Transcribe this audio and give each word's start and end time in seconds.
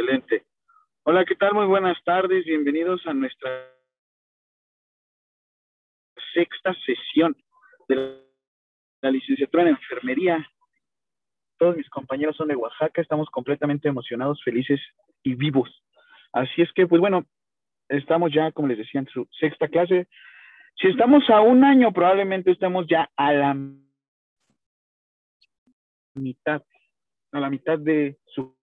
Excelente. 0.00 0.46
Hola, 1.02 1.26
¿qué 1.26 1.36
tal? 1.36 1.52
Muy 1.52 1.66
buenas 1.66 2.02
tardes. 2.04 2.46
Bienvenidos 2.46 3.06
a 3.06 3.12
nuestra 3.12 3.50
sexta 6.32 6.74
sesión 6.86 7.36
de 7.86 8.18
la 9.02 9.10
licenciatura 9.10 9.64
en 9.64 9.68
enfermería. 9.70 10.50
Todos 11.58 11.76
mis 11.76 11.90
compañeros 11.90 12.34
son 12.34 12.48
de 12.48 12.56
Oaxaca, 12.56 13.02
estamos 13.02 13.28
completamente 13.28 13.88
emocionados, 13.88 14.42
felices 14.42 14.80
y 15.22 15.34
vivos. 15.34 15.68
Así 16.32 16.62
es 16.62 16.72
que, 16.72 16.86
pues 16.86 16.98
bueno, 16.98 17.26
estamos 17.90 18.32
ya, 18.32 18.52
como 18.52 18.68
les 18.68 18.78
decía, 18.78 19.02
en 19.02 19.08
su 19.08 19.28
sexta 19.38 19.68
clase. 19.68 20.08
Si 20.76 20.88
estamos 20.88 21.28
a 21.28 21.42
un 21.42 21.62
año, 21.62 21.92
probablemente 21.92 22.52
estamos 22.52 22.86
ya 22.88 23.10
a 23.16 23.32
la 23.34 23.54
mitad, 26.14 26.62
a 27.32 27.40
la 27.40 27.50
mitad 27.50 27.78
de 27.78 28.16
su 28.24 28.59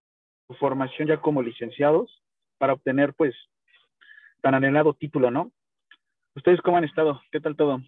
formación 0.56 1.08
ya 1.08 1.20
como 1.20 1.42
licenciados 1.42 2.24
para 2.58 2.74
obtener, 2.74 3.14
pues, 3.14 3.36
tan 4.42 4.56
anhelado 4.56 4.94
título, 4.94 5.30
¿no? 5.32 5.52
¿Ustedes 6.36 6.62
cómo 6.62 6.78
han 6.78 6.86
estado? 6.86 7.22
¿Qué 7.32 7.40
tal 7.40 7.56
todo? 7.56 7.82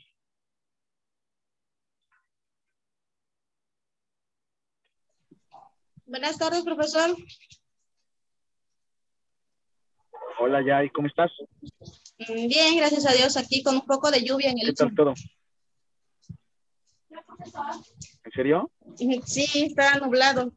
Buenas 6.05 6.37
tardes, 6.37 6.63
profesor. 6.63 7.15
Hola, 10.39 10.61
Yay, 10.65 10.89
¿cómo 10.89 11.07
estás? 11.07 11.31
Mm, 12.17 12.47
bien, 12.47 12.77
gracias 12.77 13.05
a 13.05 13.13
Dios, 13.13 13.37
aquí 13.37 13.61
con 13.61 13.75
un 13.75 13.85
poco 13.85 14.09
de 14.09 14.23
lluvia 14.23 14.49
en 14.49 14.59
el 14.59 14.67
¿Qué 14.67 14.73
tal 14.73 14.95
todo? 14.95 15.13
¿En 18.23 18.31
serio? 18.33 18.71
Sí, 19.25 19.65
está 19.65 19.97
nublado 19.99 20.51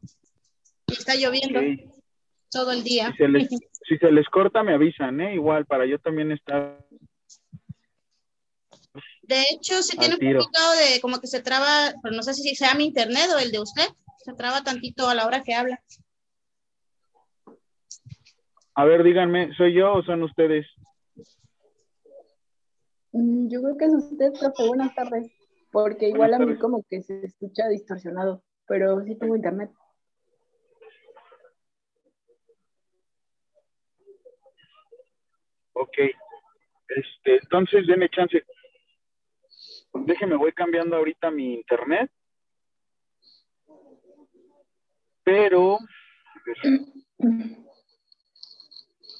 y 0.86 0.92
está 0.94 1.14
lloviendo 1.14 1.60
Ok. 1.60 1.91
Todo 2.52 2.70
el 2.72 2.84
día. 2.84 3.10
Si 3.12 3.16
se, 3.18 3.28
les, 3.28 3.48
si 3.88 3.98
se 3.98 4.12
les 4.12 4.28
corta, 4.28 4.62
me 4.62 4.74
avisan, 4.74 5.20
¿eh? 5.20 5.34
Igual, 5.34 5.66
para 5.66 5.86
yo 5.86 5.98
también 5.98 6.30
estar. 6.32 6.78
De 9.22 9.40
hecho, 9.52 9.82
sí 9.82 9.96
Al 9.96 9.98
tiene 10.00 10.14
un 10.14 10.20
tiro. 10.20 10.40
poquito 10.40 10.60
de 10.72 11.00
como 11.00 11.18
que 11.20 11.26
se 11.26 11.42
traba, 11.42 11.92
pero 12.02 12.14
no 12.14 12.22
sé 12.22 12.34
si 12.34 12.54
sea 12.54 12.74
mi 12.74 12.84
internet 12.84 13.30
o 13.34 13.38
el 13.38 13.50
de 13.50 13.60
usted. 13.60 13.86
Se 14.24 14.34
traba 14.34 14.62
tantito 14.62 15.08
a 15.08 15.14
la 15.14 15.26
hora 15.26 15.42
que 15.42 15.54
habla. 15.54 15.80
A 18.74 18.84
ver, 18.84 19.02
díganme, 19.02 19.52
¿soy 19.56 19.74
yo 19.74 19.92
o 19.94 20.02
son 20.02 20.22
ustedes? 20.22 20.66
Mm, 23.12 23.48
Yo 23.50 23.60
creo 23.62 23.76
que 23.76 23.84
es 23.86 23.92
usted, 23.94 24.32
profe. 24.38 24.66
Buenas 24.68 24.94
tardes. 24.94 25.30
Porque 25.70 26.08
igual 26.08 26.30
Buenas 26.30 26.40
a 26.40 26.40
mí 26.40 26.46
tardes. 26.46 26.60
como 26.60 26.84
que 26.88 27.02
se 27.02 27.24
escucha 27.24 27.68
distorsionado, 27.68 28.42
pero 28.66 29.02
sí 29.04 29.16
tengo 29.16 29.36
internet. 29.36 29.70
Ok. 35.72 35.98
Este, 36.88 37.36
entonces, 37.42 37.86
denme 37.86 38.08
chance. 38.10 38.44
Déjeme, 39.94 40.36
voy 40.36 40.52
cambiando 40.52 40.96
ahorita 40.96 41.30
mi 41.30 41.54
internet. 41.54 42.10
Pero, 45.24 45.78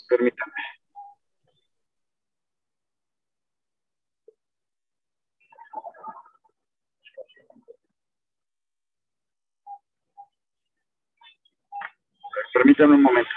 permítanme. 0.08 0.52
Permítanme 12.52 12.96
un 12.96 13.02
momento. 13.02 13.30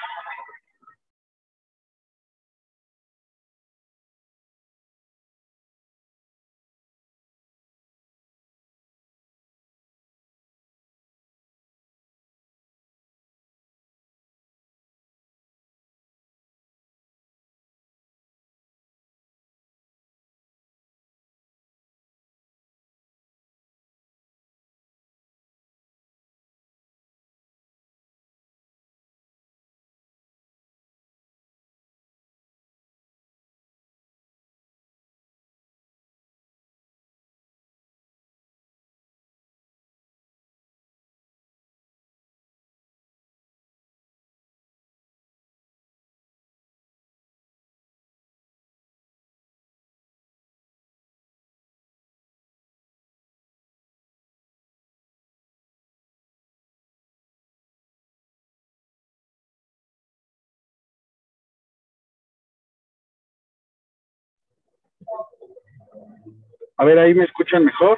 A 66.77 66.83
ver, 66.83 66.99
ahí 66.99 67.13
me 67.13 67.23
escuchan 67.23 67.63
mejor. 67.63 67.97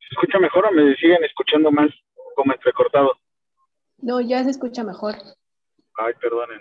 ¿Se 0.00 0.14
escucha 0.14 0.38
mejor 0.40 0.66
o 0.66 0.72
me 0.72 0.96
siguen 0.96 1.22
escuchando 1.22 1.70
mal 1.70 1.94
como 2.34 2.52
entrecortado? 2.52 3.12
No, 3.98 4.20
ya 4.20 4.42
se 4.42 4.50
escucha 4.50 4.82
mejor. 4.82 5.14
Ay, 5.96 6.14
perdonen. 6.20 6.60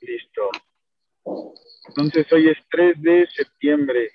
Listo. 0.00 0.50
Entonces 1.88 2.32
hoy 2.32 2.48
es 2.48 2.58
3 2.70 3.02
de 3.02 3.28
septiembre. 3.34 4.10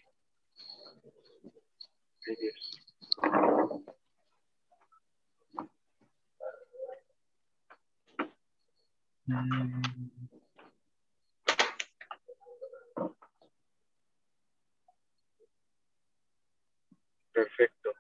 Perfecto. 17.34 17.92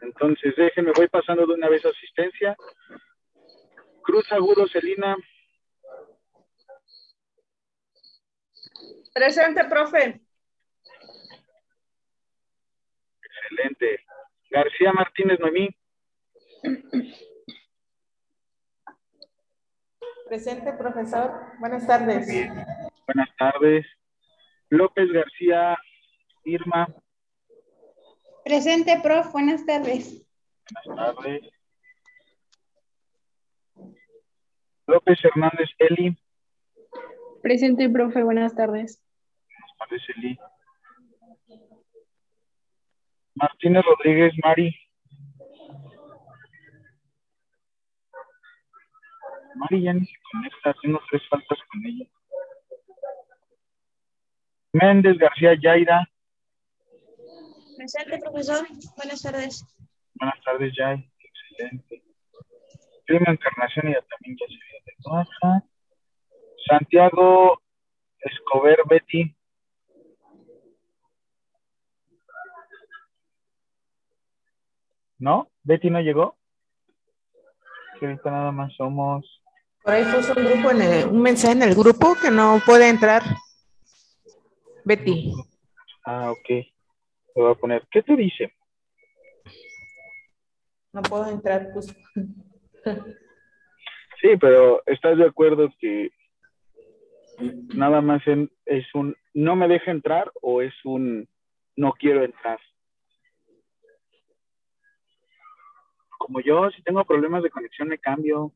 Entonces, 0.00 0.54
déjenme, 0.56 0.92
voy 0.96 1.08
pasando 1.08 1.46
de 1.46 1.54
una 1.54 1.68
vez 1.68 1.84
asistencia. 1.84 2.56
Cruz 4.08 4.32
Agudo, 4.32 4.66
Celina. 4.66 5.18
Presente, 9.12 9.62
profe. 9.66 10.22
Excelente. 13.22 14.06
García 14.48 14.94
Martínez 14.94 15.38
Noemí. 15.40 15.68
Presente, 20.26 20.72
profesor. 20.72 21.30
Buenas 21.58 21.86
tardes. 21.86 22.26
Buenas 23.04 23.36
tardes. 23.36 23.86
López 24.70 25.12
García 25.12 25.76
Irma. 26.44 26.88
Presente, 28.42 29.00
prof. 29.02 29.32
Buenas 29.32 29.66
tardes. 29.66 30.26
Buenas 30.86 31.14
tardes. 31.14 31.57
López 34.88 35.18
Hernández 35.22 35.68
Eli. 35.78 36.16
Presente, 37.42 37.90
profe. 37.90 38.22
Buenas 38.24 38.54
tardes. 38.56 39.04
Buenas 39.44 39.76
tardes, 39.78 40.02
Eli. 40.16 40.38
Martínez 43.34 43.84
Rodríguez 43.84 44.32
Mari. 44.42 44.74
Mari 49.56 49.82
ya 49.82 49.92
ni 49.92 50.06
se 50.06 50.12
conecta, 50.32 50.74
tengo 50.80 51.00
tres 51.10 51.22
faltas 51.28 51.58
con 51.70 51.84
ella. 51.84 52.06
Méndez 54.72 55.18
García 55.18 55.54
Yaira. 55.60 56.08
Presente, 57.76 58.18
profesor. 58.20 58.66
Buenas 58.96 59.20
tardes. 59.20 59.66
Buenas 60.14 60.40
tardes, 60.44 60.72
Jai. 60.74 61.10
Excelente. 61.20 62.02
Prima 63.06 63.32
Encarnación 63.32 63.92
ya 63.92 64.00
también 64.02 64.36
ya 64.38 64.46
se 64.46 64.67
baja. 65.04 65.64
Santiago 66.68 67.60
Escobar 68.20 68.76
Betty. 68.88 69.34
¿No? 75.18 75.50
¿Betty 75.62 75.90
no 75.90 76.00
llegó? 76.00 76.36
Que 77.98 78.06
ahorita 78.06 78.30
nada 78.30 78.52
más 78.52 78.72
somos. 78.76 79.42
Por 79.82 79.94
ahí 79.94 80.04
puso 80.04 80.32
un 80.36 80.44
grupo 80.44 80.70
en 80.70 80.82
el- 80.82 81.08
un 81.08 81.20
mensaje 81.22 81.52
en 81.54 81.62
el 81.62 81.74
grupo 81.74 82.14
que 82.20 82.30
no 82.30 82.60
puede 82.64 82.88
entrar. 82.88 83.22
Betty. 84.84 85.32
Ah, 86.04 86.30
ok. 86.30 86.48
Le 86.48 86.66
voy 87.42 87.52
a 87.52 87.54
poner. 87.54 87.86
¿Qué 87.90 88.02
te 88.02 88.16
dice? 88.16 88.52
No 90.92 91.02
puedo 91.02 91.28
entrar, 91.28 91.68
pues. 91.72 91.94
Sí, 94.20 94.36
pero 94.40 94.82
¿estás 94.86 95.16
de 95.16 95.26
acuerdo 95.26 95.72
que 95.78 96.10
nada 97.74 98.00
más 98.00 98.22
es 98.66 98.94
un 98.94 99.16
no 99.32 99.54
me 99.54 99.68
deja 99.68 99.92
entrar 99.92 100.32
o 100.42 100.60
es 100.60 100.74
un 100.84 101.28
no 101.76 101.92
quiero 101.92 102.24
entrar? 102.24 102.58
Como 106.18 106.40
yo, 106.40 106.68
si 106.70 106.82
tengo 106.82 107.04
problemas 107.04 107.44
de 107.44 107.50
conexión, 107.50 107.88
me 107.88 107.98
cambio. 107.98 108.52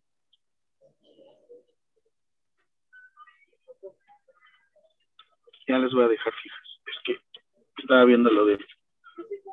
Ya 5.69 5.79
les 5.79 5.93
voy 5.93 6.05
a 6.05 6.09
dejar 6.09 6.33
fijas. 6.35 6.81
Es 6.87 7.03
que 7.05 7.21
estaba 7.79 8.05
viendo 8.05 8.31
lo 8.31 8.45
de... 8.47 8.59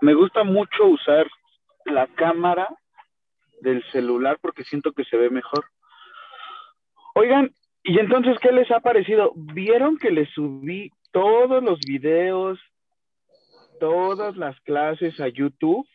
Me 0.02 0.16
gusta 0.16 0.44
mucho 0.44 0.88
usar 0.88 1.28
la 1.86 2.08
cámara 2.08 2.68
del 3.62 3.84
celular 3.92 4.40
porque 4.42 4.64
siento 4.64 4.92
que 4.92 5.06
se 5.06 5.16
ve 5.16 5.30
mejor. 5.30 5.66
Oigan, 7.20 7.54
y 7.84 8.00
entonces, 8.00 8.38
¿qué 8.40 8.54
les 8.54 8.72
ha 8.72 8.80
parecido? 8.80 9.34
¿Vieron 9.36 9.98
que 9.98 10.10
les 10.10 10.30
subí 10.30 10.90
todos 11.12 11.62
los 11.62 11.78
videos, 11.82 12.58
todas 13.82 14.38
las 14.38 14.58
clases 14.62 15.20
a 15.20 15.28
YouTube? 15.28 15.86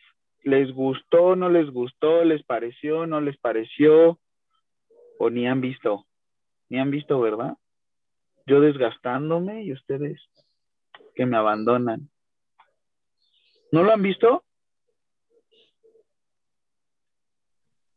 ¿Les 0.43 0.71
gustó, 0.71 1.35
no 1.35 1.49
les 1.49 1.71
gustó, 1.71 2.23
les 2.23 2.43
pareció, 2.43 3.07
no 3.07 3.21
les 3.21 3.37
pareció? 3.37 4.19
¿O 5.17 5.31
ni 5.31 5.47
han 5.47 5.61
visto? 5.61 6.05
Ni 6.69 6.77
han 6.77 6.91
visto, 6.91 7.19
¿verdad? 7.19 7.57
Yo 8.45 8.61
desgastándome 8.61 9.63
y 9.63 9.73
ustedes 9.73 10.21
que 11.15 11.25
me 11.25 11.37
abandonan. 11.37 12.07
¿No 13.71 13.81
lo 13.81 13.91
han 13.91 14.03
visto? 14.03 14.43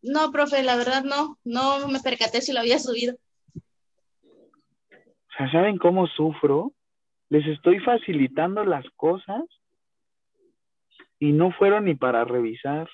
No, 0.02 0.30
profe, 0.30 0.62
la 0.62 0.76
verdad 0.76 1.04
no. 1.04 1.38
No 1.44 1.88
me 1.88 2.00
percaté 2.00 2.40
si 2.40 2.52
lo 2.52 2.60
había 2.60 2.78
subido. 2.78 3.16
O 3.54 5.30
sea, 5.36 5.50
¿saben 5.50 5.78
cómo 5.78 6.06
sufro? 6.06 6.72
Les 7.28 7.46
estoy 7.46 7.78
facilitando 7.80 8.64
las 8.64 8.84
cosas 8.96 9.42
y 11.18 11.32
no 11.32 11.52
fueron 11.52 11.84
ni 11.84 11.94
para 11.94 12.24
revisar. 12.24 12.88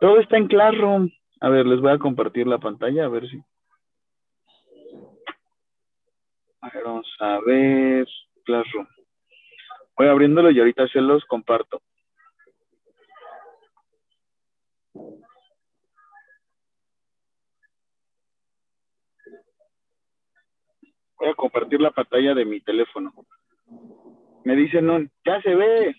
Todo 0.00 0.20
está 0.20 0.36
en 0.36 0.48
Classroom. 0.48 1.10
A 1.40 1.48
ver, 1.48 1.66
les 1.66 1.80
voy 1.80 1.92
a 1.92 1.98
compartir 1.98 2.46
la 2.46 2.58
pantalla 2.58 3.04
a 3.04 3.08
ver 3.08 3.28
si. 3.28 3.42
A 6.60 6.70
ver, 6.70 6.84
vamos 6.84 7.16
a 7.18 7.40
ver. 7.44 8.06
Classroom. 8.44 8.86
Voy 9.96 10.08
abriéndolo 10.08 10.50
y 10.50 10.58
ahorita 10.58 10.86
se 10.88 11.00
los 11.00 11.24
comparto. 11.24 11.80
Voy 21.22 21.30
a 21.30 21.34
compartir 21.36 21.80
la 21.80 21.92
pantalla 21.92 22.34
de 22.34 22.44
mi 22.44 22.60
teléfono. 22.60 23.12
Me 24.42 24.56
dicen, 24.56 24.86
no, 24.86 24.98
ya 25.24 25.40
se 25.40 25.54
ve. 25.54 25.94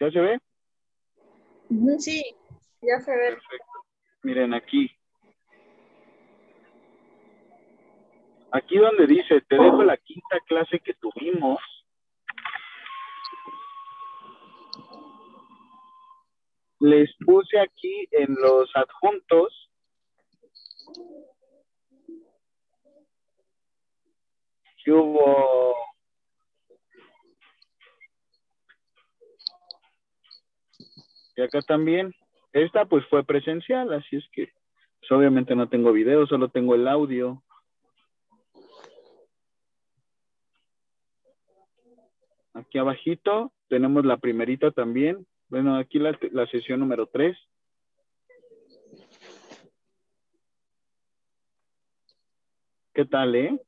¿Ya 0.00 0.10
se 0.10 0.20
ve? 0.20 0.40
Sí, 1.98 2.20
Ya 2.82 2.98
se 2.98 3.12
ve. 3.12 3.30
Perfecto. 3.30 3.72
Miren 4.24 4.54
aquí. 4.54 4.90
Aquí 8.50 8.76
donde 8.76 9.06
dice, 9.06 9.40
te 9.42 9.54
dejo 9.54 9.84
la 9.84 9.96
quinta 9.98 10.40
clase 10.48 10.80
que 10.80 10.94
tuvimos. 10.94 11.60
Les 16.80 17.08
puse 17.24 17.60
aquí 17.60 18.08
en 18.10 18.34
los 18.34 18.68
adjuntos 18.74 19.70
hubo 24.90 25.74
y 31.38 31.42
acá 31.42 31.62
también. 31.62 32.12
Esta 32.52 32.84
pues 32.86 33.06
fue 33.06 33.24
presencial, 33.24 33.92
así 33.92 34.16
es 34.16 34.24
que 34.32 34.52
pues, 34.98 35.12
obviamente 35.12 35.54
no 35.54 35.68
tengo 35.68 35.92
video, 35.92 36.26
solo 36.26 36.48
tengo 36.48 36.74
el 36.74 36.88
audio. 36.88 37.42
Aquí 42.54 42.78
abajito 42.78 43.52
tenemos 43.68 44.04
la 44.04 44.16
primerita 44.16 44.72
también. 44.72 45.24
Bueno, 45.48 45.76
aquí 45.76 46.00
la, 46.00 46.18
la 46.32 46.46
sesión 46.48 46.80
número 46.80 47.06
3. 47.06 47.36
¿Qué 52.94 53.04
tal, 53.04 53.36
eh? 53.36 53.67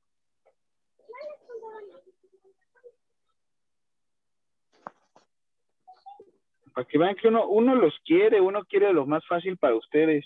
Para 6.80 6.88
que 6.88 6.96
vean 6.96 7.14
que 7.14 7.28
uno, 7.28 7.46
uno 7.46 7.74
los 7.74 7.94
quiere, 8.06 8.40
uno 8.40 8.64
quiere 8.64 8.90
lo 8.94 9.04
más 9.04 9.22
fácil 9.26 9.58
para 9.58 9.74
ustedes. 9.74 10.24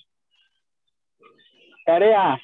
Tarea. 1.85 2.41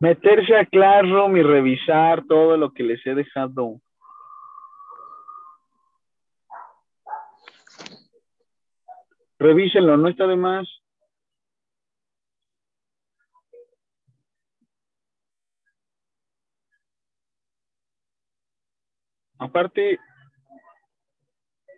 Meterse 0.00 0.54
a 0.54 0.66
Classroom 0.66 1.38
y 1.38 1.42
revisar 1.42 2.26
todo 2.26 2.58
lo 2.58 2.74
que 2.74 2.82
les 2.82 3.06
he 3.06 3.14
dejado. 3.14 3.80
Revísenlo, 9.38 9.96
no 9.96 10.08
está 10.08 10.26
de 10.26 10.36
más. 10.36 10.68
Aparte, 19.38 19.98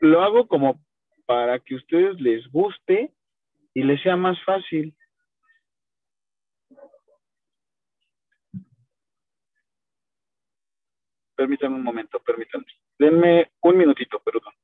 lo 0.07 0.23
hago 0.23 0.49
como 0.49 0.81
para 1.27 1.59
que 1.59 1.75
a 1.75 1.79
ustedes 1.79 2.21
les 2.21 2.47
guste 2.51 3.13
y 3.75 3.83
les 3.83 4.01
sea 4.03 4.17
más 4.17 4.43
fácil. 4.45 4.97
Permítanme 11.37 11.77
un 11.77 11.83
momento, 11.83 12.19
permítanme. 12.21 12.67
Denme 12.99 13.51
un 13.61 13.77
minutito, 13.77 14.19
perdón. 14.21 14.55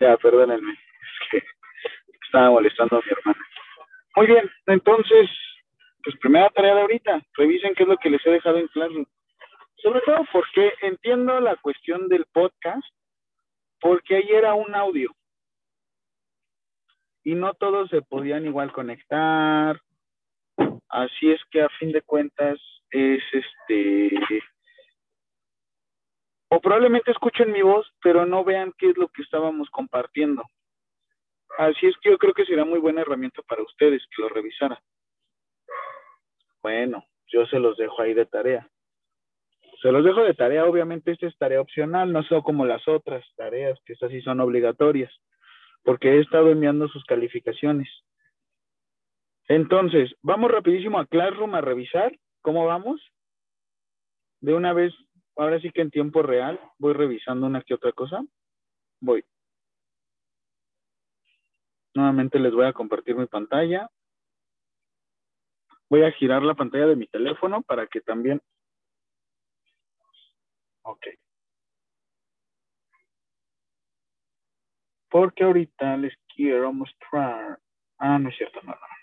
Ya, 0.00 0.16
perdónenme. 0.18 0.72
Es 0.72 1.30
que 1.30 1.42
estaba 2.26 2.50
molestando 2.50 2.96
a 2.96 3.00
mi 3.00 3.12
hermana. 3.12 3.46
Muy 4.16 4.26
bien, 4.26 4.50
entonces, 4.66 5.30
pues 6.04 6.16
primera 6.18 6.50
tarea 6.50 6.74
de 6.76 6.80
ahorita. 6.82 7.22
Revisen 7.34 7.74
qué 7.74 7.84
es 7.84 7.88
lo 7.88 7.96
que 7.98 8.10
les 8.10 8.26
he 8.26 8.30
dejado 8.30 8.58
en 8.58 8.68
clase. 8.68 9.06
Sobre 9.76 10.00
todo 10.02 10.26
porque 10.32 10.72
entiendo 10.82 11.40
la 11.40 11.56
cuestión 11.56 12.08
del 12.08 12.26
podcast, 12.32 12.86
porque 13.80 14.16
ahí 14.16 14.30
era 14.30 14.54
un 14.54 14.74
audio. 14.74 15.10
y 17.24 17.34
no 17.34 17.54
todos 17.54 17.90
se 17.90 18.02
podían 18.02 18.46
igual 18.46 18.72
conectar. 18.72 19.80
Así 20.88 21.30
es 21.30 21.40
que 21.50 21.62
a 21.62 21.68
fin 21.80 21.90
de 21.92 22.02
cuentas 22.02 22.58
es 22.90 23.22
este 23.32 24.10
o 26.54 26.60
probablemente 26.60 27.10
escuchen 27.10 27.50
mi 27.50 27.62
voz, 27.62 27.84
pero 28.00 28.26
no 28.26 28.44
vean 28.44 28.72
qué 28.78 28.90
es 28.90 28.96
lo 28.96 29.08
que 29.08 29.22
estábamos 29.22 29.68
compartiendo. 29.70 30.44
Así 31.58 31.86
es 31.86 31.96
que 32.00 32.10
yo 32.10 32.18
creo 32.18 32.32
que 32.32 32.44
sería 32.44 32.64
muy 32.64 32.78
buena 32.78 33.00
herramienta 33.00 33.42
para 33.42 33.62
ustedes 33.62 34.02
que 34.14 34.22
lo 34.22 34.28
revisaran. 34.28 34.78
Bueno, 36.62 37.04
yo 37.26 37.44
se 37.46 37.58
los 37.58 37.76
dejo 37.76 38.00
ahí 38.00 38.14
de 38.14 38.26
tarea. 38.26 38.68
Se 39.82 39.90
los 39.90 40.04
dejo 40.04 40.22
de 40.22 40.34
tarea, 40.34 40.64
obviamente 40.64 41.10
esta 41.10 41.26
es 41.26 41.36
tarea 41.36 41.60
opcional, 41.60 42.12
no 42.12 42.22
son 42.22 42.42
como 42.42 42.64
las 42.64 42.86
otras 42.86 43.24
tareas, 43.36 43.78
que 43.84 43.94
estas 43.94 44.12
sí 44.12 44.22
son 44.22 44.40
obligatorias, 44.40 45.12
porque 45.82 46.12
he 46.12 46.20
estado 46.20 46.50
enviando 46.50 46.86
sus 46.86 47.04
calificaciones. 47.04 47.88
Entonces, 49.48 50.14
vamos 50.22 50.52
rapidísimo 50.52 51.00
a 51.00 51.06
Classroom 51.06 51.56
a 51.56 51.60
revisar 51.60 52.16
cómo 52.42 52.64
vamos. 52.64 53.00
De 54.40 54.54
una 54.54 54.72
vez 54.72 54.94
ahora 55.36 55.60
sí 55.60 55.70
que 55.70 55.80
en 55.80 55.90
tiempo 55.90 56.22
real 56.22 56.60
voy 56.78 56.92
revisando 56.92 57.46
una 57.46 57.62
que 57.62 57.74
otra 57.74 57.92
cosa. 57.92 58.22
Voy. 59.00 59.24
Nuevamente 61.94 62.38
les 62.38 62.52
voy 62.52 62.66
a 62.66 62.72
compartir 62.72 63.14
mi 63.14 63.26
pantalla. 63.26 63.88
Voy 65.88 66.02
a 66.02 66.12
girar 66.12 66.42
la 66.42 66.54
pantalla 66.54 66.86
de 66.86 66.96
mi 66.96 67.06
teléfono 67.06 67.62
para 67.62 67.86
que 67.86 68.00
también... 68.00 68.40
Ok. 70.82 71.06
Porque 75.08 75.44
ahorita 75.44 75.96
les 75.96 76.14
quiero 76.34 76.72
mostrar... 76.72 77.60
Ah, 77.98 78.18
no 78.18 78.28
es 78.28 78.36
cierto, 78.36 78.60
no, 78.62 78.72
no. 78.72 78.93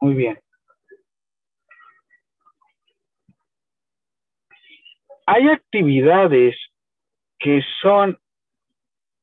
Muy 0.00 0.14
bien. 0.14 0.38
Hay 5.26 5.48
actividades 5.48 6.56
que 7.38 7.62
son 7.82 8.18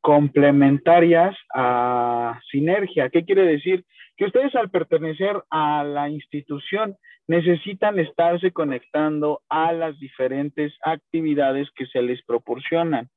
complementarias 0.01 1.35
a 1.53 2.39
sinergia. 2.51 3.09
¿Qué 3.09 3.25
quiere 3.25 3.43
decir? 3.43 3.83
Que 4.15 4.25
ustedes 4.25 4.53
al 4.55 4.69
pertenecer 4.69 5.43
a 5.49 5.83
la 5.83 6.09
institución 6.09 6.95
necesitan 7.27 7.97
estarse 7.97 8.51
conectando 8.51 9.41
a 9.49 9.73
las 9.73 9.99
diferentes 9.99 10.73
actividades 10.83 11.69
que 11.75 11.87
se 11.87 12.03
les 12.03 12.23
proporcionan. 12.23 13.09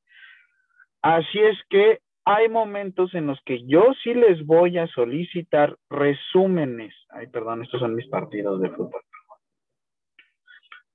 Así 1.02 1.38
es 1.38 1.58
que 1.68 1.98
hay 2.28 2.50
momentos 2.50 3.14
en 3.14 3.26
los 3.26 3.40
que 3.46 3.66
yo 3.66 3.86
sí 4.02 4.12
les 4.12 4.44
voy 4.44 4.76
a 4.76 4.86
solicitar 4.88 5.76
resúmenes. 5.88 6.94
Ay, 7.08 7.26
perdón, 7.28 7.62
estos 7.62 7.80
son 7.80 7.94
mis 7.94 8.06
partidos 8.08 8.60
de 8.60 8.68
fútbol. 8.68 9.00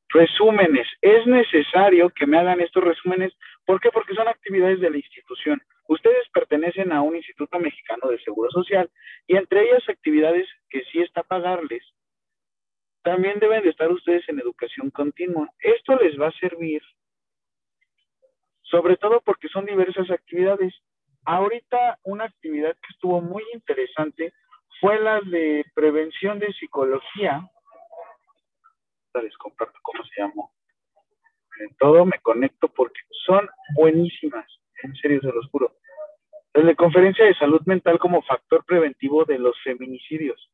Resúmenes. 0.10 0.88
Es 1.02 1.26
necesario 1.26 2.12
que 2.12 2.28
me 2.28 2.38
hagan 2.38 2.62
estos 2.62 2.84
resúmenes. 2.84 3.34
¿Por 3.66 3.82
qué? 3.82 3.90
Porque 3.90 4.14
son 4.14 4.28
actividades 4.28 4.80
de 4.80 4.92
la 4.92 4.98
institución. 4.98 5.60
Ustedes 5.88 6.30
pertenecen 6.32 6.92
a 6.92 7.02
un 7.02 7.16
Instituto 7.16 7.58
Mexicano 7.58 8.10
de 8.10 8.20
Seguro 8.20 8.52
Social 8.52 8.92
y 9.26 9.36
entre 9.36 9.64
ellas 9.64 9.84
actividades 9.90 10.48
que 10.70 10.84
sí 10.92 11.02
está 11.02 11.24
pagarles, 11.24 11.84
también 13.02 13.40
deben 13.40 13.64
de 13.64 13.70
estar 13.70 13.92
ustedes 13.92 14.24
en 14.30 14.40
educación 14.40 14.92
continua. 14.92 15.50
Esto 15.60 15.96
les 15.96 16.18
va 16.20 16.28
a 16.28 16.40
servir, 16.40 16.84
sobre 18.62 18.98
todo 18.98 19.20
porque 19.22 19.50
son 19.50 19.66
diversas 19.66 20.12
actividades. 20.12 20.74
Ahorita 21.26 22.00
una 22.04 22.26
actividad 22.26 22.74
que 22.74 22.94
estuvo 22.94 23.22
muy 23.22 23.44
interesante 23.54 24.34
fue 24.82 25.00
la 25.00 25.22
de 25.22 25.66
prevención 25.74 26.40
de 26.40 26.52
psicología. 26.54 27.42
Les 29.22 29.38
comparto 29.38 29.80
cómo 29.82 30.04
se 30.04 30.22
llamó. 30.22 30.52
En 31.60 31.76
todo 31.78 32.06
me 32.06 32.20
conecto 32.20 32.68
porque 32.68 33.00
son 33.26 33.48
buenísimas. 33.76 34.46
En 34.82 34.96
serio, 34.96 35.22
se 35.22 35.32
los 35.32 35.48
juro. 35.50 35.78
La 36.54 36.64
de 36.64 36.76
conferencia 36.76 37.26
de 37.26 37.36
salud 37.36 37.62
mental 37.66 38.00
como 38.00 38.22
factor 38.24 38.66
preventivo 38.66 39.24
de 39.24 39.40
los 39.40 39.56
feminicidios. 39.64 40.52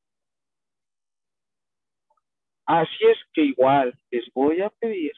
Así 2.65 3.03
es 3.05 3.17
que 3.33 3.41
igual 3.41 3.97
les 4.11 4.31
voy 4.31 4.61
a 4.61 4.69
pedir, 4.69 5.13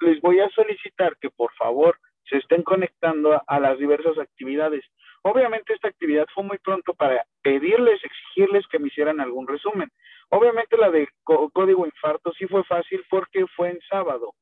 les 0.00 0.18
voy 0.22 0.40
a 0.40 0.48
solicitar 0.48 1.16
que 1.18 1.28
por 1.28 1.52
favor 1.54 1.98
se 2.28 2.38
estén 2.38 2.62
conectando 2.62 3.42
a, 3.46 3.60
las 3.60 3.78
diversas 3.78 4.18
actividades. 4.18 4.84
Obviamente 5.22 5.72
esta 5.72 5.88
actividad 5.88 6.26
fue 6.34 6.44
muy 6.44 6.58
pronto 6.58 6.94
para 6.94 7.24
pedirles, 7.42 8.00
exigirles 8.04 8.66
que 8.68 8.78
me 8.78 8.88
hicieran 8.88 9.20
algún 9.20 9.46
resumen. 9.46 9.90
Obviamente 10.30 10.76
la 10.76 10.90
de 10.90 11.08
código 11.24 11.86
infarto 11.86 12.32
sí 12.32 12.46
fue 12.46 12.64
fácil 12.64 13.04
porque 13.08 13.46
fue 13.56 13.70
en 13.70 13.80
sábado. 13.88 14.34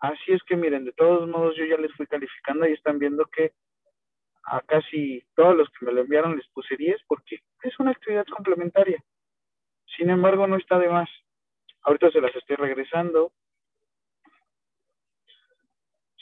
Así 0.00 0.32
es 0.32 0.42
que 0.42 0.56
miren, 0.56 0.84
de 0.84 0.92
todos 0.92 1.28
modos 1.28 1.56
yo 1.56 1.64
ya 1.64 1.76
les 1.76 1.92
fui 1.92 2.06
calificando 2.06 2.66
y 2.66 2.72
están 2.72 2.98
viendo 2.98 3.24
que 3.26 3.52
a 4.44 4.60
casi 4.60 5.22
todos 5.36 5.56
los 5.56 5.68
que 5.70 5.86
me 5.86 5.92
lo 5.92 6.00
enviaron 6.00 6.36
les 6.36 6.48
puse 6.48 6.76
10 6.76 7.00
porque 7.06 7.38
es 7.62 7.78
una 7.78 7.92
actividad 7.92 8.26
complementaria. 8.26 9.02
Sin 9.96 10.10
embargo, 10.10 10.46
no 10.46 10.56
está 10.56 10.78
de 10.78 10.88
más. 10.88 11.08
Ahorita 11.82 12.10
se 12.10 12.20
las 12.20 12.34
estoy 12.34 12.56
regresando. 12.56 13.32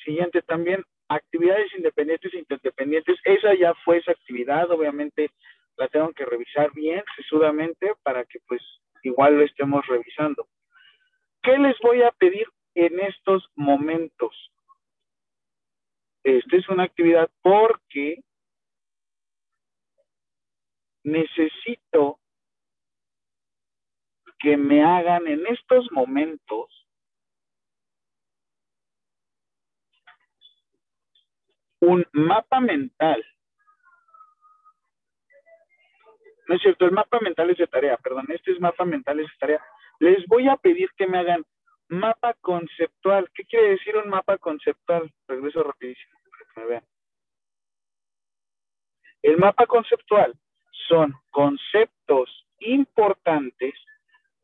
Siguiente 0.04 0.42
también, 0.42 0.85
actividades 1.09 1.73
independientes 1.76 2.33
e 2.35 2.38
interdependientes. 2.38 3.19
Esa 3.25 3.54
ya 3.54 3.75
fue 3.85 3.99
esa 3.99 4.12
actividad, 4.12 4.71
obviamente 4.71 5.30
la 5.76 5.88
tengo 5.88 6.12
que 6.12 6.25
revisar 6.25 6.73
bien, 6.73 7.02
sesudamente, 7.16 7.95
para 8.02 8.25
que 8.25 8.38
pues 8.47 8.62
igual 9.02 9.37
lo 9.37 9.45
estemos 9.45 9.87
revisando. 9.87 10.47
¿Qué 11.42 11.59
les 11.59 11.78
voy 11.80 12.02
a 12.02 12.11
pedir 12.12 12.47
en 12.75 13.00
estos 13.00 13.49
momentos? 13.54 14.52
Esta 16.23 16.57
es 16.57 16.69
una 16.69 16.85
actividad 16.85 17.30
porque 17.42 18.23
necesito 21.02 22.19
que 24.38 24.57
me 24.57 24.83
hagan 24.83 25.26
en 25.26 25.47
estos 25.47 25.90
momentos 25.92 26.79
un 31.80 32.06
mapa 32.12 32.60
mental. 32.60 33.25
No 36.46 36.56
es 36.56 36.62
cierto, 36.62 36.84
el 36.84 36.92
mapa 36.92 37.20
mental 37.20 37.50
es 37.50 37.58
de 37.58 37.66
tarea, 37.66 37.96
perdón, 37.96 38.26
este 38.28 38.52
es 38.52 38.60
mapa 38.60 38.84
mental 38.84 39.20
es 39.20 39.26
de 39.26 39.38
tarea. 39.38 39.64
Les 40.00 40.26
voy 40.26 40.49
a 40.49 40.56
pedir 40.56 40.90
que 40.96 41.06
me 41.06 41.18
hagan 41.18 41.44
mapa 41.88 42.34
conceptual. 42.40 43.30
¿Qué 43.34 43.44
quiere 43.44 43.70
decir 43.70 43.96
un 43.96 44.08
mapa 44.08 44.38
conceptual? 44.38 45.10
Regreso 45.28 45.62
rapidísimo 45.62 46.18
para 46.30 46.44
que 46.54 46.60
me 46.60 46.66
vean. 46.66 46.84
El 49.22 49.37
mapa 49.37 49.66
conceptual 49.66 50.34
son 50.88 51.14
conceptos 51.30 52.46
importantes 52.60 53.75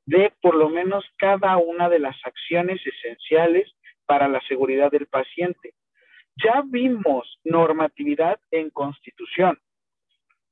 de 0.04 0.32
por 0.40 0.54
lo 0.54 0.68
menos 0.68 1.04
cada 1.16 1.56
una 1.56 1.88
de 1.88 1.98
las 1.98 2.16
acciones 2.24 2.80
esenciales 2.86 3.72
para 4.06 4.28
la 4.28 4.40
seguridad 4.46 4.90
del 4.90 5.06
paciente. 5.06 5.74
Ya 6.42 6.62
vimos 6.66 7.40
normatividad 7.44 8.38
en 8.50 8.70
constitución. 8.70 9.58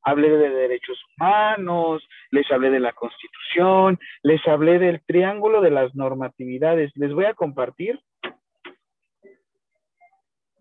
Hablé 0.02 0.30
de 0.30 0.50
derechos 0.50 0.98
humanos, 1.16 2.06
les 2.30 2.50
hablé 2.50 2.70
de 2.70 2.80
la 2.80 2.92
constitución, 2.92 3.98
les 4.22 4.46
hablé 4.46 4.78
del 4.78 5.02
triángulo 5.04 5.60
de 5.60 5.70
las 5.70 5.94
normatividades. 5.94 6.92
Les 6.94 7.12
voy 7.12 7.24
a 7.24 7.34
compartir. 7.34 7.98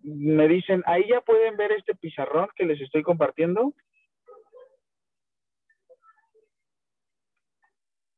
Me 0.02 0.48
dicen, 0.48 0.84
ahí 0.86 1.08
ya 1.08 1.22
pueden 1.22 1.56
ver 1.58 1.72
este 1.74 1.96
pizarrón 1.96 2.50
que 2.56 2.66
les 2.66 2.80
estoy 2.82 3.04
compartiendo. 3.04 3.74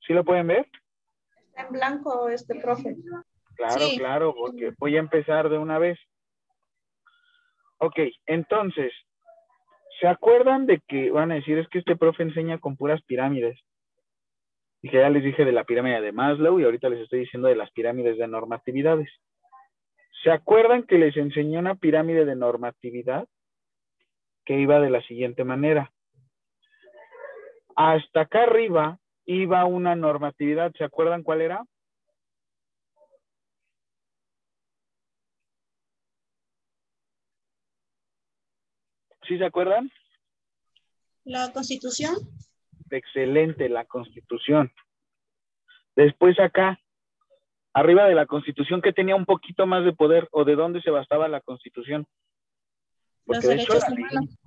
¿Sí 0.06 0.14
lo 0.14 0.24
pueden 0.24 0.48
ver? 0.48 0.68
Está 1.50 1.68
en 1.68 1.74
blanco 1.74 2.30
este 2.30 2.56
profe. 2.56 2.96
Claro, 3.56 3.86
claro, 3.98 4.36
porque 4.36 4.74
voy 4.78 4.98
a 4.98 5.00
empezar 5.00 5.50
de 5.50 5.58
una 5.58 5.80
vez. 5.80 5.98
Ok, 7.78 8.00
entonces, 8.26 8.94
¿se 10.00 10.08
acuerdan 10.08 10.66
de 10.66 10.82
que 10.88 11.12
van 11.12 11.32
a 11.32 11.36
decir 11.36 11.58
es 11.58 11.68
que 11.70 11.80
este 11.80 11.96
profe 11.96 12.24
enseña 12.24 12.58
con 12.60 12.78
puras 12.78 13.02
pirámides? 13.04 13.60
Y 14.82 14.90
que 14.90 14.98
ya 14.98 15.10
les 15.10 15.24
dije 15.24 15.46
de 15.46 15.52
la 15.52 15.64
pirámide 15.64 16.02
de 16.02 16.12
Maslow 16.12 16.60
y 16.60 16.64
ahorita 16.64 16.90
les 16.90 17.02
estoy 17.02 17.22
diciendo 17.22 17.48
de 17.48 17.56
las 17.56 17.72
pirámides 17.72 18.18
de 18.18 18.28
normatividades. 18.28 19.10
¿Se 20.24 20.32
acuerdan 20.32 20.84
que 20.84 20.98
les 20.98 21.16
enseñó 21.18 21.60
una 21.60 21.76
pirámide 21.76 22.26
de 22.26 22.36
normatividad 22.36 23.28
que 24.46 24.60
iba 24.60 24.80
de 24.80 24.90
la 24.90 25.02
siguiente 25.04 25.44
manera? 25.44 25.92
Hasta 27.76 28.22
acá 28.22 28.44
arriba 28.44 29.00
iba 29.26 29.66
una 29.66 29.96
normatividad, 29.96 30.72
¿se 30.78 30.84
acuerdan 30.84 31.24
cuál 31.24 31.42
era? 31.42 31.64
¿Sí 39.28 39.38
se 39.38 39.46
acuerdan? 39.46 39.92
La 41.24 41.52
constitución. 41.52 42.16
Excelente, 42.92 43.70
la 43.70 43.86
constitución. 43.86 44.72
Después 45.96 46.40
acá, 46.40 46.80
arriba 47.74 48.06
de 48.06 48.16
la 48.16 48.26
constitución, 48.26 48.82
que 48.82 48.94
tenía 48.94 49.16
un 49.16 49.26
poquito 49.26 49.66
más 49.66 49.84
de 49.84 49.94
poder 49.94 50.28
o 50.32 50.44
de 50.44 50.56
dónde 50.56 50.82
se 50.82 50.92
bastaba 50.92 51.28
la 51.28 51.42
constitución. 51.42 52.06
Los 53.26 53.42
de 53.42 53.50
derechos 53.50 53.84
humanos. 53.90 54.38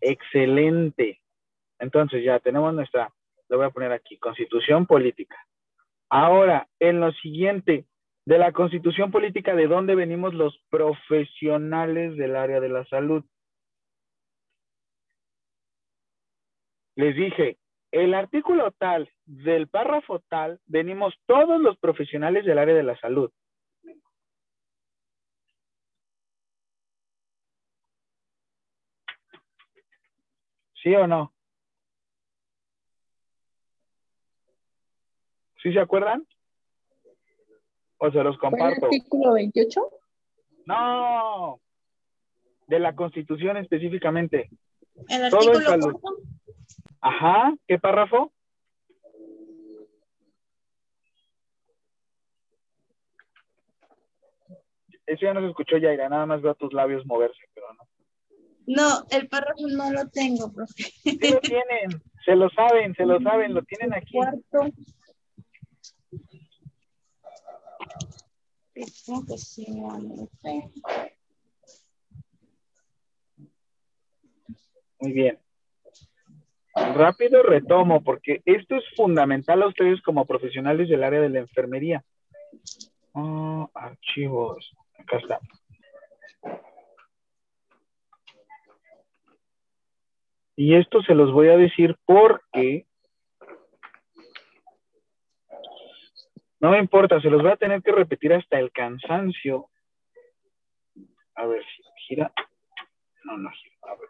Excelente. 0.00 1.20
Entonces 1.78 2.24
ya 2.24 2.38
tenemos 2.40 2.74
nuestra, 2.74 3.12
lo 3.48 3.56
voy 3.56 3.66
a 3.66 3.70
poner 3.70 3.92
aquí, 3.92 4.18
constitución 4.18 4.86
política. 4.86 5.36
Ahora, 6.08 6.68
en 6.78 7.00
lo 7.00 7.12
siguiente, 7.12 7.86
de 8.26 8.38
la 8.38 8.52
constitución 8.52 9.10
política, 9.10 9.54
¿de 9.54 9.68
dónde 9.68 9.94
venimos 9.94 10.34
los 10.34 10.58
profesionales 10.68 12.16
del 12.16 12.36
área 12.36 12.60
de 12.60 12.68
la 12.68 12.84
salud? 12.86 13.24
Les 16.96 17.14
dije, 17.14 17.58
el 17.90 18.14
artículo 18.14 18.72
tal 18.72 19.10
del 19.26 19.68
párrafo 19.68 20.20
tal, 20.28 20.60
venimos 20.66 21.14
todos 21.26 21.60
los 21.60 21.76
profesionales 21.78 22.44
del 22.44 22.58
área 22.58 22.74
de 22.74 22.82
la 22.82 22.98
salud. 22.98 23.30
¿Sí 30.82 30.94
o 30.94 31.06
no? 31.06 31.34
¿Sí 35.62 35.72
se 35.72 35.80
acuerdan? 35.80 36.26
¿O 37.98 38.10
se 38.10 38.22
los 38.22 38.38
¿Fue 38.38 38.48
el 38.48 38.52
comparto? 38.52 38.86
artículo 38.86 39.34
28? 39.34 39.80
No, 40.66 41.60
de 42.68 42.78
la 42.78 42.94
Constitución 42.94 43.56
específicamente. 43.58 44.48
El 45.08 45.30
Todo 45.30 45.40
artículo 45.50 45.60
salud. 45.60 46.00
Ajá, 47.00 47.54
¿qué 47.66 47.78
párrafo? 47.78 48.32
Eso 55.06 55.20
ya 55.24 55.34
no 55.34 55.40
se 55.40 55.48
escuchó, 55.48 55.76
Yaira, 55.76 56.08
nada 56.08 56.26
más 56.26 56.42
veo 56.42 56.54
tus 56.54 56.72
labios 56.72 57.06
moverse, 57.06 57.40
pero 57.54 57.66
no. 57.74 57.84
No, 58.66 59.06
el 59.10 59.28
párrafo 59.28 59.68
no 59.68 59.92
lo 59.92 60.08
tengo, 60.08 60.52
profe. 60.52 60.82
Sí 60.82 61.18
lo 61.30 61.40
tienen, 61.40 62.02
se 62.24 62.34
lo 62.34 62.50
saben, 62.50 62.94
se 62.94 63.06
lo 63.06 63.20
saben, 63.22 63.54
lo 63.54 63.62
tienen 63.62 63.94
aquí. 63.94 64.14
Cuarto. 64.14 64.72
Muy 75.00 75.12
bien. 75.12 75.38
Rápido 76.76 77.42
retomo, 77.42 78.02
porque 78.02 78.42
esto 78.44 78.76
es 78.76 78.84
fundamental 78.94 79.62
a 79.62 79.68
ustedes 79.68 80.02
como 80.02 80.26
profesionales 80.26 80.88
del 80.88 81.04
área 81.04 81.20
de 81.20 81.30
la 81.30 81.38
enfermería. 81.38 82.04
Ah, 83.14 83.66
archivos. 83.72 84.76
Acá 84.98 85.16
está. 85.16 85.40
Y 90.54 90.74
esto 90.74 91.02
se 91.02 91.14
los 91.14 91.32
voy 91.32 91.48
a 91.48 91.56
decir 91.56 91.96
porque 92.04 92.86
no 96.60 96.70
me 96.70 96.78
importa, 96.78 97.20
se 97.20 97.30
los 97.30 97.42
voy 97.42 97.52
a 97.52 97.56
tener 97.56 97.82
que 97.82 97.92
repetir 97.92 98.32
hasta 98.32 98.58
el 98.58 98.72
cansancio. 98.72 99.68
A 101.34 101.46
ver 101.46 101.62
si 101.64 101.82
gira. 102.08 102.32
No, 103.24 103.36
no 103.36 103.50
gira. 103.50 103.76
A 103.82 103.94
ver. 103.96 104.08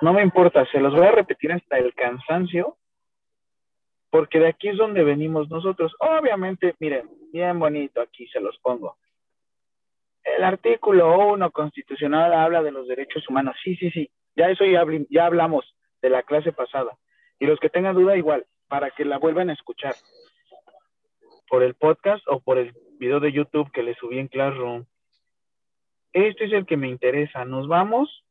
No 0.00 0.12
me 0.12 0.22
importa, 0.22 0.64
se 0.70 0.80
los 0.80 0.94
voy 0.94 1.06
a 1.06 1.12
repetir 1.12 1.52
hasta 1.52 1.78
el 1.78 1.94
cansancio, 1.94 2.76
porque 4.10 4.38
de 4.38 4.48
aquí 4.48 4.68
es 4.68 4.76
donde 4.76 5.02
venimos 5.02 5.50
nosotros. 5.50 5.94
Obviamente, 5.98 6.74
miren, 6.78 7.10
bien 7.32 7.58
bonito, 7.58 8.00
aquí 8.00 8.26
se 8.28 8.40
los 8.40 8.58
pongo. 8.58 8.96
El 10.22 10.44
artículo 10.44 11.18
1 11.28 11.50
constitucional 11.50 12.32
habla 12.32 12.62
de 12.62 12.70
los 12.70 12.86
derechos 12.86 13.28
humanos. 13.28 13.56
Sí, 13.62 13.76
sí, 13.76 13.90
sí, 13.90 14.10
ya 14.36 14.50
eso 14.50 14.64
ya, 14.64 14.84
ya 15.10 15.26
hablamos 15.26 15.64
de 16.00 16.10
la 16.10 16.22
clase 16.22 16.52
pasada. 16.52 16.96
Y 17.38 17.46
los 17.46 17.58
que 17.58 17.70
tengan 17.70 17.94
duda, 17.94 18.16
igual, 18.16 18.46
para 18.68 18.90
que 18.90 19.04
la 19.04 19.18
vuelvan 19.18 19.50
a 19.50 19.54
escuchar 19.54 19.94
por 21.48 21.62
el 21.62 21.74
podcast 21.74 22.22
o 22.28 22.40
por 22.40 22.58
el 22.58 22.74
video 22.98 23.20
de 23.20 23.32
YouTube 23.32 23.72
que 23.72 23.82
le 23.82 23.94
subí 23.94 24.18
en 24.18 24.28
Classroom. 24.28 24.84
Este 26.12 26.44
es 26.44 26.52
el 26.52 26.66
que 26.66 26.76
me 26.76 26.88
interesa. 26.88 27.44
Nos 27.44 27.68
vamos 27.68 28.24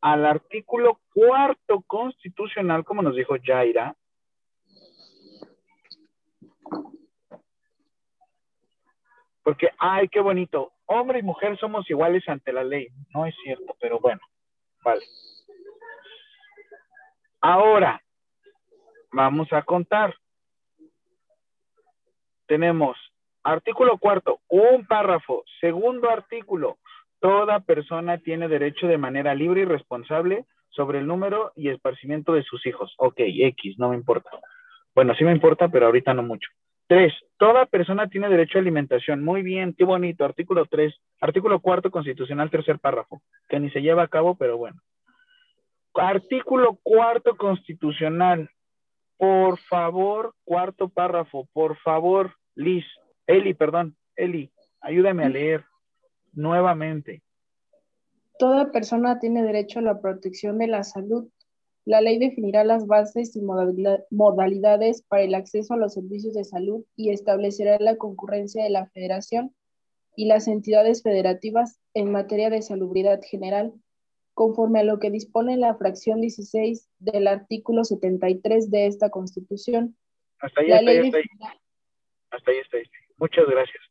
al 0.00 0.26
artículo 0.26 1.00
cuarto 1.12 1.82
constitucional, 1.86 2.84
como 2.84 3.02
nos 3.02 3.16
dijo 3.16 3.34
Jaira. 3.42 3.94
Porque, 9.42 9.70
ay, 9.78 10.08
qué 10.08 10.20
bonito, 10.20 10.72
hombre 10.86 11.20
y 11.20 11.22
mujer 11.22 11.58
somos 11.58 11.88
iguales 11.90 12.28
ante 12.28 12.52
la 12.52 12.62
ley. 12.62 12.88
No 13.14 13.26
es 13.26 13.34
cierto, 13.42 13.74
pero 13.80 13.98
bueno, 13.98 14.20
vale. 14.84 15.04
Ahora, 17.40 18.02
vamos 19.12 19.52
a 19.52 19.62
contar. 19.62 20.14
Tenemos 22.46 22.96
artículo 23.42 23.96
cuarto, 23.98 24.40
un 24.48 24.86
párrafo. 24.86 25.44
Segundo 25.60 26.10
artículo, 26.10 26.78
Toda 27.20 27.60
persona 27.60 28.18
tiene 28.18 28.48
derecho 28.48 28.86
de 28.86 28.98
manera 28.98 29.34
libre 29.34 29.62
y 29.62 29.64
responsable 29.66 30.46
sobre 30.70 30.98
el 30.98 31.06
número 31.06 31.52
y 31.54 31.68
esparcimiento 31.68 32.32
de 32.32 32.42
sus 32.42 32.64
hijos. 32.66 32.94
Ok, 32.96 33.16
X, 33.18 33.78
no 33.78 33.90
me 33.90 33.96
importa. 33.96 34.30
Bueno, 34.94 35.14
sí 35.14 35.24
me 35.24 35.32
importa, 35.32 35.68
pero 35.68 35.86
ahorita 35.86 36.14
no 36.14 36.22
mucho. 36.22 36.48
Tres, 36.86 37.12
toda 37.38 37.66
persona 37.66 38.08
tiene 38.08 38.28
derecho 38.28 38.58
a 38.58 38.62
alimentación. 38.62 39.22
Muy 39.22 39.42
bien, 39.42 39.74
qué 39.76 39.84
bonito. 39.84 40.24
Artículo 40.24 40.66
tres, 40.66 40.94
artículo 41.20 41.60
cuarto 41.60 41.90
constitucional, 41.90 42.50
tercer 42.50 42.78
párrafo, 42.78 43.22
que 43.48 43.60
ni 43.60 43.70
se 43.70 43.82
lleva 43.82 44.02
a 44.02 44.08
cabo, 44.08 44.36
pero 44.36 44.56
bueno. 44.56 44.80
Artículo 45.94 46.78
cuarto 46.82 47.36
constitucional. 47.36 48.50
Por 49.18 49.58
favor, 49.58 50.34
cuarto 50.44 50.88
párrafo, 50.88 51.46
por 51.52 51.76
favor, 51.76 52.34
Liz, 52.54 52.86
Eli, 53.26 53.52
perdón, 53.52 53.94
Eli, 54.16 54.50
ayúdame 54.80 55.24
a 55.24 55.28
leer 55.28 55.64
nuevamente. 56.32 57.22
Toda 58.38 58.72
persona 58.72 59.18
tiene 59.18 59.42
derecho 59.42 59.80
a 59.80 59.82
la 59.82 60.00
protección 60.00 60.58
de 60.58 60.66
la 60.66 60.82
salud. 60.84 61.28
La 61.84 62.00
ley 62.00 62.18
definirá 62.18 62.64
las 62.64 62.86
bases 62.86 63.36
y 63.36 63.42
modalidad- 63.42 64.04
modalidades 64.10 65.02
para 65.02 65.22
el 65.22 65.34
acceso 65.34 65.74
a 65.74 65.76
los 65.76 65.94
servicios 65.94 66.34
de 66.34 66.44
salud 66.44 66.84
y 66.96 67.10
establecerá 67.10 67.78
la 67.80 67.96
concurrencia 67.96 68.62
de 68.62 68.70
la 68.70 68.86
federación 68.86 69.54
y 70.16 70.26
las 70.26 70.48
entidades 70.48 71.02
federativas 71.02 71.78
en 71.94 72.12
materia 72.12 72.50
de 72.50 72.62
salubridad 72.62 73.20
general, 73.22 73.72
conforme 74.34 74.80
a 74.80 74.84
lo 74.84 74.98
que 74.98 75.10
dispone 75.10 75.56
la 75.56 75.74
fracción 75.74 76.20
16 76.20 76.88
del 76.98 77.26
artículo 77.28 77.84
73 77.84 78.70
de 78.70 78.86
esta 78.86 79.10
Constitución. 79.10 79.96
Hasta 80.38 80.60
ahí, 80.62 80.70
hasta 80.72 80.90
ahí, 80.90 80.98
Hasta 82.30 82.50
ahí, 82.50 82.58
hasta 82.58 82.76
ahí. 82.78 82.84
Muchas 83.18 83.46
gracias. 83.46 83.82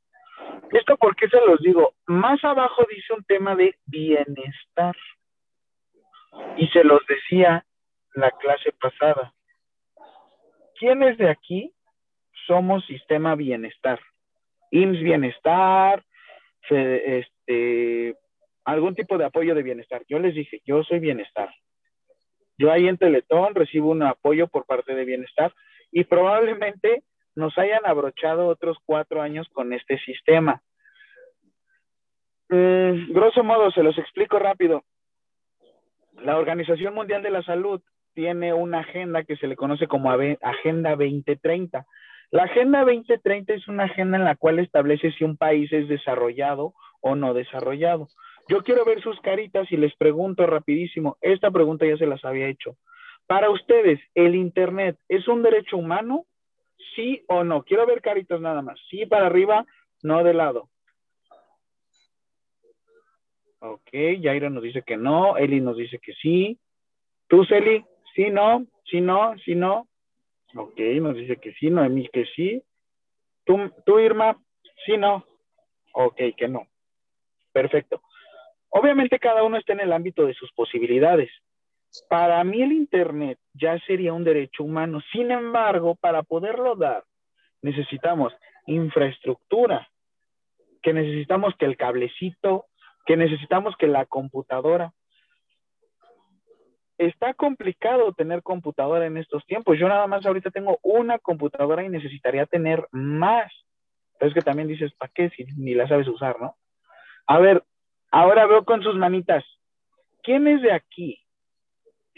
Esto 0.72 0.98
porque 0.98 1.28
se 1.28 1.40
los 1.46 1.60
digo, 1.62 1.94
más 2.06 2.44
abajo 2.44 2.86
dice 2.90 3.14
un 3.14 3.24
tema 3.24 3.56
de 3.56 3.76
bienestar. 3.86 4.96
Y 6.58 6.68
se 6.68 6.84
los 6.84 7.02
decía 7.08 7.66
la 8.14 8.32
clase 8.32 8.72
pasada. 8.80 9.34
¿Quiénes 10.80 11.18
de 11.18 11.30
aquí 11.30 11.74
somos 12.46 12.86
sistema 12.86 13.36
bienestar? 13.36 14.00
IMSS 14.72 15.02
bienestar, 15.02 16.04
este, 16.70 18.16
algún 18.64 18.96
tipo 18.96 19.18
de 19.18 19.26
apoyo 19.26 19.56
de 19.56 19.64
bienestar. 19.64 20.04
Yo 20.08 20.20
les 20.20 20.36
dije, 20.36 20.62
yo 20.66 20.84
soy 20.84 21.00
bienestar. 21.00 21.50
Yo 22.58 22.72
ahí 22.72 22.88
en 22.88 22.98
Teletón 22.98 23.56
recibo 23.56 23.90
un 23.90 24.04
apoyo 24.04 24.48
por 24.48 24.66
parte 24.66 24.94
de 24.94 25.06
bienestar 25.06 25.54
y 25.92 26.04
probablemente 26.04 27.04
nos 27.36 27.58
hayan 27.58 27.86
abrochado 27.86 28.48
otros 28.48 28.78
cuatro 28.86 29.22
años 29.22 29.48
con 29.54 29.74
este 29.74 29.98
sistema. 30.00 30.62
Mm, 32.50 33.12
grosso 33.12 33.44
modo, 33.44 33.72
se 33.72 33.84
los 33.84 33.98
explico 33.98 34.39
rápido. 34.39 34.84
La 36.22 36.38
Organización 36.38 36.94
Mundial 36.94 37.22
de 37.22 37.30
la 37.30 37.44
Salud 37.44 37.82
tiene 38.13 38.54
una 38.54 38.80
agenda 38.80 39.24
que 39.24 39.38
se 39.38 39.48
le 39.48 39.56
conoce 39.56 39.88
como 39.88 40.12
Agenda 40.12 40.92
2030. 40.92 41.86
La 42.32 42.44
Agenda 42.44 42.80
2030 42.80 43.54
es 43.54 43.68
una 43.68 43.86
agenda 43.86 44.18
en 44.18 44.26
la 44.26 44.36
cual 44.36 44.60
establece 44.60 45.12
si 45.12 45.24
un 45.24 45.38
país 45.38 45.72
es 45.72 45.88
desarrollado 45.88 46.74
o 47.02 47.15
no 47.15 47.34
desarrollado. 47.34 48.08
Yo 48.50 48.63
quiero 48.63 48.84
ver 48.84 49.02
sus 49.02 49.20
caritas 49.22 49.72
y 49.72 49.78
les 49.78 49.96
pregunto 49.96 50.46
rapidísimo, 50.48 51.18
esta 51.22 51.52
pregunta 51.52 51.86
ya 51.86 51.98
se 51.98 52.08
las 52.08 52.26
había 52.26 52.48
hecho. 52.48 52.76
Para 53.28 53.52
ustedes, 53.52 54.00
¿el 54.15 54.36
Internet 54.36 54.98
es 55.08 55.28
un 55.28 55.44
derecho 55.44 55.78
humano? 55.78 56.26
¿Sí 56.96 57.24
o 57.28 57.44
no? 57.44 57.63
Quiero 57.63 57.86
ver 57.86 58.02
caritas 58.02 58.39
nada 58.42 58.62
más. 58.62 58.80
Sí 58.89 59.06
para 59.06 59.28
arriba, 59.28 59.65
no 60.04 60.24
de 60.24 60.34
lado. 60.34 60.70
Ok, 63.60 63.89
Jaira 64.22 64.50
nos 64.50 64.63
dice 64.63 64.84
que 64.84 64.96
no, 64.96 65.36
Eli 65.38 65.60
nos 65.60 65.78
dice 65.78 66.00
que 66.00 66.13
sí. 66.13 66.58
¿Tú, 67.28 67.44
Celi? 67.46 67.86
¿Sí, 68.15 68.30
no? 68.30 68.65
¿Sí, 68.86 69.02
no? 69.02 69.38
¿Sí, 69.44 69.56
no? 69.56 69.88
Ok, 70.56 70.80
nos 71.02 71.15
dice 71.15 71.38
que 71.38 71.54
sí, 71.54 71.70
Noemí 71.70 72.08
que 72.08 72.26
sí. 72.26 72.63
¿Tú, 73.44 73.72
tú 73.86 74.00
Irma? 74.00 74.42
¿Sí, 74.86 74.98
no? 74.98 75.26
Ok, 75.94 76.22
que 76.38 76.48
no. 76.48 76.68
Perfecto. 77.52 78.02
Obviamente 78.70 79.20
cada 79.20 79.44
uno 79.44 79.58
está 79.58 79.74
en 79.74 79.82
el 79.82 79.92
ámbito 79.94 80.26
de 80.26 80.34
sus 80.34 80.52
posibilidades. 80.54 81.30
Para 82.08 82.43
mí 82.43 82.62
el 82.62 82.71
Internet 82.71 83.39
ya 83.54 83.80
sería 83.80 84.13
un 84.13 84.23
derecho 84.23 84.63
humano. 84.63 85.02
Sin 85.12 85.32
embargo, 85.32 85.95
para 85.95 86.23
poderlo 86.23 86.75
dar, 86.75 87.04
necesitamos 87.62 88.34
infraestructura, 88.67 89.89
que 90.82 90.93
necesitamos 90.93 91.56
que 91.58 91.65
el 91.65 91.78
cablecito, 91.78 92.65
que 93.06 93.17
necesitamos 93.17 93.75
que 93.78 93.88
la 93.88 94.06
computadora. 94.06 94.93
Está 96.97 97.34
complicado 97.34 98.13
tener 98.13 98.43
computadora 98.43 99.06
en 99.06 99.17
estos 99.17 99.45
tiempos. 99.45 99.80
Yo 99.80 99.88
nada 99.88 100.06
más 100.06 100.25
ahorita 100.25 100.52
tengo 100.52 100.80
una 100.84 101.17
computadora 101.17 101.84
y 101.84 101.89
necesitaría 101.89 102.45
tener 102.45 102.88
más. 102.91 103.52
Pero 104.19 104.30
es 104.30 104.36
que 104.36 104.41
también 104.41 104.67
dices, 104.67 104.93
¿para 104.95 105.12
qué 105.15 105.30
si 105.30 105.45
ni 105.58 105.73
la 105.73 105.88
sabes 105.88 106.08
usar, 106.08 106.39
no? 106.41 106.56
A 107.25 107.39
ver, 107.39 107.63
ahora 108.12 108.45
veo 108.47 108.65
con 108.65 108.84
sus 108.84 108.95
manitas. 108.95 109.45
¿Quiénes 110.23 110.62
de 110.62 110.73
aquí 110.73 111.19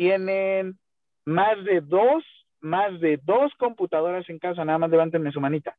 tienen 0.02 0.80
más 1.26 1.64
de 1.64 1.80
dos, 1.80 2.24
más 2.60 3.00
de 3.00 3.18
dos 3.18 3.54
computadoras 3.60 4.28
en 4.32 4.40
casa? 4.40 4.66
Nada 4.66 4.80
más 4.80 4.90
levántenme 4.90 5.32
su 5.32 5.40
manita. 5.40 5.78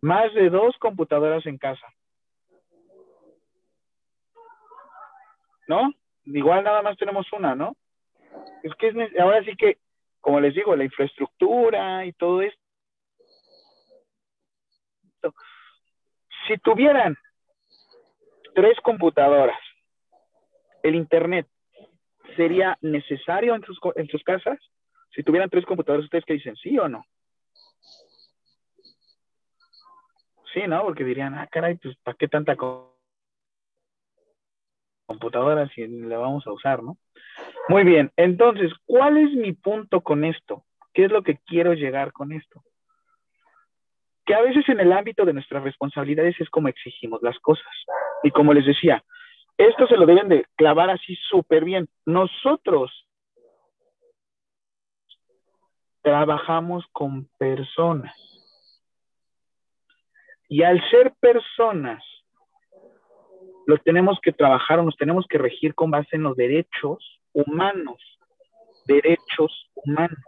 Más 0.00 0.34
de 0.34 0.50
dos 0.50 0.76
computadoras 0.78 1.46
en 1.46 1.56
casa. 1.58 1.86
¿No? 5.68 5.92
Igual 6.24 6.64
nada 6.64 6.82
más 6.82 6.96
tenemos 6.96 7.32
una, 7.32 7.54
¿no? 7.54 7.76
Es 8.64 8.74
que 8.74 8.88
es, 8.88 8.96
ahora 9.20 9.44
sí 9.44 9.54
que, 9.56 9.78
como 10.20 10.40
les 10.40 10.52
digo, 10.52 10.74
la 10.74 10.82
infraestructura 10.82 12.04
y 12.06 12.12
todo 12.14 12.42
esto. 12.42 12.58
Si 16.48 16.58
tuvieran 16.58 17.16
tres 18.52 18.76
computadoras, 18.80 19.60
el 20.82 20.96
Internet 20.96 21.46
sería 22.34 22.78
necesario 22.80 23.54
en 23.54 23.62
sus, 23.62 24.24
casas? 24.24 24.58
Si 25.14 25.22
tuvieran 25.22 25.50
tres 25.50 25.64
computadoras, 25.64 26.04
¿ustedes 26.04 26.24
qué 26.24 26.34
dicen? 26.34 26.56
¿Sí 26.56 26.78
o 26.78 26.88
no? 26.88 27.04
Sí, 30.52 30.62
¿no? 30.68 30.82
Porque 30.82 31.04
dirían, 31.04 31.34
ah, 31.34 31.48
caray, 31.50 31.76
pues, 31.76 31.96
¿para 31.98 32.16
qué 32.16 32.28
tanta 32.28 32.56
computadora 35.06 35.68
si 35.70 35.86
la 35.86 36.18
vamos 36.18 36.46
a 36.46 36.52
usar, 36.52 36.82
no? 36.82 36.96
Muy 37.68 37.84
bien, 37.84 38.12
entonces, 38.16 38.72
¿cuál 38.86 39.16
es 39.18 39.32
mi 39.32 39.52
punto 39.52 40.00
con 40.00 40.24
esto? 40.24 40.64
¿Qué 40.92 41.06
es 41.06 41.10
lo 41.10 41.22
que 41.22 41.38
quiero 41.38 41.74
llegar 41.74 42.12
con 42.12 42.32
esto? 42.32 42.62
Que 44.24 44.34
a 44.34 44.40
veces 44.42 44.68
en 44.68 44.80
el 44.80 44.92
ámbito 44.92 45.24
de 45.24 45.32
nuestras 45.32 45.64
responsabilidades 45.64 46.40
es 46.40 46.48
como 46.50 46.68
exigimos 46.68 47.20
las 47.22 47.38
cosas. 47.40 47.66
Y 48.22 48.30
como 48.30 48.54
les 48.54 48.64
decía, 48.64 49.04
esto 49.56 49.86
se 49.86 49.96
lo 49.96 50.06
deben 50.06 50.28
de 50.28 50.46
clavar 50.56 50.90
así 50.90 51.16
súper 51.28 51.64
bien. 51.64 51.88
Nosotros 52.04 53.06
trabajamos 56.02 56.84
con 56.92 57.26
personas. 57.38 58.14
Y 60.48 60.62
al 60.62 60.80
ser 60.90 61.14
personas, 61.18 62.04
lo 63.66 63.78
tenemos 63.78 64.18
que 64.22 64.32
trabajar 64.32 64.78
o 64.78 64.82
nos 64.84 64.96
tenemos 64.96 65.26
que 65.28 65.38
regir 65.38 65.74
con 65.74 65.90
base 65.90 66.16
en 66.16 66.22
los 66.24 66.36
derechos 66.36 67.20
humanos. 67.32 67.98
Derechos 68.86 69.70
humanos. 69.74 70.18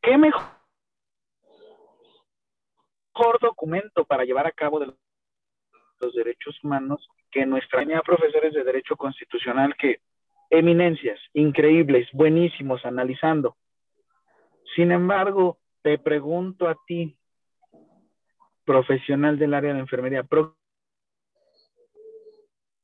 ¿Qué 0.00 0.16
mejor 0.16 0.46
documento 3.40 4.04
para 4.04 4.24
llevar 4.24 4.46
a 4.46 4.52
cabo 4.52 4.78
los 6.00 6.14
derechos 6.14 6.62
humanos 6.62 7.08
que 7.30 7.46
nuestra 7.46 7.80
línea 7.80 8.02
profesores 8.02 8.52
de 8.54 8.64
Derecho 8.64 8.96
Constitucional 8.96 9.74
que 9.76 10.00
eminencias, 10.50 11.18
increíbles, 11.32 12.08
buenísimos, 12.12 12.84
analizando. 12.84 13.56
Sin 14.74 14.92
embargo, 14.92 15.58
te 15.82 15.98
pregunto 15.98 16.68
a 16.68 16.76
ti, 16.86 17.16
profesional 18.64 19.38
del 19.38 19.54
área 19.54 19.72
de 19.72 19.80
enfermería, 19.80 20.24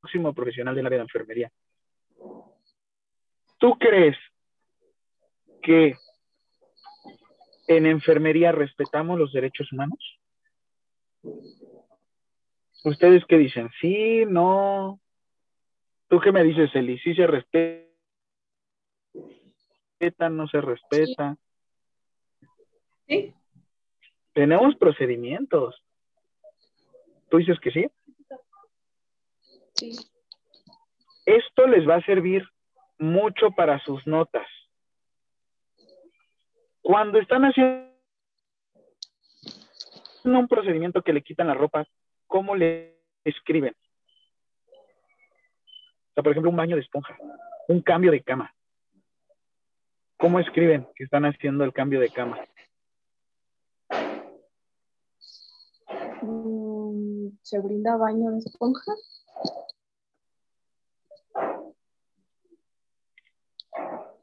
próximo 0.00 0.32
profesional 0.34 0.74
del 0.74 0.86
área 0.86 0.98
de 0.98 1.04
enfermería, 1.04 1.52
¿tú 3.58 3.76
crees 3.78 4.16
que 5.62 5.96
en 7.68 7.86
enfermería 7.86 8.52
respetamos 8.52 9.18
los 9.18 9.32
derechos 9.32 9.72
humanos? 9.72 10.20
¿Ustedes 12.84 13.24
qué 13.26 13.38
dicen? 13.38 13.70
Sí, 13.80 14.24
no. 14.26 15.00
¿Tú 16.08 16.20
qué 16.20 16.32
me 16.32 16.42
dices, 16.42 16.74
Eli? 16.74 16.98
¿Sí 16.98 17.14
se 17.14 17.26
respeta? 17.26 17.88
¿No 20.30 20.48
se 20.48 20.60
respeta? 20.60 21.36
Sí. 23.06 23.34
Tenemos 24.32 24.74
procedimientos. 24.76 25.80
¿Tú 27.30 27.38
dices 27.38 27.58
que 27.60 27.70
sí? 27.70 27.86
Sí. 29.74 29.96
Esto 31.24 31.66
les 31.66 31.88
va 31.88 31.96
a 31.96 32.04
servir 32.04 32.46
mucho 32.98 33.52
para 33.52 33.78
sus 33.84 34.06
notas. 34.06 34.46
Cuando 36.82 37.18
están 37.18 37.44
haciendo 37.44 37.92
un 40.24 40.48
procedimiento 40.48 41.02
que 41.02 41.12
le 41.12 41.22
quitan 41.22 41.46
la 41.46 41.54
ropa, 41.54 41.86
¿cómo 42.32 42.56
le 42.56 42.96
escriben? 43.24 43.76
O 44.72 46.14
sea, 46.14 46.22
por 46.22 46.32
ejemplo, 46.32 46.50
un 46.50 46.56
baño 46.56 46.76
de 46.76 46.82
esponja, 46.82 47.14
un 47.68 47.82
cambio 47.82 48.10
de 48.10 48.22
cama. 48.22 48.54
¿Cómo 50.16 50.40
escriben 50.40 50.88
que 50.96 51.04
están 51.04 51.26
haciendo 51.26 51.62
el 51.64 51.74
cambio 51.74 52.00
de 52.00 52.08
cama? 52.08 52.38
Mm, 56.22 57.36
¿Se 57.42 57.60
brinda 57.60 57.98
baño 57.98 58.30
de 58.30 58.38
esponja? 58.38 58.92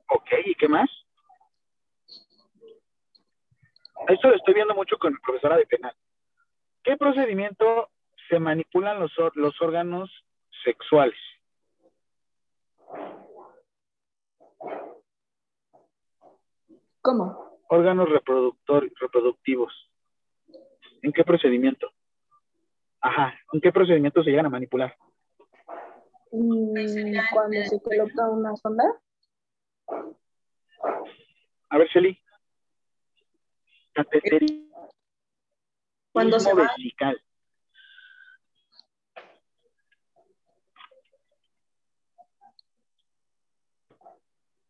Ok, 0.10 0.30
¿y 0.46 0.56
qué 0.56 0.68
más? 0.68 0.90
Esto 4.08 4.30
lo 4.30 4.36
estoy 4.36 4.56
viendo 4.56 4.74
mucho 4.74 4.98
con 4.98 5.14
mi 5.14 5.20
profesora 5.20 5.58
de 5.58 5.68
penal. 5.68 5.96
¿Qué 6.82 6.98
procedimiento 6.98 7.92
se 8.30 8.40
manipulan 8.40 9.00
los, 9.00 9.12
los 9.36 9.62
órganos 9.62 10.10
sexuales? 10.64 11.18
¿Cómo? 17.02 17.60
Órganos 17.70 18.10
reproductor, 18.10 18.92
reproductivos. 19.00 19.74
¿En 21.02 21.12
qué 21.14 21.24
procedimiento? 21.24 21.92
Ajá, 23.02 23.34
¿en 23.54 23.62
qué 23.62 23.72
procedimiento 23.72 24.24
se 24.24 24.32
llegan 24.32 24.48
a 24.48 24.50
manipular? 24.50 24.96
Mm, 26.32 26.74
Cuando 27.34 27.62
se 27.64 27.82
coloca 27.82 28.30
una 28.30 28.56
sonda. 28.58 28.84
A 31.70 31.78
ver, 31.78 31.90
Celi. 31.94 32.20
Cateterismo 33.94 34.90
Cuando 36.12 36.40
se 36.40 36.54
va- 36.54 36.64
vesical. 36.76 37.22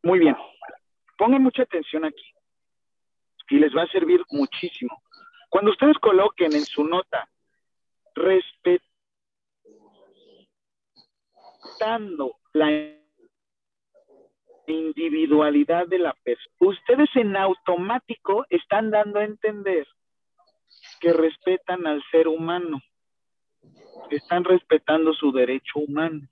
Muy 0.10 0.18
bien. 0.18 0.36
Pongan 1.20 1.44
mucha 1.44 1.62
atención 1.62 2.04
aquí. 2.04 2.34
Y 3.52 3.60
les 3.60 3.72
va 3.76 3.84
a 3.84 3.92
servir 3.92 4.24
muchísimo. 4.32 5.04
Cuando 5.50 5.70
ustedes 5.70 6.00
coloquen 6.00 6.52
en 6.54 6.66
su 6.66 6.84
nota, 6.84 7.30
respetando 8.16 8.80
la 12.54 12.72
individualidad 14.66 15.86
de 15.86 16.00
la 16.00 16.16
persona, 16.24 16.56
ustedes 16.60 17.16
en 17.16 17.38
automático 17.38 18.48
están 18.50 18.90
dando 18.90 19.20
a 19.20 19.26
entender 19.26 19.88
que 21.00 21.14
respetan 21.14 21.86
al 21.86 22.04
ser 22.10 22.28
humano. 22.28 22.82
Están 24.10 24.44
respetando 24.44 25.14
su 25.14 25.32
derecho 25.32 25.78
humano. 25.88 26.28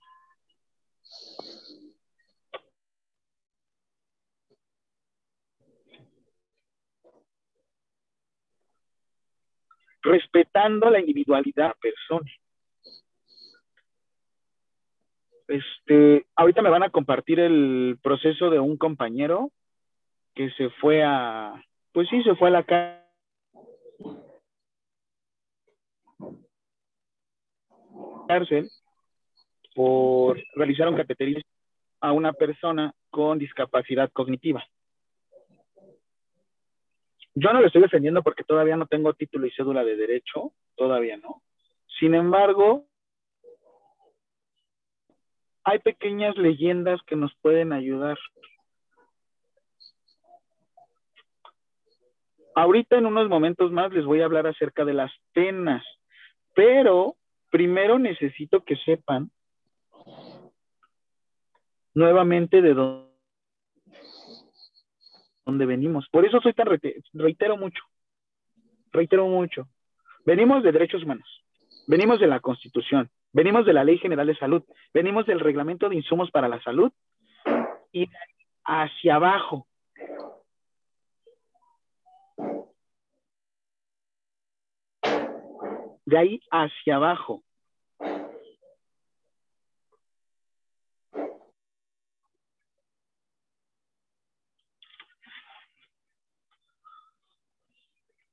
Respetando 10.08 10.90
la 10.90 11.00
individualidad 11.00 11.76
persona. 11.80 12.32
Este, 15.48 16.26
ahorita 16.36 16.62
me 16.62 16.70
van 16.70 16.84
a 16.84 16.90
compartir 16.90 17.40
el 17.40 17.98
proceso 18.02 18.50
de 18.50 18.60
un 18.60 18.78
compañero 18.78 19.52
que 20.36 20.50
se 20.52 20.70
fue 20.82 21.04
a, 21.04 21.64
pues 21.94 22.10
sí, 22.10 22.22
se 22.24 22.36
fue 22.36 22.50
a 22.50 22.52
la 22.52 22.64
cárcel 28.28 28.70
por 29.74 30.42
realizar 30.56 30.90
un 30.90 30.98
cateterismo 30.98 31.44
a 32.02 32.12
una 32.12 32.34
persona 32.34 32.94
con 33.10 33.40
discapacidad 33.40 34.12
cognitiva. 34.12 34.64
Yo 37.40 37.54
no 37.54 37.62
lo 37.62 37.68
estoy 37.68 37.84
defendiendo 37.84 38.24
porque 38.24 38.44
todavía 38.44 38.76
no 38.78 38.88
tengo 38.88 39.14
título 39.14 39.46
y 39.46 39.52
cédula 39.52 39.84
de 39.84 39.96
derecho, 39.96 40.54
todavía 40.76 41.18
no. 41.18 41.44
Sin 42.00 42.16
embargo, 42.16 42.88
hay 45.64 45.78
pequeñas 45.78 46.36
leyendas 46.36 47.00
que 47.06 47.16
nos 47.16 47.32
pueden 47.44 47.74
ayudar. 47.74 48.18
Ahorita 52.56 52.98
en 52.98 53.06
unos 53.06 53.30
momentos 53.30 53.72
más 53.72 53.92
les 53.94 54.04
voy 54.04 54.22
a 54.22 54.26
hablar 54.26 54.48
acerca 54.48 54.84
de 54.84 54.96
las 54.96 55.12
penas, 55.34 55.86
pero 56.56 57.18
primero 57.52 58.00
necesito 58.00 58.64
que 58.64 58.78
sepan 58.78 59.30
nuevamente 61.94 62.64
de 62.64 62.74
dónde 62.74 63.07
donde 65.48 65.66
venimos. 65.66 66.08
Por 66.10 66.26
eso 66.26 66.42
soy 66.42 66.54
tan 66.54 66.68
reitero 67.14 67.58
mucho, 67.58 67.82
reitero 68.92 69.26
mucho. 69.28 69.68
Venimos 70.26 70.62
de 70.62 70.74
derechos 70.74 71.04
humanos, 71.04 71.28
venimos 71.88 72.20
de 72.20 72.28
la 72.28 72.42
Constitución, 72.42 73.10
venimos 73.32 73.66
de 73.66 73.72
la 73.72 73.86
Ley 73.86 73.98
General 73.98 74.28
de 74.28 74.36
Salud, 74.36 74.64
venimos 74.94 75.26
del 75.26 75.40
Reglamento 75.40 75.88
de 75.88 75.96
Insumos 75.96 76.30
para 76.32 76.50
la 76.50 76.62
Salud 76.62 76.92
y 77.94 78.10
hacia 78.66 79.16
abajo. 79.16 79.68
De 86.06 86.18
ahí 86.18 86.42
hacia 86.52 86.98
abajo. 86.98 87.44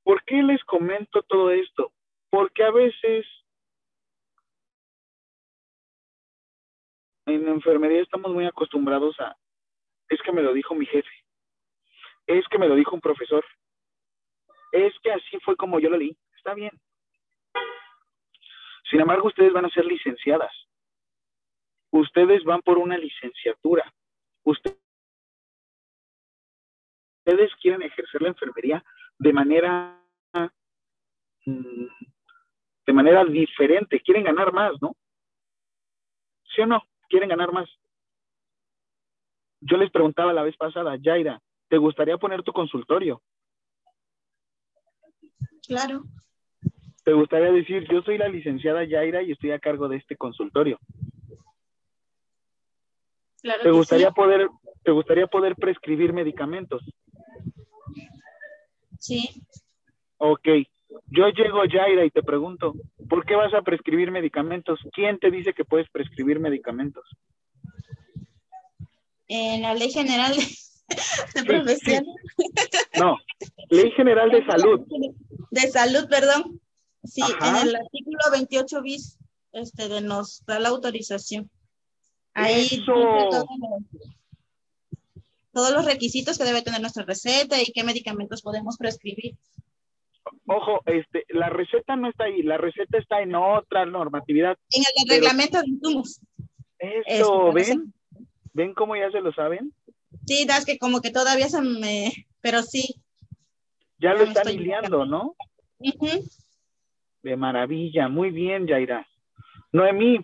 ¿Por 0.05 0.23
qué 0.23 0.43
les 0.43 0.63
comento 0.65 1.23
todo 1.23 1.49
esto? 1.49 1.91
Porque 2.29 2.63
a 2.63 2.69
veces 2.69 3.25
en 7.25 7.43
la 7.43 7.49
enfermería 7.49 8.03
estamos 8.03 8.31
muy 8.31 8.45
acostumbrados 8.45 9.19
a, 9.19 9.35
es 10.09 10.21
que 10.21 10.31
me 10.31 10.43
lo 10.43 10.53
dijo 10.53 10.75
mi 10.75 10.85
jefe, 10.85 11.09
es 12.27 12.47
que 12.49 12.59
me 12.59 12.67
lo 12.67 12.75
dijo 12.75 12.93
un 12.93 13.01
profesor, 13.01 13.43
es 14.71 14.93
que 14.99 15.11
así 15.11 15.39
fue 15.43 15.55
como 15.55 15.79
yo 15.79 15.89
lo 15.89 15.97
leí, 15.97 16.15
está 16.37 16.53
bien. 16.53 16.79
Sin 18.91 19.01
embargo, 19.01 19.27
ustedes 19.27 19.53
van 19.53 19.65
a 19.65 19.69
ser 19.69 19.85
licenciadas, 19.85 20.53
ustedes 21.89 22.43
van 22.43 22.61
por 22.61 22.77
una 22.77 22.99
licenciatura, 22.99 23.91
ustedes 24.43 24.77
quieren 27.59 27.81
ejercer 27.81 28.21
la 28.21 28.27
enfermería 28.27 28.85
de 29.19 29.33
manera 29.33 30.01
mm, 31.45 31.85
de 32.85 32.93
manera 32.93 33.25
diferente, 33.25 33.99
quieren 34.01 34.23
ganar 34.23 34.53
más, 34.53 34.73
¿no? 34.81 34.95
¿Sí 36.53 36.61
o 36.61 36.67
no? 36.67 36.81
Quieren 37.09 37.29
ganar 37.29 37.51
más. 37.51 37.67
Yo 39.61 39.77
les 39.77 39.91
preguntaba 39.91 40.33
la 40.33 40.43
vez 40.43 40.55
pasada, 40.57 40.95
Yaira, 40.97 41.41
¿te 41.69 41.77
gustaría 41.77 42.17
poner 42.17 42.43
tu 42.43 42.53
consultorio? 42.53 43.21
Claro. 45.65 46.03
¿Te 47.03 47.13
gustaría 47.13 47.51
decir, 47.51 47.87
yo 47.91 48.01
soy 48.01 48.17
la 48.17 48.27
licenciada 48.27 48.83
Yaira 48.83 49.23
y 49.23 49.31
estoy 49.31 49.51
a 49.51 49.59
cargo 49.59 49.87
de 49.87 49.97
este 49.97 50.15
consultorio? 50.15 50.79
Claro 53.41 53.61
¿Te 53.61 53.71
gustaría 53.71 54.07
sí. 54.07 54.13
poder, 54.15 54.49
te 54.83 54.91
gustaría 54.91 55.27
poder 55.27 55.55
prescribir 55.55 56.13
medicamentos? 56.13 56.83
Sí. 59.05 59.29
Ok, 60.17 60.47
yo 61.07 61.27
llego 61.29 61.63
Yaira 61.65 62.05
y 62.05 62.09
te 62.09 62.23
pregunto, 62.23 62.73
¿por 63.07 63.23
qué 63.23 63.35
vas 63.35 63.53
a 63.53 63.61
prescribir 63.61 64.09
medicamentos? 64.09 64.79
¿Quién 64.93 65.19
te 65.19 65.29
dice 65.29 65.53
que 65.53 65.63
puedes 65.63 65.87
prescribir 65.91 66.39
medicamentos? 66.39 67.03
En 69.27 69.61
la 69.61 69.75
ley 69.75 69.91
general 69.91 70.35
de, 70.35 70.43
de 71.35 71.43
profesión. 71.45 72.05
No, 72.99 73.17
Ley 73.69 73.91
General 73.91 74.31
de 74.31 74.43
Salud. 74.45 74.81
De 75.51 75.61
salud, 75.69 76.07
perdón. 76.09 76.59
Sí, 77.03 77.21
Ajá. 77.21 77.61
en 77.61 77.67
el 77.67 77.75
artículo 77.75 78.17
28 78.31 78.81
bis 78.81 79.19
este, 79.51 79.87
de 79.87 80.01
nos 80.01 80.43
da 80.45 80.59
la 80.59 80.69
autorización. 80.69 81.49
Ahí 82.33 82.65
Eso. 82.65 83.47
Todos 85.55 85.71
los 85.71 85.85
requisitos 85.85 86.37
que 86.37 86.43
debe 86.43 86.61
tener 86.61 86.81
nuestra 86.81 87.05
receta 87.05 87.61
y 87.61 87.71
qué 87.71 87.85
medicamentos 87.85 88.41
podemos 88.41 88.75
prescribir. 88.77 89.37
Ojo, 90.47 90.81
este, 90.85 91.23
la 91.29 91.47
receta 91.49 91.95
no 91.95 92.09
está 92.09 92.25
ahí, 92.25 92.43
la 92.43 92.57
receta 92.57 92.97
está 92.97 93.21
en 93.21 93.35
otra 93.35 93.85
normatividad. 93.85 94.57
En 94.71 94.81
el 94.81 95.07
Pero- 95.07 95.15
reglamento 95.21 95.61
de 95.61 95.69
insumos. 95.69 96.19
Eso, 96.77 97.53
¿ven? 97.53 97.93
¿Ven 98.51 98.73
cómo 98.73 98.97
ya 98.97 99.09
se 99.11 99.21
lo 99.21 99.31
saben? 99.31 99.73
Sí, 100.27 100.45
das 100.45 100.65
que 100.65 100.77
como 100.77 100.99
que 100.99 101.09
todavía 101.11 101.47
se 101.47 101.61
me... 101.61 102.11
Pero 102.41 102.61
sí. 102.61 102.95
Ya 103.97 104.09
Ya 104.09 104.13
lo 104.15 104.23
están 104.23 104.49
hilando, 104.49 105.05
¿no? 105.05 105.35
De 107.23 107.37
maravilla, 107.37 108.09
muy 108.09 108.29
bien, 108.29 108.67
Yaira. 108.67 109.07
Noemí, 109.71 110.19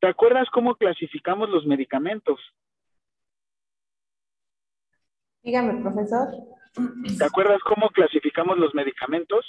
¿te 0.00 0.06
acuerdas 0.08 0.48
cómo 0.50 0.74
clasificamos 0.76 1.48
los 1.48 1.66
medicamentos? 1.66 2.38
Dígame, 5.42 5.80
profesor. 5.80 6.28
¿Te 7.18 7.24
acuerdas 7.24 7.60
cómo 7.62 7.88
clasificamos 7.90 8.58
los 8.58 8.74
medicamentos? 8.74 9.44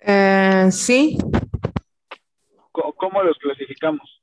Eh, 0.00 0.68
sí, 0.70 1.18
¿Cómo 2.72 3.22
los 3.22 3.38
clasificamos? 3.38 4.22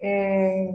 eh, 0.00 0.70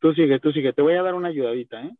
Tú 0.00 0.12
sigue, 0.12 0.38
tú 0.40 0.52
sigue. 0.52 0.72
Te 0.72 0.82
voy 0.82 0.94
a 0.94 1.02
dar 1.02 1.14
una 1.14 1.28
ayudadita, 1.28 1.82
¿eh? 1.82 1.96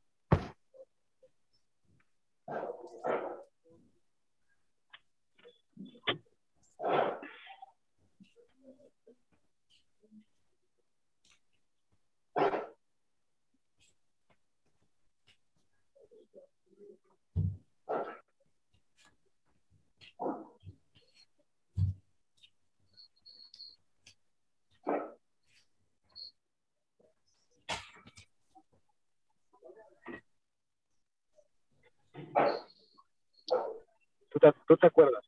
¿Tú 34.67 34.77
te, 34.77 34.87
acuerdas? 34.87 35.25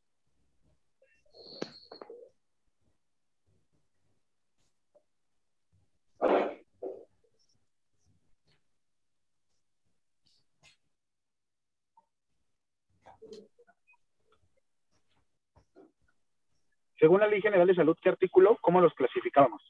Según 16.99 17.21
la 17.21 17.27
Ley 17.27 17.41
General 17.41 17.65
de 17.65 17.73
Salud, 17.73 17.97
¿qué 17.99 18.09
artículo? 18.09 18.59
¿Cómo 18.61 18.79
los 18.79 18.93
clasificábamos? 18.93 19.63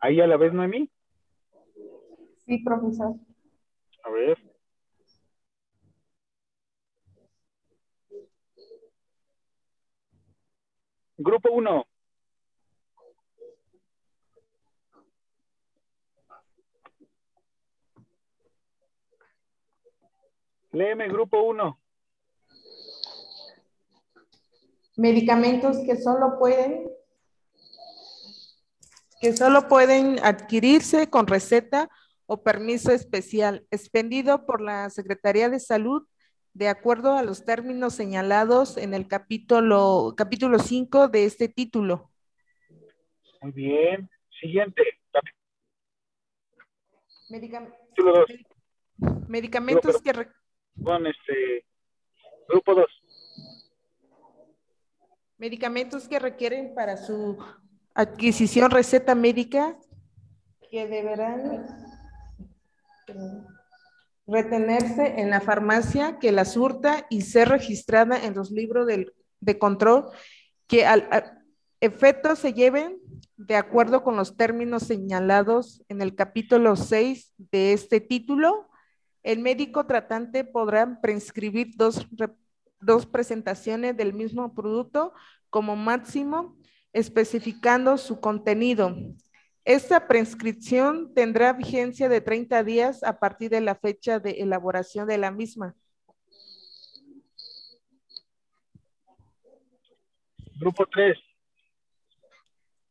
Ahí 0.00 0.20
a 0.22 0.26
la 0.26 0.38
vez, 0.38 0.54
Noemí. 0.54 0.90
Sí, 2.46 2.62
profesor. 2.64 3.16
A 4.04 4.10
ver. 4.10 4.38
Grupo 11.16 11.50
1. 11.52 11.86
Léeme, 20.72 21.08
grupo 21.08 21.40
1. 21.42 21.80
Medicamentos 24.96 25.78
que 25.86 25.96
solo 25.96 26.38
pueden 26.38 26.90
que 29.20 29.34
solo 29.34 29.68
pueden 29.68 30.18
adquirirse 30.22 31.08
con 31.08 31.26
receta 31.26 31.88
o 32.26 32.42
permiso 32.42 32.90
especial 32.92 33.66
expendido 33.70 34.46
por 34.46 34.60
la 34.60 34.90
Secretaría 34.90 35.48
de 35.48 35.60
Salud 35.60 36.06
de 36.54 36.68
acuerdo 36.68 37.16
a 37.16 37.22
los 37.22 37.44
términos 37.44 37.94
señalados 37.94 38.76
en 38.76 38.94
el 38.94 39.08
capítulo 39.08 40.14
capítulo 40.16 40.58
5 40.58 41.08
de 41.08 41.24
este 41.24 41.48
título. 41.48 42.10
Muy 43.42 43.52
bien. 43.52 44.08
Siguiente. 44.40 44.82
Medicam- 47.30 47.74
Título 47.88 48.24
2. 48.98 49.28
medicamentos 49.28 50.00
que 50.02 50.12
Con 50.82 51.06
este. 51.06 51.64
Grupo 52.48 52.74
2. 52.74 52.86
medicamentos 55.38 56.06
que 56.08 56.18
requieren 56.18 56.74
para 56.74 56.96
su 56.96 57.36
adquisición 57.94 58.70
receta 58.70 59.14
médica 59.14 59.76
que 60.70 60.86
deberán 60.86 61.66
retenerse 64.26 65.20
en 65.20 65.30
la 65.30 65.40
farmacia 65.40 66.18
que 66.18 66.32
la 66.32 66.44
surta 66.44 67.06
y 67.10 67.22
ser 67.22 67.48
registrada 67.48 68.24
en 68.24 68.34
los 68.34 68.50
libros 68.50 68.86
del- 68.86 69.12
de 69.40 69.58
control 69.58 70.06
que 70.66 70.86
al 70.86 71.08
efecto 71.80 72.34
se 72.36 72.54
lleven 72.54 72.98
de 73.36 73.56
acuerdo 73.56 74.02
con 74.02 74.16
los 74.16 74.36
términos 74.36 74.84
señalados 74.84 75.82
en 75.88 76.00
el 76.00 76.14
capítulo 76.14 76.76
6 76.76 77.34
de 77.36 77.74
este 77.74 78.00
título. 78.00 78.68
El 79.22 79.40
médico 79.40 79.84
tratante 79.84 80.44
podrá 80.44 81.00
prescribir 81.02 81.72
dos, 81.76 82.06
dos 82.80 83.06
presentaciones 83.06 83.96
del 83.96 84.14
mismo 84.14 84.54
producto 84.54 85.12
como 85.50 85.76
máximo, 85.76 86.56
especificando 86.92 87.98
su 87.98 88.20
contenido. 88.20 88.96
Esta 89.64 90.06
prescripción 90.06 91.14
tendrá 91.14 91.54
vigencia 91.54 92.10
de 92.10 92.20
30 92.20 92.62
días 92.64 93.02
a 93.02 93.18
partir 93.18 93.50
de 93.50 93.62
la 93.62 93.74
fecha 93.74 94.18
de 94.18 94.32
elaboración 94.42 95.08
de 95.08 95.16
la 95.16 95.30
misma. 95.30 95.74
Grupo 100.60 100.84
3. 100.86 101.16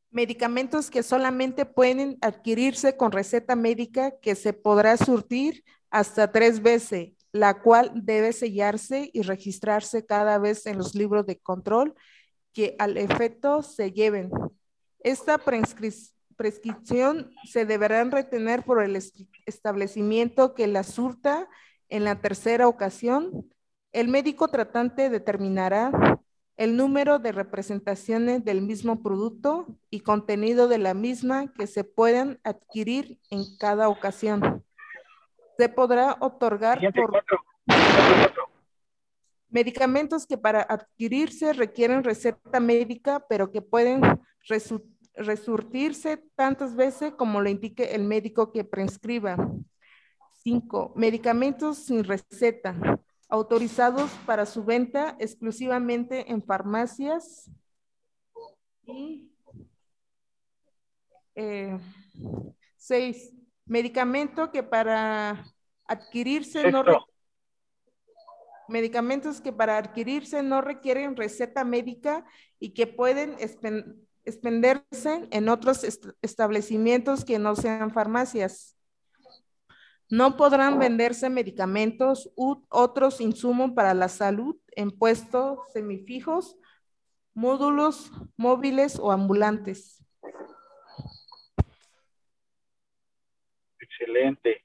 Medicamentos 0.09 0.89
que 0.89 1.03
solamente 1.03 1.65
pueden 1.65 2.17
adquirirse 2.21 2.97
con 2.97 3.11
receta 3.11 3.55
médica 3.55 4.19
que 4.19 4.33
se 4.33 4.53
podrá 4.53 4.97
surtir 4.97 5.63
hasta 5.91 6.31
tres 6.31 6.61
veces, 6.61 7.13
la 7.31 7.61
cual 7.61 7.91
debe 7.93 8.33
sellarse 8.33 9.11
y 9.13 9.21
registrarse 9.21 10.05
cada 10.05 10.39
vez 10.39 10.65
en 10.65 10.79
los 10.79 10.95
libros 10.95 11.25
de 11.27 11.39
control 11.39 11.93
que 12.51 12.75
al 12.79 12.97
efecto 12.97 13.61
se 13.61 13.91
lleven. 13.91 14.31
Esta 14.99 15.37
prescri- 15.37 16.11
prescripción 16.35 17.31
se 17.45 17.65
deberán 17.65 18.11
retener 18.11 18.63
por 18.63 18.81
el 18.83 18.95
est- 18.95 19.21
establecimiento 19.45 20.53
que 20.53 20.67
la 20.67 20.83
surta 20.83 21.47
en 21.89 22.03
la 22.03 22.21
tercera 22.21 22.67
ocasión. 22.67 23.49
El 23.91 24.07
médico 24.07 24.47
tratante 24.47 25.09
determinará 25.09 25.91
el 26.57 26.77
número 26.77 27.19
de 27.19 27.31
representaciones 27.31 28.43
del 28.45 28.61
mismo 28.61 29.01
producto 29.01 29.67
y 29.89 30.01
contenido 30.01 30.67
de 30.67 30.77
la 30.77 30.93
misma 30.93 31.51
que 31.53 31.65
se 31.67 31.83
puedan 31.83 32.39
adquirir 32.43 33.19
en 33.31 33.43
cada 33.57 33.89
ocasión. 33.89 34.63
Se 35.57 35.69
podrá 35.69 36.17
otorgar 36.19 36.79
por 36.93 37.09
4. 37.11 37.37
Cuatro. 37.65 38.49
medicamentos 39.49 40.25
que 40.25 40.37
para 40.37 40.61
adquirirse 40.61 41.53
requieren 41.53 42.03
receta 42.03 42.59
médica, 42.59 43.23
pero 43.29 43.51
que 43.51 43.61
pueden 43.61 44.01
resu- 44.49 44.83
resurtirse 45.15 46.17
tantas 46.35 46.75
veces 46.75 47.13
como 47.13 47.41
lo 47.41 47.49
indique 47.49 47.95
el 47.95 48.03
médico 48.03 48.51
que 48.51 48.63
prescriba. 48.63 49.37
Cinco, 50.41 50.91
medicamentos 50.95 51.77
sin 51.77 52.03
receta, 52.03 52.75
autorizados 53.29 54.11
para 54.25 54.45
su 54.45 54.63
venta 54.63 55.15
exclusivamente 55.19 56.31
en 56.31 56.43
farmacias. 56.43 57.49
Y 58.85 59.31
eh, 61.35 61.79
seis, 62.75 63.33
medicamento 63.65 64.51
que 64.51 64.61
para 64.63 65.45
adquirirse 65.85 66.71
no, 66.71 66.83
medicamentos 68.67 69.41
que 69.41 69.53
para 69.53 69.77
adquirirse 69.77 70.43
no 70.43 70.61
requieren 70.61 71.15
receta 71.15 71.63
médica 71.63 72.25
y 72.59 72.73
que 72.73 72.87
pueden 72.87 73.35
expenderse 74.25 75.27
en 75.31 75.49
otros 75.49 75.83
est- 75.83 76.05
establecimientos 76.21 77.25
que 77.25 77.39
no 77.39 77.55
sean 77.55 77.91
farmacias. 77.91 78.77
No 80.09 80.37
podrán 80.37 80.77
venderse 80.79 81.29
medicamentos 81.29 82.31
u 82.35 82.63
otros 82.69 83.19
insumos 83.21 83.71
para 83.71 83.93
la 83.93 84.09
salud 84.09 84.57
en 84.75 84.91
puestos 84.91 85.59
semifijos, 85.73 86.55
módulos 87.33 88.11
móviles 88.37 88.99
o 88.99 89.11
ambulantes. 89.11 90.03
Excelente. 93.79 94.63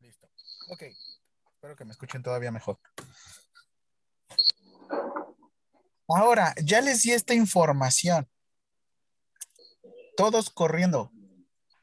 Listo. 0.00 0.28
Ok. 0.72 0.84
Espero 1.54 1.76
que 1.76 1.84
me 1.84 1.92
escuchen 1.92 2.22
todavía 2.22 2.50
mejor. 2.50 2.78
Ahora, 6.08 6.54
ya 6.64 6.80
les 6.80 7.02
di 7.02 7.12
esta 7.12 7.34
información. 7.34 8.26
Todos 10.16 10.48
corriendo. 10.48 11.12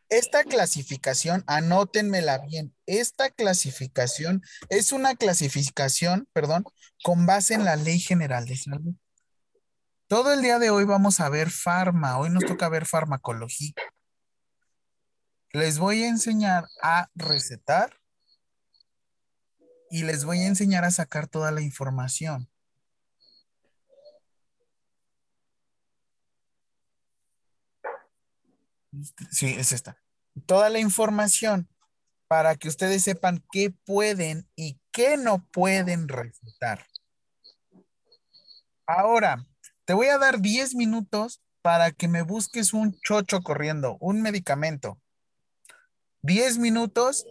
Esta 0.09 0.43
clasificación, 0.43 1.43
anótenmela 1.45 2.39
bien. 2.39 2.75
Esta 2.87 3.29
clasificación 3.29 4.41
es 4.69 4.91
una 4.91 5.15
clasificación, 5.15 6.27
perdón, 6.33 6.63
con 7.03 7.27
base 7.27 7.53
en 7.53 7.65
la 7.65 7.75
Ley 7.75 7.99
General 7.99 8.47
de 8.47 8.57
Salud. 8.57 8.95
Todo 10.07 10.33
el 10.33 10.41
día 10.41 10.57
de 10.57 10.71
hoy 10.71 10.85
vamos 10.85 11.19
a 11.19 11.29
ver 11.29 11.51
farma. 11.51 12.17
Hoy 12.17 12.31
nos 12.31 12.43
toca 12.43 12.69
ver 12.69 12.87
farmacología. 12.87 13.73
Les 15.51 15.77
voy 15.77 16.03
a 16.03 16.07
enseñar 16.07 16.65
a 16.81 17.07
recetar 17.13 17.99
y 19.91 20.03
les 20.03 20.25
voy 20.25 20.39
a 20.39 20.47
enseñar 20.47 20.83
a 20.85 20.91
sacar 20.91 21.27
toda 21.27 21.51
la 21.51 21.61
información. 21.61 22.49
Sí, 29.31 29.55
es 29.57 29.71
esta. 29.71 30.01
Toda 30.45 30.69
la 30.69 30.79
información 30.79 31.67
para 32.27 32.55
que 32.55 32.67
ustedes 32.67 33.03
sepan 33.03 33.43
qué 33.51 33.71
pueden 33.85 34.47
y 34.55 34.79
qué 34.91 35.17
no 35.17 35.45
pueden 35.51 36.07
recetar. 36.07 36.85
Ahora, 38.85 39.45
te 39.85 39.93
voy 39.93 40.07
a 40.07 40.17
dar 40.17 40.39
10 40.39 40.75
minutos 40.75 41.41
para 41.61 41.91
que 41.91 42.07
me 42.07 42.21
busques 42.21 42.73
un 42.73 42.99
chocho 43.01 43.41
corriendo, 43.41 43.97
un 43.99 44.21
medicamento. 44.21 44.99
10 46.21 46.57
minutos 46.57 47.25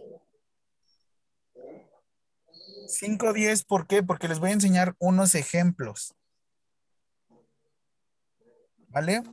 5, 2.89 3.33
10, 3.33 3.63
¿por 3.65 3.87
qué? 3.87 4.03
Porque 4.03 4.27
les 4.27 4.39
voy 4.39 4.49
a 4.49 4.53
enseñar 4.53 4.95
unos 4.99 5.35
ejemplos. 5.35 6.15
¿Vale? 8.87 9.23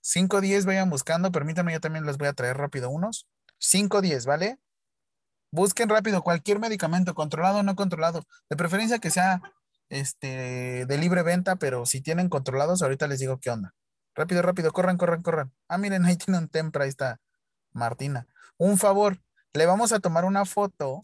5, 0.00 0.40
10, 0.40 0.64
vayan 0.64 0.88
buscando. 0.88 1.32
Permítanme, 1.32 1.72
yo 1.72 1.80
también 1.80 2.06
les 2.06 2.16
voy 2.16 2.28
a 2.28 2.32
traer 2.32 2.56
rápido 2.56 2.88
unos. 2.88 3.26
5, 3.58 4.00
10, 4.00 4.26
¿vale? 4.26 4.58
Busquen 5.50 5.88
rápido 5.88 6.22
cualquier 6.22 6.60
medicamento, 6.60 7.14
controlado 7.14 7.58
o 7.58 7.62
no 7.62 7.74
controlado. 7.74 8.22
De 8.48 8.56
preferencia 8.56 9.00
que 9.00 9.10
sea 9.10 9.42
este, 9.88 10.86
de 10.86 10.98
libre 10.98 11.22
venta, 11.22 11.56
pero 11.56 11.84
si 11.86 12.00
tienen 12.00 12.28
controlados, 12.28 12.82
ahorita 12.82 13.08
les 13.08 13.18
digo 13.18 13.38
qué 13.40 13.50
onda. 13.50 13.74
Rápido, 14.14 14.42
rápido, 14.42 14.72
corran, 14.72 14.96
corran, 14.96 15.22
corran. 15.22 15.52
Ah, 15.68 15.78
miren, 15.78 16.04
ahí 16.04 16.16
tiene 16.24 16.38
un 16.38 16.48
tempra, 16.48 16.84
ahí 16.84 16.90
está 16.90 17.20
Martina. 17.72 18.28
Un 18.56 18.78
favor, 18.78 19.18
le 19.52 19.66
vamos 19.66 19.92
a 19.92 20.00
tomar 20.00 20.24
una 20.24 20.44
foto, 20.44 21.00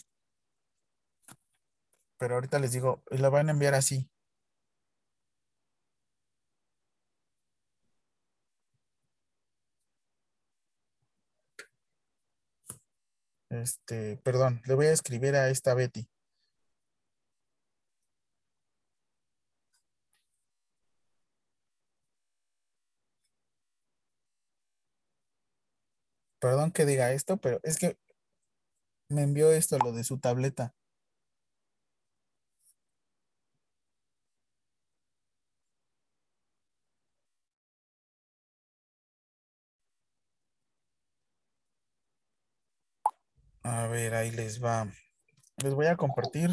pero 2.18 2.34
ahorita 2.34 2.58
les 2.58 2.72
digo, 2.72 3.02
la 3.10 3.28
van 3.28 3.48
a 3.48 3.52
enviar 3.52 3.74
así. 3.74 4.08
Este, 13.48 14.18
perdón, 14.18 14.60
le 14.66 14.74
voy 14.74 14.86
a 14.86 14.92
escribir 14.92 15.34
a 15.36 15.48
esta 15.48 15.72
Betty. 15.74 16.06
Perdón 26.38 26.70
que 26.72 26.84
diga 26.86 27.12
esto, 27.12 27.38
pero 27.38 27.58
es 27.64 27.76
que 27.78 27.96
me 29.08 29.22
envió 29.22 29.50
esto, 29.50 29.78
lo 29.78 29.92
de 29.92 30.04
su 30.04 30.18
tableta. 30.18 30.74
A 43.74 43.88
ver, 43.88 44.14
ahí 44.14 44.30
les 44.30 44.62
va. 44.62 44.86
Les 45.62 45.74
voy 45.74 45.86
a 45.86 45.96
compartir. 45.96 46.50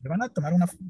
Le 0.00 0.08
van 0.10 0.22
a 0.22 0.28
tomar 0.28 0.52
una 0.52 0.66
foto. 0.66 0.84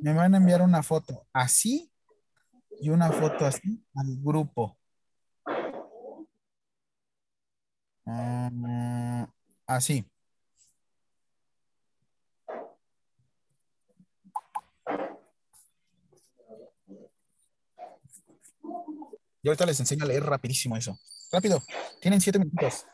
Me 0.00 0.12
van 0.12 0.34
a 0.34 0.36
enviar 0.38 0.62
una 0.62 0.82
foto 0.82 1.26
así 1.32 1.90
y 2.80 2.90
una 2.90 3.10
foto 3.10 3.46
así 3.46 3.84
al 3.94 4.16
grupo. 4.22 4.78
Mm, 8.06 9.24
así. 9.66 10.04
Yo 19.42 19.50
ahorita 19.50 19.66
les 19.66 19.78
enseño 19.80 20.04
a 20.04 20.08
leer 20.08 20.24
rapidísimo 20.24 20.76
eso. 20.76 20.98
Rápido, 21.30 21.62
tienen 22.00 22.20
siete 22.20 22.38
minutos. 22.38 22.86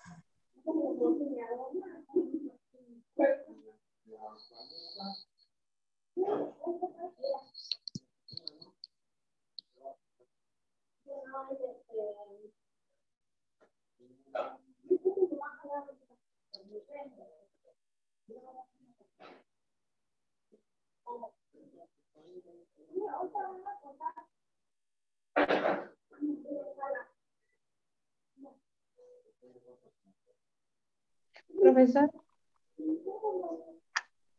Profesor, 31.61 32.11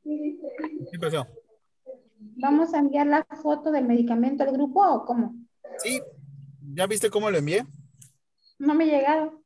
¿Qué? 0.04 1.41
¿Vamos 2.38 2.74
a 2.74 2.80
enviar 2.80 3.08
la 3.08 3.24
foto 3.24 3.72
del 3.72 3.86
medicamento 3.86 4.44
al 4.44 4.52
grupo 4.52 4.82
o 4.82 5.06
cómo? 5.06 5.36
Sí, 5.78 6.02
¿ya 6.74 6.88
viste 6.88 7.10
cómo 7.10 7.30
lo 7.30 7.38
envié? 7.38 7.66
No 8.60 8.74
me 8.74 8.84
ha 8.86 8.88
llegado. 8.88 9.42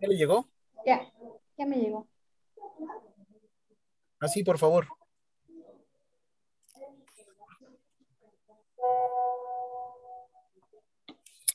¿Ya 0.00 0.08
le 0.08 0.16
llegó? 0.16 0.48
ya, 0.84 1.12
ya 1.58 1.66
me 1.66 1.76
llegó. 1.76 2.08
Así, 4.20 4.42
por 4.42 4.58
favor. 4.58 4.86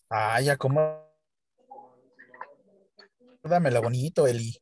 Ay, 0.10 0.46
ya 0.46 0.58
como. 0.58 1.10
Dámela 3.44 3.80
bonito, 3.80 4.28
Eli. 4.28 4.61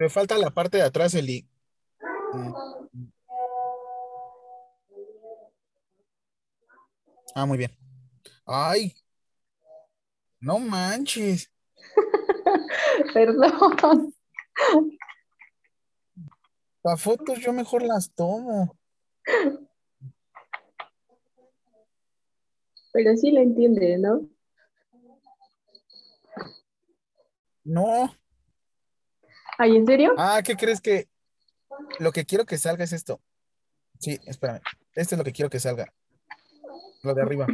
Me 0.00 0.08
falta 0.08 0.38
la 0.38 0.50
parte 0.50 0.76
de 0.76 0.84
atrás, 0.84 1.14
Eli. 1.14 1.48
Ah, 7.34 7.46
muy 7.46 7.58
bien. 7.58 7.70
Ay. 8.46 8.94
No 10.40 10.58
manches. 10.58 11.50
Perdón. 13.14 14.14
Las 16.88 17.02
fotos 17.02 17.38
yo 17.40 17.52
mejor 17.52 17.82
las 17.82 18.14
tomo. 18.14 18.74
Pero 22.94 23.14
sí 23.14 23.30
lo 23.30 23.42
entiende, 23.42 23.98
¿no? 23.98 24.26
No. 27.64 28.16
¿Ay, 29.58 29.76
en 29.76 29.84
serio? 29.84 30.14
Ah, 30.16 30.40
¿qué 30.42 30.56
crees 30.56 30.80
que? 30.80 31.10
Lo 31.98 32.10
que 32.10 32.24
quiero 32.24 32.46
que 32.46 32.56
salga 32.56 32.84
es 32.84 32.94
esto. 32.94 33.20
Sí, 33.98 34.18
espérame. 34.24 34.62
Esto 34.94 35.14
es 35.14 35.18
lo 35.18 35.24
que 35.24 35.32
quiero 35.32 35.50
que 35.50 35.60
salga. 35.60 35.92
Lo 37.02 37.12
de 37.12 37.20
arriba. 37.20 37.46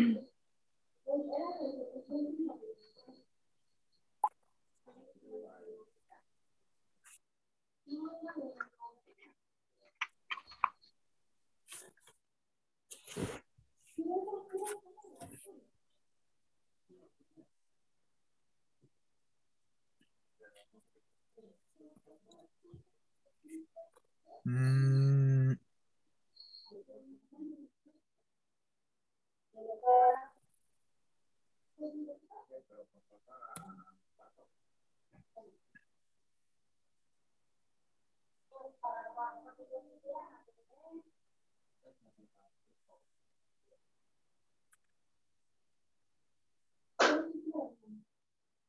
Hmm. 24.47 25.53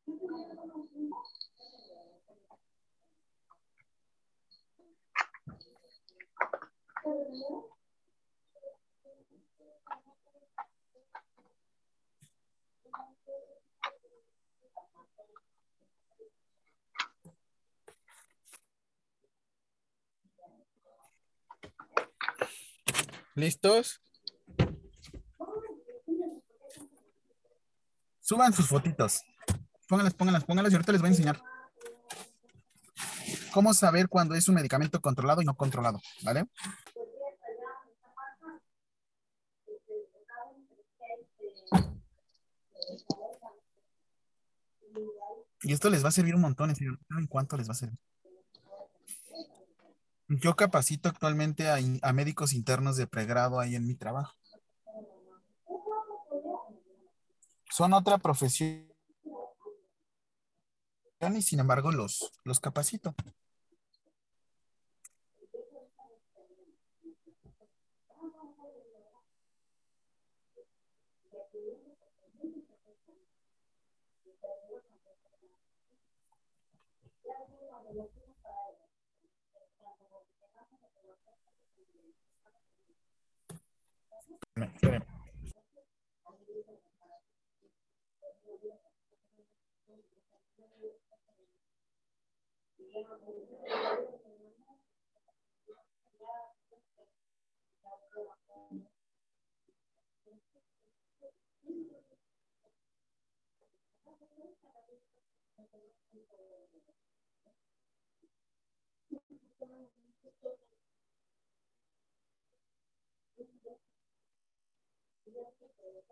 Thank 0.07 0.65
you. 0.65 0.74
¿Listos? 23.35 24.01
Suban 28.21 28.53
sus 28.53 28.67
fotitos. 28.67 29.21
Pónganlas, 29.87 30.13
pónganlas, 30.15 30.43
pónganlas 30.45 30.71
y 30.71 30.75
ahorita 30.75 30.91
les 30.93 31.01
voy 31.01 31.09
a 31.09 31.11
enseñar 31.11 31.43
cómo 33.53 33.73
saber 33.73 34.09
cuándo 34.09 34.35
es 34.35 34.47
un 34.49 34.55
medicamento 34.55 34.99
controlado 34.99 35.41
y 35.41 35.45
no 35.45 35.55
controlado, 35.55 36.01
¿vale? 36.23 36.45
Y 45.61 45.73
esto 45.73 45.89
les 45.89 46.03
va 46.03 46.09
a 46.09 46.11
servir 46.11 46.35
un 46.35 46.41
montón, 46.41 46.69
en. 46.69 46.75
¿Saben 46.75 47.27
cuánto 47.27 47.57
les 47.57 47.67
va 47.67 47.71
a 47.71 47.75
servir? 47.75 47.99
Yo 50.27 50.55
capacito 50.55 51.09
actualmente 51.09 51.69
a, 51.69 51.77
a 52.01 52.13
médicos 52.13 52.53
internos 52.53 52.97
de 52.97 53.07
pregrado 53.07 53.59
ahí 53.59 53.75
en 53.75 53.85
mi 53.85 53.95
trabajo. 53.95 54.35
Son 57.69 57.93
otra 57.93 58.17
profesión 58.17 58.87
y 61.35 61.41
sin 61.41 61.59
embargo 61.59 61.91
los, 61.91 62.31
los 62.43 62.59
capacito. 62.59 63.15
Sure. 84.57 84.99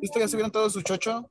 ¿Listo? 0.00 0.18
¿Ya 0.18 0.28
subieron 0.28 0.50
todos 0.50 0.72
su 0.72 0.82
chocho? 0.82 1.30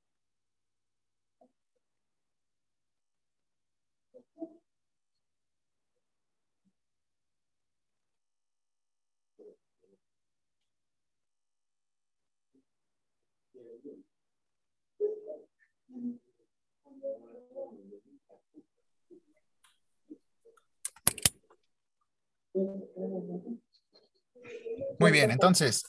Muy 24.99 25.11
bien, 25.11 25.31
entonces, 25.31 25.83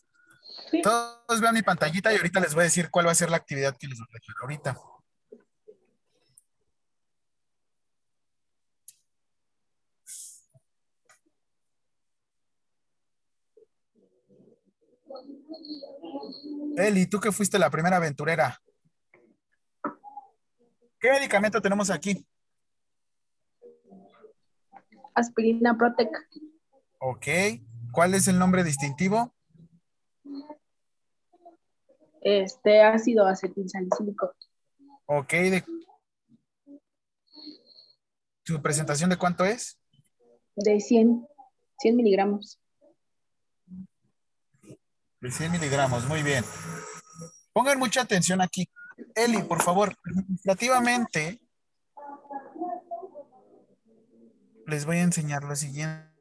todos 0.82 1.40
vean 1.40 1.54
mi 1.54 1.62
pantallita 1.62 2.12
y 2.12 2.16
ahorita 2.16 2.40
les 2.40 2.54
voy 2.54 2.62
a 2.62 2.64
decir 2.64 2.90
cuál 2.90 3.06
va 3.06 3.10
a 3.10 3.16
ser 3.16 3.30
la 3.30 3.36
actividad 3.36 3.76
que 3.76 3.88
les 3.88 3.98
voy 3.98 4.06
a 4.12 4.18
hacer 4.18 4.34
ahorita. 4.40 4.76
Eli, 16.76 17.06
tú 17.06 17.20
que 17.20 17.32
fuiste 17.32 17.58
la 17.58 17.70
primera 17.70 17.96
aventurera. 17.96 18.58
¿Qué 20.98 21.10
medicamento 21.10 21.60
tenemos 21.60 21.90
aquí? 21.90 22.26
Aspirina 25.14 25.76
Protec. 25.76 26.08
Ok. 27.04 27.26
¿Cuál 27.90 28.14
es 28.14 28.28
el 28.28 28.38
nombre 28.38 28.62
distintivo? 28.62 29.34
Este 32.20 32.80
ácido 32.80 33.26
acetilsalicílico. 33.26 34.32
Ok. 35.06 35.32
De... 35.32 35.64
¿Su 38.44 38.62
presentación 38.62 39.10
de 39.10 39.16
cuánto 39.16 39.44
es? 39.44 39.80
De 40.54 40.78
100, 40.78 41.26
100 41.80 41.96
miligramos. 41.96 42.60
De 45.20 45.30
100 45.30 45.50
miligramos, 45.50 46.06
muy 46.06 46.22
bien. 46.22 46.44
Pongan 47.52 47.80
mucha 47.80 48.02
atención 48.02 48.40
aquí. 48.40 48.68
Eli, 49.16 49.42
por 49.42 49.60
favor, 49.60 49.92
administrativamente 50.04 51.40
les 54.68 54.86
voy 54.86 54.98
a 54.98 55.02
enseñar 55.02 55.42
lo 55.42 55.56
siguiente 55.56 56.11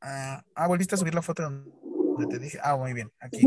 ah, 0.00 0.42
ah, 0.54 0.68
volviste 0.68 0.94
a 0.94 0.98
subir 0.98 1.14
la 1.14 1.22
foto 1.22 1.42
donde 1.42 2.26
te 2.28 2.38
dije. 2.38 2.58
Ah, 2.62 2.76
muy 2.76 2.92
bien, 2.92 3.10
aquí. 3.20 3.42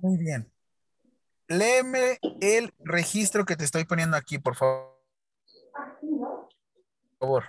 Muy 0.00 0.16
bien. 0.16 0.50
Léeme 1.48 2.18
el 2.40 2.72
registro 2.78 3.44
que 3.44 3.56
te 3.56 3.64
estoy 3.64 3.84
poniendo 3.84 4.16
aquí, 4.16 4.38
por 4.38 4.54
favor. 4.54 4.98
Por 7.18 7.18
favor. 7.18 7.44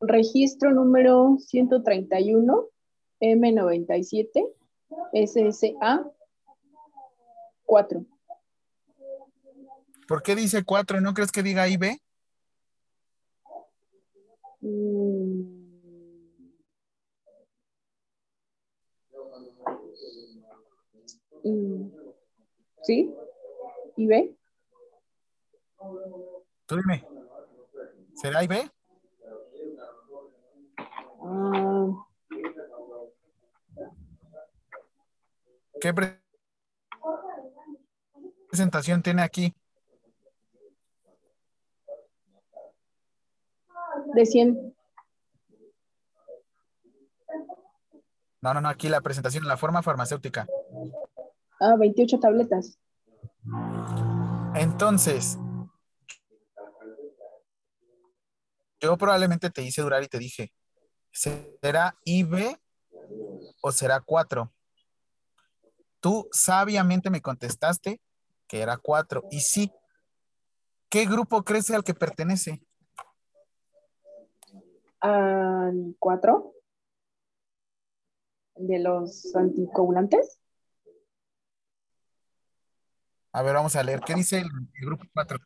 Registro 0.00 0.70
número 0.72 1.36
131, 1.38 2.68
M97, 3.20 4.54
SSA 5.12 6.10
4. 7.64 8.06
¿Por 10.08 10.22
qué 10.22 10.34
dice 10.34 10.64
4? 10.64 11.02
¿No 11.02 11.12
crees 11.12 11.30
que 11.30 11.42
diga 11.42 11.68
IB? 11.68 12.00
Mm. 14.62 15.42
Mm. 21.44 21.90
¿Sí? 22.82 23.14
¿Y 23.98 24.06
B? 24.06 24.34
Tú 26.64 26.76
dime. 26.76 27.06
¿Será 28.14 28.42
IB? 28.42 28.70
Ah, 31.22 32.06
¿Qué 35.82 35.92
pre- 35.92 36.22
presentación 38.48 39.02
tiene 39.02 39.20
aquí? 39.20 39.54
De 44.14 44.26
100. 44.26 44.74
No, 48.40 48.54
no, 48.54 48.60
no, 48.60 48.68
aquí 48.68 48.88
la 48.88 49.00
presentación, 49.00 49.46
la 49.46 49.56
forma 49.56 49.82
farmacéutica. 49.82 50.46
Ah, 51.60 51.74
28 51.78 52.20
tabletas. 52.20 52.78
Entonces, 54.54 55.38
yo 58.80 58.96
probablemente 58.96 59.50
te 59.50 59.62
hice 59.62 59.82
durar 59.82 60.02
y 60.02 60.08
te 60.08 60.18
dije, 60.18 60.52
¿será 61.10 61.96
IB 62.04 62.56
o 63.60 63.72
será 63.72 64.00
4? 64.00 64.52
Tú 66.00 66.28
sabiamente 66.30 67.10
me 67.10 67.20
contestaste 67.20 68.00
que 68.46 68.60
era 68.60 68.76
4. 68.76 69.24
Y 69.30 69.40
sí, 69.40 69.72
¿qué 70.88 71.06
grupo 71.06 71.44
crees 71.44 71.70
al 71.70 71.84
que 71.84 71.94
pertenece? 71.94 72.62
Al 75.00 75.94
4 75.98 76.52
de 78.56 78.78
los 78.80 79.34
anticoagulantes. 79.34 80.38
A 83.32 83.42
ver, 83.42 83.54
vamos 83.54 83.76
a 83.76 83.82
leer. 83.82 84.00
¿Qué 84.00 84.14
dice 84.14 84.38
el, 84.38 84.46
el 84.74 84.86
grupo 84.86 85.04
4? 85.14 85.38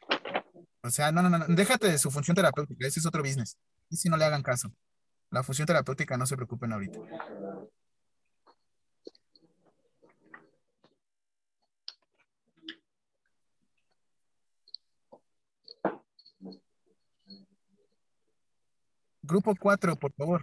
O 0.84 0.90
sea, 0.90 1.12
no, 1.12 1.22
no, 1.22 1.30
no, 1.30 1.44
déjate 1.46 1.88
de 1.88 1.98
su 1.98 2.10
función 2.10 2.34
terapéutica, 2.34 2.86
ese 2.86 3.00
es 3.00 3.06
otro 3.06 3.22
business. 3.22 3.56
Y 3.88 3.96
si 3.96 4.08
no 4.08 4.16
le 4.16 4.24
hagan 4.24 4.42
caso. 4.42 4.72
La 5.30 5.42
función 5.42 5.66
terapéutica 5.66 6.16
no 6.16 6.26
se 6.26 6.36
preocupen 6.36 6.72
ahorita. 6.72 6.98
Grupo 19.22 19.54
4, 19.58 19.96
por 19.96 20.12
favor. 20.12 20.42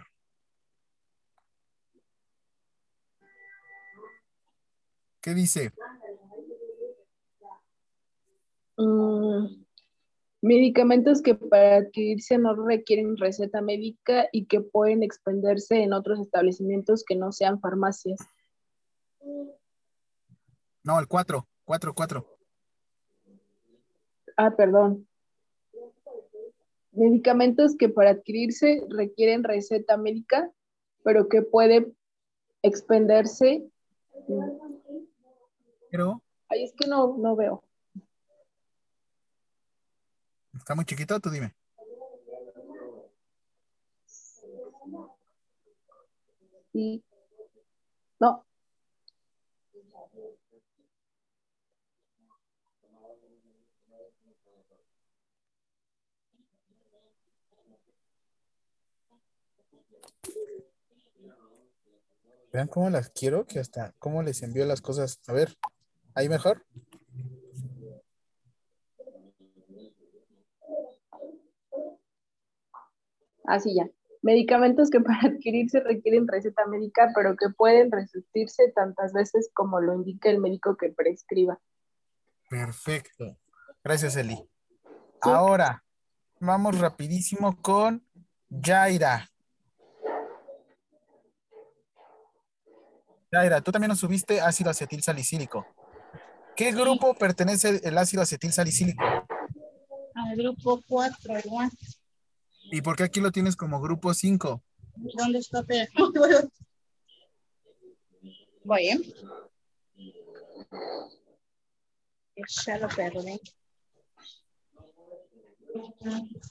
¿Qué 5.20 5.34
dice? 5.34 5.72
Mm, 8.78 9.64
medicamentos 10.40 11.20
que 11.20 11.34
para 11.34 11.76
adquirirse 11.76 12.38
no 12.38 12.54
requieren 12.54 13.18
receta 13.18 13.60
médica 13.60 14.28
y 14.32 14.46
que 14.46 14.62
pueden 14.62 15.02
expenderse 15.02 15.82
en 15.82 15.92
otros 15.92 16.18
establecimientos 16.18 17.04
que 17.04 17.16
no 17.16 17.32
sean 17.32 17.60
farmacias. 17.60 18.18
No, 20.82 20.98
el 20.98 21.06
4, 21.06 21.46
4, 21.66 21.94
4. 21.94 22.38
Ah, 24.38 24.50
perdón. 24.56 25.06
Medicamentos 26.92 27.76
que 27.76 27.88
para 27.88 28.10
adquirirse 28.10 28.84
requieren 28.88 29.44
receta 29.44 29.96
médica, 29.96 30.50
pero 31.04 31.28
que 31.28 31.42
puede 31.42 31.92
expenderse. 32.62 33.64
Pero 35.90 36.22
Ay, 36.48 36.64
es 36.64 36.72
que 36.74 36.88
no, 36.88 37.16
no 37.16 37.36
veo. 37.36 37.62
está 40.52 40.74
muy 40.74 40.84
chiquito, 40.84 41.18
tú 41.20 41.30
dime. 41.30 41.54
Sí. 46.72 47.02
No. 48.20 48.44
Vean 62.52 62.68
cómo 62.68 62.90
las 62.90 63.10
quiero, 63.10 63.46
que 63.46 63.60
hasta 63.60 63.94
cómo 63.98 64.22
les 64.22 64.42
envío 64.42 64.66
las 64.66 64.80
cosas. 64.80 65.20
A 65.28 65.32
ver, 65.32 65.56
ahí 66.14 66.28
mejor. 66.28 66.64
Así 73.44 73.74
ya. 73.74 73.88
Medicamentos 74.22 74.90
que 74.90 75.00
para 75.00 75.20
adquirirse 75.28 75.80
requieren 75.80 76.28
receta 76.28 76.66
médica, 76.66 77.10
pero 77.14 77.36
que 77.36 77.48
pueden 77.50 77.90
resurtirse 77.90 78.70
tantas 78.74 79.12
veces 79.12 79.50
como 79.54 79.80
lo 79.80 79.94
indique 79.94 80.30
el 80.30 80.40
médico 80.40 80.76
que 80.76 80.90
prescriba. 80.90 81.60
Perfecto. 82.48 83.38
Gracias, 83.82 84.16
Eli. 84.16 84.38
Ahora, 85.20 85.84
vamos 86.40 86.78
rapidísimo 86.78 87.60
con 87.62 88.04
Yaira. 88.48 89.29
Yaira, 93.32 93.60
tú 93.60 93.70
también 93.70 93.90
nos 93.90 94.00
subiste 94.00 94.40
ácido 94.40 94.70
acetil 94.70 95.02
salicílico. 95.02 95.66
¿Qué 96.56 96.72
grupo 96.72 97.14
pertenece 97.14 97.80
el 97.84 97.96
ácido 97.96 98.22
acetil 98.22 98.52
salicílico? 98.52 99.02
Al 100.14 100.36
grupo 100.36 100.82
4, 100.88 101.38
igual. 101.44 101.70
¿Y 102.72 102.82
por 102.82 102.96
qué 102.96 103.04
aquí 103.04 103.20
lo 103.20 103.30
tienes 103.30 103.54
como 103.56 103.80
grupo 103.80 104.12
5? 104.12 104.62
¿Dónde 105.16 105.38
está? 105.38 105.64
Voy, 108.64 108.88
¿eh? 108.88 109.00
Ya 112.66 112.78
lo 112.78 112.88
perdí. 112.88 113.40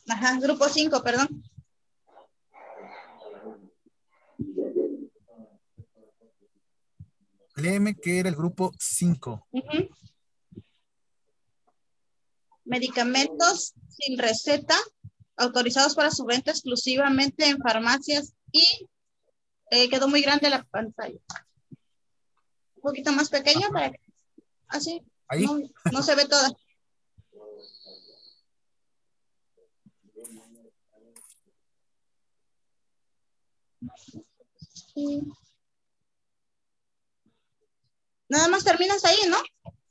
Ajá, 0.07 0.39
grupo 0.39 0.69
5, 0.69 1.03
perdón. 1.03 1.43
Léeme 7.59 7.95
que 7.95 8.19
era 8.19 8.29
el 8.29 8.35
grupo 8.35 8.71
5. 8.79 9.47
Ujú. 9.51 9.89
Medicamentos 12.65 13.73
sin 13.89 14.17
receta, 14.17 14.75
autorizados 15.35 15.95
para 15.95 16.11
su 16.11 16.25
venta 16.25 16.51
exclusivamente 16.51 17.47
en 17.47 17.57
farmacias 17.59 18.33
y 18.51 18.87
eh, 19.71 19.89
quedó 19.89 20.07
muy 20.07 20.21
grande 20.21 20.49
la 20.49 20.63
pantalla. 20.63 21.19
Un 22.75 22.81
poquito 22.81 23.11
más 23.11 23.29
pequeño 23.29 23.69
para 23.71 23.91
que 23.91 23.99
así 24.67 25.01
Ahí. 25.27 25.45
no, 25.45 25.59
no 25.91 26.03
se 26.03 26.15
ve 26.15 26.25
toda. 26.25 26.49
Sí. 34.93 35.21
Nada 38.29 38.47
más 38.47 38.63
terminas 38.63 39.03
ahí, 39.05 39.17
¿no? 39.27 39.37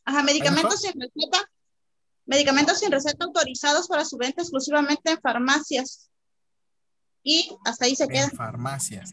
Ajá, 0.05 0.23
medicamentos 0.23 0.81
sin 0.81 0.93
receta. 0.93 1.51
Medicamentos 2.25 2.79
sin 2.79 2.93
receta 2.93 3.25
autorizados 3.25 3.89
para 3.89 4.05
su 4.05 4.17
venta 4.17 4.43
exclusivamente 4.43 5.11
en 5.11 5.21
farmacias. 5.21 6.11
Y 7.23 7.57
hasta 7.65 7.87
ahí 7.87 7.97
se 7.97 8.07
queda. 8.07 8.25
En 8.25 8.31
farmacias. 8.31 9.13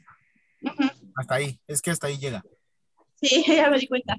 Ujú. 0.61 0.83
Hasta 1.15 1.35
ahí. 1.35 1.59
Es 1.67 1.81
que 1.81 1.91
hasta 1.91 2.07
ahí 2.07 2.17
llega. 2.17 2.43
Sí, 3.15 3.43
ya 3.47 3.69
me 3.69 3.79
di 3.79 3.87
cuenta. 3.87 4.17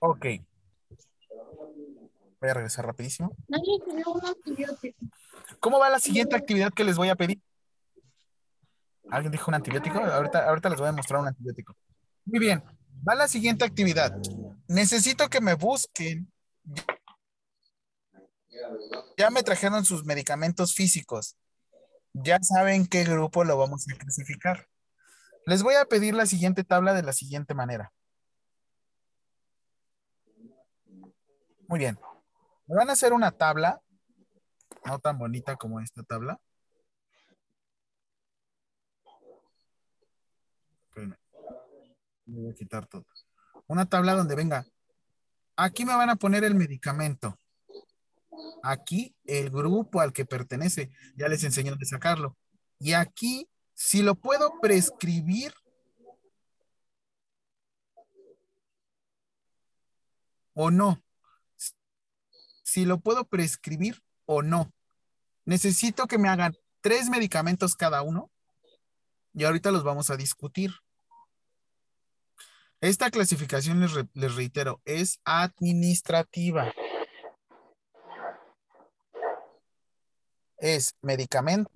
Ok. 0.00 0.26
Voy 2.40 2.50
a 2.50 2.54
regresar 2.54 2.84
rapidísimo. 2.84 3.34
¿Cómo 5.60 5.78
va 5.78 5.88
la 5.88 5.98
siguiente 5.98 6.36
actividad 6.36 6.72
que 6.72 6.84
les 6.84 6.96
voy 6.96 7.08
a 7.08 7.16
pedir? 7.16 7.40
¿Alguien 9.10 9.32
dijo 9.32 9.50
un 9.50 9.54
antibiótico? 9.54 9.98
Ahorita, 9.98 10.48
ahorita 10.48 10.68
les 10.70 10.78
voy 10.78 10.88
a 10.88 10.92
mostrar 10.92 11.20
un 11.20 11.28
antibiótico. 11.28 11.76
Muy 12.24 12.38
bien. 12.40 12.62
Va 13.06 13.14
la 13.14 13.28
siguiente 13.28 13.64
actividad. 13.64 14.16
Necesito 14.66 15.28
que 15.28 15.40
me 15.40 15.54
busquen. 15.54 16.32
Ya 19.16 19.30
me 19.30 19.42
trajeron 19.42 19.84
sus 19.84 20.04
medicamentos 20.04 20.74
físicos. 20.74 21.36
Ya 22.12 22.38
saben 22.40 22.86
qué 22.86 23.04
grupo 23.04 23.44
lo 23.44 23.58
vamos 23.58 23.86
a 23.92 23.96
clasificar. 23.96 24.68
Les 25.46 25.62
voy 25.62 25.74
a 25.74 25.84
pedir 25.84 26.14
la 26.14 26.26
siguiente 26.26 26.64
tabla 26.64 26.94
de 26.94 27.02
la 27.02 27.12
siguiente 27.12 27.54
manera. 27.54 27.92
Muy 31.68 31.78
bien. 31.78 31.98
Me 32.66 32.76
van 32.76 32.88
a 32.88 32.92
hacer 32.92 33.12
una 33.12 33.30
tabla, 33.32 33.82
no 34.86 34.98
tan 34.98 35.18
bonita 35.18 35.56
como 35.56 35.80
esta 35.80 36.02
tabla. 36.02 36.40
Espérenme. 40.88 41.16
Voy 42.26 42.50
a 42.50 42.54
quitar 42.54 42.86
todo. 42.86 43.06
Una 43.66 43.86
tabla 43.86 44.14
donde 44.14 44.34
venga. 44.34 44.66
Aquí 45.56 45.84
me 45.84 45.94
van 45.94 46.10
a 46.10 46.16
poner 46.16 46.44
el 46.44 46.54
medicamento. 46.54 47.38
Aquí 48.62 49.14
el 49.24 49.50
grupo 49.50 50.00
al 50.00 50.12
que 50.12 50.24
pertenece. 50.24 50.90
Ya 51.16 51.28
les 51.28 51.44
enseño 51.44 51.76
de 51.76 51.86
sacarlo. 51.86 52.36
Y 52.78 52.92
aquí, 52.92 53.48
si 53.72 54.02
lo 54.02 54.14
puedo 54.14 54.60
prescribir, 54.60 55.52
o 60.54 60.70
no. 60.70 61.02
Si 62.62 62.84
lo 62.84 63.00
puedo 63.00 63.24
prescribir 63.24 64.02
o 64.24 64.42
no. 64.42 64.72
Necesito 65.44 66.06
que 66.06 66.18
me 66.18 66.28
hagan 66.28 66.56
tres 66.80 67.10
medicamentos 67.10 67.74
cada 67.74 68.02
uno. 68.02 68.30
Y 69.34 69.44
ahorita 69.44 69.70
los 69.70 69.84
vamos 69.84 70.10
a 70.10 70.16
discutir. 70.16 70.72
Esta 72.84 73.10
clasificación, 73.10 73.80
les, 73.80 73.94
re- 73.94 74.08
les 74.12 74.34
reitero, 74.34 74.82
es 74.84 75.18
administrativa. 75.24 76.70
Es 80.58 80.94
medicamento, 81.00 81.70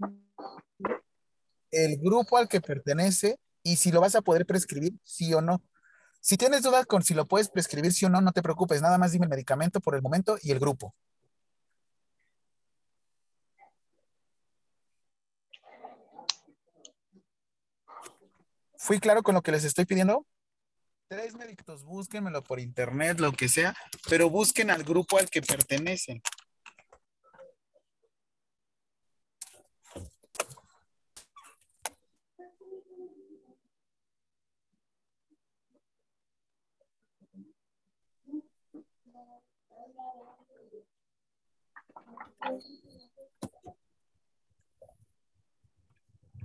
el 1.71 1.97
grupo 1.97 2.37
al 2.37 2.47
que 2.47 2.61
pertenece 2.61 3.41
y 3.63 3.77
si 3.77 3.91
lo 3.91 4.03
vas 4.03 4.17
a 4.17 4.21
poder 4.21 4.45
prescribir, 4.45 4.93
sí 5.03 5.33
o 5.33 5.41
no. 5.41 5.63
Si 6.21 6.37
tienes 6.37 6.63
dudas 6.63 6.85
con 6.85 7.03
si 7.03 7.15
lo 7.15 7.25
puedes 7.25 7.49
prescribir 7.49 7.95
sí 7.95 8.05
o 8.05 8.11
no, 8.11 8.21
no 8.21 8.33
te 8.33 8.43
preocupes. 8.43 8.83
Nada 8.83 8.99
más 8.99 9.11
dime 9.11 9.25
el 9.25 9.31
medicamento 9.31 9.81
por 9.81 9.95
el 9.95 10.03
momento 10.03 10.37
y 10.43 10.51
el 10.51 10.59
grupo. 10.59 10.95
¿Fui 18.77 19.01
claro 19.01 19.23
con 19.23 19.35
lo 19.35 19.41
que 19.41 19.53
les 19.53 19.65
estoy 19.65 19.87
pidiendo? 19.87 20.27
Tres 21.11 21.35
médicos, 21.35 21.85
búsquenmelo 21.85 22.45
por 22.45 22.61
internet, 22.61 23.19
lo 23.19 23.33
que 23.33 23.49
sea, 23.49 23.75
pero 24.11 24.29
busquen 24.29 24.71
al 24.71 24.85
grupo 24.85 25.17
al 25.17 25.31
que 25.31 25.41
pertenecen. 25.41 26.21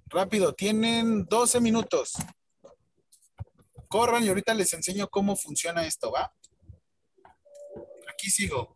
Rápido, 0.05 0.53
tienen 0.53 1.26
12 1.26 1.59
minutos 1.59 2.14
corran 3.93 4.23
y 4.23 4.27
ahorita 4.29 4.55
les 4.55 4.73
enseño 4.73 5.07
cómo 5.07 5.35
funciona 5.35 5.85
esto, 5.85 6.11
¿va? 6.11 6.33
Aquí 8.11 8.31
sigo. 8.31 8.75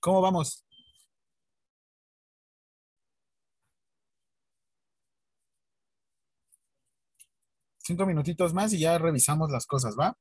¿Cómo 0.00 0.20
vamos? 0.20 0.64
Cinco 7.78 8.06
minutitos 8.06 8.54
más 8.54 8.72
y 8.72 8.78
ya 8.78 8.96
revisamos 8.96 9.50
las 9.50 9.66
cosas, 9.66 9.96
¿va? 9.98 10.16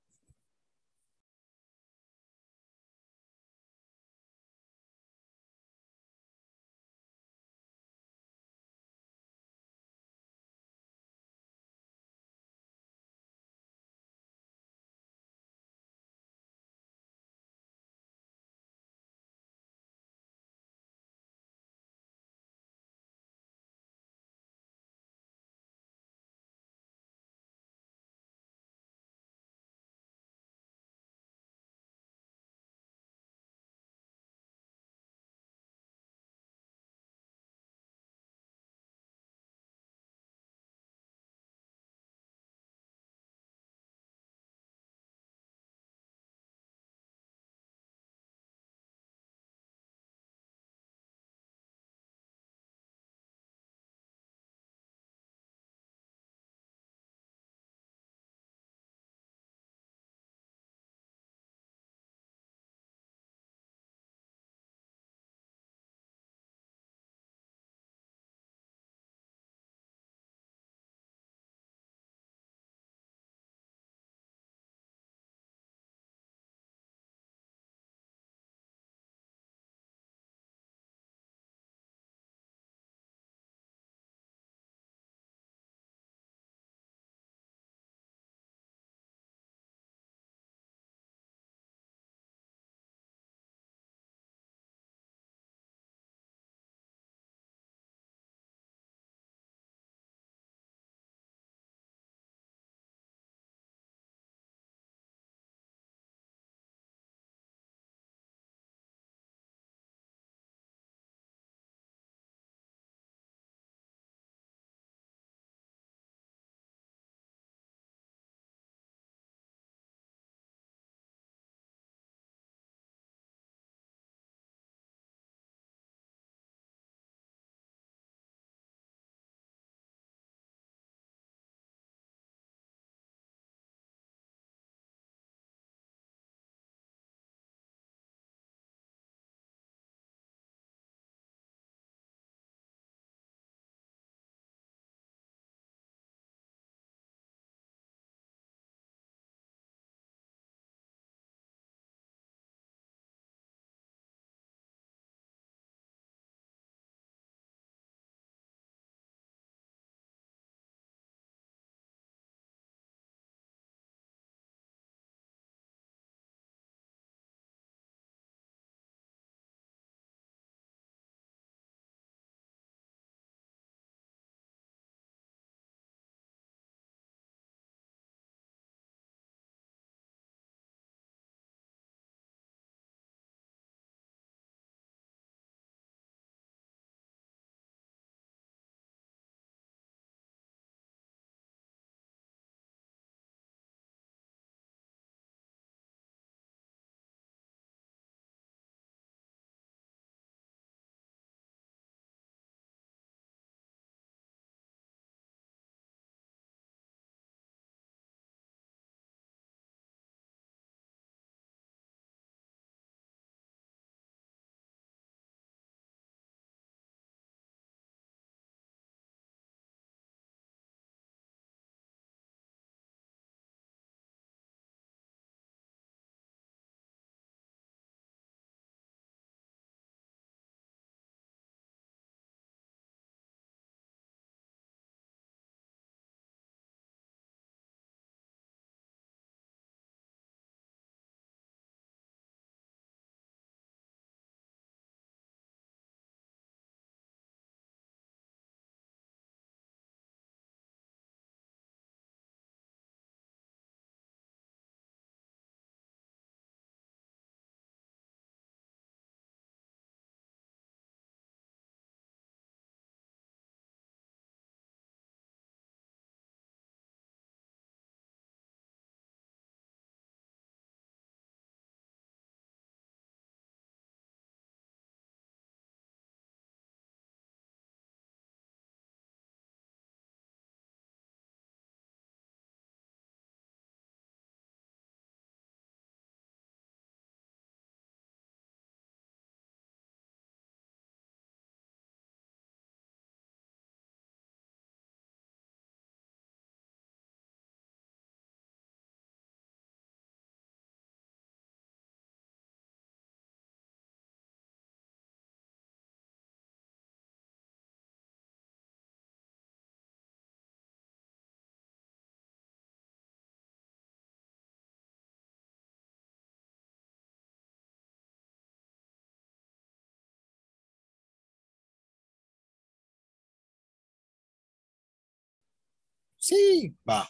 Sí, 326.29 326.75
va. 326.87 327.09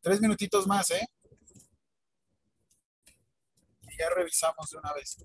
Tres 0.00 0.20
minutitos 0.20 0.66
más, 0.66 0.90
¿eh? 0.90 1.06
Y 3.82 3.98
ya 3.98 4.10
revisamos 4.10 4.68
de 4.70 4.78
una 4.78 4.92
vez. 4.94 5.16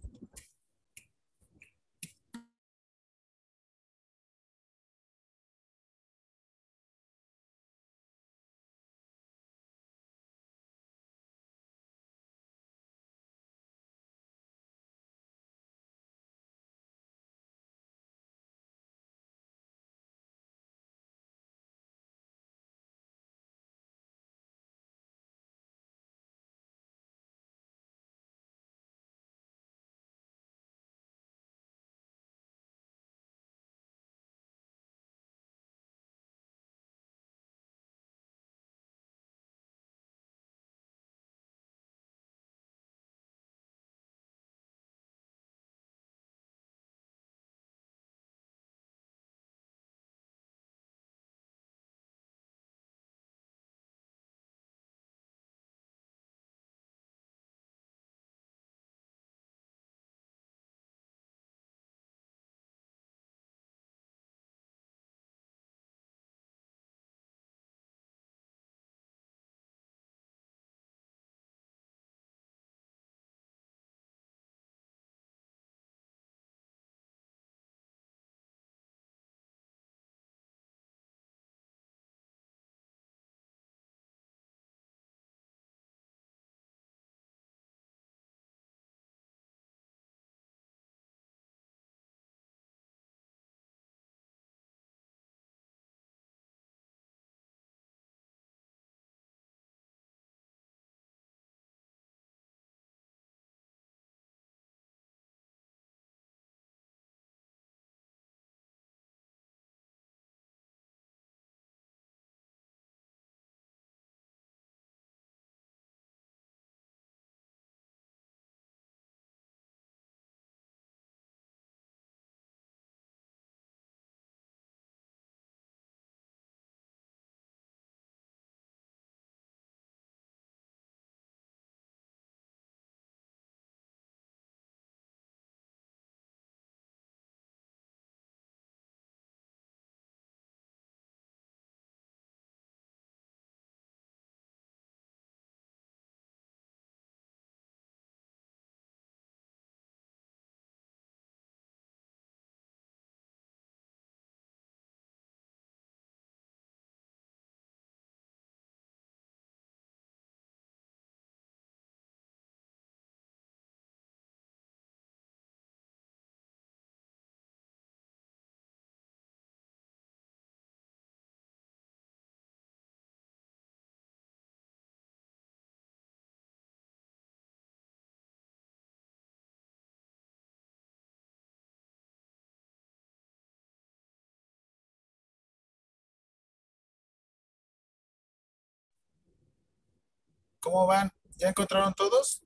¿Cómo 190.61 190.85
van? 190.85 191.11
¿Ya 191.37 191.49
encontraron 191.49 191.93
todos? 191.95 192.43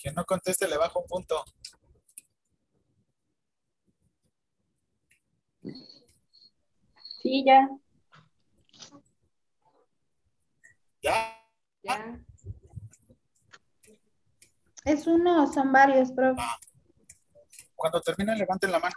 Quien 0.00 0.14
no 0.14 0.24
conteste 0.26 0.68
le 0.68 0.76
bajo 0.76 1.00
un 1.00 1.06
punto. 1.06 1.44
Sí, 7.22 7.42
ya. 7.46 7.68
¿Ya? 11.02 11.42
Ya. 11.82 12.27
¿Es 14.84 15.06
uno 15.06 15.44
o 15.44 15.46
son 15.52 15.72
varios, 15.72 16.12
profe? 16.12 16.40
Cuando 17.74 18.00
terminen, 18.00 18.38
levanten 18.38 18.72
la 18.72 18.78
mano. 18.78 18.96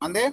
¿Mande? 0.00 0.32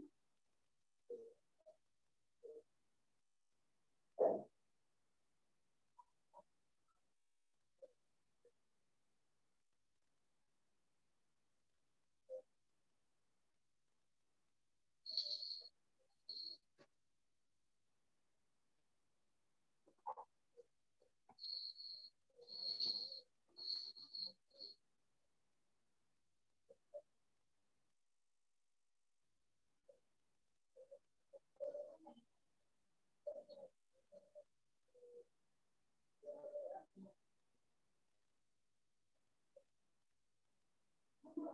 Thank 41.35 41.47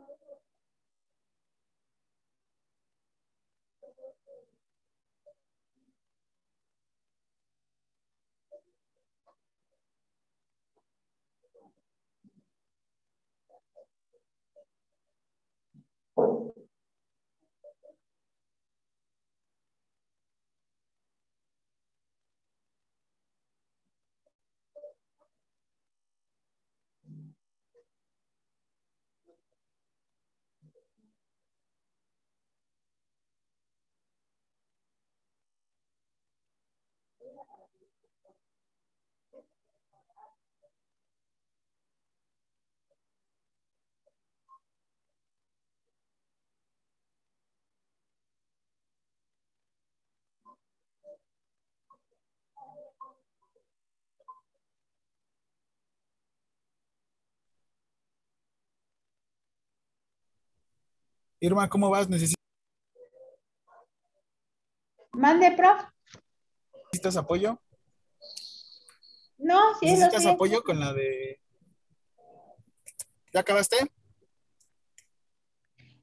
you. 3.83 4.46
Irma, 61.39 61.69
¿cómo 61.69 61.89
vas? 61.89 62.09
¿Necesitas 62.09 62.37
Mande, 65.11 65.51
prof. 65.51 65.83
apoyo? 67.17 67.61
No, 69.37 69.75
sí, 69.79 69.85
lo 69.85 69.91
¿Necesitas 69.91 70.23
sé. 70.23 70.29
apoyo 70.29 70.63
con 70.63 70.79
la 70.79 70.93
de... 70.93 71.39
¿Ya 73.33 73.41
acabaste? 73.41 73.77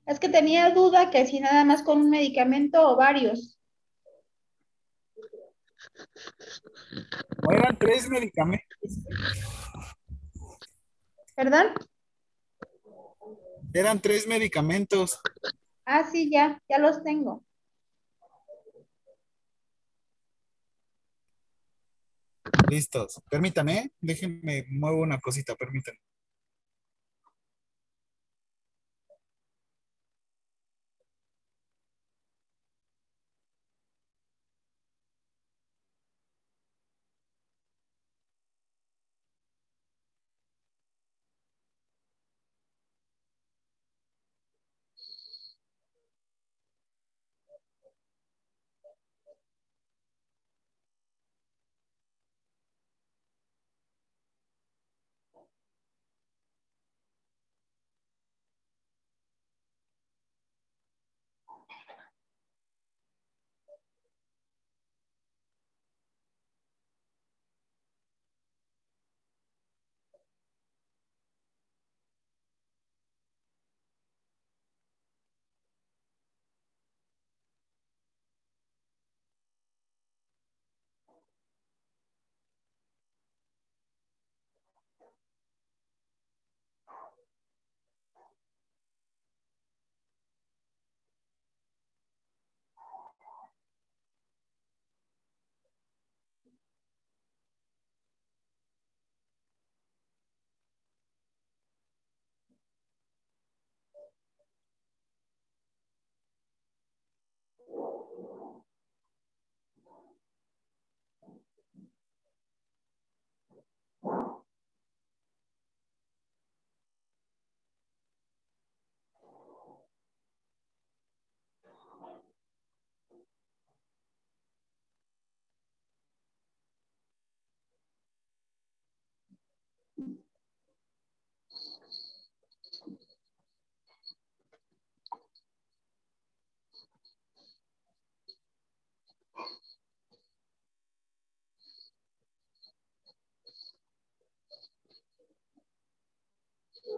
Es 0.07 0.21
que 0.21 0.29
tenía 0.29 0.71
duda 0.71 1.11
que 1.11 1.27
si 1.27 1.41
nada 1.41 1.65
más 1.65 1.83
con 1.83 1.99
un 1.99 2.11
medicamento 2.11 2.89
o 2.89 2.97
varios. 2.97 3.59
¿O 7.47 7.53
eran 7.53 7.77
tres 7.79 8.09
medicamentos? 8.09 8.99
¿Perdón? 11.35 11.75
Eran 13.75 14.01
tres 14.01 14.29
medicamentos. 14.29 15.21
Ah, 15.85 16.09
sí, 16.11 16.31
ya, 16.31 16.63
ya 16.69 16.79
los 16.79 17.03
tengo. 17.03 17.45
Listos. 22.71 23.21
Permítanme, 23.29 23.91
déjenme, 24.01 24.65
muevo 24.71 25.01
una 25.01 25.19
cosita, 25.19 25.57
permítanme. 25.57 25.99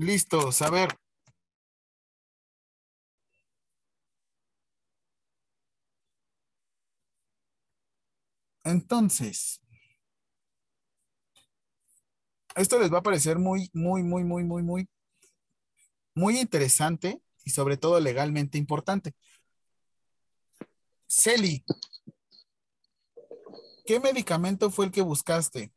Listos, 0.00 0.62
a 0.62 0.70
ver. 0.70 0.96
Entonces, 8.64 9.60
esto 12.56 12.78
les 12.78 12.90
va 12.90 12.98
a 12.98 13.02
parecer 13.02 13.38
muy, 13.38 13.68
muy, 13.74 14.02
muy, 14.02 14.24
muy, 14.24 14.42
muy, 14.42 14.62
muy, 14.62 14.88
muy 16.14 16.38
interesante 16.38 17.20
y 17.44 17.50
sobre 17.50 17.76
todo 17.76 18.00
legalmente 18.00 18.56
importante. 18.56 19.14
Celi, 21.08 21.62
¿qué 23.84 24.00
medicamento 24.00 24.70
fue 24.70 24.86
el 24.86 24.92
que 24.92 25.02
buscaste? 25.02 25.72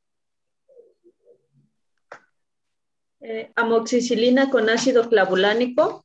Eh, 3.25 3.53
amoxicilina 3.55 4.49
con 4.49 4.69
ácido 4.69 5.07
clavulánico, 5.07 6.03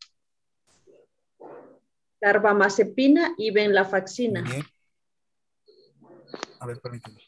carbamazepina 2.20 3.35
y 3.36 3.51
venlafaxina. 3.51 4.43
Bien. 4.43 4.62
A 6.61 6.66
ver, 6.66 6.81
permíteme. 6.81 7.27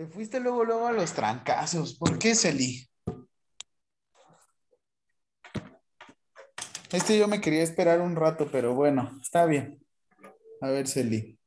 Te 0.00 0.06
fuiste 0.06 0.40
luego, 0.40 0.64
luego 0.64 0.86
a 0.86 0.92
los 0.92 1.12
trancazos. 1.12 1.94
¿Por 1.94 2.18
qué, 2.18 2.34
Celi? 2.34 2.88
Este 6.90 7.18
yo 7.18 7.28
me 7.28 7.42
quería 7.42 7.62
esperar 7.62 8.00
un 8.00 8.16
rato, 8.16 8.48
pero 8.50 8.72
bueno, 8.72 9.18
está 9.20 9.44
bien. 9.44 9.78
A 10.62 10.70
ver, 10.70 10.88
Celi. 10.88 11.38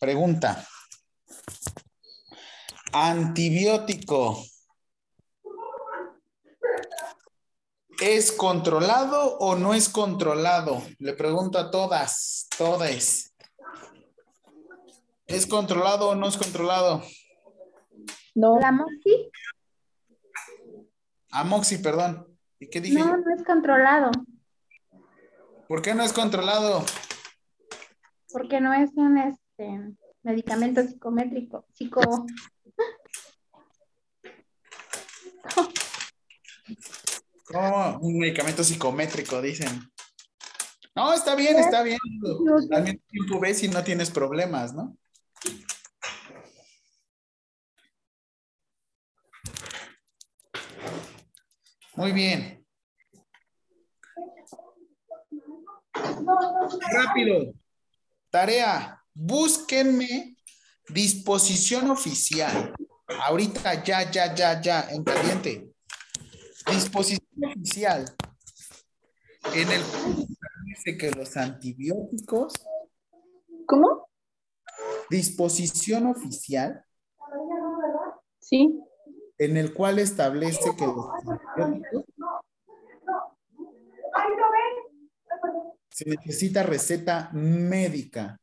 Pregunta. 0.00 0.66
Antibiótico. 2.94 4.42
¿Es 8.00 8.32
controlado 8.32 9.36
o 9.36 9.54
no 9.54 9.74
es 9.74 9.90
controlado? 9.90 10.82
Le 10.98 11.12
pregunto 11.12 11.58
a 11.58 11.70
todas, 11.70 12.48
todas. 12.56 13.31
¿Es 15.32 15.46
controlado 15.46 16.10
o 16.10 16.14
no 16.14 16.28
es 16.28 16.36
controlado? 16.36 17.02
No, 18.34 18.58
¿La 18.60 18.70
Moxi? 18.70 19.30
Amoxi, 21.30 21.78
perdón. 21.78 22.26
¿Y 22.58 22.68
qué 22.68 22.82
dije? 22.82 22.98
No, 22.98 23.16
no 23.16 23.34
es 23.34 23.42
controlado, 23.44 24.10
¿Por 25.68 25.80
qué 25.80 25.94
no 25.94 26.02
es 26.02 26.12
controlado? 26.12 26.84
porque 28.30 28.60
no 28.60 28.72
es 28.72 28.90
un 28.94 29.18
este, 29.18 29.94
medicamento 30.22 30.82
psicométrico, 30.82 31.66
psico... 31.74 32.26
¿Cómo? 37.44 37.98
Un 38.00 38.18
medicamento 38.18 38.64
psicométrico, 38.64 39.42
dicen. 39.42 39.68
No, 40.94 41.12
está 41.12 41.34
bien, 41.34 41.58
está 41.58 41.82
bien. 41.82 41.98
Al 42.70 42.84
mismo 42.84 43.00
tiempo 43.10 43.40
ves 43.40 43.58
si 43.58 43.68
no 43.68 43.82
tienes 43.84 44.10
problemas, 44.10 44.72
¿no? 44.72 44.96
Muy 51.94 52.12
bien. 52.12 52.66
Rápido. 56.92 57.52
Tarea. 58.30 58.98
Búsquenme 59.14 60.36
disposición 60.88 61.90
oficial. 61.90 62.74
Ahorita, 63.20 63.82
ya, 63.84 64.10
ya, 64.10 64.34
ya, 64.34 64.60
ya, 64.60 64.88
en 64.90 65.04
caliente. 65.04 65.70
Disposición 66.70 67.44
oficial. 67.44 68.04
En 69.54 69.70
el 69.70 69.82
dice 70.66 70.96
que 70.96 71.10
los 71.10 71.36
antibióticos, 71.36 72.54
¿cómo? 73.66 74.11
Disposición 75.12 76.06
oficial, 76.06 76.84
Sí. 78.40 78.80
en 79.38 79.56
el 79.58 79.74
cual 79.74 79.98
establece 79.98 80.74
que 80.74 80.86
los 80.86 81.06
antibióticos 81.56 82.04
se 85.90 86.08
necesita 86.08 86.62
receta 86.62 87.30
médica. 87.34 88.40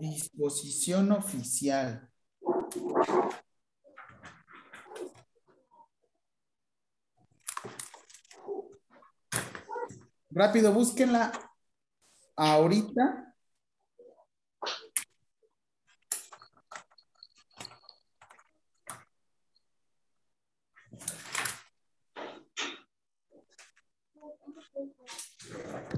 Disposición 0.00 1.12
oficial. 1.12 2.10
Rápido, 10.30 10.72
búsquenla 10.72 11.49
ahorita. 12.40 13.34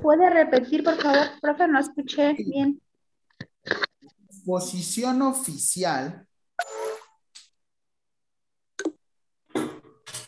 ¿Puede 0.02 0.30
repetir, 0.30 0.82
por 0.82 1.00
favor, 1.00 1.26
profe? 1.40 1.68
No 1.68 1.78
escuché 1.78 2.32
bien. 2.34 2.82
Disposición 4.00 5.22
oficial 5.22 6.26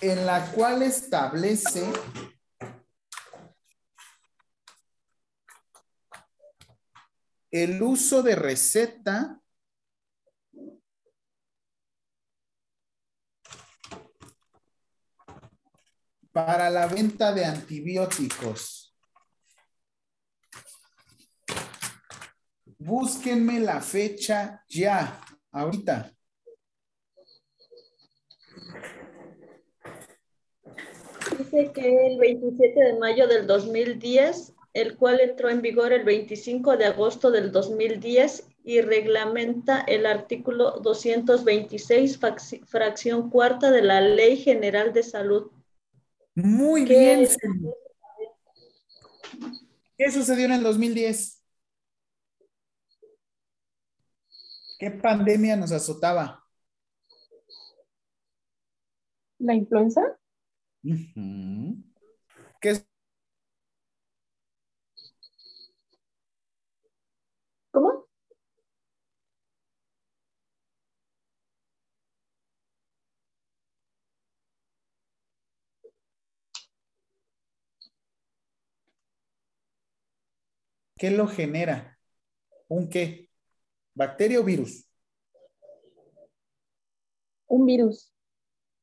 en 0.01 0.27
la 0.27 0.47
cual 0.53 0.83
establece 0.83 1.91
el 7.55 7.81
uso 7.81 8.21
de 8.25 8.35
receta 8.35 9.41
para 16.33 16.69
la 16.69 16.89
venta 16.89 17.33
de 17.33 17.45
antibióticos. 17.45 18.97
Búsquenme 22.77 23.61
la 23.61 23.81
fecha 23.81 24.65
ya, 24.69 25.25
ahorita. 25.53 26.11
dice 31.39 31.73
que 31.73 32.07
el 32.07 32.19
27 32.19 32.81
de 32.81 32.99
mayo 32.99 33.29
del 33.29 33.47
2010, 33.47 34.55
el 34.75 34.97
cual 34.97 35.21
entró 35.21 35.49
en 35.49 35.63
vigor 35.63 35.93
el 35.93 36.05
25 36.05 36.77
de 36.77 36.85
agosto 36.87 37.31
del 37.31 37.53
2010 37.53 38.47
y 38.65 38.81
reglamenta 38.81 39.81
el 39.81 40.05
artículo 40.07 40.73
226, 40.83 42.21
fac- 42.21 42.65
fracción 42.67 43.31
cuarta 43.31 43.71
de 43.71 43.83
la 43.83 44.01
Ley 44.01 44.37
General 44.37 44.93
de 44.93 45.03
Salud. 45.03 45.51
Muy 46.35 46.85
¿Qué 46.85 46.99
bien, 46.99 47.21
es? 47.21 47.39
¿Qué 49.97 50.11
sucedió 50.11 50.47
en 50.47 50.53
el 50.53 50.63
2010? 50.63 51.41
¿Qué 54.79 54.91
pandemia 54.91 55.57
nos 55.57 55.73
azotaba? 55.73 56.45
¿La 59.39 59.55
influenza? 59.55 60.03
¿Qué 62.61 62.71
es- 62.71 62.87
¿Cómo? 67.73 68.07
¿Qué 81.05 81.11
lo 81.11 81.29
genera? 81.29 81.99
¿Un 82.67 82.89
qué? 82.89 83.29
¿Bacteria 83.93 84.41
o 84.41 84.43
virus? 84.43 84.89
Un 87.47 87.67
virus. 87.67 88.11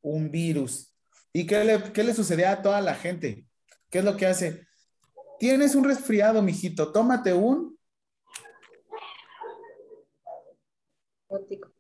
Un 0.03 0.30
virus. 0.30 0.93
¿Y 1.34 1.48
qué 1.48 1.65
le, 1.65 1.91
qué 1.91 2.03
le 2.03 2.14
sucedía 2.14 2.52
a 2.52 2.61
toda 2.61 2.80
la 2.80 2.93
gente? 2.93 3.48
¿Qué 3.89 3.98
es 3.98 4.06
lo 4.06 4.15
que 4.18 4.27
hace? 4.27 4.68
Tienes 5.39 5.73
un 5.73 5.84
resfriado, 5.84 6.43
mijito, 6.43 6.91
tómate 6.91 7.34
un. 7.34 7.76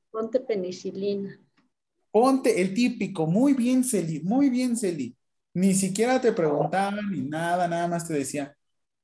Ponte 0.09 0.39
penicilina. 0.39 1.39
Ponte 2.09 2.59
el 2.59 2.73
típico, 2.73 3.27
muy 3.27 3.53
bien, 3.53 3.83
Celi, 3.83 4.21
muy 4.21 4.49
bien, 4.49 4.75
Celi. 4.75 5.15
Ni 5.53 5.75
siquiera 5.75 6.19
te 6.19 6.31
preguntaban 6.31 7.11
ni 7.11 7.21
nada, 7.21 7.67
nada 7.67 7.87
más 7.87 8.07
te 8.07 8.15
decía, 8.15 8.57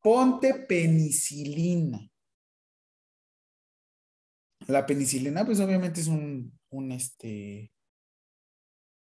ponte 0.08 0.54
penicilina. 0.54 2.10
La 4.68 4.86
penicilina, 4.86 5.46
pues 5.46 5.60
obviamente 5.60 6.00
es 6.00 6.08
un, 6.08 6.58
un, 6.70 6.94
este, 6.94 7.74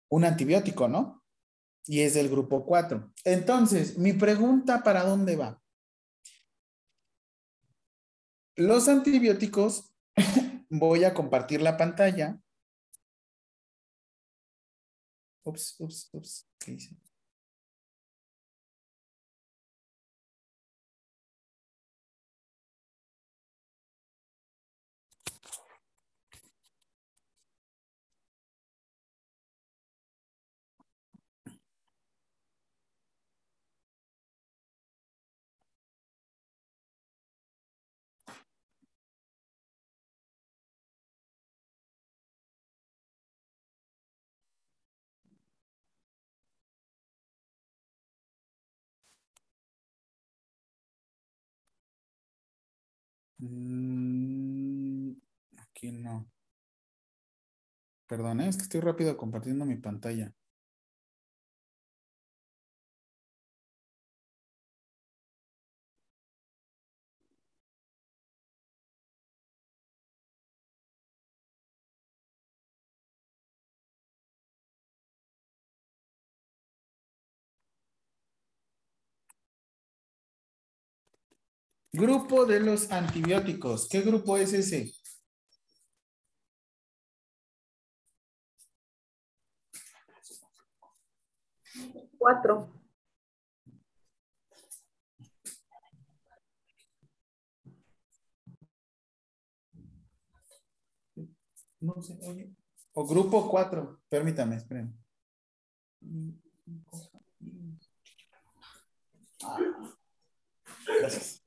un 0.10 0.24
antibiótico, 0.24 0.88
¿no? 0.88 1.22
Y 1.86 2.00
es 2.00 2.14
del 2.14 2.30
grupo 2.30 2.66
4. 2.66 3.12
Entonces, 3.26 3.98
mi 3.98 4.14
pregunta, 4.14 4.84
¿para 4.84 5.04
dónde 5.04 5.36
va? 5.36 5.62
Los 8.56 8.88
antibióticos, 8.88 9.94
voy 10.70 11.04
a 11.04 11.14
compartir 11.14 11.62
la 11.62 11.76
pantalla. 11.76 12.40
Ups, 15.44 15.76
ups, 15.78 16.10
ups. 16.14 16.50
¿Qué 16.58 16.72
hice? 16.72 16.96
Mm, 53.46 55.12
aquí 55.58 55.92
no. 55.92 56.28
Perdón, 58.08 58.42
¿eh? 58.42 58.50
es 58.50 58.58
que 58.58 58.64
estoy 58.64 58.82
rápido 58.82 59.18
compartiendo 59.18 59.66
mi 59.66 59.76
pantalla. 59.76 60.34
Grupo 81.98 82.46
de 82.46 82.60
los 82.60 82.92
antibióticos. 82.92 83.88
¿Qué 83.88 84.02
grupo 84.02 84.36
es 84.36 84.52
ese? 84.52 84.92
Cuatro. 92.18 92.70
No 101.80 102.02
sé, 102.02 102.20
oye. 102.24 102.54
O 102.92 103.08
grupo 103.08 103.50
4. 103.50 104.02
Permítame, 104.10 104.58
esperen. 104.58 104.94
Ah, 109.44 109.60
Gracias. 111.00 111.45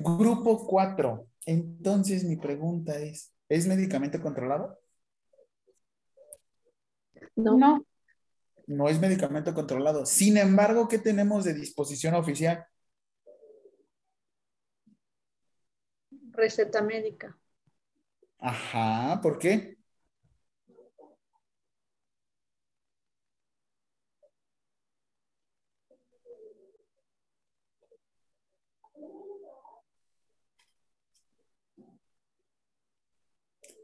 Grupo 0.00 0.66
4. 0.66 1.26
Entonces 1.46 2.24
mi 2.24 2.36
pregunta 2.36 2.98
es, 2.98 3.32
¿es 3.48 3.66
medicamento 3.66 4.20
controlado? 4.20 4.78
No. 7.36 7.56
No. 7.56 7.86
No 8.66 8.88
es 8.88 8.98
medicamento 8.98 9.52
controlado. 9.52 10.06
Sin 10.06 10.36
embargo, 10.38 10.88
¿qué 10.88 10.98
tenemos 10.98 11.44
de 11.44 11.54
disposición 11.54 12.14
oficial? 12.14 12.66
Receta 16.30 16.82
médica. 16.82 17.36
Ajá, 18.38 19.20
¿por 19.22 19.38
qué? 19.38 19.73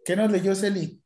¿Qué 0.05 0.17
nos 0.17 0.31
leyó 0.31 0.55
Celi? 0.55 1.03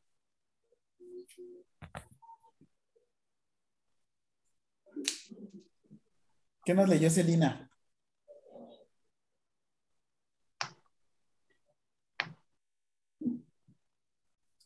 ¿Qué 6.65 6.73
nos 6.73 6.89
leyó 6.89 7.09
Celina? 7.11 7.69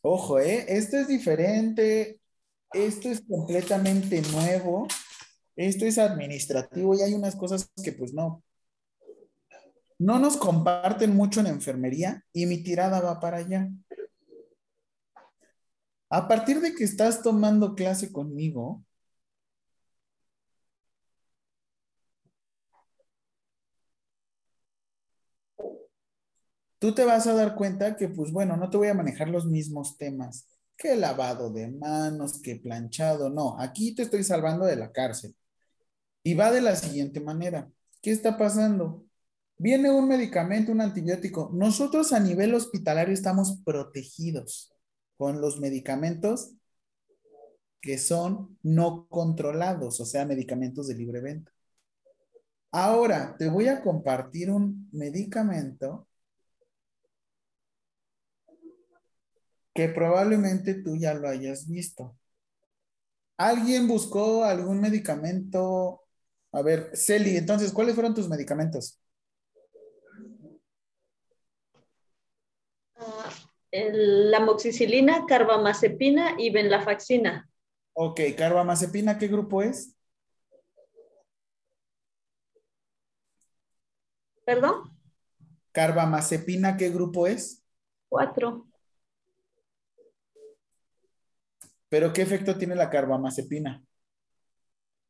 Ojo, 0.02 0.38
¿eh? 0.40 0.64
Esto 0.68 0.96
es 0.96 1.08
diferente. 1.08 2.20
Esto 2.72 3.10
es 3.10 3.22
completamente 3.28 4.22
nuevo. 4.32 4.88
Esto 5.56 5.84
es 5.84 5.98
administrativo 5.98 6.94
y 6.94 7.02
hay 7.02 7.12
unas 7.12 7.36
cosas 7.36 7.70
que 7.84 7.92
pues 7.92 8.14
no. 8.14 8.42
No 9.98 10.18
nos 10.18 10.38
comparten 10.38 11.14
mucho 11.14 11.40
en 11.40 11.48
enfermería 11.48 12.24
y 12.32 12.46
mi 12.46 12.62
tirada 12.62 13.00
va 13.02 13.20
para 13.20 13.38
allá. 13.38 13.68
A 16.10 16.28
partir 16.28 16.60
de 16.60 16.74
que 16.74 16.84
estás 16.84 17.22
tomando 17.22 17.74
clase 17.74 18.12
conmigo, 18.12 18.84
tú 26.78 26.94
te 26.94 27.04
vas 27.04 27.26
a 27.26 27.34
dar 27.34 27.54
cuenta 27.54 27.96
que, 27.96 28.08
pues 28.08 28.32
bueno, 28.32 28.56
no 28.56 28.70
te 28.70 28.76
voy 28.76 28.88
a 28.88 28.94
manejar 28.94 29.28
los 29.28 29.46
mismos 29.46 29.96
temas, 29.98 30.46
que 30.76 30.96
lavado 30.96 31.50
de 31.52 31.70
manos, 31.70 32.40
que 32.42 32.56
planchado, 32.56 33.30
no, 33.30 33.58
aquí 33.60 33.94
te 33.94 34.02
estoy 34.02 34.24
salvando 34.24 34.64
de 34.66 34.76
la 34.76 34.92
cárcel. 34.92 35.34
Y 36.24 36.34
va 36.34 36.52
de 36.52 36.62
la 36.62 36.76
siguiente 36.76 37.20
manera. 37.20 37.70
¿Qué 38.02 38.12
está 38.12 38.38
pasando? 38.38 39.04
Viene 39.58 39.90
un 39.90 40.08
medicamento, 40.08 40.72
un 40.72 40.80
antibiótico. 40.82 41.50
Nosotros 41.54 42.12
a 42.12 42.20
nivel 42.20 42.54
hospitalario 42.54 43.14
estamos 43.14 43.60
protegidos 43.64 44.72
con 45.20 45.42
los 45.42 45.60
medicamentos 45.60 46.54
que 47.82 47.98
son 47.98 48.58
no 48.62 49.06
controlados, 49.08 50.00
o 50.00 50.06
sea, 50.06 50.24
medicamentos 50.24 50.86
de 50.88 50.94
libre 50.94 51.20
venta. 51.20 51.52
Ahora, 52.72 53.36
te 53.38 53.48
voy 53.48 53.68
a 53.68 53.80
compartir 53.82 54.50
un 54.50 54.88
medicamento 54.92 56.08
que 59.74 59.88
probablemente 59.88 60.74
tú 60.74 60.96
ya 60.96 61.12
lo 61.14 61.28
hayas 61.28 61.66
visto. 61.66 62.16
¿Alguien 63.38 63.88
buscó 63.88 64.44
algún 64.44 64.80
medicamento? 64.80 66.02
A 66.52 66.62
ver, 66.62 66.90
Celi, 66.94 67.36
entonces, 67.36 67.72
¿cuáles 67.72 67.94
fueron 67.94 68.14
tus 68.14 68.28
medicamentos? 68.28 69.00
Ah, 72.96 73.30
el- 73.32 73.59
la 73.72 74.40
moxicilina, 74.40 75.26
carbamazepina 75.26 76.34
y 76.38 76.50
venlafaxina. 76.50 77.48
Ok, 77.92 78.20
carbamazepina, 78.36 79.18
¿qué 79.18 79.28
grupo 79.28 79.62
es? 79.62 79.96
¿Perdón? 84.44 84.96
Carbamazepina, 85.72 86.76
¿qué 86.76 86.90
grupo 86.90 87.26
es? 87.26 87.62
Cuatro. 88.08 88.66
Pero 91.88 92.12
¿qué 92.12 92.22
efecto 92.22 92.56
tiene 92.56 92.74
la 92.74 92.90
carbamazepina? 92.90 93.84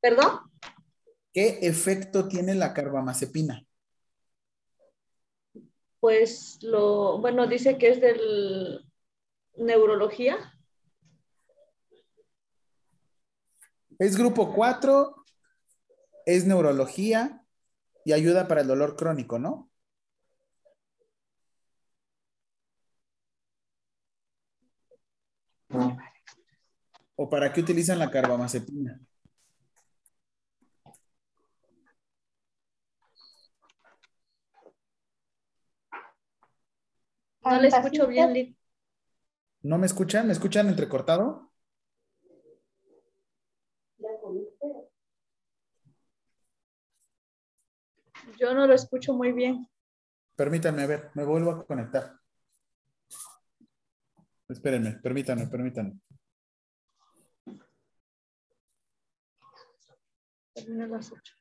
¿Perdón? 0.01 0.51
¿Qué 1.32 1.61
efecto 1.62 2.27
tiene 2.27 2.55
la 2.55 2.74
carbamazepina? 2.74 3.65
Pues 6.01 6.59
lo, 6.62 7.18
bueno, 7.18 7.47
dice 7.47 7.77
que 7.77 7.90
es 7.90 8.01
del 8.01 8.85
neurología. 9.56 10.39
Es 13.98 14.16
grupo 14.16 14.55
4, 14.55 15.14
es 16.24 16.47
neurología 16.47 17.44
y 18.05 18.12
ayuda 18.12 18.48
para 18.48 18.62
el 18.62 18.66
dolor 18.66 18.97
crónico, 18.97 19.39
¿no? 19.39 19.70
¿O 27.16 27.28
para 27.28 27.52
qué 27.52 27.60
utilizan 27.60 27.98
la 27.98 28.10
carbamazepina? 28.10 28.98
No 37.51 37.60
le 37.60 37.66
escucho 37.68 38.06
bien, 38.06 38.32
Liz. 38.32 38.56
¿No 39.62 39.77
me 39.77 39.86
escuchan? 39.86 40.27
¿Me 40.28 40.32
escuchan 40.32 40.68
entrecortado? 40.68 41.51
Yo 48.39 48.55
no 48.55 48.66
lo 48.68 48.74
escucho 48.74 49.12
muy 49.12 49.32
bien. 49.32 49.68
Permítanme, 50.36 50.82
a 50.82 50.86
ver, 50.86 51.10
me 51.14 51.24
vuelvo 51.24 51.51
a 51.51 51.66
conectar. 51.66 52.18
Espérenme, 54.48 54.93
permítanme, 55.02 55.48
permítanme. 55.48 55.98
Termina 60.55 60.86
las 60.86 61.12
ocho. 61.12 61.40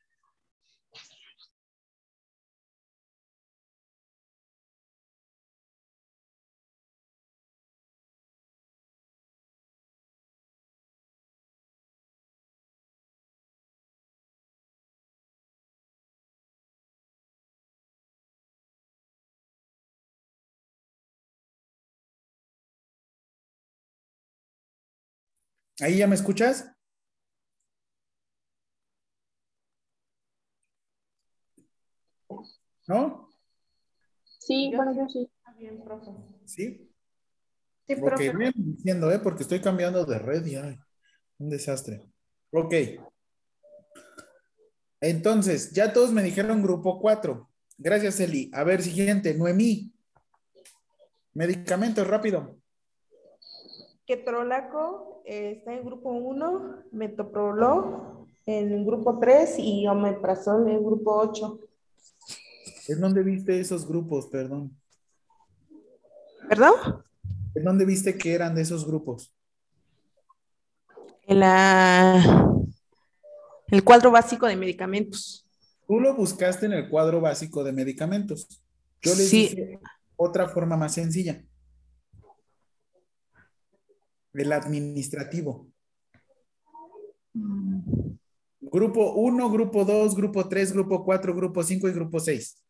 ¿Ahí 25.80 25.98
ya 25.98 26.06
me 26.06 26.14
escuchas? 26.14 26.70
¿No? 32.86 33.28
Sí, 34.38 34.72
bueno, 34.74 34.94
yo 34.94 35.08
sí. 35.08 35.30
¿Sí? 36.44 36.90
Sí, 37.86 37.94
Ok, 37.94 38.04
profe. 38.04 38.32
vayan 38.32 38.52
diciendo, 38.56 39.10
¿eh? 39.12 39.18
Porque 39.18 39.42
estoy 39.42 39.60
cambiando 39.60 40.04
de 40.04 40.18
red 40.18 40.44
y 40.46 40.56
ay, 40.56 40.78
un 41.38 41.50
desastre. 41.50 42.10
Ok. 42.52 42.74
Entonces, 45.00 45.72
ya 45.72 45.92
todos 45.92 46.12
me 46.12 46.22
dijeron 46.22 46.62
grupo 46.62 47.00
4. 47.00 47.48
Gracias, 47.78 48.20
Eli. 48.20 48.50
A 48.52 48.64
ver, 48.64 48.82
siguiente, 48.82 49.34
Noemí. 49.34 49.92
Medicamentos, 51.32 52.06
rápido. 52.06 52.58
Ketorolaco 54.06 55.09
eh, 55.24 55.52
está 55.58 55.74
en 55.74 55.84
grupo 55.84 56.10
1, 56.10 56.84
metoprolol 56.92 58.26
en 58.46 58.84
grupo 58.86 59.18
3 59.18 59.58
y 59.58 59.86
omeprazol 59.86 60.68
en 60.68 60.82
grupo 60.84 61.12
8. 61.18 61.60
¿En 62.88 63.00
dónde 63.00 63.22
viste 63.22 63.60
esos 63.60 63.86
grupos? 63.86 64.26
Perdón. 64.26 64.76
¿Perdón? 66.48 67.04
¿En 67.54 67.64
dónde 67.64 67.84
viste 67.84 68.16
que 68.18 68.32
eran 68.34 68.54
de 68.54 68.62
esos 68.62 68.86
grupos? 68.86 69.32
En 71.26 71.40
la 71.40 72.46
el 73.68 73.84
cuadro 73.84 74.10
básico 74.10 74.46
de 74.46 74.56
medicamentos. 74.56 75.46
Tú 75.86 76.00
lo 76.00 76.14
buscaste 76.14 76.66
en 76.66 76.72
el 76.72 76.88
cuadro 76.88 77.20
básico 77.20 77.62
de 77.62 77.72
medicamentos. 77.72 78.60
Yo 79.00 79.14
les 79.14 79.28
Sí. 79.28 79.48
dije 79.48 79.78
otra 80.16 80.48
forma 80.48 80.76
más 80.76 80.94
sencilla. 80.94 81.44
El 84.32 84.52
administrativo. 84.52 85.68
Grupo 88.60 89.14
1, 89.14 89.50
grupo 89.50 89.84
2, 89.84 90.14
grupo 90.14 90.48
3, 90.48 90.72
grupo 90.72 91.04
4, 91.04 91.34
grupo 91.34 91.62
5 91.62 91.88
y 91.88 91.92
grupo 91.92 92.20
6. 92.20 92.62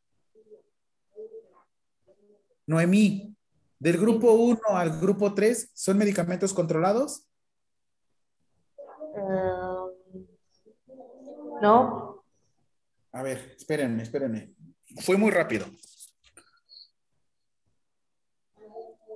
Noemí, 2.67 3.37
del 3.79 3.99
grupo 3.99 4.33
1 4.33 4.61
al 4.69 5.01
grupo 5.01 5.35
3, 5.35 5.73
¿son 5.75 5.99
medicamentos 5.99 6.55
controlados? 6.55 7.27
Eh, 9.17 9.61
no, 11.61 12.25
A 13.13 13.23
ver, 13.23 13.55
espérenme, 13.57 14.03
espérenme. 14.03 14.55
Fue 15.03 15.17
muy 15.17 15.31
rápido. 15.31 15.67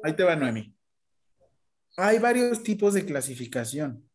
Ahí 0.03 0.15
te 0.15 0.25
va, 0.25 0.37
Noemi. 0.37 0.73
Hay 1.97 2.19
varios 2.19 2.62
tipos 2.62 2.95
de 2.95 3.05
clasificación. 3.05 4.09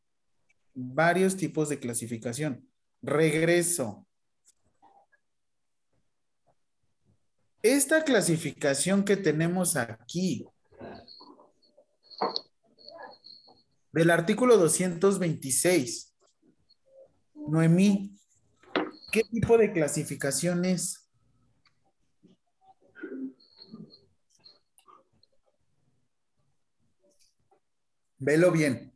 Varios 0.73 1.37
tipos 1.37 1.69
de 1.69 1.79
clasificación. 1.79 2.69
Regreso. 3.01 4.05
Esta 7.61 8.03
clasificación 8.03 9.03
que 9.03 9.17
tenemos 9.17 9.75
aquí 9.75 10.45
del 13.91 14.11
artículo 14.11 14.57
226. 14.57 16.15
Noemí, 17.35 18.15
¿qué 19.11 19.23
tipo 19.23 19.57
de 19.57 19.73
clasificación 19.73 20.65
es? 20.65 21.08
Velo 28.19 28.51
bien. 28.51 28.93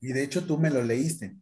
Y 0.00 0.12
de 0.12 0.24
hecho 0.24 0.44
tú 0.46 0.58
me 0.58 0.70
lo 0.70 0.82
leíste. 0.82 1.36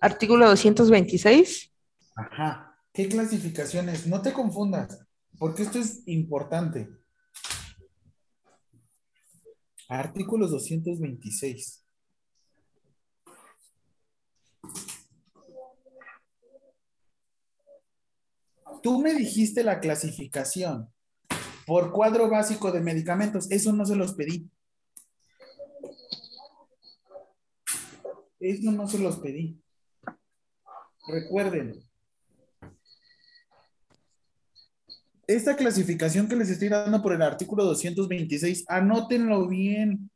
artículo 0.00 0.48
226. 0.48 1.72
Ajá. 2.16 2.74
¿Qué 2.92 3.08
clasificaciones? 3.08 4.06
No 4.06 4.20
te 4.20 4.32
confundas, 4.32 5.06
porque 5.38 5.62
esto 5.62 5.78
es 5.78 6.02
importante. 6.06 6.88
Artículos 9.88 10.50
226. 10.50 11.79
Tú 18.82 19.00
me 19.00 19.14
dijiste 19.14 19.62
la 19.62 19.80
clasificación 19.80 20.88
por 21.66 21.92
cuadro 21.92 22.28
básico 22.28 22.72
de 22.72 22.80
medicamentos. 22.80 23.50
Eso 23.50 23.72
no 23.72 23.86
se 23.86 23.96
los 23.96 24.14
pedí. 24.14 24.50
Eso 28.40 28.72
no 28.72 28.88
se 28.88 28.98
los 28.98 29.18
pedí. 29.18 29.60
Recuerden, 31.06 31.82
esta 35.26 35.54
clasificación 35.54 36.28
que 36.28 36.34
les 36.34 36.50
estoy 36.50 36.68
dando 36.68 37.00
por 37.02 37.12
el 37.12 37.22
artículo 37.22 37.64
226, 37.64 38.64
anótenlo 38.66 39.46
bien. 39.46 40.10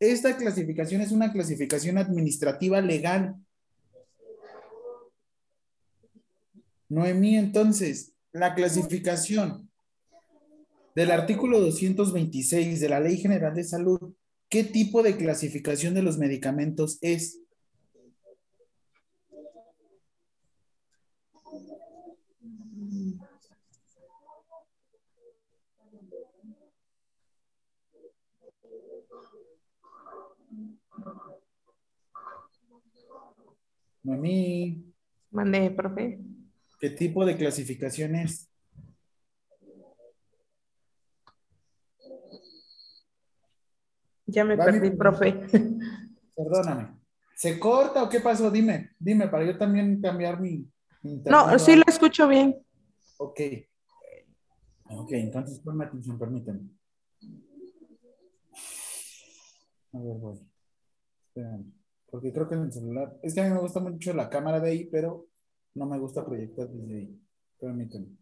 Esta 0.00 0.36
clasificación 0.36 1.02
es 1.02 1.12
una 1.12 1.32
clasificación 1.32 1.98
administrativa 1.98 2.80
legal. 2.80 3.36
Noemí, 6.90 7.36
entonces, 7.36 8.14
la 8.32 8.56
clasificación 8.56 9.70
del 10.96 11.12
artículo 11.12 11.60
226 11.60 12.80
de 12.80 12.88
la 12.88 12.98
Ley 12.98 13.16
General 13.16 13.54
de 13.54 13.62
Salud, 13.62 14.12
¿qué 14.48 14.64
tipo 14.64 15.04
de 15.04 15.16
clasificación 15.16 15.94
de 15.94 16.02
los 16.02 16.18
medicamentos 16.18 16.98
es? 17.00 17.38
Mami, 34.02 34.92
Mande, 35.30 35.70
profe. 35.70 36.18
¿Qué 36.80 36.90
tipo 36.90 37.24
de 37.24 37.36
clasificación 37.36 38.16
es? 38.16 38.50
Ya 44.26 44.44
me 44.44 44.56
perdí, 44.56 44.90
profe. 44.90 45.32
Perdóname. 46.36 46.96
¿Se 47.34 47.58
corta 47.58 48.02
o 48.02 48.08
qué 48.08 48.20
pasó? 48.20 48.50
Dime, 48.50 48.90
dime, 48.98 49.28
para 49.28 49.44
yo 49.44 49.58
también 49.58 50.00
cambiar 50.00 50.40
mi... 50.40 50.70
mi 51.02 51.22
No, 51.26 51.58
sí 51.58 51.76
lo 51.76 51.82
escucho 51.86 52.28
bien. 52.28 52.64
Ok. 53.18 53.40
Ok, 54.90 55.12
entonces 55.12 55.58
ponme 55.60 55.84
atención, 55.84 56.18
permíteme. 56.18 56.60
A 59.92 59.98
ver, 59.98 60.16
voy. 60.18 60.38
Espérame. 61.28 61.72
Porque 62.10 62.32
creo 62.32 62.48
que 62.48 62.54
en 62.54 62.62
el 62.62 62.72
celular. 62.72 63.18
Es 63.22 63.34
que 63.34 63.40
a 63.40 63.44
mí 63.44 63.50
me 63.50 63.60
gusta 63.60 63.80
mucho 63.80 64.12
la 64.12 64.28
cámara 64.28 64.60
de 64.60 64.70
ahí, 64.70 64.84
pero 64.84 65.29
no 65.74 65.86
me 65.86 65.98
gusta 65.98 66.24
proyectar 66.24 66.68
desde 66.68 66.94
ahí. 66.96 67.20
Permíteme. 67.58 68.19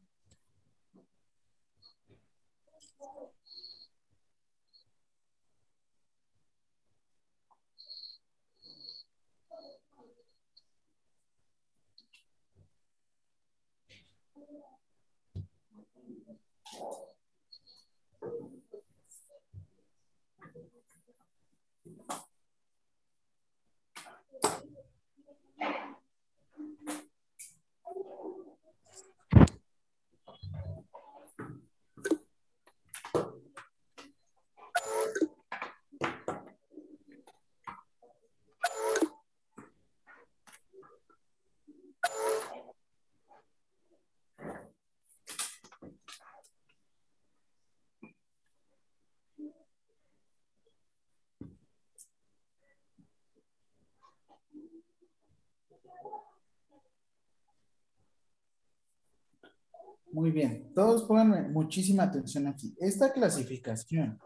Muy 60.12 60.30
bien, 60.30 60.72
todos 60.74 61.04
pongan 61.04 61.52
muchísima 61.52 62.04
atención 62.04 62.46
aquí. 62.46 62.74
Esta 62.78 63.12
clasificación 63.12 64.18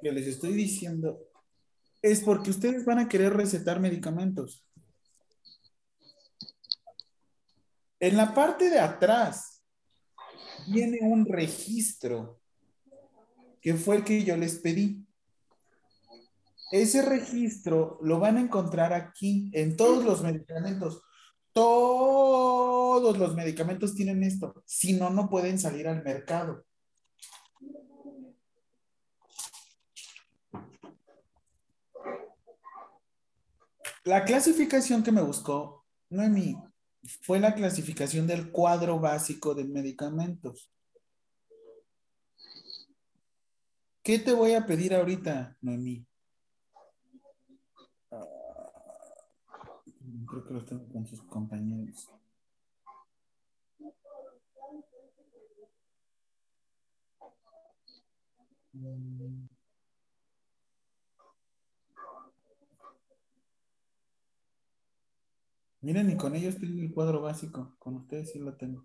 que 0.00 0.12
les 0.12 0.26
estoy 0.26 0.52
diciendo 0.52 1.18
es 2.02 2.20
porque 2.20 2.50
ustedes 2.50 2.84
van 2.84 2.98
a 2.98 3.08
querer 3.08 3.32
recetar 3.32 3.80
medicamentos. 3.80 4.64
En 7.98 8.16
la 8.16 8.34
parte 8.34 8.68
de 8.70 8.78
atrás 8.78 9.62
viene 10.68 10.98
un 11.02 11.26
registro 11.26 12.40
que 13.60 13.74
fue 13.74 13.96
el 13.96 14.04
que 14.04 14.22
yo 14.22 14.36
les 14.36 14.56
pedí. 14.56 15.06
Ese 16.70 17.02
registro 17.02 17.98
lo 18.02 18.18
van 18.20 18.36
a 18.36 18.42
encontrar 18.42 18.92
aquí 18.92 19.50
en 19.54 19.76
todos 19.76 20.04
los 20.04 20.22
medicamentos. 20.22 21.02
Todos 21.54 23.16
los 23.16 23.34
medicamentos 23.36 23.94
tienen 23.94 24.24
esto. 24.24 24.62
Si 24.66 24.92
no, 24.94 25.08
no 25.10 25.30
pueden 25.30 25.58
salir 25.58 25.86
al 25.86 26.02
mercado. 26.02 26.66
La 34.02 34.24
clasificación 34.24 35.02
que 35.02 35.12
me 35.12 35.22
buscó, 35.22 35.86
Noemí, 36.10 36.56
fue 37.22 37.38
la 37.38 37.54
clasificación 37.54 38.26
del 38.26 38.50
cuadro 38.50 38.98
básico 38.98 39.54
de 39.54 39.64
medicamentos. 39.64 40.70
¿Qué 44.02 44.18
te 44.18 44.32
voy 44.32 44.52
a 44.54 44.66
pedir 44.66 44.92
ahorita, 44.92 45.56
Noemí? 45.62 46.04
Ah, 48.10 48.26
Creo 50.26 50.44
que 50.44 50.54
lo 50.54 50.64
tengo 50.64 50.88
con 50.88 51.06
sus 51.06 51.22
compañeros. 51.22 52.10
Miren, 65.80 66.10
y 66.10 66.16
con 66.16 66.34
ellos 66.34 66.58
tengo 66.58 66.80
el 66.80 66.92
cuadro 66.92 67.20
básico. 67.20 67.76
Con 67.78 67.96
ustedes 67.96 68.32
sí 68.32 68.38
lo 68.38 68.56
tengo. 68.56 68.84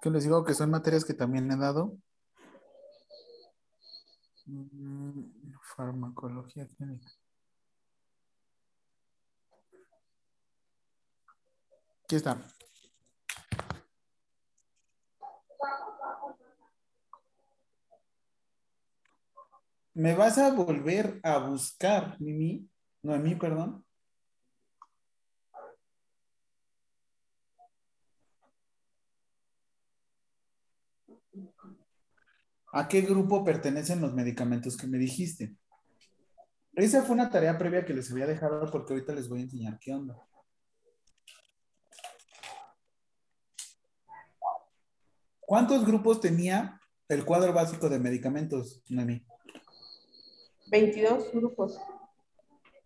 Que 0.00 0.10
les 0.10 0.24
digo 0.24 0.44
que 0.44 0.54
son 0.54 0.70
materias 0.70 1.04
que 1.04 1.14
también 1.14 1.50
he 1.50 1.56
dado. 1.56 1.98
Mm, 4.46 5.24
Farmacología 5.76 6.66
clínica. 6.66 7.10
Aquí 12.04 12.16
está. 12.16 12.40
¿Me 19.94 20.14
vas 20.14 20.38
a 20.38 20.54
volver 20.54 21.20
a 21.24 21.38
buscar, 21.38 22.20
Mimi? 22.20 22.70
No, 23.02 23.14
a 23.14 23.18
mí, 23.18 23.34
perdón. 23.34 23.84
¿A 32.72 32.88
qué 32.88 33.00
grupo 33.00 33.44
pertenecen 33.44 34.00
los 34.00 34.14
medicamentos 34.14 34.76
que 34.76 34.86
me 34.86 34.98
dijiste? 34.98 35.54
Esa 36.74 37.02
fue 37.02 37.14
una 37.14 37.30
tarea 37.30 37.58
previa 37.58 37.84
que 37.84 37.94
les 37.94 38.10
había 38.12 38.26
dejado 38.26 38.70
porque 38.70 38.92
ahorita 38.92 39.14
les 39.14 39.28
voy 39.28 39.40
a 39.40 39.42
enseñar 39.42 39.78
qué 39.80 39.94
onda. 39.94 40.16
¿Cuántos 45.40 45.86
grupos 45.86 46.20
tenía 46.20 46.78
el 47.08 47.24
cuadro 47.24 47.54
básico 47.54 47.88
de 47.88 47.98
medicamentos, 47.98 48.82
Nami? 48.90 49.24
22 50.70 51.32
grupos. 51.32 51.80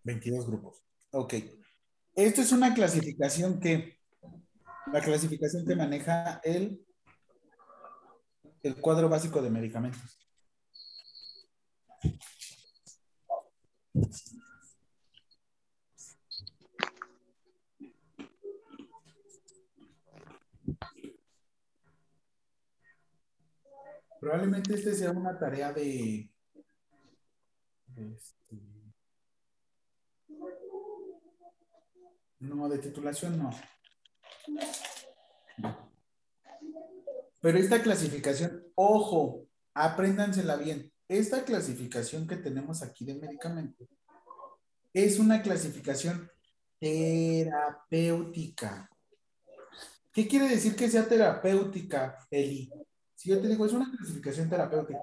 22 0.05 0.47
grupos. 0.47 0.83
Ok. 1.11 1.35
Esto 2.15 2.41
es 2.41 2.53
una 2.53 2.73
clasificación 2.73 3.59
que, 3.59 3.99
la 4.93 5.01
clasificación 5.01 5.67
que 5.67 5.75
maneja 5.75 6.41
el, 6.45 6.85
el 8.63 8.77
cuadro 8.81 9.09
básico 9.09 9.43
de 9.43 9.51
medicamentos. 9.51 10.19
Probablemente 24.21 24.75
este 24.75 24.95
sea 24.95 25.11
una 25.11 25.37
tarea 25.37 25.73
de... 25.73 26.31
este, 27.97 28.57
no, 32.39 32.69
de 32.69 32.79
titulación 32.79 33.37
no. 33.37 33.51
Pero 37.43 37.59
esta 37.59 37.83
clasificación, 37.83 38.65
ojo, 38.77 39.49
apréndansela 39.75 40.57
bien. 40.57 40.93
Esta 41.09 41.45
clasificación 41.45 42.29
que 42.29 42.37
tenemos 42.37 42.83
aquí 42.83 43.05
de 43.05 43.17
medicamentos 43.17 43.89
es 44.95 45.19
una 45.19 45.43
clasificación 45.43 46.31
terapéutica. 46.79 48.89
¿Qué 50.13 50.29
quiere 50.29 50.49
decir 50.49 50.77
que 50.77 50.89
sea 50.89 51.09
terapéutica, 51.09 52.17
Eli? 52.31 52.71
Si 53.15 53.31
yo 53.31 53.41
te 53.41 53.49
digo, 53.49 53.67
es 53.67 53.73
una 53.73 53.91
clasificación 53.91 54.49
terapéutica. 54.49 55.01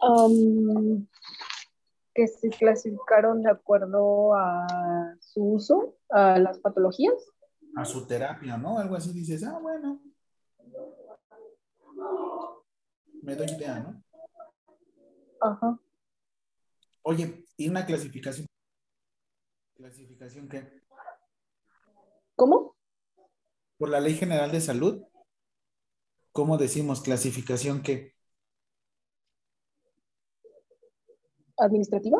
Um, 0.00 1.06
que 2.14 2.26
se 2.26 2.50
clasificaron 2.50 3.42
de 3.42 3.50
acuerdo 3.50 4.34
a 4.34 4.66
su 5.20 5.52
uso, 5.54 5.94
a 6.10 6.40
las 6.40 6.58
patologías. 6.58 7.14
A 7.76 7.84
su 7.84 8.06
terapia, 8.06 8.56
¿no? 8.56 8.78
Algo 8.78 8.94
así 8.94 9.12
dices, 9.12 9.42
ah, 9.44 9.58
bueno. 9.60 10.00
Me 13.22 13.34
doy 13.34 13.46
idea, 13.50 13.80
¿no? 13.80 14.02
Ajá. 15.40 15.78
Oye, 17.02 17.44
¿y 17.56 17.68
una 17.68 17.84
clasificación? 17.84 18.46
¿Clasificación 19.74 20.48
qué? 20.48 20.82
¿Cómo? 22.36 22.76
Por 23.76 23.90
la 23.90 24.00
Ley 24.00 24.14
General 24.14 24.50
de 24.50 24.60
Salud. 24.60 25.02
¿Cómo 26.32 26.58
decimos 26.58 27.00
clasificación 27.00 27.82
qué? 27.82 28.14
¿Administrativa? 31.56 32.18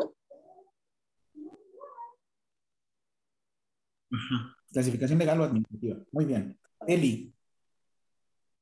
Ajá. 4.11 4.57
Clasificación 4.75 5.19
legal 5.19 5.39
o 5.39 5.45
administrativa. 5.45 5.95
Muy 6.11 6.25
bien. 6.25 6.59
Eli, 6.85 7.33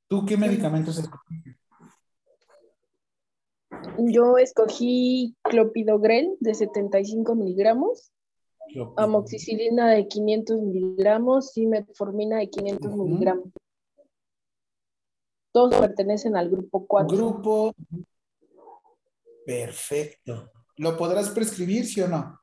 ¿tú 0.08 0.24
qué 0.28 0.38
medicamentos 0.38 1.00
escogiste? 1.00 1.58
Yo 3.98 4.38
escogí 4.38 5.36
clopidogrel 5.42 6.38
de 6.40 6.54
75 6.54 7.34
miligramos, 7.34 8.12
amoxicilina 8.96 9.90
de 9.90 10.08
500 10.08 10.62
miligramos 10.62 11.58
y 11.58 11.66
metformina 11.66 12.38
de 12.38 12.50
500 12.52 12.92
Ujú. 12.92 13.06
miligramos. 13.08 13.48
Todos 15.52 15.76
pertenecen 15.78 16.38
al 16.38 16.52
grupo 16.52 16.86
4. 16.86 17.18
Grupo. 17.18 17.74
Perfecto. 19.48 20.52
¿Lo 20.78 20.96
podrás 20.96 21.32
prescribir, 21.32 21.88
sí 21.88 22.02
o 22.02 22.08
no? 22.08 22.40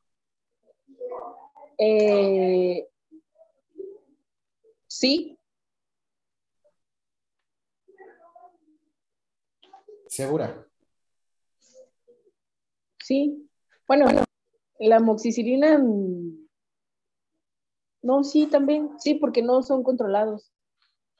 Eh, 1.79 2.90
sí, 4.91 5.39
Segura. 10.09 10.67
sí. 13.01 13.49
Bueno, 13.87 14.07
la 14.81 14.97
amoxicilina. 14.97 15.79
mm, 15.79 16.49
No, 18.03 18.25
sí, 18.25 18.47
también. 18.47 18.91
Sí, 18.99 19.15
porque 19.15 19.41
no 19.43 19.63
son 19.63 19.85
controlados. 19.85 20.53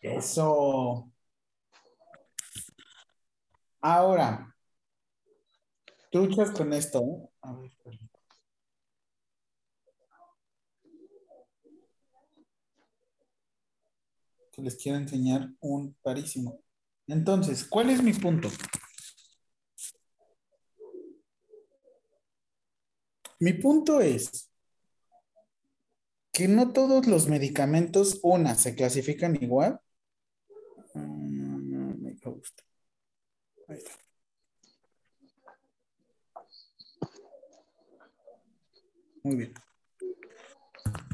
Eso. 0.01 1.09
Ahora, 3.81 4.57
truchas 6.11 6.51
con 6.51 6.73
esto. 6.73 7.01
¿eh? 7.01 7.29
A 7.43 7.53
ver, 7.55 7.67
espera. 7.67 8.10
Les 14.63 14.77
quiero 14.77 14.99
enseñar 14.99 15.51
un 15.61 15.95
parísimo. 16.03 16.61
Entonces, 17.07 17.65
¿cuál 17.65 17.91
es 17.91 18.03
mi 18.03 18.13
punto? 18.13 18.49
Mi 23.41 23.55
punto 23.55 24.01
es 24.01 24.51
que 26.33 26.47
no 26.49 26.73
todos 26.73 27.07
los 27.07 27.27
medicamentos, 27.27 28.21
una, 28.23 28.55
se 28.55 28.75
clasifican 28.75 29.37
igual. 29.43 29.81
Mm, 30.95 32.03
me 32.03 32.17
gusta. 32.23 32.63
Muy 39.23 39.37
bien. 39.37 39.55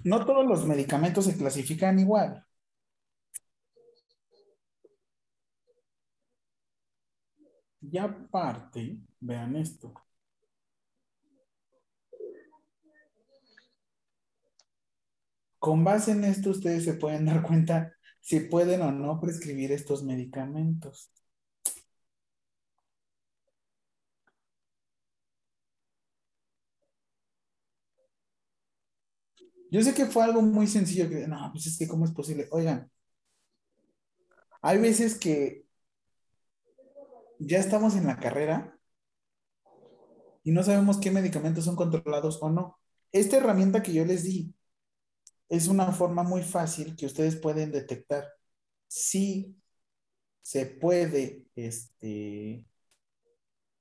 No 0.04 0.24
todos 0.24 0.46
los 0.46 0.64
medicamentos 0.66 1.24
se 1.24 1.36
clasifican 1.36 1.98
igual. 1.98 2.45
Y 7.90 7.96
aparte, 7.98 8.98
vean 9.20 9.56
esto. 9.56 9.94
Con 15.58 15.84
base 15.84 16.12
en 16.12 16.24
esto, 16.24 16.48
ustedes 16.50 16.84
se 16.84 16.94
pueden 16.94 17.26
dar 17.26 17.42
cuenta 17.42 17.92
si 18.22 18.40
pueden 18.40 18.80
o 18.82 18.90
no 18.90 19.20
prescribir 19.20 19.70
estos 19.72 20.02
medicamentos. 20.02 21.12
Yo 29.70 29.82
sé 29.82 29.94
que 29.94 30.06
fue 30.06 30.24
algo 30.24 30.42
muy 30.42 30.66
sencillo 30.66 31.08
que, 31.08 31.26
no, 31.28 31.50
pues 31.52 31.66
es 31.66 31.78
que 31.78 31.88
cómo 31.88 32.04
es 32.04 32.12
posible. 32.12 32.48
Oigan, 32.50 32.90
hay 34.62 34.78
veces 34.78 35.18
que 35.18 35.65
ya 37.38 37.58
estamos 37.58 37.96
en 37.96 38.06
la 38.06 38.18
carrera 38.18 38.78
y 40.42 40.52
no 40.52 40.62
sabemos 40.62 40.98
qué 40.98 41.10
medicamentos 41.10 41.64
son 41.64 41.76
controlados 41.76 42.38
o 42.40 42.50
no. 42.50 42.78
Esta 43.12 43.36
herramienta 43.36 43.82
que 43.82 43.92
yo 43.92 44.04
les 44.04 44.24
di 44.24 44.54
es 45.48 45.68
una 45.68 45.92
forma 45.92 46.22
muy 46.22 46.42
fácil 46.42 46.96
que 46.96 47.06
ustedes 47.06 47.36
pueden 47.36 47.72
detectar 47.72 48.28
si 48.88 49.56
se 50.42 50.66
puede, 50.66 51.46
este, 51.56 52.66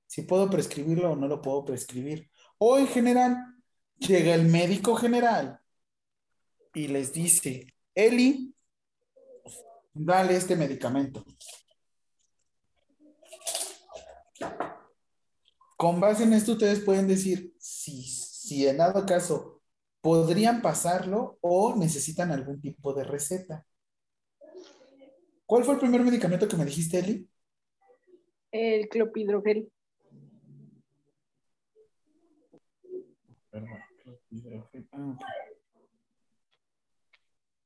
si 0.07 0.22
puedo 0.23 0.49
prescribirlo 0.49 1.11
o 1.11 1.15
no 1.15 1.27
lo 1.27 1.41
puedo 1.41 1.64
prescribir. 1.65 2.30
O 2.57 2.77
en 2.77 2.88
general, 2.88 3.38
llega 3.98 4.34
el 4.34 4.45
médico 4.45 4.95
general 4.95 5.60
y 6.73 6.88
les 6.88 7.14
dice, 7.14 7.73
Eli, 7.94 8.56
dale 9.94 10.36
este 10.36 10.56
medicamento. 10.56 11.23
Con 15.76 15.99
base 15.99 16.23
en 16.23 16.34
esto, 16.34 16.53
ustedes 16.53 16.80
pueden 16.80 17.07
decir 17.07 17.53
si, 17.60 18.03
si 18.03 18.68
en 18.68 18.77
dado 18.77 19.06
caso 19.06 19.61
podrían 20.02 20.61
pasarlo 20.61 21.38
o 21.41 21.76
necesitan 21.76 22.31
algún 22.31 22.61
tipo 22.61 22.93
de 22.93 23.03
receta. 23.03 23.65
¿Cuál 25.45 25.64
fue 25.64 25.73
el 25.76 25.80
primer 25.80 26.02
medicamento 26.02 26.47
que 26.47 26.57
me 26.57 26.65
dijiste, 26.65 26.99
Eli? 26.99 27.30
El 28.52 28.88
clopidogrel. 28.88 29.69
Perdón. 33.49 33.80
Ah. 34.91 35.18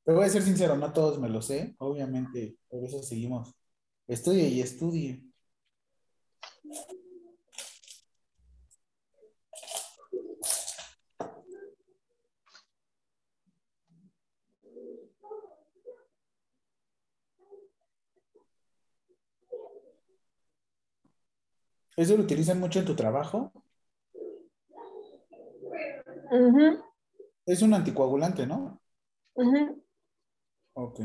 Te 0.03 0.11
voy 0.11 0.25
a 0.25 0.29
ser 0.29 0.41
sincero, 0.41 0.75
no 0.75 0.91
todos 0.91 1.19
me 1.19 1.29
lo 1.29 1.41
sé. 1.41 1.75
Obviamente, 1.79 2.57
por 2.67 2.83
eso 2.83 3.03
seguimos. 3.03 3.53
Estudie 4.07 4.47
y 4.47 4.61
estudie. 4.61 5.23
¿Eso 21.99 22.15
lo 22.15 22.23
utilizan 22.23 22.61
mucho 22.61 22.79
en 22.79 22.85
tu 22.85 22.95
trabajo? 22.95 23.51
Es 27.45 27.61
un 27.61 27.73
anticoagulante, 27.73 28.47
¿no? 28.47 28.79
Ok. 30.73 31.01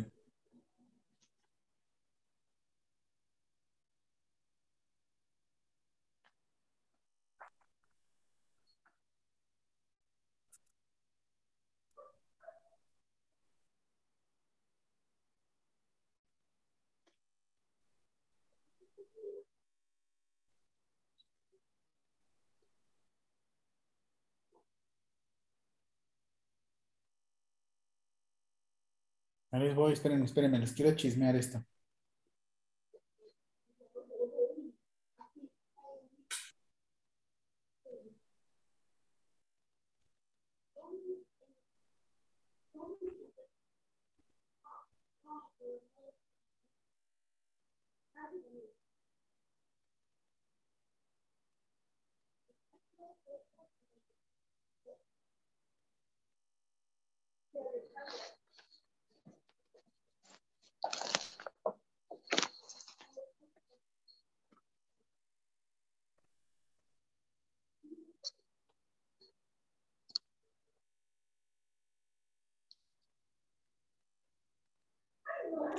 A 29.55 29.59
ver, 29.59 29.73
voy, 29.73 29.93
espérenme, 29.93 30.25
espérenme, 30.25 30.59
les 30.59 30.73
quiero 30.73 30.97
chismear 30.97 31.37
esto. 31.37 31.65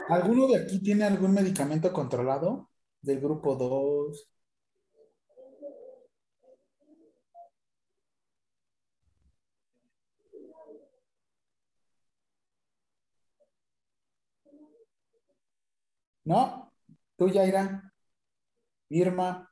¿Alguno 0.09 0.47
de 0.47 0.57
aquí 0.63 0.79
tiene 0.81 1.03
algún 1.05 1.33
medicamento 1.33 1.91
controlado? 1.93 2.69
Del 3.01 3.19
grupo 3.19 3.55
2. 3.55 4.27
¿No? 16.25 16.71
¿Tú, 17.17 17.29
Yaira? 17.29 17.93
Irma, 18.89 19.49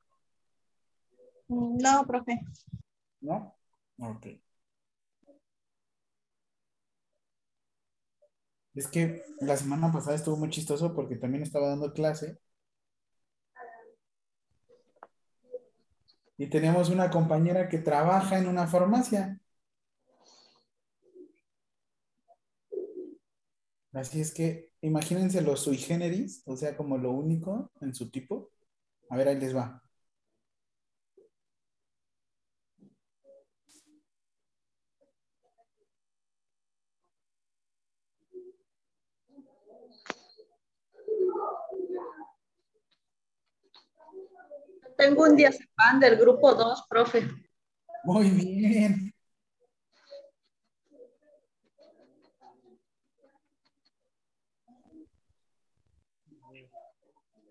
No, 1.48 2.06
profe. 2.06 2.40
¿no? 3.22 3.56
Ok. 4.00 4.43
Es 8.76 8.88
que 8.88 9.24
la 9.40 9.58
semana 9.58 9.92
pasada 9.92 10.16
estuvo 10.16 10.38
muy 10.38 10.50
chistoso 10.50 10.94
porque 10.94 11.16
también 11.16 11.44
estaba 11.44 11.70
dando 11.70 11.94
clase. 11.94 12.38
Y 16.38 16.48
tenemos 16.48 16.90
una 16.90 17.10
compañera 17.10 17.70
que 17.70 17.80
trabaja 17.80 18.38
en 18.38 18.48
una 18.48 18.68
farmacia. 18.68 19.40
Así 23.94 24.22
es 24.22 24.34
que 24.34 24.72
imagínense 24.82 25.42
los 25.42 25.62
sui 25.62 25.78
generis, 25.78 26.42
o 26.46 26.58
sea, 26.58 26.76
como 26.76 26.98
lo 26.98 27.12
único 27.12 27.72
en 27.82 27.94
su 27.94 28.10
tipo. 28.10 28.52
A 29.10 29.18
ver, 29.18 29.28
ahí 29.28 29.40
les 29.40 29.56
va. 29.56 29.83
Tengo 45.04 45.24
un 45.24 45.36
diazepam 45.36 46.00
del 46.00 46.16
grupo 46.16 46.54
2, 46.54 46.86
profe. 46.88 47.28
Muy 48.06 48.30
bien. 48.30 49.14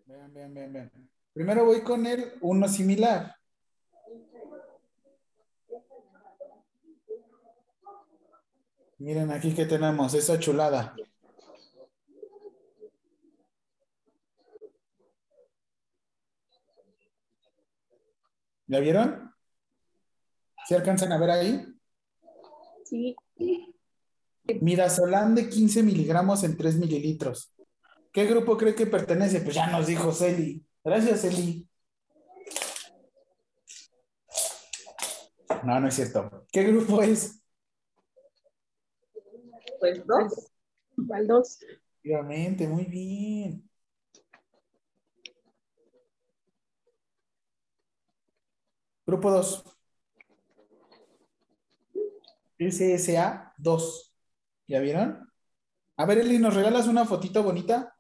Vean, 0.07 0.33
vean, 0.33 0.55
vean, 0.55 0.73
vean. 0.73 1.11
Primero 1.35 1.66
voy 1.66 1.83
con 1.83 2.07
el 2.07 2.33
uno 2.41 2.66
similar. 2.69 3.37
Miren 8.97 9.31
aquí 9.31 9.55
que 9.55 9.66
tenemos 9.66 10.15
esa 10.15 10.39
chulada. 10.39 10.97
¿Ya 18.73 18.81
vieron? 18.81 19.31
¿Se 20.66 20.74
alcanzan 20.74 21.12
a 21.12 21.19
ver 21.19 21.31
ahí? 21.31 21.66
Sí. 22.86 23.15
Midazolam 24.62 25.35
de 25.35 25.51
15 25.51 25.82
miligramos 25.82 26.43
en 26.43 26.57
3 26.57 26.78
mililitros. 26.78 27.55
¿Qué 28.11 28.24
grupo 28.24 28.57
cree 28.57 28.74
que 28.74 28.86
pertenece? 28.86 29.43
Pues 29.43 29.57
ya 29.57 29.66
nos 29.66 29.86
dijo 29.86 30.11
Celi. 30.11 30.65
Gracias, 30.82 31.20
Celi. 31.20 31.69
No, 35.65 35.78
no 35.78 35.89
es 35.89 35.94
cierto. 35.94 36.47
¿Qué 36.51 36.62
grupo 36.62 37.03
es? 37.03 37.43
Pues 39.81 40.03
dos. 40.07 40.51
Igual 40.97 41.27
dos. 41.27 41.59
Efectivamente, 41.62 42.66
muy 42.69 42.86
bien. 42.86 43.70
Grupo 49.12 49.30
2. 49.30 49.62
SSA 52.59 53.52
2. 53.59 54.14
¿Ya 54.66 54.80
vieron? 54.80 55.30
A 55.98 56.06
ver, 56.06 56.16
Eli, 56.20 56.39
¿nos 56.39 56.55
regalas 56.55 56.86
una 56.89 57.05
fotito 57.05 57.43
bonita? 57.43 57.94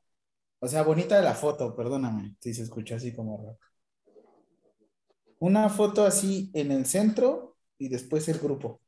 O 0.60 0.66
sea, 0.66 0.82
bonita 0.84 1.18
de 1.18 1.22
la 1.22 1.34
foto, 1.34 1.76
perdóname, 1.76 2.36
si 2.40 2.54
se 2.54 2.62
escucha 2.62 2.94
así 2.96 3.14
como 3.14 3.36
raro. 3.36 3.58
Una 5.40 5.68
foto 5.68 6.06
así 6.06 6.50
en 6.54 6.70
el 6.72 6.86
centro 6.86 7.58
y 7.76 7.90
después 7.90 8.26
el 8.30 8.38
grupo 8.38 8.80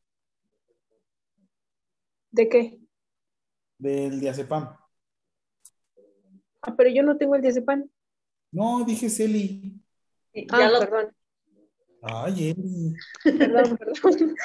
¿De 2.31 2.49
qué? 2.49 2.79
del 3.77 4.19
diazepam. 4.19 4.75
Ah, 6.63 6.75
pero 6.75 6.89
yo 6.89 7.03
no 7.03 7.19
tengo 7.19 7.35
el 7.35 7.43
diazepam. 7.43 7.87
No, 8.53 8.83
dije 8.87 9.11
Celi. 9.11 9.79
Ah, 10.51 10.61
Ya 10.61 10.71
lo- 10.71 10.79
perdón. 10.79 11.15
Ay, 12.07 12.51
Eli. 12.51 12.95
Perdón, 13.23 13.79
perdón. 13.79 14.37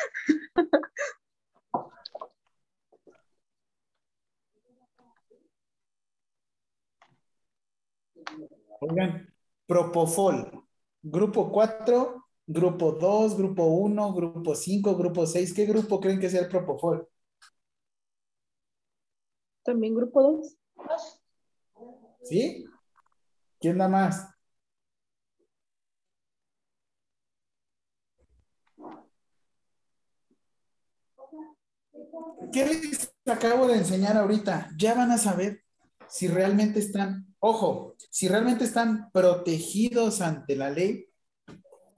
Oigan, 8.80 9.34
Propofol. 9.68 10.66
Grupo 11.02 11.52
4, 11.52 12.26
grupo 12.48 12.94
2, 12.94 13.38
grupo 13.38 13.66
1, 13.66 14.14
grupo 14.14 14.56
5, 14.56 14.96
grupo 14.96 15.26
6. 15.26 15.54
¿Qué 15.54 15.66
grupo 15.66 16.00
creen 16.00 16.20
que 16.20 16.30
sea 16.30 16.42
el 16.42 16.48
Propofol? 16.48 17.10
También 19.64 19.96
grupo 19.96 20.24
dos. 20.24 20.58
¿Sí? 22.24 22.66
¿Quién 23.60 23.78
da 23.78 23.90
más? 23.90 24.39
¿Qué 32.52 32.66
les 32.66 33.14
acabo 33.26 33.68
de 33.68 33.76
enseñar 33.76 34.18
ahorita? 34.18 34.70
Ya 34.76 34.96
van 34.96 35.12
a 35.12 35.18
saber 35.18 35.64
si 36.08 36.28
realmente 36.28 36.80
están, 36.80 37.36
ojo, 37.40 37.96
si 38.10 38.28
realmente 38.28 38.64
están 38.64 39.12
protegidos 39.12 40.22
ante 40.22 40.56
la 40.56 40.72
ley 40.72 41.08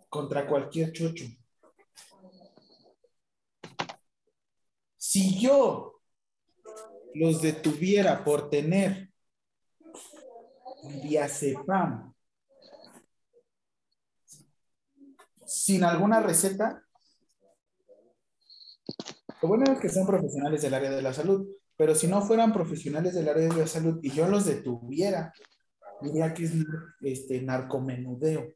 contra 0.09 0.45
cualquier 0.47 0.91
chocho. 0.91 1.25
Si 4.97 5.39
yo 5.39 6.01
los 7.13 7.41
detuviera 7.41 8.23
por 8.23 8.49
tener 8.49 9.11
diazepam 11.03 12.13
sin 15.45 15.83
alguna 15.83 16.19
receta, 16.19 16.83
lo 19.41 19.47
bueno 19.47 19.71
es 19.71 19.79
que 19.79 19.89
son 19.89 20.05
profesionales 20.05 20.61
del 20.61 20.73
área 20.73 20.91
de 20.91 21.01
la 21.01 21.13
salud, 21.13 21.47
pero 21.75 21.95
si 21.95 22.07
no 22.07 22.21
fueran 22.21 22.53
profesionales 22.53 23.15
del 23.15 23.27
área 23.27 23.47
de 23.49 23.55
la 23.55 23.67
salud 23.67 23.99
y 24.03 24.11
yo 24.11 24.27
los 24.27 24.45
detuviera, 24.45 25.33
diría 26.01 26.33
que 26.33 26.43
es 26.45 26.53
este, 27.01 27.41
narcomenudeo. 27.41 28.53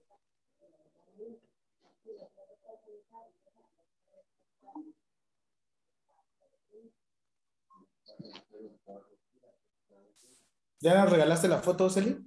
¿Ya 10.80 11.02
nos 11.02 11.10
regalaste 11.10 11.48
la 11.48 11.64
foto, 11.64 11.90
Celi? 11.90 12.24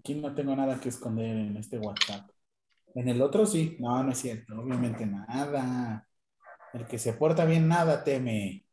Aquí 0.00 0.14
no 0.14 0.34
tengo 0.34 0.56
nada 0.56 0.80
que 0.80 0.88
esconder 0.88 1.36
en 1.36 1.58
este 1.58 1.78
WhatsApp. 1.78 2.30
En 2.94 3.06
el 3.10 3.20
otro 3.20 3.44
sí. 3.44 3.76
No, 3.78 4.02
no 4.02 4.12
es 4.12 4.18
cierto. 4.18 4.58
Obviamente 4.58 5.04
nada. 5.04 6.08
El 6.72 6.86
que 6.86 6.98
se 6.98 7.12
porta 7.12 7.44
bien 7.44 7.68
nada 7.68 8.02
teme. 8.02 8.64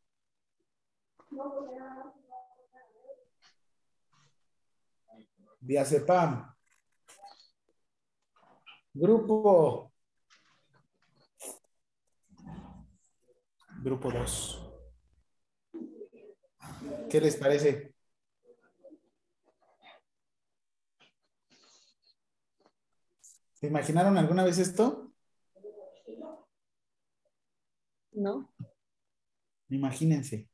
Diazepam. 5.60 6.56
Grupo. 8.94 9.92
Grupo 13.84 14.12
2. 14.12 14.64
¿Qué 17.10 17.20
les 17.20 17.36
parece? 17.36 17.97
¿Se 23.60 23.66
imaginaron 23.66 24.16
alguna 24.18 24.44
vez 24.44 24.60
esto? 24.60 25.12
¿No? 28.12 28.54
Imagínense. 29.70 30.48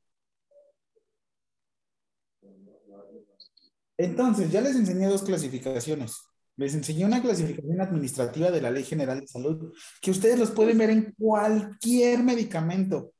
Entonces, 3.97 4.49
ya 4.51 4.61
les 4.61 4.75
enseñé 4.77 5.07
dos 5.07 5.23
clasificaciones. 5.23 6.15
Les 6.55 6.73
enseñé 6.75 7.03
una 7.05 7.21
clasificación 7.21 7.81
administrativa 7.81 8.51
de 8.51 8.61
la 8.61 8.71
Ley 8.71 8.83
General 8.85 9.19
de 9.19 9.27
Salud, 9.27 9.73
que 10.01 10.11
ustedes 10.11 10.39
los 10.39 10.51
pueden 10.51 10.77
ver 10.77 10.89
en 10.91 11.13
cualquier 11.17 12.23
medicamento, 12.23 13.13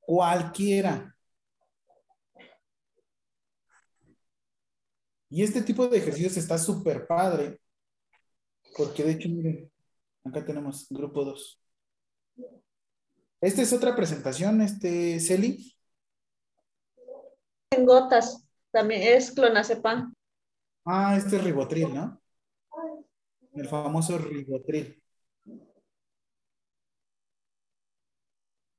cualquiera. 0.00 1.14
Y 5.28 5.42
este 5.42 5.60
tipo 5.60 5.86
de 5.86 5.98
ejercicios 5.98 6.36
está 6.38 6.56
súper 6.56 7.06
padre, 7.06 7.61
porque 8.76 9.04
de 9.04 9.12
hecho, 9.12 9.28
miren, 9.28 9.70
acá 10.24 10.44
tenemos 10.44 10.86
grupo 10.90 11.24
2. 11.24 11.60
Esta 13.40 13.62
es 13.62 13.72
otra 13.72 13.96
presentación, 13.96 14.60
este, 14.60 15.18
Celi. 15.18 15.74
En 17.70 17.86
gotas, 17.86 18.46
también 18.70 19.02
es 19.02 19.32
clonazepam. 19.32 20.14
Ah, 20.84 21.16
este 21.16 21.36
es 21.36 21.44
ribotril, 21.44 21.94
¿no? 21.94 22.20
El 23.54 23.68
famoso 23.68 24.18
ribotril. 24.18 25.02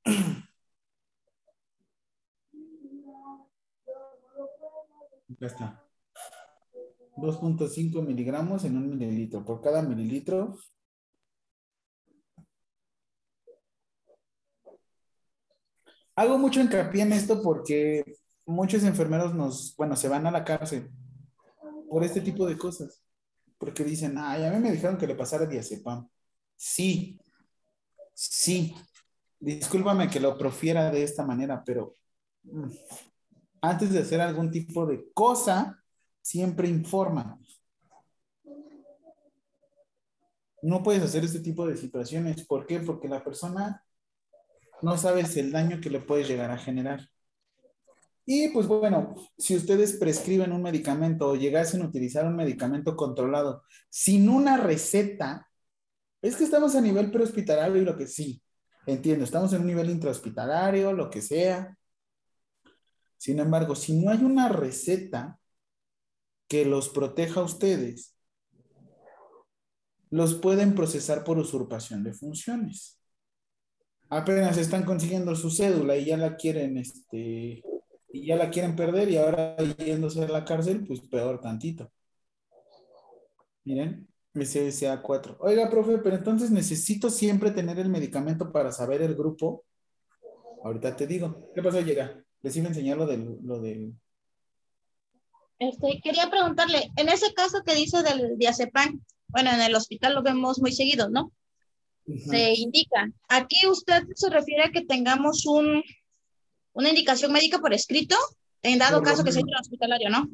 Acá 5.33 5.45
está. 5.47 5.92
2.5 7.15 8.01
miligramos 8.01 8.63
en 8.63 8.77
un 8.77 8.89
mililitro. 8.89 9.43
Por 9.45 9.61
cada 9.61 9.81
mililitro. 9.81 10.55
Hago 16.15 16.37
mucho 16.37 16.61
hincapié 16.61 17.03
en 17.03 17.13
esto 17.13 17.41
porque 17.41 18.03
muchos 18.45 18.83
enfermeros 18.83 19.33
nos, 19.33 19.75
bueno, 19.75 19.95
se 19.95 20.07
van 20.07 20.27
a 20.27 20.31
la 20.31 20.43
cárcel 20.43 20.91
por 21.89 22.03
este 22.03 22.21
tipo 22.21 22.45
de 22.45 22.57
cosas. 22.57 23.03
Porque 23.57 23.83
dicen, 23.83 24.17
ay, 24.17 24.43
a 24.43 24.51
mí 24.51 24.59
me 24.59 24.71
dijeron 24.71 24.97
que 24.97 25.07
le 25.07 25.15
pasara 25.15 25.45
diazepam. 25.45 26.07
Sí, 26.55 27.19
sí. 28.13 28.75
Discúlpame 29.39 30.09
que 30.09 30.19
lo 30.19 30.37
profiera 30.37 30.89
de 30.91 31.03
esta 31.03 31.25
manera, 31.25 31.63
pero 31.63 31.97
mm, 32.43 32.69
antes 33.61 33.91
de 33.91 33.99
hacer 33.99 34.21
algún 34.21 34.51
tipo 34.51 34.85
de 34.85 35.11
cosa, 35.13 35.82
siempre 36.23 36.67
informa. 36.69 37.37
No 40.63 40.81
puedes 40.81 41.03
hacer 41.03 41.23
este 41.25 41.41
tipo 41.41 41.67
de 41.67 41.77
situaciones. 41.77 42.45
¿Por 42.47 42.65
qué? 42.65 42.79
Porque 42.79 43.09
la 43.09 43.23
persona 43.23 43.85
no 44.81 44.97
sabes 44.97 45.35
el 45.37 45.51
daño 45.51 45.81
que 45.81 45.89
le 45.89 45.99
puedes 45.99 46.27
llegar 46.27 46.49
a 46.49 46.57
generar. 46.57 47.09
Y 48.25 48.49
pues 48.49 48.67
bueno, 48.67 49.15
si 49.37 49.57
ustedes 49.57 49.97
prescriben 49.97 50.53
un 50.53 50.61
medicamento 50.61 51.29
o 51.29 51.35
llegasen 51.35 51.81
a 51.81 51.87
utilizar 51.87 52.25
un 52.25 52.37
medicamento 52.37 52.95
controlado 52.95 53.63
sin 53.89 54.29
una 54.29 54.55
receta, 54.55 55.49
es 56.21 56.37
que 56.37 56.45
estamos 56.45 56.73
a 56.75 56.81
nivel 56.81 57.11
prehospitalario 57.11 57.81
y 57.81 57.85
lo 57.85 57.97
que 57.97 58.07
sí, 58.07 58.41
entiendo, 58.85 59.25
estamos 59.25 59.51
en 59.51 59.61
un 59.61 59.67
nivel 59.67 59.89
intrahospitalario, 59.89 60.93
lo 60.93 61.09
que 61.09 61.21
sea. 61.21 61.77
Sin 63.17 63.39
embargo, 63.39 63.75
si 63.75 64.01
no 64.01 64.09
hay 64.09 64.23
una 64.23 64.47
receta 64.47 65.37
que 66.53 66.65
los 66.65 66.89
proteja 66.89 67.39
a 67.39 67.43
ustedes, 67.45 68.15
los 70.11 70.35
pueden 70.35 70.75
procesar 70.75 71.23
por 71.23 71.39
usurpación 71.39 72.03
de 72.03 72.13
funciones. 72.13 72.99
Apenas 74.07 74.59
están 74.59 74.83
consiguiendo 74.83 75.33
su 75.35 75.49
cédula 75.49 75.97
y 75.97 76.05
ya 76.05 76.15
la 76.15 76.35
quieren, 76.35 76.77
este, 76.77 77.63
y 78.11 78.27
ya 78.27 78.35
la 78.35 78.51
quieren 78.51 78.75
perder 78.75 79.09
y 79.09 79.17
ahora 79.17 79.57
yéndose 79.79 80.23
a 80.23 80.27
la 80.27 80.45
cárcel, 80.45 80.85
pues 80.85 81.01
peor 81.01 81.41
tantito. 81.41 81.91
Miren, 83.63 84.07
SSA 84.35 85.01
4. 85.01 85.37
Oiga, 85.39 85.71
profe, 85.71 85.97
pero 85.97 86.17
entonces 86.17 86.51
necesito 86.51 87.09
siempre 87.09 87.49
tener 87.49 87.79
el 87.79 87.89
medicamento 87.89 88.51
para 88.51 88.71
saber 88.71 89.01
el 89.01 89.15
grupo. 89.15 89.65
Ahorita 90.63 90.95
te 90.95 91.07
digo. 91.07 91.49
¿Qué 91.55 91.63
pasó, 91.63 91.81
llega? 91.81 92.23
Les 92.43 92.55
iba 92.55 92.67
a 92.67 92.69
enseñar 92.69 92.97
lo 92.97 93.07
del, 93.07 93.39
lo 93.41 93.59
del... 93.59 93.95
Este, 95.69 96.01
quería 96.03 96.29
preguntarle, 96.29 96.91
en 96.97 97.09
ese 97.09 97.33
caso 97.33 97.63
que 97.65 97.75
dice 97.75 98.03
del 98.03 98.37
diazepam, 98.37 99.01
bueno, 99.27 99.51
en 99.51 99.61
el 99.61 99.75
hospital 99.75 100.13
lo 100.13 100.23
vemos 100.23 100.59
muy 100.59 100.71
seguido, 100.71 101.09
¿no? 101.09 101.31
Se 102.05 102.53
indica. 102.53 103.09
Aquí 103.29 103.65
usted 103.67 104.03
se 104.13 104.29
refiere 104.29 104.63
a 104.63 104.71
que 104.71 104.83
tengamos 104.83 105.45
un, 105.45 105.81
una 106.73 106.89
indicación 106.89 107.31
médica 107.31 107.59
por 107.59 107.73
escrito, 107.73 108.17
en 108.61 108.79
dado 108.79 108.99
Por 108.99 109.07
caso 109.07 109.23
que 109.23 109.31
sea 109.31 109.43
hospitalario, 109.59 110.09
¿no? 110.09 110.27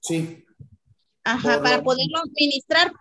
Sí, 0.00 0.44
Ajá, 1.24 1.54
Por 1.54 1.62
para 1.62 1.76
lo 1.78 1.82
poderlo 1.84 2.18
administrar. 2.18 2.92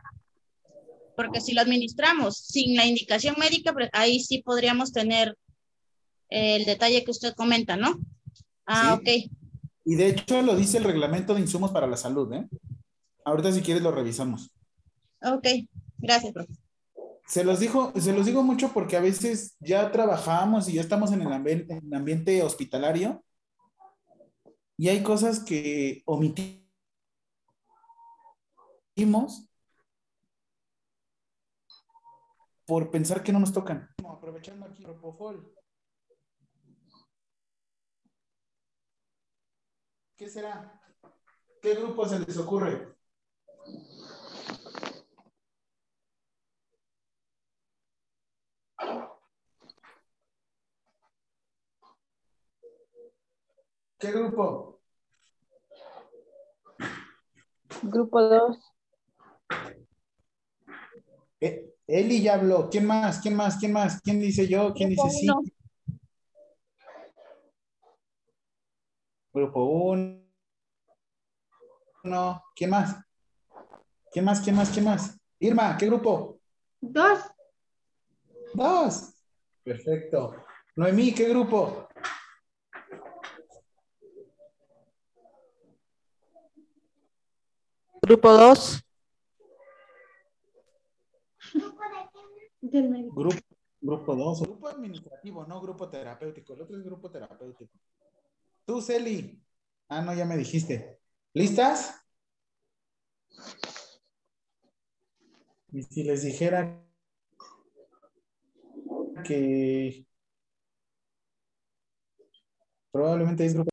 Porque 1.15 1.41
si 1.41 1.53
lo 1.53 1.61
administramos 1.61 2.37
sin 2.37 2.77
la 2.77 2.85
indicación 2.85 3.35
médica, 3.37 3.73
pues, 3.73 3.89
ahí 3.91 4.21
sí 4.21 4.41
podríamos 4.41 4.93
tener 4.93 5.35
el 6.29 6.63
detalle 6.63 7.03
que 7.03 7.11
usted 7.11 7.33
comenta, 7.33 7.75
¿no? 7.75 7.99
Ah, 8.65 8.93
ok. 8.93 9.29
Y 9.89 9.95
de 9.95 10.09
hecho 10.09 10.39
lo 10.43 10.55
dice 10.55 10.77
el 10.77 10.83
reglamento 10.83 11.33
de 11.33 11.41
insumos 11.41 11.71
para 11.71 11.87
la 11.87 11.97
salud, 11.97 12.31
¿eh? 12.31 12.47
Ahorita 13.25 13.51
si 13.51 13.63
quieres 13.63 13.81
lo 13.81 13.89
revisamos. 13.89 14.51
Ok, 15.19 15.47
gracias, 15.97 16.31
profe. 16.31 16.53
Se 17.25 17.43
los, 17.43 17.59
dijo, 17.59 17.91
se 17.99 18.13
los 18.13 18.27
digo 18.27 18.43
mucho 18.43 18.71
porque 18.71 18.97
a 18.97 19.01
veces 19.01 19.57
ya 19.59 19.91
trabajamos 19.91 20.69
y 20.69 20.73
ya 20.73 20.81
estamos 20.81 21.11
en 21.11 21.23
el, 21.23 21.33
ambiente, 21.33 21.73
en 21.73 21.87
el 21.87 21.93
ambiente 21.95 22.43
hospitalario 22.43 23.23
y 24.77 24.89
hay 24.89 25.01
cosas 25.01 25.39
que 25.43 26.03
omitimos 26.05 26.63
por 32.67 32.91
pensar 32.91 33.23
que 33.23 33.33
no 33.33 33.39
nos 33.39 33.51
tocan. 33.51 33.89
Aprovechando 34.07 34.67
aquí 34.67 34.83
Propofol. 34.83 35.51
¿Qué 40.19 40.29
será? 40.29 40.77
¿Qué 41.61 41.75
grupo 41.75 42.05
se 42.05 42.19
les 42.19 42.37
ocurre? 42.37 42.93
¿Qué 53.97 54.11
grupo? 54.11 54.81
Grupo 57.83 58.21
2. 58.21 58.57
Eh, 61.39 61.75
Eli 61.87 62.21
ya 62.21 62.33
habló. 62.33 62.69
¿Quién 62.69 62.85
más? 62.85 63.21
¿Quién 63.21 63.37
más? 63.37 63.57
¿Quién 63.57 63.71
más? 63.71 64.01
¿Quién 64.01 64.19
dice 64.19 64.49
yo? 64.49 64.73
¿Quién 64.73 64.89
dice 64.89 65.09
sí? 65.11 65.27
Grupo 69.39 69.63
1. 69.63 70.19
¿Quién 72.53 72.69
más? 72.69 72.97
¿Quién 74.11 74.25
más? 74.25 74.41
¿Quién 74.41 74.55
más? 74.55 74.69
¿Quién 74.69 74.83
más? 74.83 75.17
Irma, 75.39 75.77
¿qué 75.77 75.85
grupo? 75.85 76.41
Dos. 76.81 77.19
Dos. 78.53 79.13
Perfecto. 79.63 80.35
Noemí, 80.75 81.13
¿qué 81.13 81.29
grupo? 81.29 81.87
Grupo 88.01 88.33
2. 88.33 88.83
Del 92.61 92.89
médico. 92.89 93.15
Grupo, 93.15 93.37
grupo 93.79 94.15
2. 94.15 94.41
Grupo 94.41 94.67
administrativo, 94.67 95.45
no 95.45 95.61
grupo 95.61 95.89
terapéutico. 95.89 96.53
El 96.53 96.61
otro 96.61 96.75
es 96.77 96.83
grupo 96.83 97.09
terapéutico. 97.09 97.71
Tú, 98.69 98.83
Celi. 98.83 99.43
Ah, 99.87 100.03
no, 100.03 100.13
ya 100.13 100.25
me 100.25 100.37
dijiste. 100.37 100.99
¿Listas? 101.33 102.05
Y 105.71 105.81
si 105.81 106.03
les 106.03 106.21
dijera 106.21 106.79
que 109.23 110.05
probablemente 112.91 113.43
es 113.43 113.55
grupo. 113.55 113.71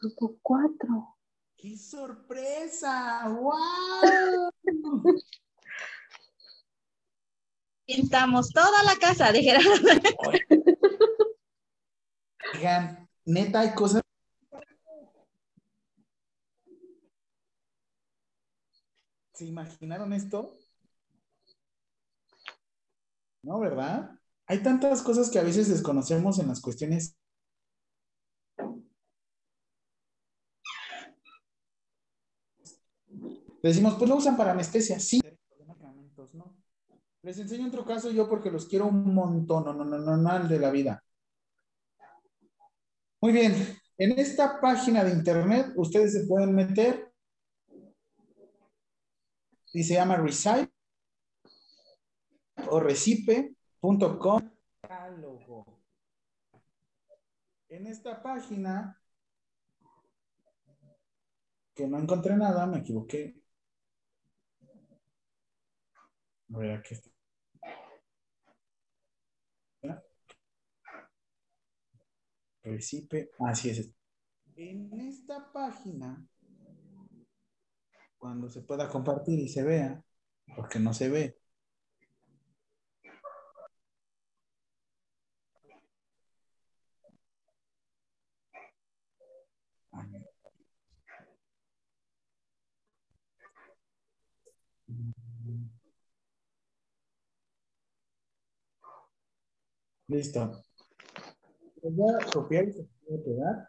Grupo 0.00 0.38
4. 0.40 1.18
¡Qué 1.54 1.76
sorpresa! 1.76 3.28
¡Wow! 3.28 4.50
Pintamos 7.86 8.50
toda 8.50 8.82
la 8.82 8.96
casa, 8.96 9.32
dijeron. 9.32 9.62
Oigan, 12.54 13.08
neta, 13.24 13.60
hay 13.60 13.74
cosas. 13.74 14.02
¿Se 19.34 19.44
imaginaron 19.44 20.12
esto? 20.12 20.56
No, 23.42 23.60
¿verdad? 23.60 24.10
Hay 24.46 24.62
tantas 24.62 25.02
cosas 25.02 25.30
que 25.30 25.38
a 25.38 25.42
veces 25.42 25.68
desconocemos 25.68 26.38
en 26.38 26.48
las 26.48 26.60
cuestiones. 26.60 27.16
Decimos, 33.62 33.94
pues 33.98 34.08
lo 34.08 34.16
usan 34.16 34.36
para 34.36 34.52
anestesia, 34.52 34.98
sí. 34.98 35.20
No. 36.32 36.65
Les 37.26 37.36
enseño 37.40 37.66
otro 37.66 37.84
caso 37.84 38.12
yo 38.12 38.28
porque 38.28 38.52
los 38.52 38.66
quiero 38.66 38.86
un 38.86 39.12
montón, 39.12 39.64
no, 39.64 39.72
no, 39.72 39.84
no, 39.84 39.98
no, 39.98 40.16
no, 40.16 40.48
de 40.48 40.60
la 40.60 40.70
vida. 40.70 41.02
Muy 43.20 43.32
bien, 43.32 43.52
en 43.98 44.16
esta 44.16 44.60
página 44.60 45.02
de 45.02 45.10
internet 45.10 45.72
ustedes 45.74 46.12
se 46.12 46.26
pueden 46.28 46.54
meter 46.54 47.12
y 49.72 49.82
se 49.82 49.94
llama 49.94 50.18
Recite 50.18 50.70
o 52.70 52.78
recipe.com. 52.78 54.48
En 57.68 57.86
esta 57.88 58.22
página, 58.22 59.02
que 61.74 61.88
no 61.88 61.98
encontré 61.98 62.36
nada, 62.36 62.68
me 62.68 62.78
equivoqué. 62.78 63.42
A 66.54 66.58
ver, 66.58 66.70
aquí 66.70 66.94
está. 66.94 67.15
Así 73.38 73.70
es. 73.70 73.90
En 74.56 74.92
esta 75.00 75.52
página, 75.52 76.26
cuando 78.18 78.48
se 78.48 78.62
pueda 78.62 78.88
compartir 78.88 79.38
y 79.38 79.48
se 79.48 79.62
vea, 79.62 80.02
porque 80.56 80.80
no 80.80 80.92
se 80.92 81.08
ve, 81.08 81.38
Listo. 100.08 100.65
Voy 101.90 102.14
a 102.14 102.30
copiar 102.32 102.64
y 102.68 102.72
se 102.72 102.88
puede 103.06 103.18
pegar 103.20 103.68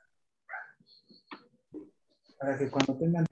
para 2.40 2.58
que 2.58 2.70
cuando 2.72 2.98
tengan. 2.98 3.26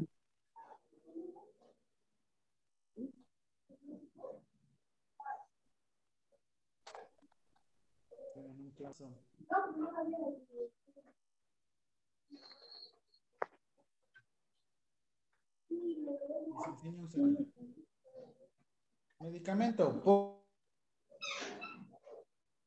Medicamento. 19.20 20.46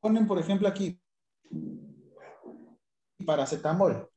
Ponen, 0.01 0.27
por 0.27 0.39
ejemplo, 0.39 0.67
aquí 0.67 1.01
paracetamol. 3.29 4.11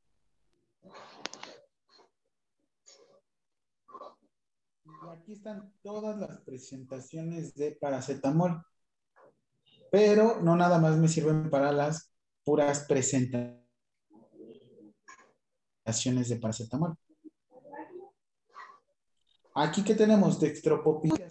Aquí 5.11 5.33
están 5.33 5.73
todas 5.83 6.17
las 6.17 6.39
presentaciones 6.43 7.53
de 7.55 7.73
paracetamol. 7.73 8.63
Pero 9.91 10.41
no 10.41 10.55
nada 10.55 10.79
más 10.79 10.95
me 10.95 11.09
sirven 11.09 11.49
para 11.49 11.73
las 11.73 12.09
puras 12.45 12.85
presentaciones 12.87 13.59
de 16.29 16.37
paracetamol. 16.37 16.95
Aquí 19.55 19.83
que 19.83 19.95
tenemos 19.95 20.39
dextropopía, 20.39 21.27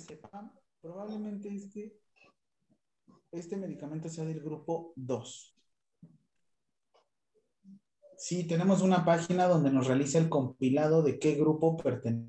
probablemente 0.82 1.48
este, 1.48 1.98
este 3.32 3.56
medicamento 3.56 4.10
sea 4.10 4.26
del 4.26 4.42
grupo 4.42 4.92
2. 4.96 5.59
Sí, 8.20 8.46
tenemos 8.46 8.82
una 8.82 9.02
página 9.02 9.48
donde 9.48 9.70
nos 9.70 9.86
realiza 9.86 10.18
el 10.18 10.28
compilado 10.28 11.02
de 11.02 11.18
qué 11.18 11.36
grupo 11.36 11.74
pertenece 11.78 12.26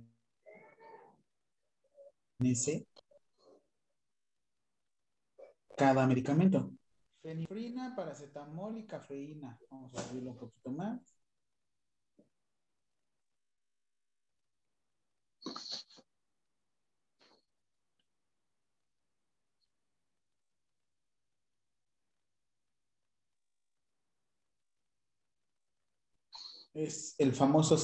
cada 5.76 6.08
medicamento. 6.08 6.72
Fenifrina, 7.22 7.94
paracetamol 7.94 8.78
y 8.78 8.88
cafeína. 8.88 9.60
Vamos 9.70 9.94
a 9.94 10.02
abrirlo 10.02 10.32
un 10.32 10.38
poquito 10.38 10.72
más. 10.72 11.02
Es 26.74 27.16
el 27.18 27.34
famoso. 27.34 27.78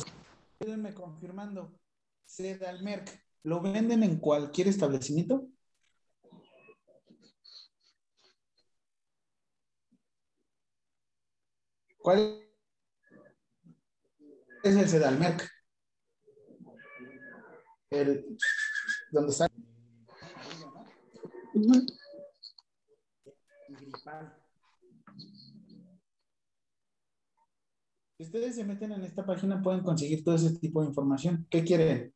Quédenme 0.59 0.93
confirmando. 0.93 1.77
Sedalmerc. 2.25 3.09
¿Lo 3.43 3.61
venden 3.61 4.03
en 4.03 4.17
cualquier 4.17 4.67
establecimiento? 4.67 5.47
¿Cuál 11.97 12.41
es 14.63 14.75
el 14.75 14.87
Sedalmerc? 14.87 15.49
El, 17.89 18.37
donde 19.11 19.33
sale. 19.33 19.53
Si 28.17 28.23
ustedes 28.23 28.55
se 28.55 28.63
meten 28.63 28.91
en 28.91 29.03
esta 29.03 29.23
página 29.25 29.61
pueden 29.61 29.83
conseguir 29.83 30.23
todo 30.23 30.35
ese 30.35 30.57
tipo 30.57 30.81
de 30.81 30.87
información. 30.87 31.45
¿Qué 31.49 31.63
quieren? 31.63 32.13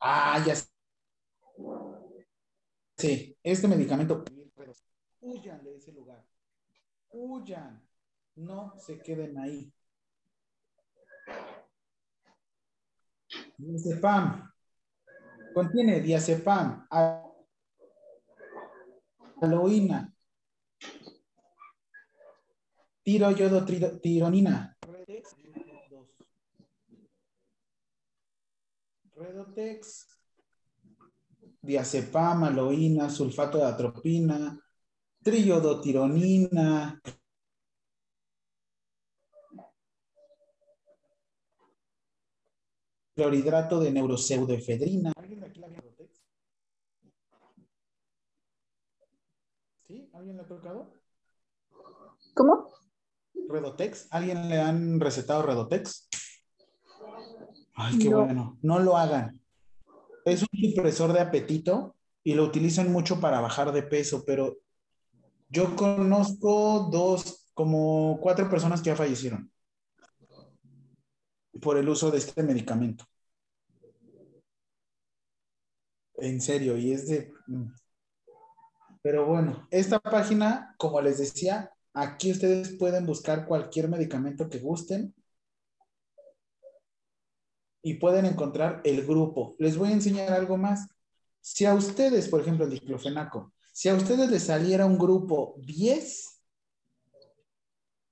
Ah, 0.00 0.42
ya 0.46 0.54
Sí, 2.96 3.36
este 3.42 3.68
medicamento. 3.68 4.24
Huyan 5.20 5.62
de 5.64 5.76
ese 5.76 5.92
lugar. 5.92 6.24
Huyan. 7.10 7.82
No 8.36 8.74
se 8.78 8.98
queden 9.00 9.36
ahí. 9.38 9.72
Diazepam. 13.58 14.50
Contiene 15.52 16.00
diazepam, 16.00 16.86
aloína, 19.42 20.14
tiro 23.02 23.30
yodo 23.30 23.64
tironina. 24.00 24.76
Redotex, 29.14 30.06
diazepam, 31.60 32.44
aloína, 32.44 33.08
sulfato 33.08 33.58
de 33.58 33.64
atropina, 33.64 34.58
triyodotironina, 35.22 37.00
clorhidrato 43.14 43.78
de 43.80 43.92
neuropseudoefedrina. 43.92 45.12
¿Alguien 45.16 45.40
de 45.40 45.46
aquí 45.46 45.60
la 45.60 45.68
Redotex? 45.68 46.22
¿Sí? 49.86 50.10
¿Alguien 50.14 50.36
le 50.36 50.42
ha 50.42 50.46
tocado? 50.46 50.92
¿Cómo? 52.34 52.81
Redotex. 53.48 54.08
¿Alguien 54.10 54.48
le 54.48 54.60
han 54.60 55.00
recetado 55.00 55.42
Redotex? 55.42 56.08
Ay, 57.74 57.98
qué 57.98 58.10
No. 58.10 58.24
bueno. 58.24 58.58
No 58.62 58.78
lo 58.78 58.96
hagan. 58.96 59.40
Es 60.24 60.42
un 60.42 60.48
supresor 60.60 61.12
de 61.12 61.20
apetito 61.20 61.96
y 62.22 62.34
lo 62.34 62.44
utilizan 62.44 62.92
mucho 62.92 63.20
para 63.20 63.40
bajar 63.40 63.72
de 63.72 63.82
peso, 63.82 64.24
pero 64.24 64.58
yo 65.48 65.74
conozco 65.76 66.88
dos, 66.90 67.48
como 67.54 68.18
cuatro 68.20 68.48
personas 68.48 68.80
que 68.80 68.90
ya 68.90 68.96
fallecieron 68.96 69.50
por 71.60 71.76
el 71.76 71.88
uso 71.88 72.10
de 72.10 72.18
este 72.18 72.42
medicamento. 72.42 73.04
En 76.16 76.40
serio, 76.40 76.76
y 76.76 76.92
es 76.92 77.08
de... 77.08 77.32
mm. 77.46 77.66
Pero 79.02 79.26
bueno, 79.26 79.66
esta 79.70 79.98
página, 79.98 80.74
como 80.78 81.00
les 81.00 81.18
decía, 81.18 81.72
aquí 81.94 82.32
ustedes 82.32 82.76
pueden 82.76 83.06
buscar 83.06 83.46
cualquier 83.46 83.88
medicamento 83.88 84.48
que 84.48 84.58
gusten 84.58 85.14
y 87.82 87.94
pueden 87.94 88.26
encontrar 88.26 88.80
el 88.84 89.04
grupo. 89.04 89.56
Les 89.58 89.76
voy 89.76 89.90
a 89.90 89.94
enseñar 89.94 90.32
algo 90.32 90.56
más. 90.56 90.88
Si 91.40 91.64
a 91.64 91.74
ustedes, 91.74 92.28
por 92.28 92.40
ejemplo, 92.40 92.64
el 92.64 92.70
diclofenaco, 92.70 93.52
si 93.72 93.88
a 93.88 93.94
ustedes 93.94 94.30
les 94.30 94.44
saliera 94.44 94.86
un 94.86 94.98
grupo 94.98 95.54
10, 95.58 96.40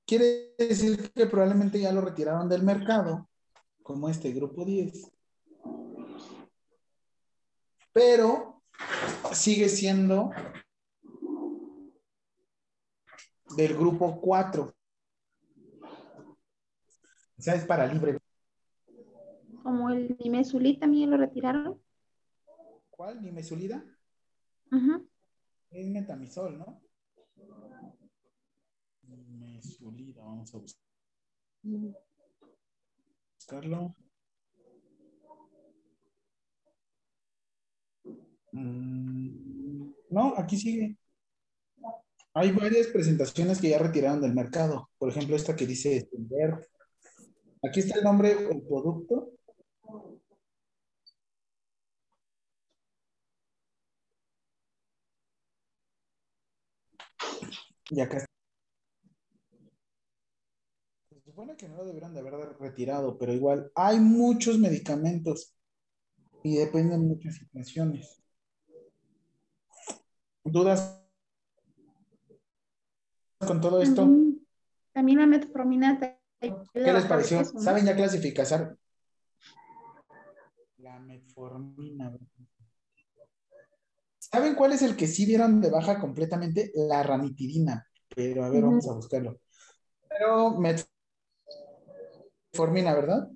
quiere 0.06 0.54
decir 0.58 1.12
que 1.12 1.26
probablemente 1.26 1.78
ya 1.78 1.92
lo 1.92 2.00
retiraron 2.00 2.48
del 2.48 2.62
mercado, 2.62 3.28
como 3.82 4.08
este 4.08 4.32
grupo 4.32 4.64
10. 4.64 5.10
Pero 7.92 8.62
sigue 9.32 9.68
siendo 9.68 10.30
del 13.56 13.76
grupo 13.76 14.20
4. 14.20 14.72
O 17.38 17.42
sea, 17.42 17.54
es 17.54 17.64
para 17.64 17.86
libre. 17.86 18.18
Como 19.62 19.90
el 19.90 20.16
Nimesulí 20.18 20.78
también 20.78 21.10
lo 21.10 21.16
retiraron. 21.16 21.80
¿Cuál? 22.90 23.22
¿Nimesulida? 23.22 23.84
Ujú. 24.70 25.08
Es 25.70 25.86
metamisol, 25.88 26.58
¿no? 26.58 26.82
Nimesulida, 29.02 30.22
vamos 30.22 30.54
a 30.54 30.58
buscar- 30.58 30.82
buscarlo. 33.38 33.96
Mm, 38.52 39.92
No, 40.10 40.34
aquí 40.36 40.56
sigue. 40.56 40.96
Hay 42.34 42.52
varias 42.52 42.86
presentaciones 42.88 43.60
que 43.60 43.70
ya 43.70 43.78
retiraron 43.78 44.20
del 44.20 44.34
mercado. 44.34 44.90
Por 44.98 45.10
ejemplo, 45.10 45.34
esta 45.36 45.56
que 45.56 45.66
dice. 45.66 46.08
Aquí 47.62 47.80
está 47.80 47.98
el 47.98 48.04
nombre 48.04 48.34
del 48.34 48.62
producto. 48.62 49.32
Y 57.90 58.00
acá 58.00 58.18
está. 58.18 58.26
Se 61.08 61.20
supone 61.22 61.56
que 61.56 61.68
no 61.68 61.76
lo 61.78 61.84
deberían 61.84 62.14
de 62.14 62.20
haber 62.20 62.56
retirado, 62.58 63.18
pero 63.18 63.32
igual 63.32 63.72
hay 63.74 63.98
muchos 63.98 64.58
medicamentos 64.58 65.54
y 66.44 66.56
dependen 66.56 67.00
de 67.00 67.06
muchas 67.08 67.34
situaciones. 67.34 68.22
¿Dudas 70.44 70.99
con 73.46 73.60
todo 73.60 73.82
esto? 73.82 74.02
También, 74.02 74.46
también 74.92 75.18
la 75.18 75.26
metformina 75.26 75.98
te 75.98 76.18
ayuda 76.40 76.60
a 76.60 76.72
¿Qué 76.72 76.92
les 76.92 77.04
pareció? 77.06 77.38
peso, 77.38 77.54
¿no? 77.54 77.60
¿Saben 77.60 77.86
ya 77.86 77.96
clasificar? 77.96 78.76
La 80.78 80.98
metformina. 80.98 82.16
¿Saben 84.18 84.54
cuál 84.54 84.72
es 84.72 84.82
el 84.82 84.96
que 84.96 85.06
sí 85.06 85.26
dieron 85.26 85.60
de 85.60 85.70
baja 85.70 85.98
completamente? 85.98 86.70
La 86.74 87.02
ranitidina. 87.02 87.86
Pero 88.14 88.44
a 88.44 88.50
ver, 88.50 88.62
vamos 88.62 88.88
a 88.88 88.94
buscarlo. 88.94 89.40
Pero 90.08 90.58
metformina, 92.52 92.94
¿verdad? 92.94 93.28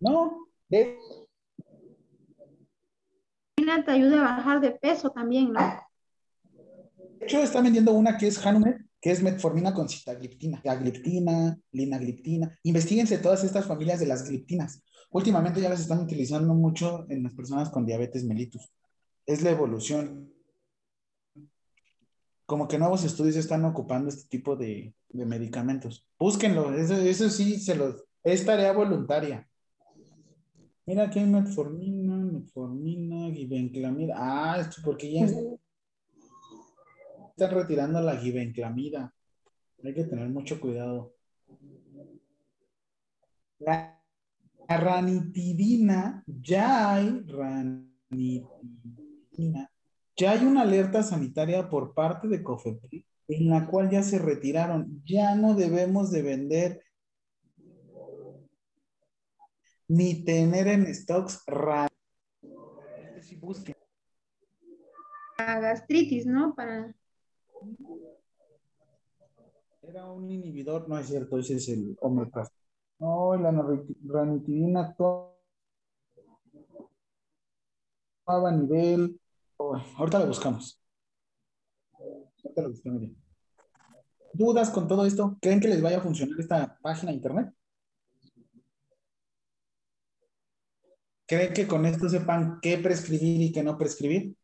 No, 0.00 0.46
de 0.68 0.98
Metformina 3.56 3.84
te 3.84 3.90
ayuda 3.90 4.20
a 4.20 4.36
bajar 4.36 4.60
de 4.60 4.70
peso 4.70 5.10
también, 5.10 5.52
¿no? 5.52 5.60
Hecho 7.20 7.42
están 7.42 7.64
vendiendo 7.64 7.92
una 7.92 8.16
que 8.16 8.26
es 8.26 8.44
Hanumet, 8.44 8.78
que 9.00 9.10
es 9.10 9.22
metformina 9.22 9.72
con 9.72 9.88
sitagliptina, 9.88 10.60
agliptina, 10.64 11.58
linagliptina. 11.72 12.58
Investíguense 12.64 13.18
todas 13.18 13.44
estas 13.44 13.66
familias 13.66 14.00
de 14.00 14.06
las 14.06 14.28
gliptinas. 14.28 14.82
Últimamente 15.10 15.60
ya 15.60 15.68
las 15.68 15.80
están 15.80 16.00
utilizando 16.00 16.54
mucho 16.54 17.06
en 17.08 17.22
las 17.22 17.34
personas 17.34 17.70
con 17.70 17.86
diabetes 17.86 18.24
mellitus. 18.24 18.70
Es 19.24 19.42
la 19.42 19.50
evolución. 19.50 20.32
Como 22.44 22.66
que 22.66 22.78
nuevos 22.78 23.04
estudios 23.04 23.36
están 23.36 23.64
ocupando 23.64 24.08
este 24.08 24.28
tipo 24.28 24.56
de, 24.56 24.94
de 25.10 25.26
medicamentos. 25.26 26.06
Búsquenlo, 26.18 26.74
eso, 26.74 27.30
sí 27.30 27.58
se 27.58 27.74
los, 27.74 28.04
es 28.22 28.44
tarea 28.44 28.72
voluntaria. 28.72 29.48
Mira 30.86 31.04
aquí 31.04 31.18
hay 31.18 31.26
metformina, 31.26 32.16
metformina, 32.16 33.30
gibenclamida. 33.34 34.14
Ah, 34.16 34.58
esto 34.60 34.80
porque 34.82 35.12
ya 35.12 35.26
están 37.38 37.56
retirando 37.56 38.00
la 38.00 38.16
gibenclamida. 38.16 39.14
Hay 39.84 39.94
que 39.94 40.04
tener 40.04 40.28
mucho 40.28 40.60
cuidado. 40.60 41.14
La, 43.60 44.02
la 44.68 44.76
ranitidina, 44.76 46.24
ya 46.26 46.94
hay 46.94 47.20
ranitidina, 47.26 48.50
ya 50.16 50.32
hay 50.32 50.44
una 50.44 50.62
alerta 50.62 51.02
sanitaria 51.04 51.68
por 51.70 51.94
parte 51.94 52.26
de 52.26 52.42
COFEPRIS 52.42 53.04
en 53.28 53.50
la 53.50 53.66
cual 53.68 53.88
ya 53.90 54.02
se 54.02 54.18
retiraron. 54.18 55.00
Ya 55.04 55.34
no 55.36 55.54
debemos 55.54 56.10
de 56.10 56.22
vender 56.22 56.82
ni 59.86 60.24
tener 60.24 60.66
en 60.68 60.92
stocks 60.92 61.44
ran- 61.46 61.88
Sí, 63.20 63.36
busquen. 63.36 63.76
La 65.38 65.60
gastritis, 65.60 66.26
¿no? 66.26 66.54
Para 66.54 66.94
Era 69.82 70.04
un 70.06 70.30
inhibidor, 70.30 70.88
no 70.88 70.98
es 70.98 71.06
cierto, 71.06 71.38
ese 71.38 71.56
es 71.56 71.68
el 71.68 71.96
omeprazol. 72.00 72.52
No, 72.98 73.36
la 73.36 73.52
ranitidina 74.06 74.88
actuaba 74.88 75.32
a 78.26 78.50
nivel. 78.52 79.18
ahorita 79.58 80.18
la 80.18 80.26
buscamos. 80.26 80.80
Ahorita 82.44 82.62
la 82.62 82.68
buscamos 82.68 83.00
bien. 83.00 83.16
¿Dudas 84.32 84.70
con 84.70 84.86
todo 84.86 85.06
esto? 85.06 85.36
¿Creen 85.40 85.60
que 85.60 85.68
les 85.68 85.80
vaya 85.80 85.98
a 85.98 86.02
funcionar 86.02 86.38
esta 86.38 86.78
página 86.82 87.10
de 87.10 87.16
internet? 87.16 87.54
¿Creen 91.26 91.52
que 91.52 91.66
con 91.66 91.84
esto 91.86 92.08
sepan 92.08 92.58
qué 92.60 92.78
prescribir 92.78 93.42
y 93.42 93.52
qué 93.52 93.62
no 93.62 93.76
prescribir? 93.76 94.37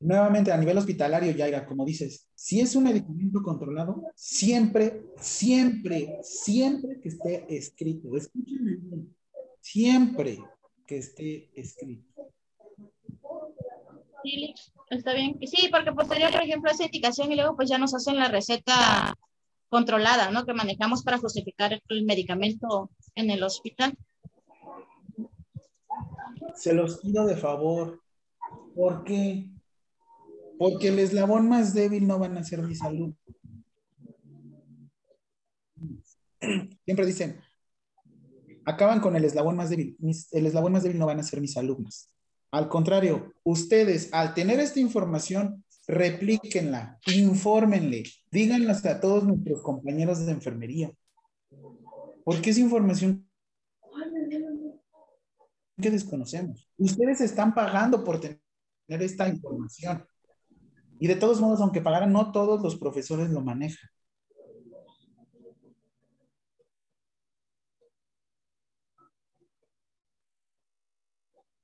Nuevamente, 0.00 0.50
a 0.50 0.56
nivel 0.56 0.78
hospitalario, 0.78 1.32
Yaira, 1.32 1.66
como 1.66 1.84
dices, 1.84 2.26
si 2.34 2.58
es 2.58 2.74
un 2.74 2.84
medicamento 2.84 3.42
controlado, 3.42 4.02
siempre, 4.14 5.02
siempre, 5.18 6.18
siempre 6.22 6.98
que 7.02 7.10
esté 7.10 7.44
escrito, 7.54 8.16
escúchenme 8.16 8.76
bien, 8.76 9.14
siempre 9.60 10.38
que 10.86 10.96
esté 10.96 11.50
escrito. 11.54 12.32
Sí, 14.22 14.54
está 14.88 15.12
bien. 15.12 15.38
Sí, 15.46 15.68
porque 15.70 15.92
posterior, 15.92 16.32
por 16.32 16.42
ejemplo, 16.42 16.70
esa 16.70 16.86
indicación 16.86 17.30
y 17.30 17.36
luego 17.36 17.54
pues 17.54 17.68
ya 17.68 17.76
nos 17.76 17.94
hacen 17.94 18.16
la 18.16 18.28
receta 18.28 19.14
controlada, 19.68 20.30
¿no? 20.30 20.46
Que 20.46 20.54
manejamos 20.54 21.02
para 21.02 21.18
justificar 21.18 21.78
el 21.88 22.04
medicamento 22.06 22.90
en 23.14 23.30
el 23.30 23.42
hospital. 23.42 23.96
Se 26.54 26.72
los 26.72 27.00
pido 27.00 27.26
de 27.26 27.36
favor. 27.36 28.00
¿Por 28.74 29.04
qué? 29.04 29.50
Porque 30.60 30.88
el 30.88 30.98
eslabón 30.98 31.48
más 31.48 31.72
débil 31.72 32.06
no 32.06 32.18
van 32.18 32.36
a 32.36 32.44
ser 32.44 32.60
mi 32.60 32.74
salud. 32.74 33.14
Siempre 36.84 37.06
dicen, 37.06 37.40
acaban 38.66 39.00
con 39.00 39.16
el 39.16 39.24
eslabón 39.24 39.56
más 39.56 39.70
débil. 39.70 39.96
Mis- 40.00 40.30
el 40.34 40.44
eslabón 40.44 40.72
más 40.72 40.82
débil 40.82 40.98
no 40.98 41.06
van 41.06 41.18
a 41.18 41.22
ser 41.22 41.40
mis 41.40 41.56
alumnos. 41.56 42.10
Al 42.50 42.68
contrario, 42.68 43.32
ustedes, 43.42 44.12
al 44.12 44.34
tener 44.34 44.60
esta 44.60 44.80
información, 44.80 45.64
replíquenla, 45.86 46.98
infórmenle, 47.06 48.02
díganlas 48.30 48.84
a 48.84 49.00
todos 49.00 49.24
nuestros 49.24 49.62
compañeros 49.62 50.26
de 50.26 50.32
enfermería. 50.32 50.92
Porque 52.22 52.50
es 52.50 52.58
información 52.58 53.26
que 55.80 55.90
desconocemos. 55.90 56.68
Ustedes 56.76 57.22
están 57.22 57.54
pagando 57.54 58.04
por 58.04 58.20
tener 58.20 58.42
esta 58.88 59.26
información. 59.26 60.04
Y 61.00 61.08
de 61.08 61.16
todos 61.16 61.40
modos, 61.40 61.60
aunque 61.60 61.80
pagaran, 61.80 62.12
no 62.12 62.30
todos 62.30 62.62
los 62.62 62.76
profesores 62.76 63.30
lo 63.30 63.40
manejan. 63.40 63.90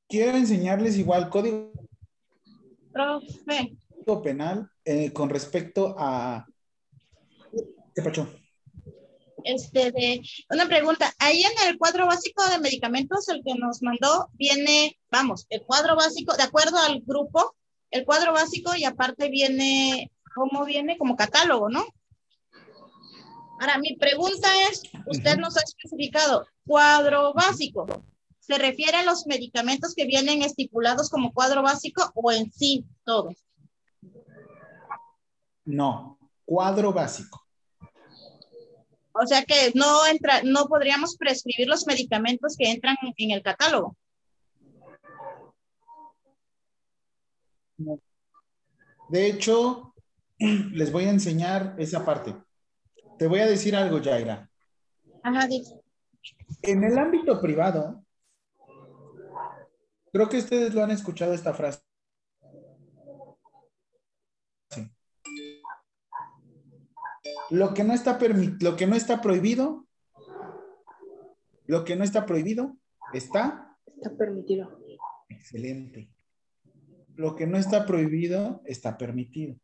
Quiero 0.09 0.37
enseñarles 0.37 0.97
igual 0.97 1.29
código 1.29 1.73
Profe, 2.93 3.77
penal 4.23 4.71
eh, 4.85 5.13
con 5.13 5.29
respecto 5.29 5.95
a... 5.99 6.47
¿Qué 7.95 8.03
pasó? 8.03 8.27
este, 9.47 9.93
de, 9.93 10.23
una 10.51 10.67
pregunta. 10.67 11.15
Ahí 11.19 11.43
en 11.43 11.69
el 11.69 11.79
cuadro 11.79 12.07
básico 12.07 12.43
de 12.49 12.59
medicamentos, 12.59 13.29
el 13.29 13.43
que 13.45 13.55
nos 13.55 13.83
mandó, 13.83 14.29
viene, 14.35 14.99
vamos, 15.11 15.47
el 15.51 15.63
cuadro 15.63 15.97
básico, 15.97 16.37
de 16.37 16.43
acuerdo 16.43 16.79
al 16.79 17.01
grupo, 17.01 17.55
el 17.97 18.05
cuadro 18.05 18.33
básico 18.33 18.75
y 18.77 18.85
aparte 18.85 19.29
viene, 19.29 20.11
¿cómo 20.35 20.65
viene? 20.65 20.99
Como 20.99 21.17
catálogo, 21.17 21.69
¿no? 21.69 21.85
Ahora, 23.59 23.79
mi 23.79 23.97
pregunta 23.97 24.49
es, 24.71 24.83
usted 25.07 25.39
nos 25.39 25.57
ha 25.57 25.63
especificado 25.63 26.47
cuadro 26.67 27.33
básico. 27.33 27.87
¿Se 28.39 28.59
refiere 28.59 28.99
a 28.99 29.05
los 29.05 29.27
medicamentos 29.27 29.95
que 29.95 30.05
vienen 30.05 30.43
estipulados 30.43 31.11
como 31.11 31.33
cuadro 31.33 31.63
básico 31.63 32.13
o 32.15 32.31
en 32.31 32.53
sí 32.53 32.85
todos? 33.05 33.35
No, 35.65 36.19
cuadro 36.45 36.93
básico. 36.93 37.43
O 39.13 39.27
sea 39.27 39.45
que 39.45 39.73
no 39.75 40.07
entra, 40.07 40.43
no 40.45 40.67
podríamos 40.67 41.17
prescribir 41.17 41.67
los 41.67 41.87
medicamentos 41.87 42.55
que 42.57 42.71
entran 42.71 42.97
en 43.17 43.31
el 43.31 43.43
catálogo. 43.43 43.97
No. 47.79 48.01
De 49.09 49.27
hecho, 49.27 49.95
les 50.39 50.91
voy 50.93 51.05
a 51.05 51.11
enseñar 51.11 51.75
esa 51.79 52.05
parte. 52.05 52.35
Te 53.19 53.27
voy 53.27 53.41
a 53.41 53.47
decir 53.47 53.75
algo, 53.77 54.01
Jaira. 54.03 54.51
Ajá, 55.23 55.47
dice. 55.47 55.81
En 56.63 56.85
el 56.85 56.99
ámbito 56.99 57.41
privado, 57.41 58.05
creo 60.13 60.29
que 60.29 60.39
ustedes 60.39 60.75
lo 60.75 60.83
han 60.83 60.91
escuchado 60.91 61.33
esta 61.33 61.55
frase. 61.55 61.81
Sí. 64.71 64.91
Lo 67.51 67.73
que 67.75 67.85
no 67.85 67.95
está 67.95 68.19
lo 68.61 68.77
que 68.77 68.87
no 68.87 68.97
está 68.97 69.21
prohibido, 69.21 69.87
lo 71.67 71.85
que 71.85 71.97
no 71.97 72.05
está 72.05 72.27
prohibido 72.27 72.77
está 73.13 73.77
Está 73.87 74.11
permitido. 74.17 74.79
excelente. 75.29 76.11
Lo 77.17 77.35
que 77.35 77.47
no 77.47 77.57
está 77.57 77.87
prohibido 77.87 78.63
está 78.67 78.99
permitido. 78.99 79.57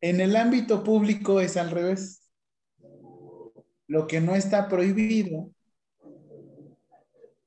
En 0.00 0.20
el 0.20 0.36
ámbito 0.36 0.82
público 0.82 1.40
es 1.40 1.56
al 1.56 1.70
revés. 1.70 2.30
Lo 3.86 4.06
que 4.06 4.20
no 4.20 4.34
está 4.34 4.68
prohibido 4.68 5.50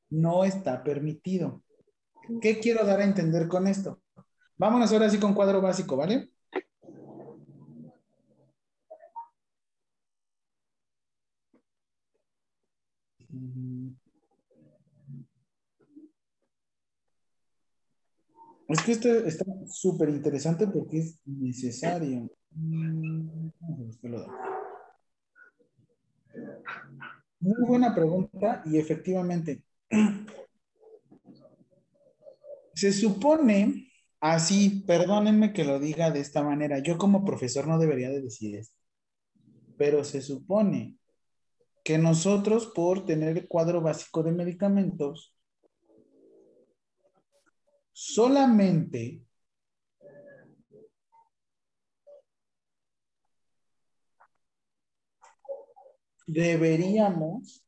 no 0.09 0.43
está 0.43 0.83
permitido. 0.83 1.63
¿Qué 2.41 2.59
quiero 2.59 2.85
dar 2.85 2.99
a 2.99 3.05
entender 3.05 3.47
con 3.47 3.67
esto? 3.67 4.01
Vámonos 4.57 4.91
ahora 4.93 5.09
sí 5.09 5.19
con 5.19 5.33
cuadro 5.33 5.59
básico, 5.61 5.97
¿vale? 5.97 6.29
Mm. 13.29 13.95
Es 18.71 18.83
que 18.83 18.91
esto 18.93 19.09
está 19.09 19.45
súper 19.67 20.09
interesante 20.09 20.67
porque 20.67 20.99
es 20.99 21.19
necesario. 21.25 22.29
Muy 27.39 27.65
buena 27.67 27.93
pregunta 27.93 28.61
y 28.65 28.77
efectivamente. 28.77 29.63
Se 32.73 32.93
supone, 32.93 33.91
así, 34.21 34.83
perdónenme 34.87 35.51
que 35.51 35.65
lo 35.65 35.77
diga 35.79 36.09
de 36.09 36.21
esta 36.21 36.41
manera, 36.41 36.79
yo 36.79 36.97
como 36.97 37.25
profesor 37.25 37.67
no 37.67 37.77
debería 37.77 38.09
de 38.09 38.21
decir 38.21 38.55
esto, 38.55 38.77
pero 39.77 40.03
se 40.05 40.21
supone 40.21 40.97
que 41.83 41.97
nosotros 41.97 42.67
por 42.67 43.05
tener 43.05 43.37
el 43.37 43.47
cuadro 43.47 43.81
básico 43.81 44.23
de 44.23 44.31
medicamentos, 44.31 45.35
solamente 48.01 49.21
deberíamos 56.25 57.63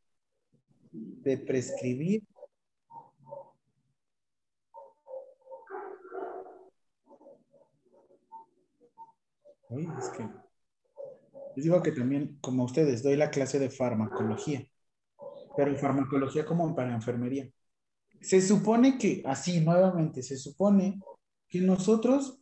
de 0.92 1.38
prescribir 1.38 2.24
Uy, 9.70 9.88
es 10.00 10.10
que 10.10 10.24
les 11.56 11.64
digo 11.64 11.82
que 11.84 11.92
también, 11.92 12.38
como 12.42 12.64
ustedes, 12.64 13.04
doy 13.04 13.16
la 13.16 13.30
clase 13.30 13.60
de 13.60 13.70
farmacología, 13.70 14.68
pero 15.56 15.76
farmacología 15.76 16.46
como 16.46 16.76
para 16.76 16.94
enfermería. 16.94 17.50
Se 18.24 18.42
supone 18.42 18.98
que, 18.98 19.22
así 19.26 19.60
nuevamente, 19.60 20.24
se 20.24 20.38
supone 20.38 20.98
que 21.50 21.60
nosotros 21.60 22.40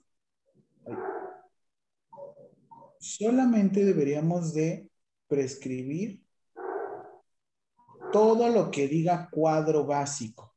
solamente 3.00 3.84
deberíamos 3.84 4.54
de 4.54 4.88
prescribir 5.28 6.24
todo 8.12 8.48
lo 8.50 8.70
que 8.70 8.88
diga 8.88 9.28
cuadro 9.32 9.84
básico. 9.84 10.54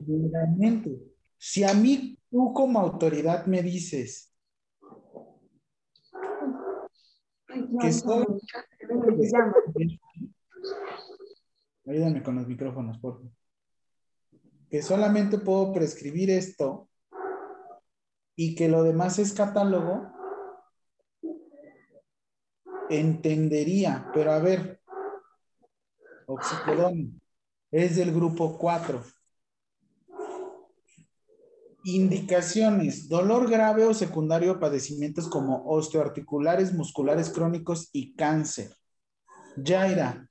Realmente, 0.00 0.98
si 1.38 1.62
a 1.62 1.72
mí 1.74 2.18
tú 2.28 2.52
como 2.52 2.80
autoridad 2.80 3.46
me 3.46 3.62
dices 3.62 4.34
que 7.80 7.92
solo... 7.92 8.40
Ayúdame 11.86 12.22
con 12.22 12.34
los 12.34 12.46
micrófonos, 12.48 12.98
por 12.98 13.14
favor. 13.14 13.32
Que 14.68 14.82
solamente 14.82 15.38
puedo 15.38 15.72
prescribir 15.72 16.30
esto 16.30 16.88
y 18.34 18.54
que 18.54 18.68
lo 18.68 18.82
demás 18.82 19.18
es 19.18 19.32
catálogo, 19.32 20.12
entendería, 22.90 24.10
pero 24.12 24.32
a 24.32 24.38
ver, 24.40 24.80
oxicodona 26.26 27.08
es 27.70 27.96
del 27.96 28.12
grupo 28.12 28.58
4. 28.58 29.02
Indicaciones, 31.84 33.08
dolor 33.08 33.48
grave 33.48 33.84
o 33.84 33.94
secundario 33.94 34.58
padecimientos 34.58 35.28
como 35.28 35.64
osteoarticulares, 35.66 36.74
musculares 36.74 37.30
crónicos 37.30 37.90
y 37.92 38.16
cáncer. 38.16 38.74
Yaira, 39.56 40.28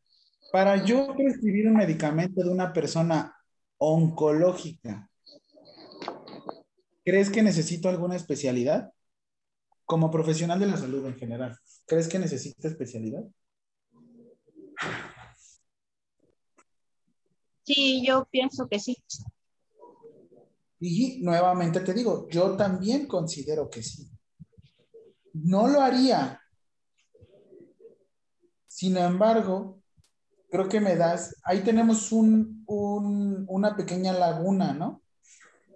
para 0.56 0.86
yo 0.86 1.14
prescribir 1.14 1.68
un 1.68 1.76
medicamento 1.76 2.41
de 2.41 2.49
una 2.49 2.72
persona 2.72 3.36
oncológica, 3.77 5.11
¿crees 7.03 7.30
que 7.30 7.44
necesito 7.44 7.90
alguna 7.90 8.15
especialidad? 8.15 8.94
Como 9.84 10.10
profesional 10.10 10.57
de 10.57 10.68
la 10.68 10.77
salud 10.77 11.06
en 11.07 11.18
general, 11.18 11.57
¿crees 11.86 12.07
que 12.07 12.19
necesita 12.19 12.69
especialidad? 12.69 13.26
Sí, 17.64 18.06
yo 18.07 18.26
pienso 18.32 18.69
que 18.69 18.80
sí. 18.80 18.95
Y 20.80 21.22
nuevamente 21.22 21.82
te 21.82 21.94
digo, 21.94 22.30
yo 22.30 22.56
también 22.56 23.07
considero 23.07 23.69
que 23.69 23.84
sí. 23.84 24.10
No 25.34 25.68
lo 25.68 25.82
haría. 25.82 26.40
Sin 28.68 28.95
embargo, 28.95 29.82
creo 30.56 30.69
que 30.69 30.80
me 30.80 30.95
das, 30.95 31.36
ahí 31.44 31.64
tenemos 31.64 32.14
un, 32.14 32.64
un, 32.68 33.45
una 33.49 33.76
pequeña 33.76 34.14
laguna, 34.14 34.73
¿no? 34.73 35.02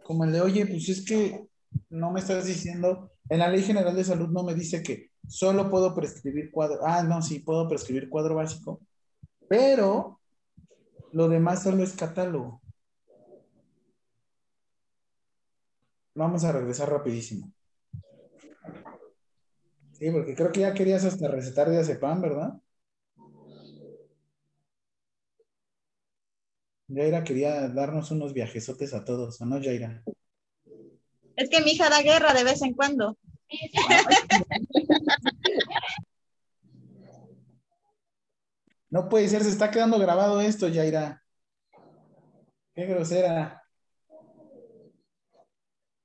Como 0.04 0.24
el 0.24 0.32
de, 0.32 0.42
oye, 0.42 0.66
pues 0.66 0.88
es 0.88 1.06
que 1.06 1.48
no 1.90 2.12
me 2.12 2.22
estás 2.22 2.46
diciendo, 2.46 3.12
en 3.28 3.40
la 3.40 3.50
Ley 3.50 3.62
General 3.62 3.94
de 3.94 4.06
Salud 4.06 4.30
no 4.30 4.44
me 4.44 4.56
dice 4.56 4.82
que 4.82 5.12
solo 5.28 5.70
puedo 5.70 5.94
prescribir 5.94 6.50
cuadro, 6.50 6.80
ah, 6.86 7.04
no, 7.04 7.22
sí, 7.22 7.40
puedo 7.40 7.68
prescribir 7.68 8.10
cuadro 8.10 8.36
básico, 8.36 8.82
pero 9.50 10.22
lo 11.12 11.28
demás 11.28 11.64
solo 11.64 11.84
es 11.84 11.94
catálogo. 11.94 12.62
Vamos 16.16 16.44
a 16.46 16.54
regresar 16.54 16.90
rapidísimo. 16.90 17.52
Sí, 19.92 20.10
porque 20.12 20.36
creo 20.36 20.52
que 20.54 20.62
ya 20.62 20.74
querías 20.74 21.04
hasta 21.04 21.28
recetar 21.28 21.70
diazepam, 21.70 22.22
¿verdad? 22.22 22.54
Jaira 26.94 27.24
quería 27.24 27.68
darnos 27.70 28.10
unos 28.12 28.34
viajesotes 28.34 28.94
a 28.94 29.06
todos, 29.06 29.40
¿o 29.42 29.46
no, 29.46 29.62
Jaira? 29.62 30.04
Es 31.36 31.50
que 31.50 31.62
mi 31.62 31.72
hija 31.72 31.90
da 31.90 32.02
guerra 32.02 32.34
de 32.34 32.44
vez 32.44 32.62
en 32.62 32.74
cuando. 32.74 33.18
No 38.90 39.08
puede 39.08 39.28
ser, 39.28 39.44
se 39.44 39.50
está 39.50 39.70
quedando 39.70 40.00
grabado 40.00 40.42
esto, 40.42 40.68
Jaira. 40.68 41.24
Qué 42.74 42.86
grosera. 42.88 43.62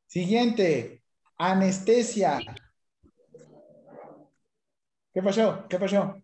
Siguiente, 0.06 1.02
anestesia. 1.38 2.40
¿Qué 5.14 5.22
pasó? 5.22 5.66
¿Qué 5.68 5.78
pasó? 5.78 6.22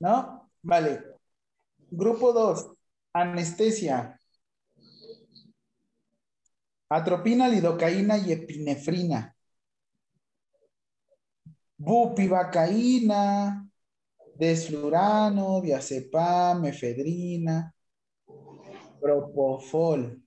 ¿No? 0.00 0.50
Vale. 0.62 1.15
Grupo 1.96 2.30
2, 2.30 2.76
anestesia. 3.14 4.20
Atropina, 6.90 7.48
lidocaína 7.48 8.18
y 8.18 8.32
epinefrina. 8.32 9.34
Bupivacaína, 11.78 13.66
desflurano, 14.34 15.62
diazepam, 15.62 16.66
efedrina, 16.66 17.74
propofol. 19.00 20.22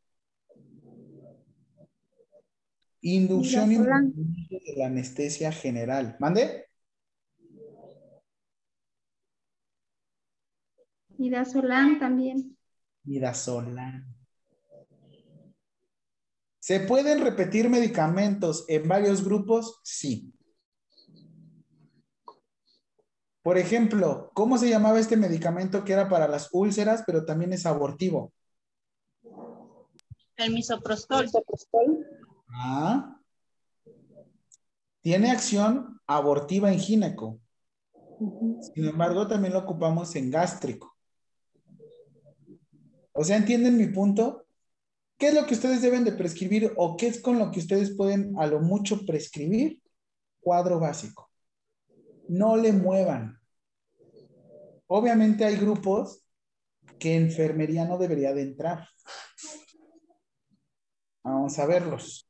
Inducción 3.02 3.72
y 3.72 3.78
de 3.78 4.76
la 4.76 4.88
anestesia 4.88 5.52
general. 5.52 6.18
¿Mande? 6.20 6.69
Midazolam 11.20 12.00
también. 12.00 12.58
Midazolam. 13.04 14.16
¿Se 16.60 16.80
pueden 16.80 17.20
repetir 17.22 17.70
medicamentos 17.70 18.64
en 18.70 18.88
varios 18.88 19.24
grupos? 19.24 19.82
Sí. 19.84 20.34
Por 23.42 23.58
ejemplo, 23.58 24.32
¿cómo 24.34 24.58
se 24.58 24.70
llamaba 24.70 25.00
este 25.00 25.18
medicamento 25.18 25.84
que 25.84 25.92
era 25.92 26.08
para 26.08 26.28
las 26.28 26.50
úlceras, 26.54 27.04
pero 27.06 27.26
también 27.26 27.52
es 27.52 27.66
abortivo? 27.66 28.32
El 30.38 30.54
misoprostol. 30.54 31.30
Ah. 32.54 33.20
Tiene 35.02 35.32
acción 35.32 36.00
abortiva 36.08 36.72
en 36.72 36.80
gineco. 36.80 37.42
Sin 38.74 38.88
embargo, 38.88 39.28
también 39.28 39.54
lo 39.54 39.60
ocupamos 39.60 40.16
en 40.16 40.32
gástrico. 40.32 40.89
O 43.20 43.24
sea, 43.26 43.36
¿entienden 43.36 43.76
mi 43.76 43.88
punto? 43.88 44.46
¿Qué 45.18 45.28
es 45.28 45.34
lo 45.34 45.46
que 45.46 45.54
ustedes 45.54 45.82
deben 45.82 46.06
de 46.06 46.14
prescribir 46.14 46.72
o 46.78 46.96
qué 46.96 47.08
es 47.08 47.20
con 47.20 47.38
lo 47.38 47.52
que 47.52 47.60
ustedes 47.60 47.94
pueden 47.94 48.34
a 48.40 48.48
lo 48.48 48.62
mucho 48.62 49.06
prescribir? 49.06 49.82
Cuadro 50.40 50.80
básico. 50.80 51.30
No 52.30 52.56
le 52.56 52.72
muevan. 52.72 53.38
Obviamente 54.88 55.44
hay 55.44 55.58
grupos 55.58 56.24
que 56.98 57.18
enfermería 57.18 57.84
no 57.84 57.98
debería 57.98 58.34
de 58.34 58.44
entrar. 58.44 58.88
Vamos 61.22 61.60
a 61.60 61.66
verlos. 61.66 62.29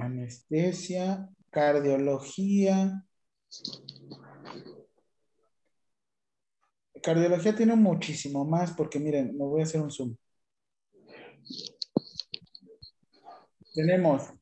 Anestesia, 0.00 1.28
cardiología. 1.50 3.04
Cardiología 7.02 7.54
tiene 7.54 7.76
muchísimo 7.76 8.44
más 8.44 8.72
porque 8.72 8.98
miren, 8.98 9.36
me 9.36 9.44
voy 9.44 9.60
a 9.60 9.64
hacer 9.64 9.80
un 9.80 9.90
zoom. 9.90 10.16
Tenemos 13.74 14.32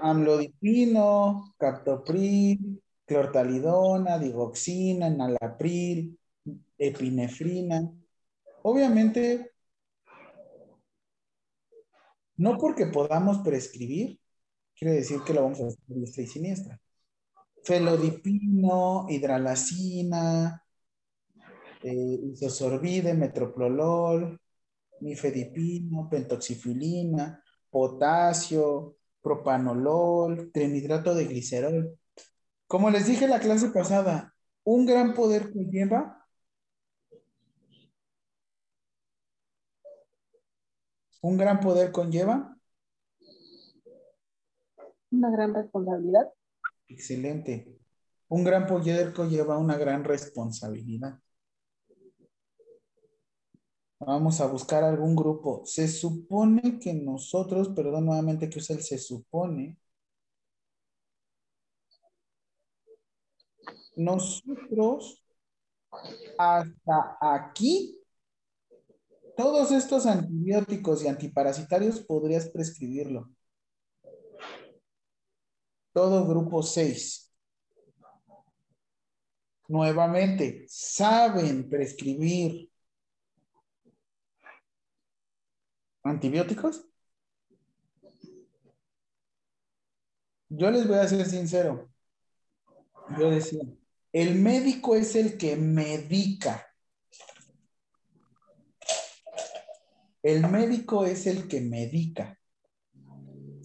amlodipino, 0.00 1.54
captopril, 1.58 2.80
clortalidona, 3.04 4.18
digoxina, 4.18 5.08
enalapril, 5.08 6.18
epinefrina. 6.78 7.92
Obviamente, 8.62 9.52
no 12.36 12.56
porque 12.56 12.86
podamos 12.86 13.38
prescribir, 13.38 14.19
quiere 14.80 14.96
decir 14.96 15.20
que 15.22 15.34
lo 15.34 15.42
vamos 15.42 15.60
a 15.60 15.66
hacer 15.66 15.78
diestra 15.88 16.22
y 16.24 16.26
siniestra. 16.26 16.80
Felodipino, 17.64 19.06
hidralacina, 19.10 20.64
eh, 21.82 22.20
isosorbide, 22.32 23.12
metroprolol, 23.14 24.40
nifedipino, 25.00 26.08
pentoxifilina, 26.08 27.44
potasio, 27.70 28.96
propanolol, 29.20 30.50
trinitrato 30.52 31.14
de 31.14 31.26
glicerol. 31.26 31.98
Como 32.66 32.90
les 32.90 33.06
dije 33.06 33.24
en 33.26 33.32
la 33.32 33.40
clase 33.40 33.70
pasada, 33.70 34.34
un 34.64 34.86
gran 34.86 35.12
poder 35.14 35.52
conlleva 35.52 36.16
un 41.22 41.36
gran 41.36 41.60
poder 41.60 41.92
conlleva 41.92 42.56
Una 45.10 45.30
gran 45.30 45.54
responsabilidad. 45.54 46.32
Excelente. 46.88 47.78
Un 48.28 48.44
gran 48.44 48.66
poder 48.66 49.12
conlleva 49.12 49.58
una 49.58 49.76
gran 49.76 50.04
responsabilidad. 50.04 51.18
Vamos 53.98 54.40
a 54.40 54.46
buscar 54.46 54.82
algún 54.82 55.14
grupo. 55.14 55.62
Se 55.66 55.86
supone 55.86 56.78
que 56.78 56.94
nosotros, 56.94 57.68
perdón 57.68 58.06
nuevamente 58.06 58.48
que 58.48 58.58
usa 58.58 58.76
el 58.76 58.82
se 58.82 58.98
supone, 58.98 59.78
nosotros 63.96 65.22
hasta 66.38 67.18
aquí, 67.20 67.98
todos 69.36 69.72
estos 69.72 70.06
antibióticos 70.06 71.02
y 71.04 71.08
antiparasitarios 71.08 72.00
podrías 72.00 72.48
prescribirlo. 72.48 73.28
Todo 75.92 76.26
grupo 76.26 76.62
6. 76.62 77.32
Nuevamente, 79.68 80.64
saben 80.68 81.68
prescribir 81.68 82.70
antibióticos. 86.02 86.84
Yo 90.48 90.70
les 90.70 90.88
voy 90.88 90.98
a 90.98 91.06
ser 91.06 91.24
sincero. 91.26 91.88
Yo 93.16 93.30
decía, 93.30 93.62
el 94.12 94.34
médico 94.36 94.96
es 94.96 95.14
el 95.14 95.38
que 95.38 95.54
medica. 95.54 96.66
El 100.22 100.48
médico 100.48 101.04
es 101.04 101.28
el 101.28 101.46
que 101.46 101.60
medica. 101.60 102.39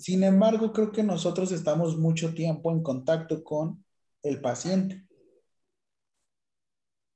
Sin 0.05 0.23
embargo, 0.23 0.71
creo 0.71 0.91
que 0.91 1.01
nosotros 1.01 1.51
estamos 1.51 1.97
mucho 1.97 2.31
tiempo 2.35 2.71
en 2.71 2.83
contacto 2.83 3.43
con 3.43 3.83
el 4.21 4.39
paciente. 4.39 5.03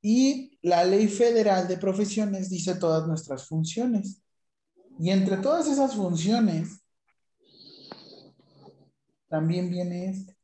Y 0.01 0.57
la 0.63 0.83
ley 0.83 1.07
federal 1.07 1.67
de 1.67 1.77
profesiones 1.77 2.49
dice 2.49 2.73
todas 2.73 3.07
nuestras 3.07 3.47
funciones. 3.47 4.23
Y 4.97 5.11
entre 5.11 5.37
todas 5.37 5.67
esas 5.67 5.93
funciones, 5.93 6.81
también 9.27 9.69
viene 9.69 10.09
este. 10.09 10.38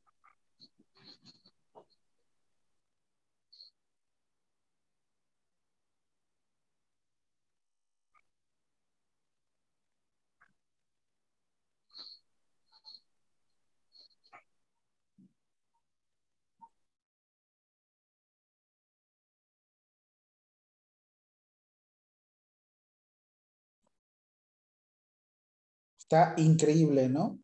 Está 26.08 26.36
increíble, 26.38 27.10
¿no? 27.10 27.40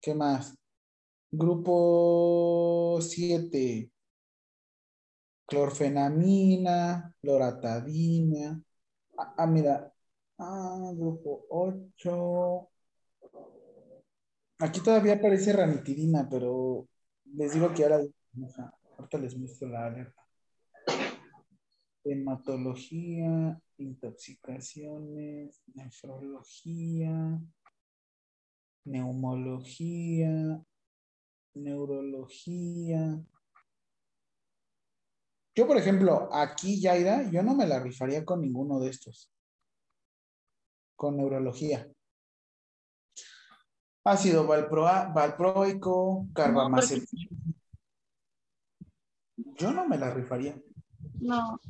¿Qué 0.00 0.14
más? 0.14 0.56
Grupo 1.32 3.00
7. 3.00 3.90
Clorfenamina, 5.44 7.12
loratadina. 7.22 8.62
Ah, 9.18 9.34
ah, 9.38 9.46
mira. 9.48 9.92
Ah, 10.38 10.92
grupo 10.94 11.46
8. 11.50 12.68
Aquí 14.60 14.80
todavía 14.80 15.14
aparece 15.14 15.52
ranitidina, 15.52 16.28
pero 16.30 16.86
les 17.24 17.52
digo 17.52 17.74
que 17.74 17.82
ahora, 17.82 17.98
ahorita 18.96 19.18
les 19.18 19.36
muestro 19.36 19.68
la 19.70 19.86
alerta. 19.86 20.22
Hematología, 22.04 23.60
intoxicaciones, 23.78 25.62
nefrología, 25.74 27.40
neumología, 28.88 30.62
neurología. 31.54 33.20
Yo, 35.54 35.66
por 35.66 35.76
ejemplo, 35.76 36.28
aquí, 36.32 36.80
Yaira, 36.80 37.28
yo 37.30 37.42
no 37.42 37.54
me 37.54 37.66
la 37.66 37.80
rifaría 37.80 38.24
con 38.24 38.40
ninguno 38.40 38.78
de 38.80 38.90
estos. 38.90 39.30
Con 40.96 41.16
neurología. 41.16 41.90
Ácido 44.04 44.46
valproico, 44.46 46.28
carbamazepina. 46.32 47.28
Yo 49.36 49.72
no 49.72 49.86
me 49.86 49.98
la 49.98 50.14
rifaría. 50.14 50.56
No. 51.20 51.60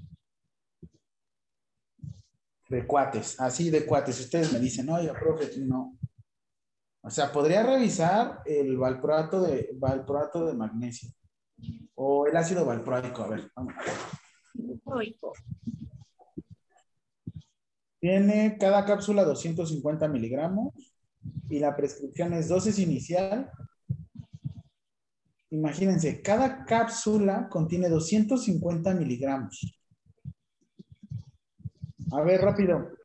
De 2.69 2.87
cuates, 2.87 3.41
así 3.41 3.71
de 3.71 3.87
cuates. 3.87 4.21
Ustedes 4.21 4.53
me 4.53 4.59
dicen, 4.61 4.91
oye, 4.91 5.11
profe, 5.15 5.51
no. 5.59 5.98
O 7.01 7.11
sea, 7.11 7.33
podría 7.33 7.63
revisar 7.63 8.43
el 8.45 8.77
valproato 8.77 9.41
de, 9.43 9.71
valproato 9.75 10.47
de 10.47 10.55
magnesio 10.55 11.11
o 11.95 12.27
el 12.27 12.37
ácido 12.37 12.65
valproico. 12.65 13.23
A 13.23 13.29
ver, 13.29 13.51
vamos. 13.55 13.75
Oigo. 14.85 15.33
Tiene 18.01 18.57
cada 18.59 18.85
cápsula 18.85 19.25
250 19.25 20.07
miligramos 20.09 20.73
y 21.49 21.59
la 21.59 21.75
prescripción 21.75 22.33
es 22.33 22.49
dosis 22.49 22.79
inicial. 22.79 23.51
Imagínense, 25.51 26.21
cada 26.23 26.65
cápsula 26.65 27.49
contiene 27.49 27.89
250 27.89 28.95
miligramos. 28.95 29.83
A 32.13 32.23
ver, 32.23 32.41
rápido. 32.41 32.98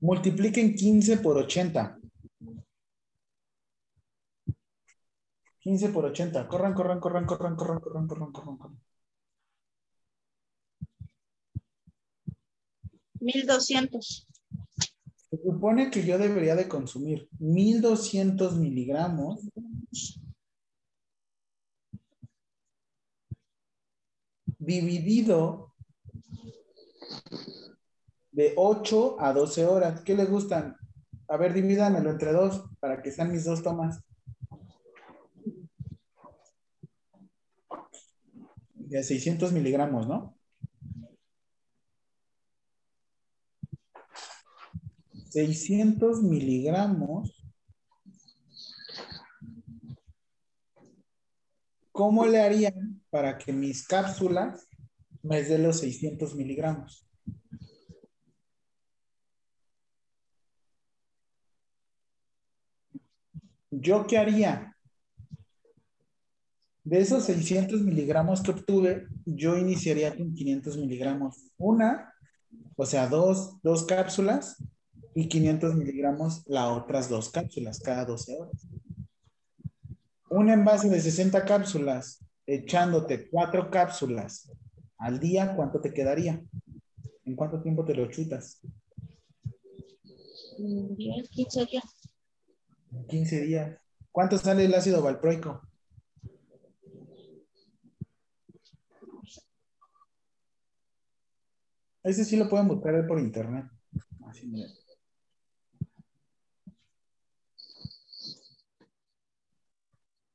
Multipliquen 0.00 0.74
15 0.74 1.18
por 1.18 1.36
80. 1.36 1.98
15 5.60 5.88
por 5.90 6.06
80. 6.06 6.48
Corran, 6.48 6.74
corran, 6.74 7.00
corran, 7.00 7.26
corran, 7.26 7.56
corran, 7.56 7.80
corran, 7.80 8.08
corran, 8.08 8.32
corran, 8.32 8.56
corran. 8.56 8.80
1200. 13.20 14.26
Se 15.30 15.36
supone 15.36 15.90
que 15.90 16.04
yo 16.04 16.18
debería 16.18 16.56
de 16.56 16.66
consumir 16.66 17.28
1200 17.38 18.56
miligramos. 18.56 19.48
Dividido 24.58 25.74
de 28.40 28.54
8 28.56 29.20
a 29.20 29.34
12 29.34 29.66
horas. 29.66 30.00
¿Qué 30.00 30.14
le 30.14 30.24
gustan? 30.24 30.74
A 31.28 31.36
ver, 31.36 31.52
divídanmelo 31.52 32.08
entre 32.10 32.32
dos 32.32 32.64
para 32.80 33.02
que 33.02 33.12
sean 33.12 33.30
mis 33.30 33.44
dos 33.44 33.62
tomas. 33.62 34.00
De 38.74 39.02
600 39.02 39.52
miligramos, 39.52 40.08
¿no? 40.08 40.34
600 45.28 46.22
miligramos. 46.22 47.46
¿Cómo 51.92 52.24
le 52.24 52.40
harían 52.40 53.02
para 53.10 53.36
que 53.36 53.52
mis 53.52 53.86
cápsulas 53.86 54.66
me 55.22 55.42
den 55.42 55.62
los 55.64 55.80
600 55.80 56.34
miligramos? 56.34 57.09
¿Yo 63.70 64.06
qué 64.06 64.18
haría? 64.18 64.76
De 66.82 67.00
esos 67.00 67.24
600 67.24 67.82
miligramos 67.82 68.42
que 68.42 68.50
obtuve, 68.50 69.06
yo 69.24 69.56
iniciaría 69.56 70.16
con 70.16 70.34
500 70.34 70.76
miligramos. 70.78 71.36
Una, 71.58 72.12
o 72.76 72.84
sea, 72.84 73.06
dos, 73.06 73.56
dos 73.62 73.84
cápsulas 73.84 74.62
y 75.14 75.28
500 75.28 75.74
miligramos 75.76 76.42
las 76.46 76.68
otras 76.68 77.08
dos 77.08 77.28
cápsulas 77.30 77.80
cada 77.80 78.04
12 78.04 78.36
horas. 78.40 78.66
Un 80.30 80.48
envase 80.48 80.88
de 80.88 81.00
60 81.00 81.44
cápsulas, 81.44 82.24
echándote 82.46 83.28
cuatro 83.28 83.70
cápsulas 83.70 84.50
al 84.98 85.18
día, 85.18 85.54
¿cuánto 85.56 85.80
te 85.80 85.92
quedaría? 85.92 86.42
¿En 87.24 87.34
cuánto 87.34 87.60
tiempo 87.62 87.84
te 87.84 87.94
lo 87.94 88.10
chutas? 88.10 88.60
10, 90.58 91.28
15 91.30 91.66
días. 91.66 91.99
En 92.92 93.06
15 93.06 93.40
días. 93.42 93.78
¿Cuánto 94.12 94.38
sale 94.38 94.64
el 94.64 94.74
ácido 94.74 95.02
valproico? 95.02 95.62
Ese 102.02 102.24
sí 102.24 102.36
lo 102.36 102.48
pueden 102.48 102.66
buscar 102.66 103.06
por 103.06 103.20
internet. 103.20 103.66
Así 104.26 104.46
mira. 104.46 104.68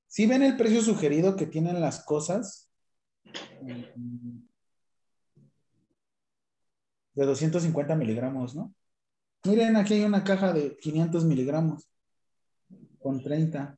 ¿Sí 0.08 0.28
ven 0.28 0.44
el 0.44 0.56
precio 0.56 0.82
sugerido 0.82 1.36
que 1.36 1.46
tienen 1.46 1.82
las 1.82 2.06
cosas? 2.06 2.72
De 7.14 7.26
250 7.26 7.96
miligramos, 7.96 8.56
¿no? 8.56 8.74
Miren, 9.44 9.76
aquí 9.76 9.96
hay 9.96 10.04
una 10.04 10.24
caja 10.24 10.54
de 10.54 10.78
500 10.78 11.26
miligramos 11.26 11.90
con 13.06 13.22
30. 13.22 13.78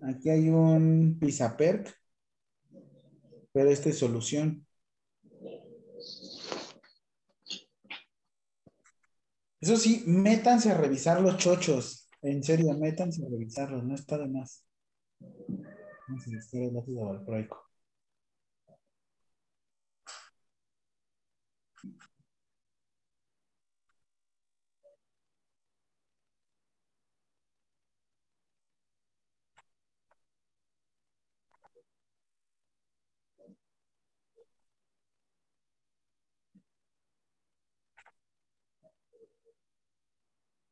Aquí 0.00 0.30
hay 0.30 0.48
un 0.48 1.18
Pisaperk, 1.20 1.94
pero 3.52 3.68
esta 3.68 3.90
es 3.90 3.98
solución. 3.98 4.66
Eso 9.60 9.76
sí, 9.76 10.04
métanse 10.06 10.70
a 10.70 10.78
revisar 10.78 11.20
los 11.20 11.36
chochos. 11.36 12.08
En 12.22 12.42
serio, 12.42 12.72
métanse 12.78 13.22
a 13.26 13.28
revisarlos, 13.28 13.84
no 13.84 13.94
está 13.94 14.16
de 14.16 14.28
más. 14.28 14.64
Vamos 16.08 16.26
a 16.26 16.30
el. 17.26 17.63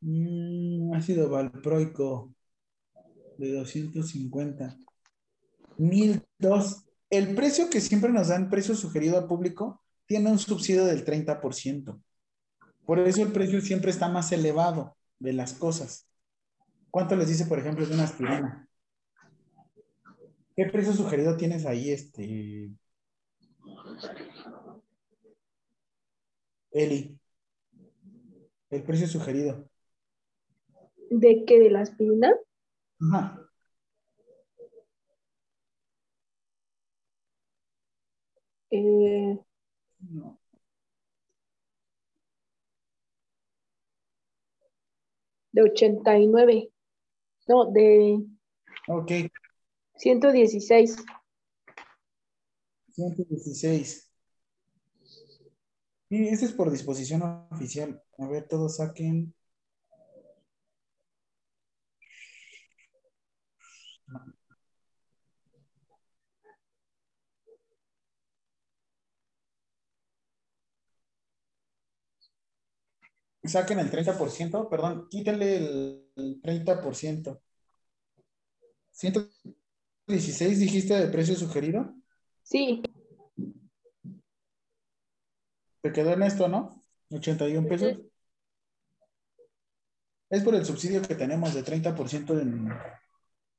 Mm, 0.03 0.93
ácido 0.95 1.31
valproico 1.31 2.35
de 3.39 3.53
250. 3.53 4.77
1002. 5.79 6.85
El 7.09 7.35
precio 7.35 7.71
que 7.71 7.81
siempre 7.81 8.11
nos 8.13 8.29
dan, 8.29 8.51
precio 8.51 8.75
sugerido 8.75 9.19
al 9.19 9.27
público, 9.27 9.81
tiene 10.07 10.31
un 10.31 10.39
subsidio 10.39 10.85
del 10.85 11.05
30%. 11.05 12.03
Por 12.85 12.99
eso 12.99 13.23
el 13.23 13.33
precio 13.33 13.61
siempre 13.61 13.91
está 13.91 14.09
más 14.09 14.33
elevado 14.33 14.97
de 15.19 15.33
las 15.33 15.55
cosas. 15.55 16.09
¿Cuánto 16.91 17.17
les 17.17 17.29
dice, 17.29 17.47
por 17.47 17.59
ejemplo, 17.59 17.87
de 17.87 17.95
una 17.95 18.05
aspirina? 18.05 18.69
¿Qué 20.57 20.67
precio 20.67 20.93
sugerido 20.93 21.37
tienes 21.37 21.65
ahí, 21.65 21.91
este? 21.91 22.71
Eli. 26.73 27.19
El 28.71 28.83
precio 28.83 29.07
sugerido. 29.07 29.72
¿De 31.15 31.45
qué? 31.45 31.61
¿De 31.61 31.71
la 31.71 31.81
aspirina? 31.83 32.35
Ajá. 33.01 33.39
Eh, 38.71 39.39
No. 40.11 40.39
de 45.53 45.63
89. 45.63 46.71
No, 47.47 47.71
de 47.71 48.25
Ok, 48.89 49.11
116. 49.97 50.97
116. 52.95 54.11
Y 56.09 56.29
ese 56.29 56.47
es 56.47 56.53
por 56.53 56.71
disposición 56.71 57.23
oficial. 57.51 58.03
A 58.19 58.27
ver, 58.29 58.49
todos 58.49 58.77
saquen. 58.77 59.35
Saquen 73.45 73.81
el 73.81 73.91
30%, 73.91 74.69
perdón, 74.69 75.09
quítenle 75.09 75.57
el, 75.57 76.11
el 76.17 76.43
30%. 76.43 77.41
116 78.93 80.59
dijiste 80.59 80.95
de 80.95 81.09
precio 81.09 81.35
sugerido. 81.35 81.95
Sí, 82.43 82.83
Te 85.83 85.93
quedó 85.93 86.13
en 86.13 86.23
esto, 86.23 86.47
¿no? 86.49 86.81
81 87.11 87.69
pesos. 87.69 87.99
Es 90.31 90.43
por 90.43 90.55
el 90.55 90.65
subsidio 90.65 91.03
que 91.03 91.17
tenemos 91.17 91.53
de 91.53 91.65
30% 91.65 92.41
en, 92.41 92.69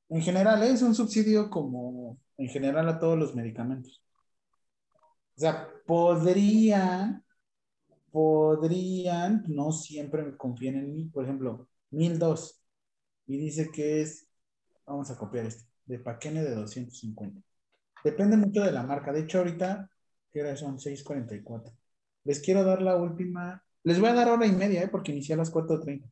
en 0.09 0.21
general, 0.21 0.63
¿eh? 0.63 0.71
es 0.71 0.81
un 0.81 0.95
subsidio 0.95 1.49
como 1.49 2.17
en 2.37 2.47
general 2.47 2.87
a 2.87 2.97
todos 2.97 3.19
los 3.19 3.35
medicamentos. 3.35 4.01
O 5.35 5.39
sea, 5.39 5.67
podrían, 5.85 7.22
podrían, 8.13 9.43
no 9.47 9.71
siempre 9.71 10.37
confíen 10.37 10.77
en 10.77 10.93
mí, 10.93 11.05
por 11.05 11.23
ejemplo, 11.23 11.67
1002 11.89 12.61
y 13.25 13.37
dice 13.37 13.71
que 13.73 14.01
es, 14.01 14.27
vamos 14.85 15.09
a 15.09 15.17
copiar 15.17 15.47
este, 15.47 15.63
de 15.85 15.97
paquene 15.97 16.43
de 16.43 16.53
250. 16.53 17.41
Depende 18.03 18.37
mucho 18.37 18.61
de 18.61 18.71
la 18.71 18.83
marca. 18.83 19.11
De 19.11 19.21
hecho, 19.21 19.39
ahorita, 19.39 19.89
que 20.31 20.55
son 20.55 20.77
6.44. 20.77 21.73
Les 22.25 22.39
quiero 22.39 22.63
dar 22.63 22.83
la 22.83 22.95
última, 22.97 23.63
les 23.83 23.99
voy 23.99 24.09
a 24.09 24.13
dar 24.13 24.29
hora 24.29 24.45
y 24.45 24.51
media, 24.51 24.83
¿eh? 24.83 24.89
porque 24.89 25.11
inicié 25.11 25.33
a 25.33 25.39
las 25.39 25.51
4.30. 25.51 26.07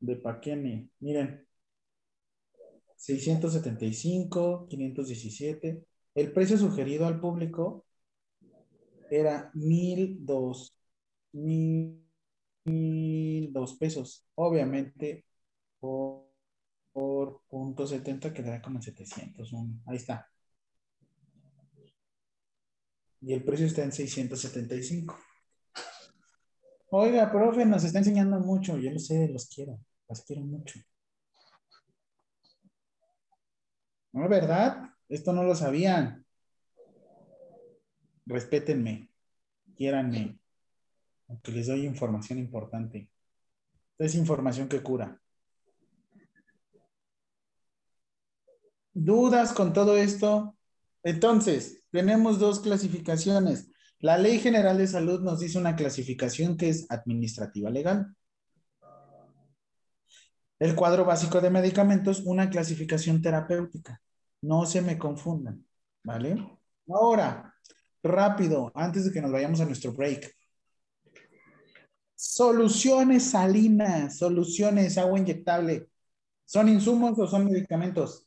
De 0.00 0.16
paquene, 0.16 0.90
miren, 1.00 1.46
675, 2.96 4.66
517. 4.68 5.84
El 6.14 6.32
precio 6.32 6.58
sugerido 6.58 7.06
al 7.06 7.18
público 7.18 7.85
era 9.10 9.50
1002, 9.54 10.76
1002 11.32 13.74
pesos. 13.78 14.26
Obviamente, 14.34 15.24
por, 15.80 16.26
por 16.92 17.42
punto 17.48 17.86
70 17.86 18.32
quedará 18.34 18.60
como 18.62 18.78
en 18.78 18.82
700. 18.82 19.52
un- 19.52 19.82
Ahí 19.86 19.96
está. 19.96 20.28
Y 23.20 23.34
el 23.34 23.44
precio 23.44 23.66
está 23.66 23.84
en 23.84 23.92
675. 23.92 25.18
Oiga, 26.90 27.30
profe, 27.30 27.64
nos 27.64 27.84
está 27.84 27.98
enseñando 28.00 28.40
mucho. 28.40 28.76
Yo 28.78 28.90
lo 28.90 28.98
sé, 28.98 29.28
los 29.28 29.46
quiero. 29.48 29.78
Los 30.08 30.22
quiero 30.24 30.42
mucho. 30.42 30.80
¿No, 34.12 34.28
verdad? 34.28 34.90
Esto 35.08 35.32
no 35.32 35.44
lo 35.44 35.54
sabían. 35.54 36.25
Respétenme. 38.26 39.10
Quiéranme. 39.76 40.38
Aunque 41.28 41.52
les 41.52 41.66
doy 41.68 41.86
información 41.86 42.38
importante. 42.38 43.10
Es 43.98 44.14
información 44.14 44.68
que 44.68 44.82
cura. 44.82 45.20
¿Dudas 48.92 49.52
con 49.52 49.72
todo 49.72 49.96
esto? 49.96 50.56
Entonces, 51.02 51.84
tenemos 51.90 52.38
dos 52.38 52.60
clasificaciones. 52.60 53.70
La 54.00 54.18
Ley 54.18 54.38
General 54.38 54.76
de 54.76 54.86
Salud 54.86 55.20
nos 55.22 55.40
dice 55.40 55.58
una 55.58 55.76
clasificación 55.76 56.56
que 56.56 56.68
es 56.68 56.90
administrativa 56.90 57.70
legal. 57.70 58.14
El 60.58 60.74
cuadro 60.74 61.04
básico 61.04 61.40
de 61.40 61.50
medicamentos, 61.50 62.20
una 62.24 62.48
clasificación 62.48 63.20
terapéutica. 63.20 64.00
No 64.42 64.64
se 64.64 64.80
me 64.80 64.98
confundan, 64.98 65.64
¿vale? 66.02 66.58
Ahora, 66.88 67.54
rápido, 68.02 68.72
antes 68.74 69.04
de 69.04 69.12
que 69.12 69.20
nos 69.20 69.32
vayamos 69.32 69.60
a 69.60 69.64
nuestro 69.64 69.92
break. 69.92 70.34
Soluciones 72.14 73.30
salinas, 73.30 74.18
soluciones, 74.18 74.96
agua 74.98 75.18
inyectable. 75.18 75.88
¿Son 76.44 76.68
insumos 76.68 77.18
o 77.18 77.26
son 77.26 77.44
medicamentos? 77.44 78.26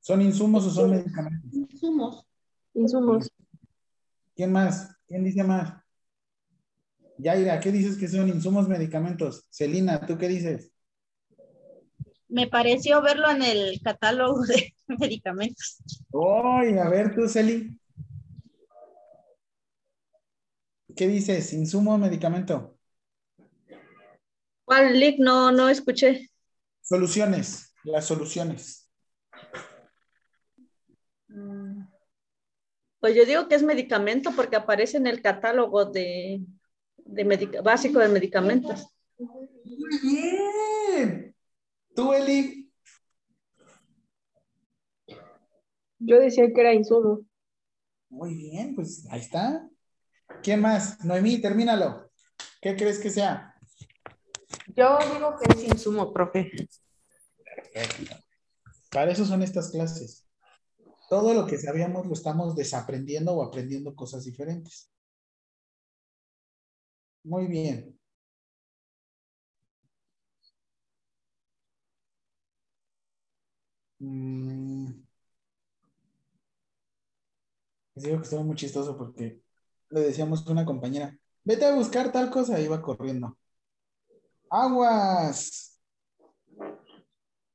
¿Son 0.00 0.22
insumos 0.22 0.66
o 0.66 0.70
son 0.70 0.90
medicamentos? 0.90 1.52
Insumos. 1.52 2.26
insumos. 2.74 3.30
¿Quién 4.34 4.52
más? 4.52 4.94
¿Quién 5.06 5.24
dice 5.24 5.44
más? 5.44 5.82
Yaira, 7.18 7.58
¿qué 7.60 7.72
dices 7.72 7.98
que 7.98 8.08
son 8.08 8.28
insumos 8.28 8.68
medicamentos? 8.68 9.46
Celina, 9.50 10.00
¿tú 10.06 10.16
qué 10.16 10.28
dices? 10.28 10.72
Me 12.28 12.46
pareció 12.46 13.02
verlo 13.02 13.30
en 13.30 13.42
el 13.42 13.80
catálogo 13.82 14.44
de 14.44 14.74
medicamentos. 14.98 15.82
Ay, 16.12 16.78
a 16.78 16.88
ver 16.88 17.14
tú, 17.14 17.28
Celi. 17.28 17.76
¿Qué 20.98 21.06
dices? 21.06 21.52
¿Insumo 21.52 21.94
o 21.94 21.98
medicamento? 21.98 22.76
¿Cuál 24.64 24.98
link? 24.98 25.20
No, 25.20 25.52
no 25.52 25.68
escuché. 25.68 26.28
Soluciones, 26.82 27.72
las 27.84 28.04
soluciones. 28.04 28.90
Mm. 31.28 31.82
Pues 32.98 33.14
yo 33.14 33.24
digo 33.24 33.46
que 33.46 33.54
es 33.54 33.62
medicamento 33.62 34.32
porque 34.34 34.56
aparece 34.56 34.96
en 34.96 35.06
el 35.06 35.22
catálogo 35.22 35.84
de, 35.84 36.44
de 36.96 37.60
básico 37.62 38.00
de 38.00 38.08
medicamentos. 38.08 38.88
Muy 39.18 40.00
bien. 40.02 41.36
¿Tú, 41.94 42.12
Eli? 42.12 42.72
Yo 46.00 46.18
decía 46.18 46.52
que 46.52 46.60
era 46.60 46.74
insumo. 46.74 47.20
Muy 48.08 48.34
bien, 48.34 48.74
pues 48.74 49.06
ahí 49.12 49.20
está. 49.20 49.70
¿Quién 50.42 50.60
más? 50.60 51.04
Noemí, 51.04 51.40
termínalo. 51.40 52.10
¿Qué 52.60 52.76
crees 52.76 52.98
que 52.98 53.10
sea? 53.10 53.54
Yo 54.76 54.98
digo 55.12 55.36
que 55.38 55.52
es 55.52 55.64
insumo, 55.64 56.12
profe. 56.12 56.50
Para 58.90 59.12
eso 59.12 59.24
son 59.24 59.42
estas 59.42 59.70
clases. 59.70 60.26
Todo 61.08 61.34
lo 61.34 61.46
que 61.46 61.58
sabíamos 61.58 62.06
lo 62.06 62.12
estamos 62.12 62.54
desaprendiendo 62.54 63.32
o 63.34 63.42
aprendiendo 63.42 63.94
cosas 63.94 64.24
diferentes. 64.24 64.90
Muy 67.24 67.46
bien. 67.46 67.98
Mm. 74.00 75.02
Les 77.94 78.04
digo 78.04 78.18
que 78.18 78.22
estuvo 78.24 78.44
muy 78.44 78.56
chistoso 78.56 78.96
porque 78.96 79.42
le 79.90 80.00
decíamos 80.00 80.46
a 80.46 80.52
una 80.52 80.64
compañera, 80.64 81.16
vete 81.44 81.64
a 81.64 81.74
buscar 81.74 82.12
tal 82.12 82.30
cosa, 82.30 82.60
iba 82.60 82.80
corriendo. 82.82 83.38
Aguas. 84.50 85.80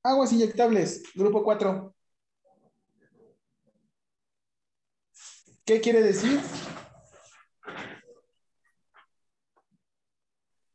Aguas 0.03 0.34
inyectables, 0.34 1.03
grupo 1.16 1.44
4. 1.44 1.95
¿Qué 5.66 5.80
quiere 5.80 6.02
decir? 6.02 6.42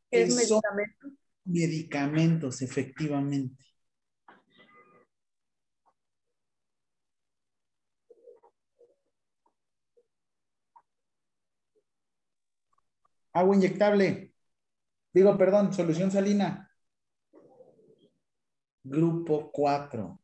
¿Qué 0.09 0.23
es 0.23 0.35
medicamento? 0.35 1.19
medicamentos, 1.49 2.61
efectivamente. 2.61 3.55
Agua 13.33 13.55
inyectable. 13.55 14.33
Digo, 15.13 15.37
perdón, 15.37 15.73
solución 15.73 16.11
salina. 16.11 16.71
Grupo 18.83 19.51
4. 19.51 20.19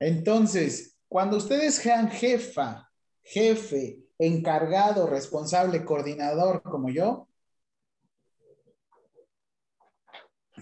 Entonces, 0.00 0.98
cuando 1.08 1.36
ustedes 1.36 1.76
sean 1.76 2.10
jefa, 2.10 2.90
jefe, 3.22 4.00
encargado, 4.18 5.06
responsable, 5.06 5.84
coordinador 5.84 6.62
como 6.62 6.90
yo, 6.90 7.28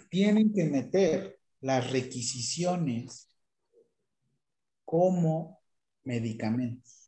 tienen 0.09 0.53
que 0.53 0.65
meter 0.65 1.39
las 1.61 1.91
requisiciones 1.91 3.31
como 4.85 5.61
medicamentos. 6.05 7.02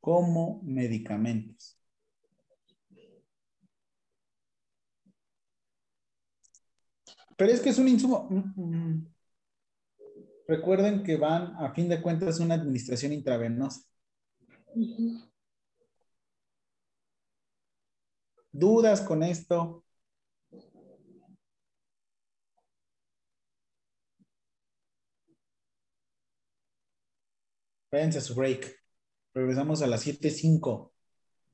Como 0.00 0.60
medicamentos. 0.62 1.78
Pero 7.36 7.52
es 7.52 7.60
que 7.60 7.70
es 7.70 7.78
un 7.78 7.88
insumo. 7.88 8.26
Mm, 8.28 8.62
mm. 8.62 9.06
Recuerden 10.46 11.02
que 11.02 11.16
van, 11.16 11.54
a 11.56 11.72
fin 11.72 11.88
de 11.88 12.02
cuentas, 12.02 12.40
una 12.40 12.54
administración 12.54 13.12
intravenosa. 13.12 13.80
¿Dudas 18.52 19.00
con 19.00 19.22
esto? 19.22 19.84
Váyanse 27.92 28.20
su 28.20 28.34
break. 28.34 28.79
Regresamos 29.34 29.82
a 29.82 29.86
las 29.86 30.06
7.05 30.06 30.90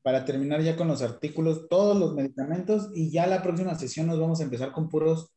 para 0.02 0.24
terminar 0.24 0.62
ya 0.62 0.76
con 0.76 0.88
los 0.88 1.02
artículos, 1.02 1.68
todos 1.68 1.98
los 1.98 2.14
medicamentos 2.14 2.90
y 2.94 3.10
ya 3.10 3.26
la 3.26 3.42
próxima 3.42 3.74
sesión 3.74 4.06
nos 4.06 4.20
vamos 4.20 4.40
a 4.40 4.44
empezar 4.44 4.72
con 4.72 4.88
puros, 4.88 5.32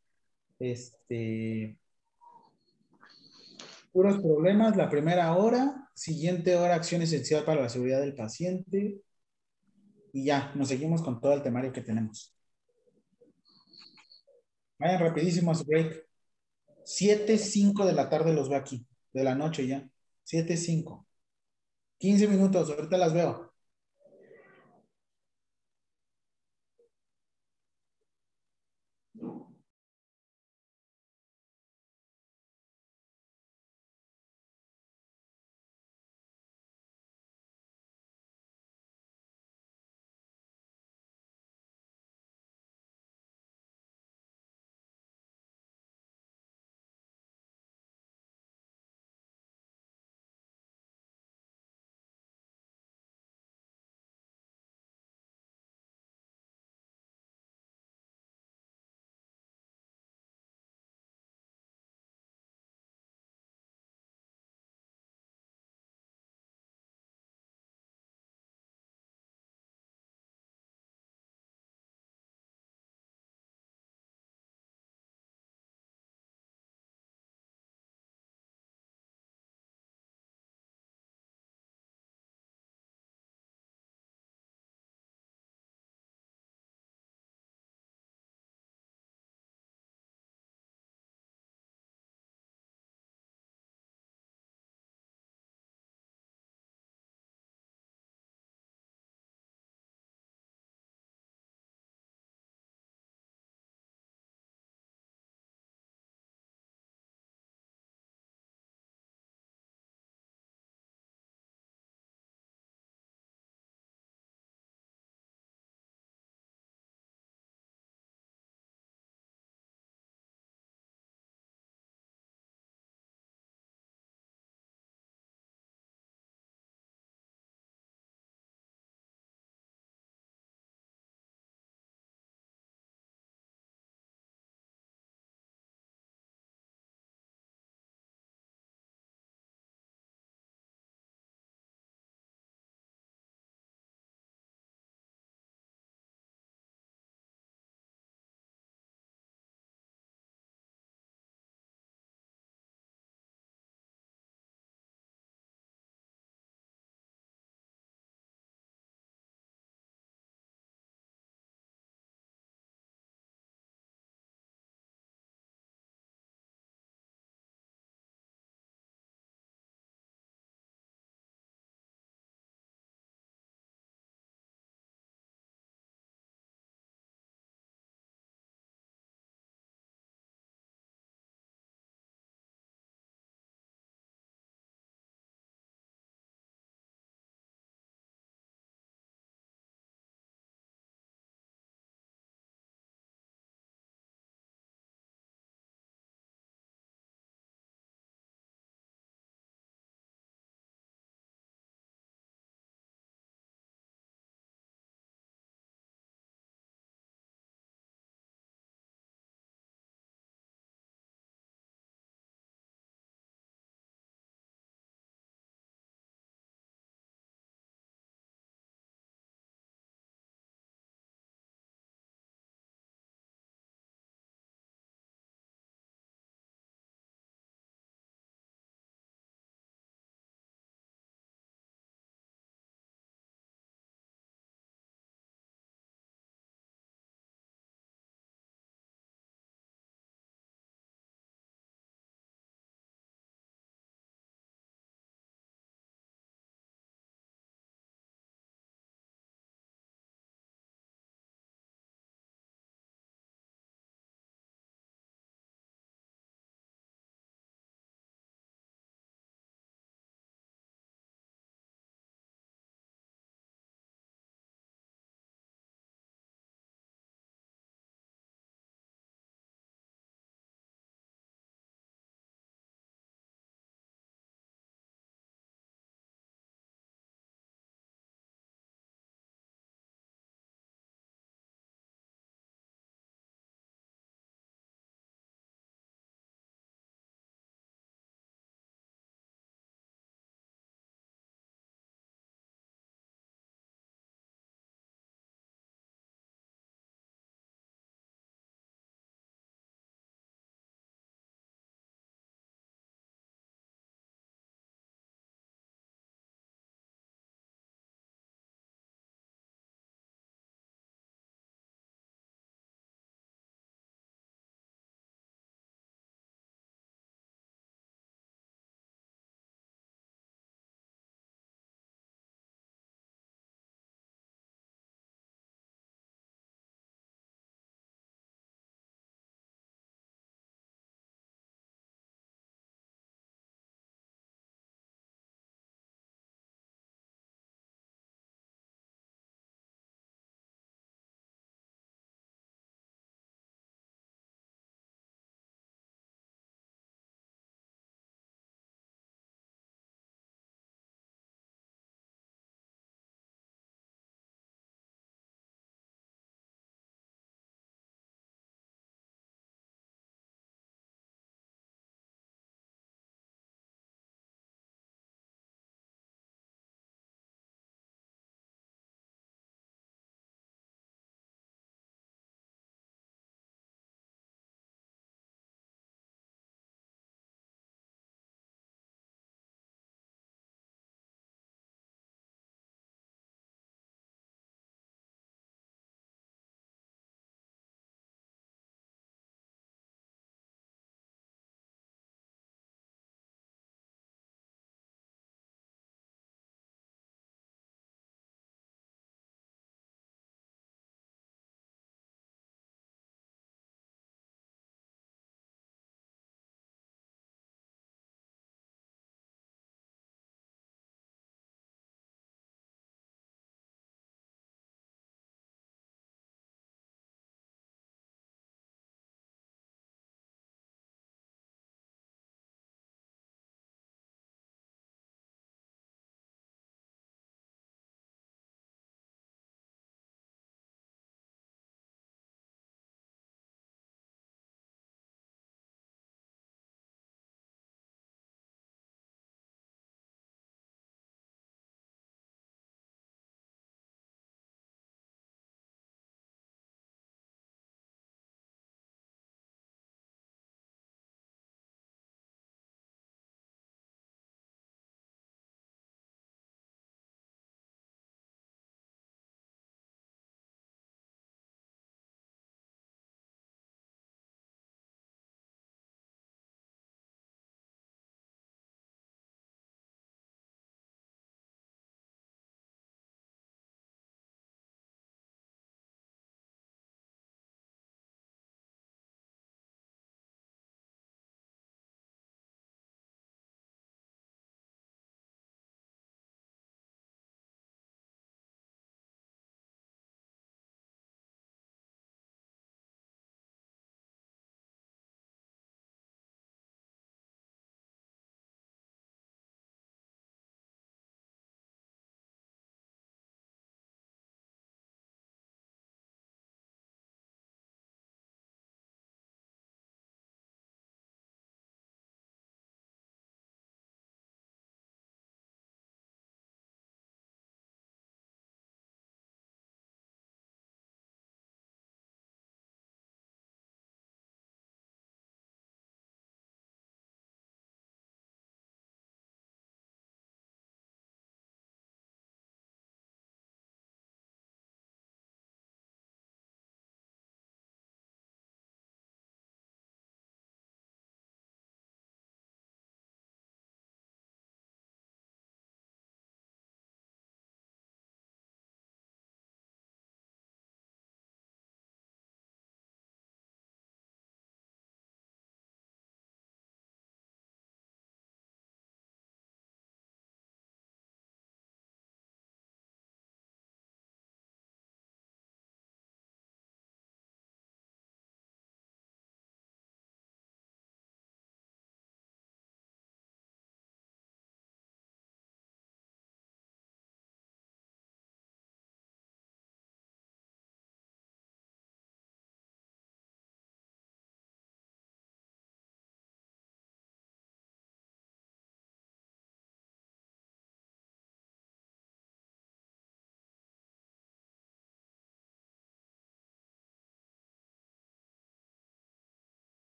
este, 0.58 1.76
puros 3.92 4.18
problemas. 4.18 4.76
La 4.76 4.88
primera 4.88 5.36
hora, 5.36 5.90
siguiente 5.94 6.56
hora, 6.56 6.76
acción 6.76 7.02
esencial 7.02 7.44
para 7.44 7.62
la 7.62 7.68
seguridad 7.68 8.00
del 8.00 8.14
paciente 8.14 9.00
y 10.12 10.24
ya, 10.24 10.52
nos 10.54 10.68
seguimos 10.68 11.02
con 11.02 11.20
todo 11.20 11.32
el 11.34 11.42
temario 11.42 11.72
que 11.72 11.82
tenemos. 11.82 12.34
Vayan 14.78 15.00
rapidísimo 15.00 15.50
a 15.50 15.54
su 15.54 15.64
break. 15.64 16.06
7.05 16.84 17.84
de 17.84 17.92
la 17.92 18.08
tarde 18.08 18.32
los 18.32 18.48
veo 18.48 18.58
aquí, 18.58 18.86
de 19.12 19.24
la 19.24 19.34
noche 19.34 19.66
ya. 19.66 19.88
7.05. 20.26 21.06
15 22.00 22.26
minutos, 22.28 22.68
ahorita 22.70 22.96
las 22.98 23.12
veo. 23.14 23.49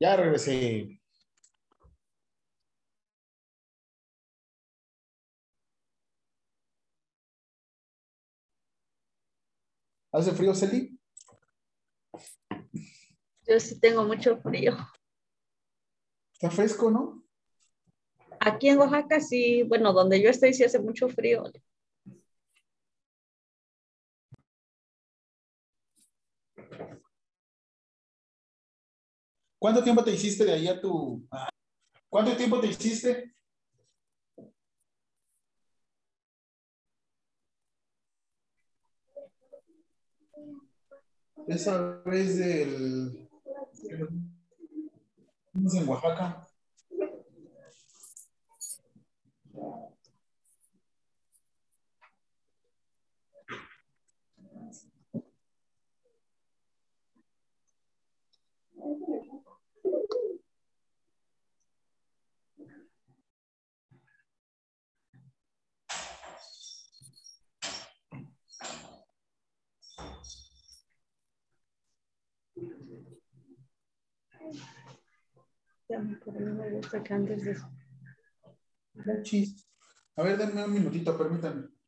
Ya 0.00 0.16
regresé. 0.16 0.98
¿Hace 10.10 10.32
frío, 10.32 10.54
Celi? 10.54 10.98
Yo 13.46 13.60
sí 13.60 13.78
tengo 13.78 14.04
mucho 14.04 14.40
frío. 14.40 14.74
Está 16.32 16.50
fresco, 16.50 16.90
¿no? 16.90 17.22
Aquí 18.40 18.70
en 18.70 18.78
Oaxaca 18.78 19.20
sí, 19.20 19.64
bueno, 19.64 19.92
donde 19.92 20.22
yo 20.22 20.30
estoy 20.30 20.54
sí 20.54 20.64
hace 20.64 20.78
mucho 20.78 21.10
frío. 21.10 21.44
¿Cuánto 29.60 29.84
tiempo 29.84 30.02
te 30.02 30.12
hiciste 30.12 30.46
de 30.46 30.54
ahí 30.54 30.68
a 30.68 30.80
tu... 30.80 31.22
¿Cuánto 32.08 32.34
tiempo 32.34 32.58
te 32.60 32.68
hiciste? 32.68 33.34
Esa 41.46 42.00
vez 42.06 42.38
del... 42.38 43.28
en 45.52 45.88
Oaxaca. 45.88 46.48
A 80.16 80.22
ver, 80.22 80.36
denme 80.38 80.64
un 80.64 80.72
minutito, 80.72 81.16
permítanme. 81.18 81.79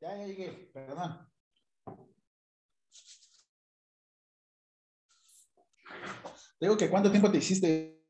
Ya, 0.00 0.16
ya 0.16 0.26
llegué, 0.26 0.70
perdón. 0.72 1.26
Digo 6.60 6.76
que 6.76 6.88
cuánto 6.88 7.10
tiempo 7.10 7.30
te 7.30 7.38
hiciste, 7.38 8.02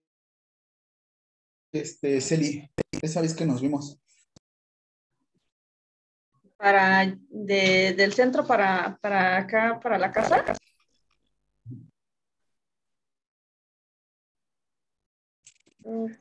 este, 1.73 2.21
Celi, 2.21 2.71
esa 3.03 3.21
vez 3.21 3.35
que 3.35 3.45
nos 3.45 3.61
vimos. 3.61 4.01
Para, 6.57 7.15
de, 7.29 7.95
del 7.95 8.13
centro 8.15 8.47
para, 8.47 8.99
para 9.01 9.37
acá, 9.37 9.79
para 9.81 9.99
la 9.99 10.11
casa. 10.11 10.45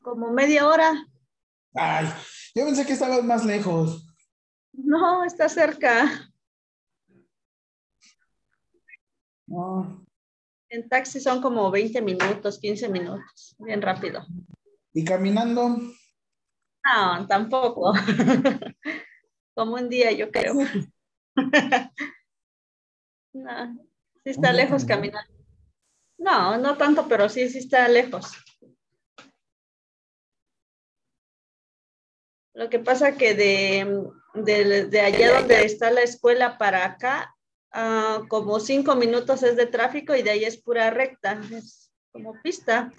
Como 0.02 0.32
media 0.32 0.68
hora. 0.68 0.94
Ay, 1.74 2.08
yo 2.54 2.66
pensé 2.66 2.86
que 2.86 2.94
estabas 2.94 3.24
más 3.24 3.46
lejos. 3.46 4.15
No, 4.78 5.24
está 5.24 5.48
cerca. 5.50 6.32
No. 9.48 10.06
En 10.70 10.90
taxi 10.90 11.20
son 11.20 11.42
como 11.42 11.72
20 11.72 12.02
minutos, 12.02 12.60
15 12.60 12.90
minutos, 12.90 13.56
bien 13.60 13.82
rápido. 13.82 14.26
¿Y 14.94 15.06
caminando? 15.06 15.70
No, 16.86 17.28
tampoco. 17.28 17.94
como 19.56 19.76
un 19.76 19.90
día, 19.90 20.12
yo 20.12 20.32
creo. 20.32 20.56
no, 23.34 23.74
sí 24.24 24.30
está 24.30 24.50
¿Un 24.50 24.56
día 24.56 24.64
lejos 24.66 24.86
caminando? 24.86 25.34
No, 26.18 26.58
no 26.58 26.78
tanto, 26.78 27.08
pero 27.08 27.30
sí, 27.30 27.50
sí 27.50 27.60
está 27.60 27.88
lejos. 27.88 28.32
Lo 32.54 32.70
que 32.70 32.80
pasa 32.80 33.18
que 33.18 33.34
de, 33.36 34.12
de, 34.36 34.86
de 34.86 35.02
allá 35.02 35.40
donde 35.40 35.66
está 35.66 35.92
la 35.92 36.02
escuela 36.02 36.58
para 36.58 36.86
acá, 36.86 37.36
ah, 37.72 38.22
como 38.28 38.60
cinco 38.60 38.96
minutos 38.96 39.44
es 39.44 39.56
de 39.56 39.68
tráfico 39.68 40.16
y 40.16 40.24
de 40.24 40.32
ahí 40.32 40.44
es 40.44 40.62
pura 40.62 40.90
recta, 40.90 41.40
es 41.52 41.92
como 42.12 42.34
pista. 42.42 42.92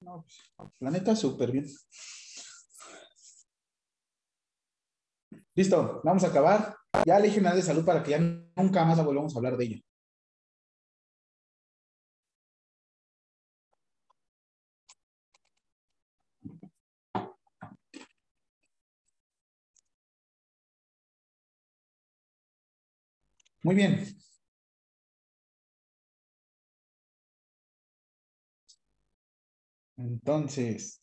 No, 0.00 0.24
pues, 0.56 0.70
la 0.80 0.90
neta, 0.90 1.14
súper 1.14 1.52
bien. 1.52 1.66
Listo, 5.54 6.00
vamos 6.02 6.24
a 6.24 6.28
acabar. 6.28 6.74
Ya 7.06 7.18
Ley 7.18 7.30
General 7.30 7.56
de 7.56 7.62
Salud 7.62 7.84
para 7.84 8.02
que 8.02 8.12
ya 8.12 8.18
nunca 8.18 8.84
más 8.84 9.02
volvamos 9.04 9.34
a 9.34 9.38
hablar 9.38 9.56
de 9.56 9.64
ella. 9.64 9.80
Muy 23.62 23.74
bien. 23.74 24.04
Entonces, 29.96 31.00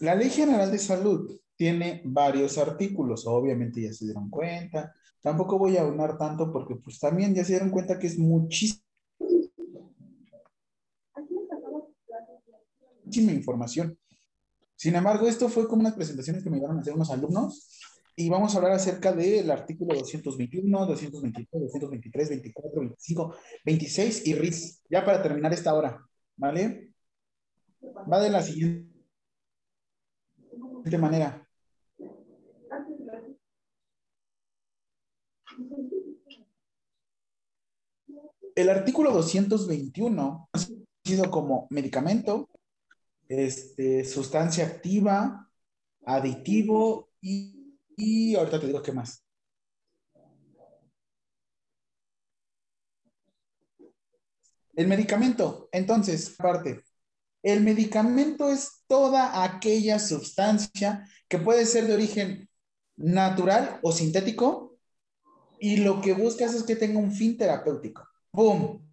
la 0.00 0.14
Ley 0.14 0.30
General 0.30 0.70
de 0.70 0.78
Salud 0.78 1.30
tiene 1.56 2.02
varios 2.04 2.58
artículos, 2.58 3.26
obviamente 3.26 3.82
ya 3.82 3.92
se 3.92 4.06
dieron 4.06 4.30
cuenta. 4.30 4.94
Tampoco 5.20 5.58
voy 5.58 5.76
a 5.76 5.82
aunar 5.82 6.16
tanto 6.16 6.50
porque 6.50 6.76
pues 6.76 6.98
también 6.98 7.34
ya 7.34 7.44
se 7.44 7.52
dieron 7.52 7.70
cuenta 7.70 7.98
que 7.98 8.06
es 8.06 8.18
muchísima 8.18 8.82
información. 13.32 13.98
Sin 14.76 14.94
embargo, 14.94 15.26
esto 15.28 15.48
fue 15.48 15.68
como 15.68 15.82
unas 15.82 15.94
presentaciones 15.94 16.42
que 16.42 16.50
me 16.50 16.56
iban 16.56 16.78
a 16.78 16.80
hacer 16.80 16.94
unos 16.94 17.10
alumnos 17.10 17.79
y 18.20 18.28
vamos 18.28 18.54
a 18.54 18.58
hablar 18.58 18.72
acerca 18.72 19.12
del 19.14 19.50
artículo 19.50 19.94
221, 19.94 20.86
222, 20.86 21.48
223, 21.50 22.28
24, 22.28 22.80
25, 22.80 23.34
26 23.64 24.26
y 24.26 24.34
RIS, 24.34 24.82
ya 24.90 25.02
para 25.02 25.22
terminar 25.22 25.54
esta 25.54 25.72
hora, 25.72 26.06
¿vale? 26.36 26.92
Va 27.82 28.20
de 28.20 28.28
la 28.28 28.42
siguiente 28.42 28.90
manera. 30.98 31.48
El 38.54 38.68
artículo 38.68 39.12
221 39.12 40.50
ha 40.52 40.58
sido 41.04 41.30
como 41.30 41.68
medicamento, 41.70 42.50
este, 43.28 44.04
sustancia 44.04 44.66
activa, 44.66 45.50
aditivo 46.04 47.08
y, 47.22 47.59
y 48.00 48.34
ahorita 48.34 48.58
te 48.60 48.66
digo 48.66 48.82
qué 48.82 48.92
más. 48.92 49.24
El 54.74 54.88
medicamento, 54.88 55.68
entonces, 55.72 56.34
aparte, 56.38 56.82
el 57.42 57.62
medicamento 57.62 58.50
es 58.50 58.82
toda 58.86 59.44
aquella 59.44 59.98
sustancia 59.98 61.06
que 61.28 61.38
puede 61.38 61.66
ser 61.66 61.86
de 61.86 61.94
origen 61.94 62.48
natural 62.96 63.78
o 63.82 63.92
sintético 63.92 64.78
y 65.58 65.76
lo 65.78 66.00
que 66.00 66.14
buscas 66.14 66.54
es 66.54 66.62
que 66.62 66.76
tenga 66.76 66.98
un 66.98 67.12
fin 67.12 67.36
terapéutico. 67.36 68.06
¡Boom! 68.32 68.86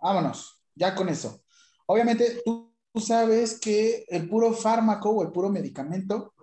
Vámonos, 0.00 0.60
ya 0.74 0.94
con 0.94 1.08
eso. 1.08 1.42
Obviamente, 1.86 2.42
tú 2.44 2.74
sabes 3.00 3.58
que 3.58 4.04
el 4.08 4.28
puro 4.28 4.52
fármaco 4.52 5.10
o 5.10 5.22
el 5.22 5.32
puro 5.32 5.48
medicamento 5.48 6.34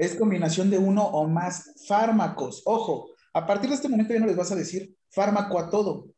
es 0.00 0.16
combinación 0.16 0.70
de 0.70 0.78
uno 0.78 1.04
o 1.04 1.28
más 1.28 1.74
fármacos. 1.86 2.62
Ojo, 2.64 3.10
a 3.32 3.46
partir 3.46 3.68
de 3.68 3.76
este 3.76 3.88
momento 3.88 4.12
ya 4.12 4.20
no 4.20 4.26
les 4.26 4.36
vas 4.36 4.52
a 4.52 4.56
decir 4.56 4.96
fármaco 5.10 5.58
a 5.58 5.68
todo 5.68 6.08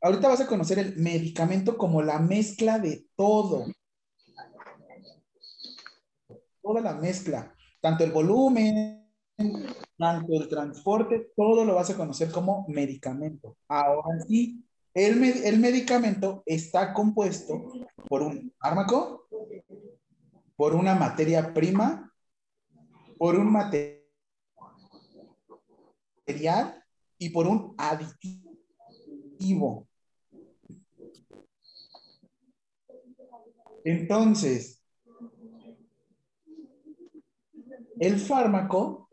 ahorita 0.00 0.28
vas 0.28 0.40
a 0.40 0.46
conocer 0.46 0.78
el 0.78 0.96
medicamento 0.96 1.76
como 1.76 2.02
la 2.02 2.18
mezcla 2.18 2.78
de 2.78 3.06
todo. 3.16 3.66
Toda 6.62 6.80
la 6.80 6.94
mezcla, 6.94 7.54
tanto 7.80 8.04
el 8.04 8.12
volumen, 8.12 9.10
tanto 9.96 10.32
el 10.34 10.48
transporte, 10.48 11.30
todo 11.36 11.64
lo 11.64 11.74
vas 11.74 11.90
a 11.90 11.96
conocer 11.96 12.30
como 12.30 12.66
medicamento. 12.68 13.56
Ahora 13.68 14.20
sí, 14.26 14.64
el, 14.92 15.22
el 15.22 15.58
medicamento 15.58 16.42
está 16.44 16.92
compuesto 16.92 17.72
por 18.08 18.22
un 18.22 18.52
fármaco, 18.58 19.28
por 20.56 20.74
una 20.74 20.94
materia 20.94 21.54
prima, 21.54 22.07
por 23.18 23.36
un 23.36 23.52
material 23.52 23.98
y 27.18 27.28
por 27.30 27.46
un 27.46 27.74
aditivo. 27.76 29.86
Entonces, 33.84 34.82
el 37.98 38.20
fármaco, 38.20 39.08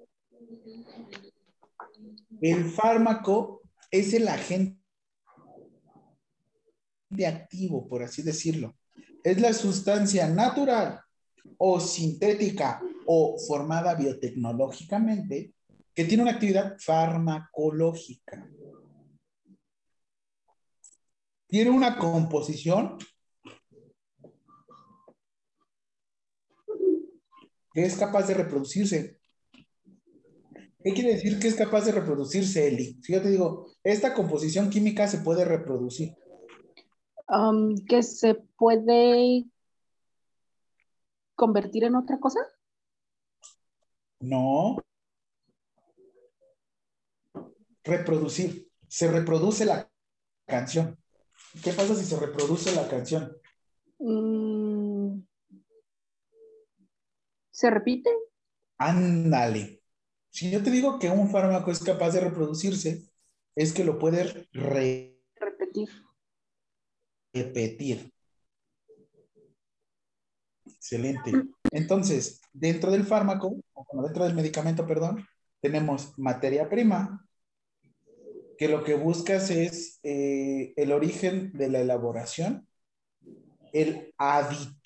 el 2.42 2.66
fármaco 2.66 3.62
es 3.90 4.14
el 4.14 4.28
agente 4.28 4.78
activo, 7.26 7.88
por 7.88 8.04
así 8.04 8.22
decirlo. 8.22 8.76
Es 9.24 9.40
la 9.40 9.54
sustancia 9.54 10.28
natural 10.28 11.05
o 11.58 11.80
sintética 11.80 12.82
o 13.06 13.38
formada 13.48 13.96
biotecnológicamente 13.96 15.54
que 15.94 16.04
tiene 16.04 16.24
una 16.24 16.34
actividad 16.34 16.78
farmacológica. 16.80 18.50
Tiene 21.48 21.70
una 21.70 21.98
composición 21.98 22.98
que 27.74 27.86
es 27.86 27.96
capaz 27.96 28.28
de 28.28 28.34
reproducirse. 28.34 29.20
¿Qué 30.84 30.94
quiere 30.94 31.14
decir 31.14 31.40
que 31.40 31.48
es 31.48 31.56
capaz 31.56 31.86
de 31.86 31.94
reproducirse, 31.94 32.68
Eli? 32.68 33.00
Fíjate, 33.02 33.30
digo, 33.30 33.72
esta 33.84 34.14
composición 34.14 34.70
química 34.70 35.08
se 35.08 35.20
puede 35.20 35.46
reproducir. 35.46 36.16
Um, 37.28 37.76
que 37.88 38.04
se 38.04 38.36
puede 38.36 39.46
convertir 41.36 41.84
en 41.84 41.96
otra 41.96 42.20
cosa. 42.20 42.40
No. 44.20 44.78
Reproducir. 47.84 48.70
Se 48.88 49.12
reproduce 49.12 49.66
la 49.66 49.90
canción. 50.46 50.98
¿Qué 51.64 51.72
pasa 51.72 51.96
si 51.96 52.06
se 52.06 52.20
reproduce 52.20 52.76
la 52.76 52.88
canción? 52.88 53.38
Mm, 54.00 55.20
¿Se 57.52 57.70
repite? 57.70 58.10
Ándale. 58.78 59.82
Si 60.30 60.52
yo 60.52 60.62
te 60.62 60.70
digo 60.70 61.00
que 61.00 61.10
un 61.10 61.30
fármaco 61.30 61.72
es 61.72 61.82
capaz 61.82 62.12
de 62.12 62.20
reproducirse, 62.20 63.10
es 63.56 63.72
que 63.72 63.86
lo 63.86 63.98
puede 63.98 64.50
repetir. 64.52 65.90
Repetir. 67.34 68.15
Excelente. 70.86 71.32
Entonces, 71.72 72.42
dentro 72.54 72.92
del 72.92 73.06
fármaco, 73.06 73.56
o 73.74 74.04
dentro 74.04 74.24
del 74.24 74.36
medicamento, 74.36 74.86
perdón, 74.86 75.26
tenemos 75.60 76.14
materia 76.16 76.70
prima, 76.70 77.28
que 78.56 78.68
lo 78.68 78.84
que 78.84 78.94
buscas 78.94 79.50
es 79.50 80.00
eh, 80.04 80.74
el 80.76 80.92
origen 80.92 81.52
de 81.54 81.70
la 81.70 81.80
elaboración, 81.80 82.68
el 83.74 84.14
aditivo 84.20 84.86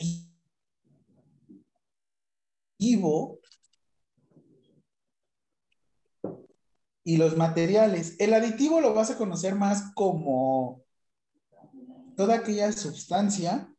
y 7.03 7.17
los 7.17 7.35
materiales. 7.35 8.15
El 8.19 8.33
aditivo 8.33 8.79
lo 8.79 8.93
vas 8.93 9.11
a 9.11 9.17
conocer 9.17 9.55
más 9.55 9.91
como 9.95 10.81
toda 12.15 12.35
aquella 12.35 12.71
sustancia 12.71 13.69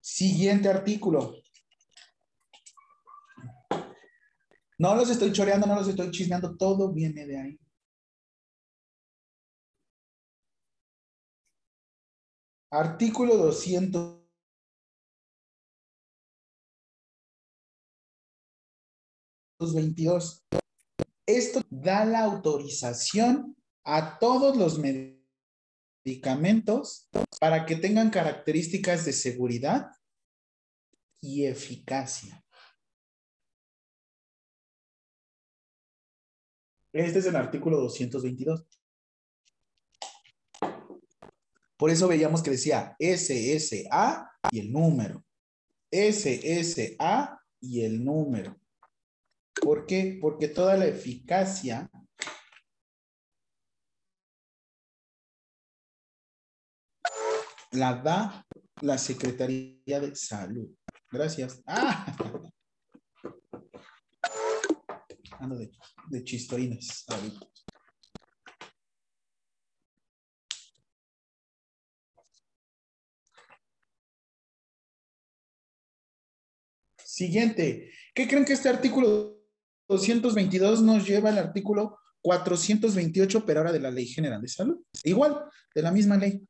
Siguiente 0.00 0.68
artículo. 0.68 1.34
No 4.78 4.94
los 4.94 5.10
estoy 5.10 5.32
choreando, 5.32 5.66
no 5.66 5.74
los 5.76 5.88
estoy 5.88 6.10
chismeando, 6.10 6.56
todo 6.56 6.92
viene 6.92 7.26
de 7.26 7.40
ahí. 7.40 7.58
Artículo 12.70 13.36
222. 19.58 20.46
Esto 21.26 21.62
da 21.70 22.04
la 22.04 22.24
autorización 22.24 23.56
a 23.84 24.18
todos 24.18 24.56
los 24.56 24.78
medicamentos 26.04 27.08
para 27.40 27.66
que 27.66 27.76
tengan 27.76 28.10
características 28.10 29.04
de 29.04 29.12
seguridad 29.12 29.90
y 31.20 31.46
eficacia. 31.46 32.42
Este 36.92 37.18
es 37.18 37.26
el 37.26 37.36
artículo 37.36 37.78
222. 37.78 38.66
Por 41.76 41.90
eso 41.90 42.08
veíamos 42.08 42.42
que 42.42 42.52
decía 42.52 42.96
SSA 42.98 44.30
y 44.50 44.60
el 44.60 44.72
número. 44.72 45.22
SSA 45.90 47.38
y 47.60 47.82
el 47.82 48.02
número. 48.02 48.58
¿Por 49.62 49.86
qué? 49.86 50.18
Porque 50.20 50.48
toda 50.48 50.76
la 50.76 50.86
eficacia 50.86 51.90
la 57.72 57.94
da 57.94 58.46
la 58.80 58.98
Secretaría 58.98 60.00
de 60.00 60.14
Salud. 60.14 60.68
Gracias. 61.10 61.62
Ah. 61.66 62.16
Ando 65.38 65.56
de, 65.56 65.70
de 66.08 66.24
chistorines. 66.24 67.04
Siguiente. 77.04 77.92
¿Qué 78.14 78.28
creen 78.28 78.44
que 78.44 78.52
este 78.52 78.68
artículo 78.68 79.35
222 79.88 80.82
nos 80.82 81.06
lleva 81.06 81.30
al 81.30 81.38
artículo 81.38 81.98
428, 82.22 83.46
pero 83.46 83.60
ahora 83.60 83.72
de 83.72 83.80
la 83.80 83.90
Ley 83.90 84.06
General 84.06 84.42
de 84.42 84.48
Salud? 84.48 84.80
Igual, 85.04 85.44
de 85.74 85.82
la 85.82 85.92
misma 85.92 86.16
ley. 86.16 86.42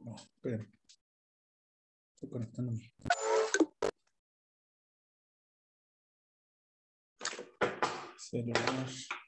No, 0.00 0.16
espérenme. 0.16 0.68
Estoy 2.14 2.28
conectándome. 2.30 2.92
Celular. 8.34 9.23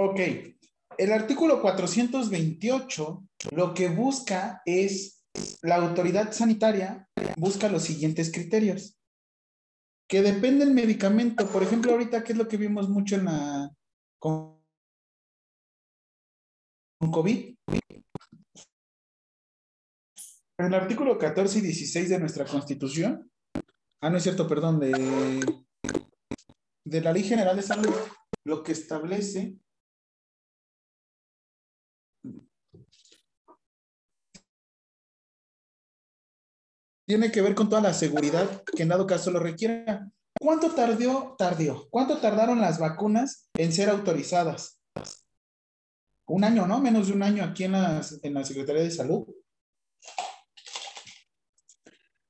Ok. 0.00 0.20
El 0.96 1.12
artículo 1.12 1.60
428 1.60 3.28
lo 3.50 3.74
que 3.74 3.88
busca 3.88 4.62
es 4.64 5.24
la 5.62 5.74
autoridad 5.74 6.30
sanitaria 6.30 7.08
busca 7.36 7.68
los 7.68 7.82
siguientes 7.82 8.30
criterios. 8.30 8.96
Que 10.08 10.22
depende 10.22 10.64
del 10.64 10.72
medicamento. 10.72 11.48
Por 11.48 11.64
ejemplo, 11.64 11.90
ahorita, 11.90 12.22
¿qué 12.22 12.30
es 12.30 12.38
lo 12.38 12.46
que 12.46 12.56
vimos 12.56 12.88
mucho 12.88 13.16
en 13.16 13.24
la 13.24 13.70
con, 14.20 14.62
con 17.00 17.10
COVID? 17.10 17.56
En 20.60 20.66
el 20.66 20.74
artículo 20.74 21.18
14 21.18 21.58
y 21.58 21.62
16 21.62 22.08
de 22.08 22.20
nuestra 22.20 22.44
Constitución, 22.44 23.32
ah, 24.00 24.10
no 24.10 24.18
es 24.18 24.22
cierto, 24.22 24.46
perdón, 24.46 24.78
de, 24.78 24.92
de 26.84 27.00
la 27.00 27.12
Ley 27.12 27.24
General 27.24 27.56
de 27.56 27.62
Salud, 27.62 27.94
lo 28.44 28.62
que 28.62 28.70
establece 28.70 29.58
tiene 37.08 37.32
que 37.32 37.40
ver 37.40 37.54
con 37.54 37.70
toda 37.70 37.80
la 37.80 37.94
seguridad 37.94 38.62
que 38.76 38.82
en 38.82 38.90
dado 38.90 39.06
caso 39.06 39.30
lo 39.30 39.40
requiera. 39.40 40.06
¿Cuánto 40.38 40.74
tardó, 40.74 41.36
tardó? 41.38 41.88
¿Cuánto 41.88 42.18
tardaron 42.18 42.60
las 42.60 42.78
vacunas 42.78 43.48
en 43.54 43.72
ser 43.72 43.88
autorizadas? 43.88 44.78
Un 46.26 46.44
año, 46.44 46.66
¿no? 46.66 46.80
Menos 46.80 47.06
de 47.06 47.14
un 47.14 47.22
año 47.22 47.42
aquí 47.42 47.64
en, 47.64 47.72
las, 47.72 48.22
en 48.22 48.34
la 48.34 48.44
Secretaría 48.44 48.82
de 48.82 48.90
Salud. 48.90 49.26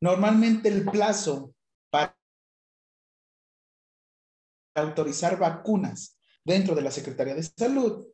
Normalmente 0.00 0.68
el 0.68 0.84
plazo 0.84 1.52
para 1.90 2.16
autorizar 4.76 5.40
vacunas 5.40 6.20
dentro 6.44 6.76
de 6.76 6.82
la 6.82 6.92
Secretaría 6.92 7.34
de 7.34 7.42
Salud 7.42 8.06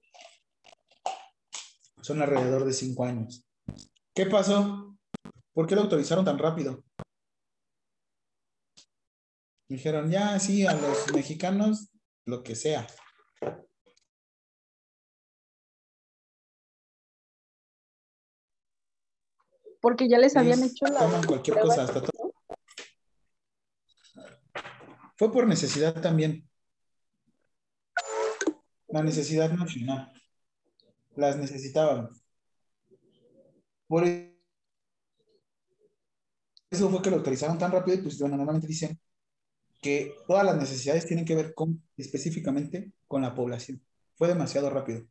son 2.00 2.22
alrededor 2.22 2.64
de 2.64 2.72
cinco 2.72 3.04
años. 3.04 3.46
¿Qué 4.14 4.24
pasó? 4.24 4.93
¿Por 5.54 5.68
qué 5.68 5.76
lo 5.76 5.82
autorizaron 5.82 6.24
tan 6.24 6.38
rápido? 6.38 6.82
Dijeron, 9.68 10.10
ya, 10.10 10.38
sí, 10.40 10.66
a 10.66 10.74
los 10.74 11.12
mexicanos, 11.14 11.90
lo 12.26 12.42
que 12.42 12.54
sea. 12.56 12.86
Porque 19.80 20.08
ya 20.08 20.18
les 20.18 20.36
habían 20.36 20.62
hecho 20.62 20.86
la 20.86 21.00
toman 21.00 21.24
cualquier 21.24 21.56
prueba 21.58 21.76
cosa, 21.76 21.84
hasta 21.84 22.02
to- 22.02 22.32
Fue 25.16 25.30
por 25.30 25.46
necesidad 25.46 26.00
también. 26.00 26.48
La 28.88 29.02
necesidad 29.02 29.52
nacional. 29.52 30.12
Las 31.16 31.36
necesitaban. 31.36 32.08
Por 33.86 34.04
eso 36.74 36.90
fue 36.90 37.02
que 37.02 37.10
lo 37.10 37.16
autorizaron 37.16 37.58
tan 37.58 37.72
rápido 37.72 37.96
y 37.98 38.02
pues 38.02 38.18
bueno, 38.18 38.36
normalmente 38.36 38.68
dicen 38.68 38.98
que 39.80 40.14
todas 40.26 40.44
las 40.44 40.56
necesidades 40.56 41.06
tienen 41.06 41.24
que 41.24 41.34
ver 41.34 41.54
con 41.54 41.82
específicamente 41.96 42.92
con 43.06 43.22
la 43.22 43.34
población. 43.34 43.82
Fue 44.16 44.28
demasiado 44.28 44.70
rápido. 44.70 45.06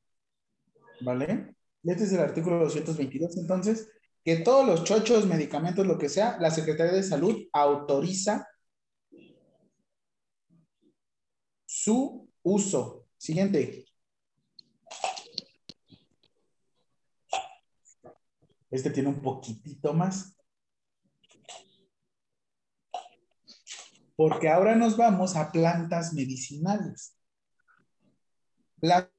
¿Vale? 1.02 1.56
Este 1.84 2.06
es 2.06 2.14
el 2.14 2.20
artículo 2.20 2.60
222, 2.60 3.38
entonces, 3.38 3.90
que 4.24 4.38
todos 4.38 4.66
los 4.66 4.84
chochos, 4.84 5.26
medicamentos, 5.26 5.86
lo 5.86 5.98
que 5.98 6.10
sea, 6.10 6.38
la 6.40 6.50
Secretaría 6.50 6.94
de 6.94 7.04
Salud 7.04 7.44
autoriza 7.52 8.48
su 11.66 12.30
uso. 12.42 13.08
Siguiente. 13.18 13.86
Este 18.72 18.90
tiene 18.90 19.10
un 19.10 19.22
poquitito 19.22 19.94
más. 19.94 20.36
Porque 24.24 24.48
ahora 24.48 24.74
nos 24.74 24.96
vamos 24.96 25.36
a 25.36 25.52
plantas 25.52 26.14
medicinales. 26.14 27.18
La- 28.80 29.12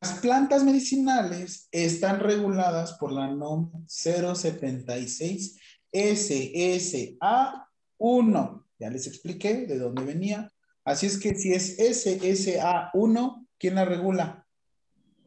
Las 0.00 0.14
plantas 0.14 0.64
medicinales 0.64 1.68
están 1.70 2.18
reguladas 2.18 2.94
por 2.94 3.12
la 3.12 3.28
NOM 3.28 3.86
076 3.86 5.56
SSA1. 5.92 8.64
Ya 8.80 8.90
les 8.90 9.06
expliqué 9.06 9.66
de 9.68 9.78
dónde 9.78 10.02
venía. 10.02 10.52
Así 10.84 11.06
es 11.06 11.16
que 11.20 11.36
si 11.36 11.52
es 11.52 11.78
SSA1, 11.78 13.46
¿quién 13.56 13.76
la 13.76 13.84
regula? 13.84 14.48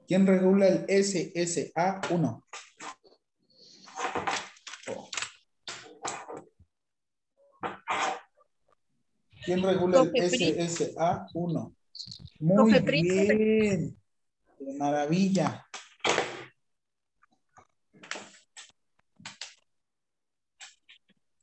¿Quién 0.06 0.28
regula 0.28 0.68
el 0.68 0.86
SSA1? 0.88 2.44
¿Quién 9.46 9.62
regula 9.62 10.02
el 10.02 10.12
Cofepris. 10.12 10.58
SSA1? 10.80 11.76
Muy 12.40 12.80
bien. 12.80 13.98
De 14.60 14.74
maravilla. 14.78 15.66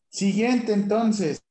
Siguiente, 0.09 0.73
entonces. 0.73 1.43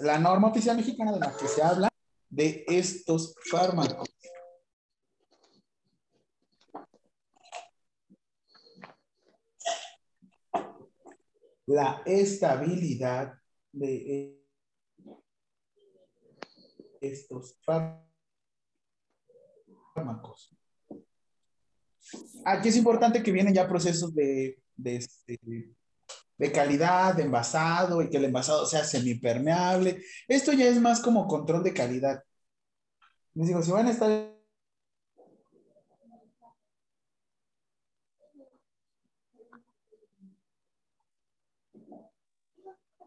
la 0.00 0.18
norma 0.18 0.48
oficial 0.48 0.76
mexicana 0.76 1.12
de 1.12 1.20
la 1.20 1.36
que 1.36 1.46
se 1.46 1.62
habla 1.62 1.88
de 2.28 2.64
estos 2.66 3.34
fármacos. 3.50 4.08
La 11.66 12.02
estabilidad 12.04 13.34
de 13.72 14.42
estos 17.00 17.56
fármacos. 19.94 20.56
Aquí 22.44 22.68
es 22.68 22.76
importante 22.76 23.22
que 23.22 23.32
vienen 23.32 23.54
ya 23.54 23.68
procesos 23.68 24.14
de, 24.14 24.58
este, 24.84 25.38
de 26.38 26.52
calidad, 26.52 27.14
de 27.14 27.22
envasado 27.24 28.02
y 28.02 28.10
que 28.10 28.16
el 28.16 28.24
envasado 28.26 28.66
sea 28.66 28.84
semipermeable. 28.84 30.02
Esto 30.28 30.52
ya 30.52 30.66
es 30.66 30.80
más 30.80 31.00
como 31.00 31.26
control 31.26 31.62
de 31.62 31.74
calidad. 31.74 32.22
Les 33.34 33.48
digo, 33.48 33.62
si 33.62 33.70
van 33.70 33.86
a 33.86 33.90
estar 33.90 34.31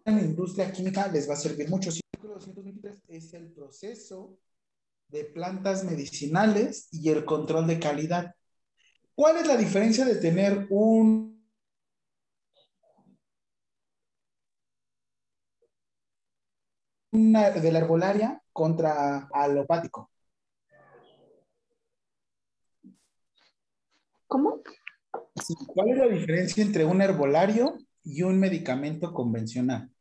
en 0.06 0.16
la 0.18 0.22
industria 0.22 0.72
química 0.72 1.08
les 1.08 1.28
va 1.28 1.34
a 1.34 1.38
servir 1.38 1.70
mucho. 1.70 1.92
Círculo 1.92 2.36
223 2.36 3.04
es 3.08 3.34
el 3.34 3.52
proceso 3.52 4.38
de 5.10 5.26
plantas 5.26 5.84
medicinales 5.84 6.88
y 6.92 7.10
el 7.10 7.26
control 7.26 7.68
de 7.68 7.80
calidad. 7.80 8.36
¿Cuál 9.16 9.38
es 9.38 9.48
la 9.48 9.58
diferencia 9.58 10.06
de 10.06 10.16
tener 10.16 10.68
un 10.70 11.36
una, 17.12 17.50
de 17.50 17.72
la 17.72 17.80
herbolaria 17.80 18.44
contra 18.52 19.28
alopático? 19.34 20.12
¿Cómo? 24.28 24.62
¿Cuál 25.68 25.90
es 25.90 25.98
la 25.98 26.08
diferencia 26.08 26.64
entre 26.64 26.84
un 26.84 27.02
herbolario 27.02 27.78
y 28.04 28.22
un 28.24 28.40
medicamento 28.40 29.14
convencional? 29.14 29.95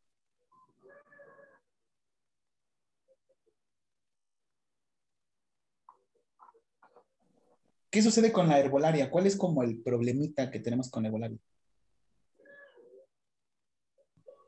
¿Qué 7.95 8.03
sucede 8.03 8.33
con 8.33 8.49
la 8.49 8.59
herbolaria? 8.59 9.09
¿Cuál 9.09 9.29
es 9.29 9.37
como 9.37 9.63
el 9.63 9.81
problemita 9.81 10.51
que 10.51 10.59
tenemos 10.59 10.91
con 10.91 11.05
la 11.05 11.11
herbolaria? 11.11 11.39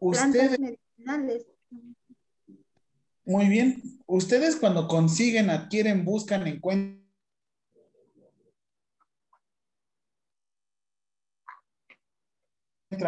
Ustedes, 0.00 0.58
medicinales. 0.58 1.46
muy 3.24 3.48
bien, 3.48 3.80
ustedes 4.06 4.56
cuando 4.56 4.88
consiguen, 4.88 5.48
adquieren, 5.48 6.04
buscan, 6.04 6.44
encuentran 6.48 7.06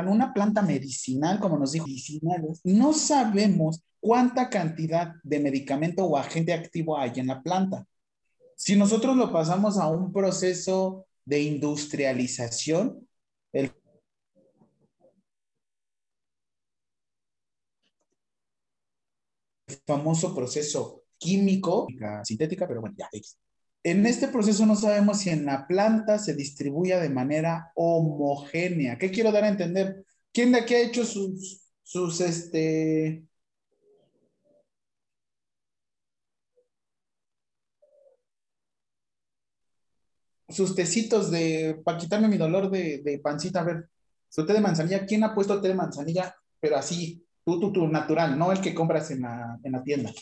una 0.06 0.32
planta 0.32 0.62
medicinal, 0.62 1.40
como 1.40 1.58
nos 1.58 1.72
dijo, 1.72 1.88
medicinales, 1.88 2.60
no 2.62 2.92
sabemos 2.92 3.82
cuánta 3.98 4.48
cantidad 4.48 5.14
de 5.24 5.40
medicamento 5.40 6.04
o 6.04 6.16
agente 6.16 6.52
activo 6.52 6.96
hay 6.96 7.10
en 7.16 7.26
la 7.26 7.42
planta. 7.42 7.88
Si 8.58 8.74
nosotros 8.74 9.16
lo 9.16 9.32
pasamos 9.32 9.78
a 9.78 9.86
un 9.86 10.12
proceso 10.12 11.06
de 11.24 11.42
industrialización, 11.42 13.08
el 13.52 13.70
famoso 19.86 20.34
proceso 20.34 21.04
químico, 21.18 21.86
sintética, 22.24 22.66
pero 22.66 22.80
bueno, 22.80 22.96
ya. 22.98 23.08
En 23.84 24.04
este 24.06 24.26
proceso 24.26 24.66
no 24.66 24.74
sabemos 24.74 25.20
si 25.20 25.30
en 25.30 25.46
la 25.46 25.68
planta 25.68 26.18
se 26.18 26.34
distribuye 26.34 26.98
de 26.98 27.10
manera 27.10 27.70
homogénea. 27.76 28.98
¿Qué 28.98 29.12
quiero 29.12 29.30
dar 29.30 29.44
a 29.44 29.50
entender? 29.50 30.04
¿Quién 30.32 30.50
de 30.50 30.58
aquí 30.58 30.74
ha 30.74 30.80
hecho 30.80 31.04
sus, 31.04 31.62
sus, 31.84 32.20
este, 32.20 33.27
sus 40.48 40.74
tecitos 40.74 41.30
de, 41.30 41.80
para 41.84 41.98
quitarme 41.98 42.28
mi 42.28 42.36
dolor 42.36 42.70
de, 42.70 43.02
de 43.02 43.18
pancita? 43.18 43.60
A 43.60 43.64
ver, 43.64 43.88
su 44.28 44.44
té 44.46 44.52
de 44.52 44.60
manzanilla, 44.60 45.06
¿quién 45.06 45.24
ha 45.24 45.34
puesto 45.34 45.60
té 45.60 45.68
de 45.68 45.74
manzanilla? 45.74 46.34
Pero 46.60 46.76
así, 46.76 47.24
tú, 47.44 47.60
tú, 47.60 47.72
tú, 47.72 47.88
natural, 47.88 48.38
no 48.38 48.52
el 48.52 48.60
que 48.60 48.74
compras 48.74 49.10
en 49.10 49.22
la, 49.22 49.58
en 49.62 49.72
la 49.72 49.82
tienda. 49.82 50.12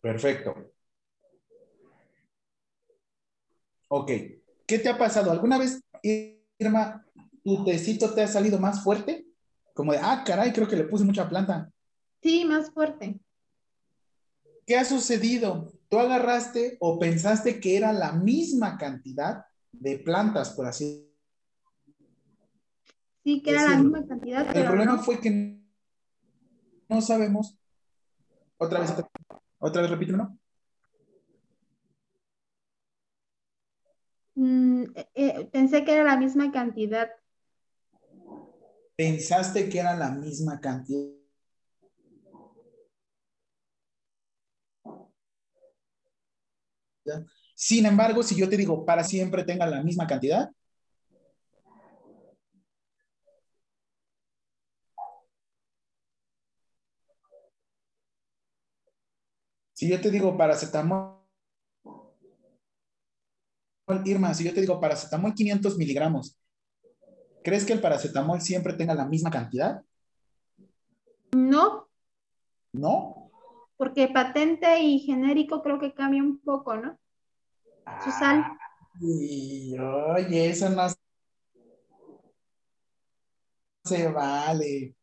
Perfecto. 0.00 0.72
Ok. 3.88 4.10
¿Qué 4.66 4.78
te 4.78 4.88
ha 4.88 4.98
pasado? 4.98 5.30
¿Alguna 5.30 5.58
vez, 5.58 5.80
Irma, 6.58 7.04
tu 7.42 7.64
tecito 7.64 8.12
te 8.12 8.22
ha 8.22 8.28
salido 8.28 8.58
más 8.58 8.82
fuerte? 8.82 9.26
Como 9.72 9.92
de, 9.92 9.98
ah, 10.02 10.22
caray, 10.24 10.52
creo 10.52 10.68
que 10.68 10.76
le 10.76 10.84
puse 10.84 11.04
mucha 11.04 11.28
planta. 11.28 11.70
Sí, 12.22 12.44
más 12.44 12.70
fuerte. 12.70 13.20
¿Qué 14.66 14.76
ha 14.76 14.84
sucedido? 14.84 15.73
Tú 15.88 15.98
agarraste 15.98 16.76
o 16.80 16.98
pensaste 16.98 17.60
que 17.60 17.76
era 17.76 17.92
la 17.92 18.12
misma 18.12 18.76
cantidad 18.78 19.44
de 19.72 19.98
plantas, 19.98 20.50
por 20.50 20.66
así 20.66 21.10
Sí, 23.22 23.42
que 23.42 23.50
era 23.50 23.62
la 23.62 23.68
decirlo. 23.70 23.90
misma 23.90 24.06
cantidad, 24.08 24.46
El 24.48 24.52
pero 24.52 24.68
problema 24.68 24.96
no. 24.96 25.02
fue 25.02 25.20
que 25.20 25.60
no 26.88 27.00
sabemos. 27.00 27.56
Otra 28.58 28.80
vez, 28.80 28.90
otra, 28.90 29.08
otra 29.58 29.82
vez, 29.82 29.90
repítemelo. 29.90 30.36
Mm, 34.36 34.82
eh, 34.94 35.08
eh, 35.14 35.48
pensé 35.52 35.84
que 35.84 35.92
era 35.94 36.04
la 36.04 36.16
misma 36.16 36.50
cantidad. 36.52 37.10
Pensaste 38.96 39.68
que 39.68 39.80
era 39.80 39.96
la 39.96 40.10
misma 40.10 40.60
cantidad. 40.60 41.23
Sin 47.54 47.86
embargo, 47.86 48.22
si 48.22 48.36
yo 48.36 48.48
te 48.48 48.56
digo 48.56 48.84
para 48.84 49.04
siempre 49.04 49.44
tenga 49.44 49.66
la 49.66 49.82
misma 49.82 50.06
cantidad, 50.06 50.50
si 59.72 59.88
yo 59.88 60.00
te 60.00 60.10
digo 60.10 60.36
paracetamol, 60.36 61.20
Irma, 64.04 64.32
si 64.34 64.44
yo 64.44 64.54
te 64.54 64.60
digo 64.60 64.80
paracetamol 64.80 65.34
500 65.34 65.76
miligramos, 65.76 66.38
¿crees 67.42 67.64
que 67.64 67.74
el 67.74 67.80
paracetamol 67.80 68.40
siempre 68.40 68.72
tenga 68.72 68.94
la 68.94 69.04
misma 69.04 69.30
cantidad? 69.30 69.82
No, 71.32 71.88
¿No? 72.74 73.23
Porque 73.76 74.08
patente 74.08 74.80
y 74.80 75.00
genérico 75.00 75.62
creo 75.62 75.78
que 75.78 75.94
cambia 75.94 76.22
un 76.22 76.40
poco, 76.40 76.76
¿no? 76.76 76.98
Su 78.02 78.10
sal. 78.10 78.44
Y, 79.00 79.76
oye, 79.78 80.50
eso 80.50 80.68
no 80.70 80.88
se 83.84 84.08
vale. 84.08 84.94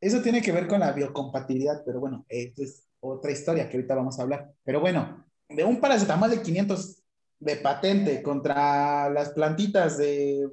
Eso 0.00 0.20
tiene 0.20 0.42
que 0.42 0.52
ver 0.52 0.66
con 0.66 0.80
la 0.80 0.92
biocompatibilidad, 0.92 1.82
pero 1.84 2.00
bueno, 2.00 2.26
esto 2.28 2.62
es 2.62 2.86
otra 3.00 3.30
historia 3.30 3.68
que 3.68 3.76
ahorita 3.76 3.94
vamos 3.94 4.18
a 4.18 4.22
hablar. 4.22 4.52
Pero 4.64 4.80
bueno, 4.80 5.24
de 5.48 5.64
un 5.64 5.80
paracetamol 5.80 6.30
de 6.30 6.42
500 6.42 7.02
de 7.38 7.56
patente 7.56 8.22
contra 8.22 9.08
las 9.10 9.30
plantitas 9.30 9.98
de, 9.98 10.48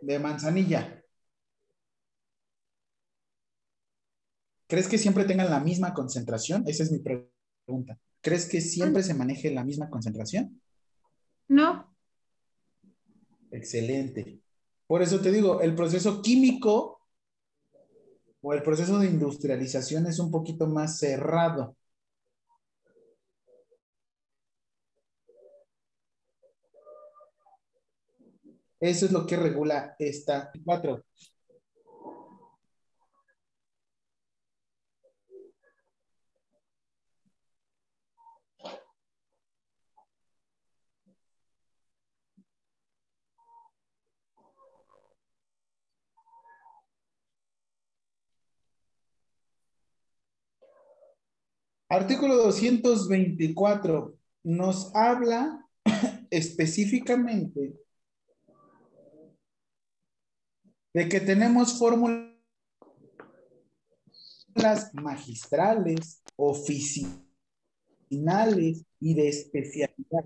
de 0.00 0.18
manzanilla. 0.18 1.01
¿Crees 4.72 4.88
que 4.88 4.96
siempre 4.96 5.26
tengan 5.26 5.50
la 5.50 5.60
misma 5.60 5.92
concentración? 5.92 6.64
Esa 6.66 6.82
es 6.82 6.90
mi 6.90 6.98
pregunta. 6.98 7.98
¿Crees 8.22 8.48
que 8.48 8.62
siempre 8.62 9.02
se 9.02 9.12
maneje 9.12 9.50
la 9.50 9.64
misma 9.64 9.90
concentración? 9.90 10.62
No, 11.46 11.94
Excelente. 13.50 14.40
Por 14.86 15.02
eso 15.02 15.20
te 15.20 15.30
digo, 15.30 15.60
el 15.60 15.74
proceso 15.74 16.22
químico 16.22 17.02
o 18.40 18.54
el 18.54 18.62
proceso 18.62 18.98
de 18.98 19.08
industrialización 19.08 20.06
es 20.06 20.18
un 20.18 20.30
poquito 20.30 20.66
más 20.66 20.98
cerrado. 20.98 21.76
Eso 28.80 29.04
es 29.04 29.12
lo 29.12 29.26
que 29.26 29.36
regula 29.36 29.96
esta 29.98 30.50
4. 30.64 31.04
Artículo 51.92 52.36
224 52.36 54.16
nos 54.44 54.90
habla 54.94 55.68
específicamente 56.30 57.78
de 60.94 61.08
que 61.10 61.20
tenemos 61.20 61.78
fórmulas 61.78 62.32
magistrales, 64.94 66.22
oficinales 66.36 67.26
y 68.98 69.12
de 69.12 69.28
especialidad. 69.28 70.24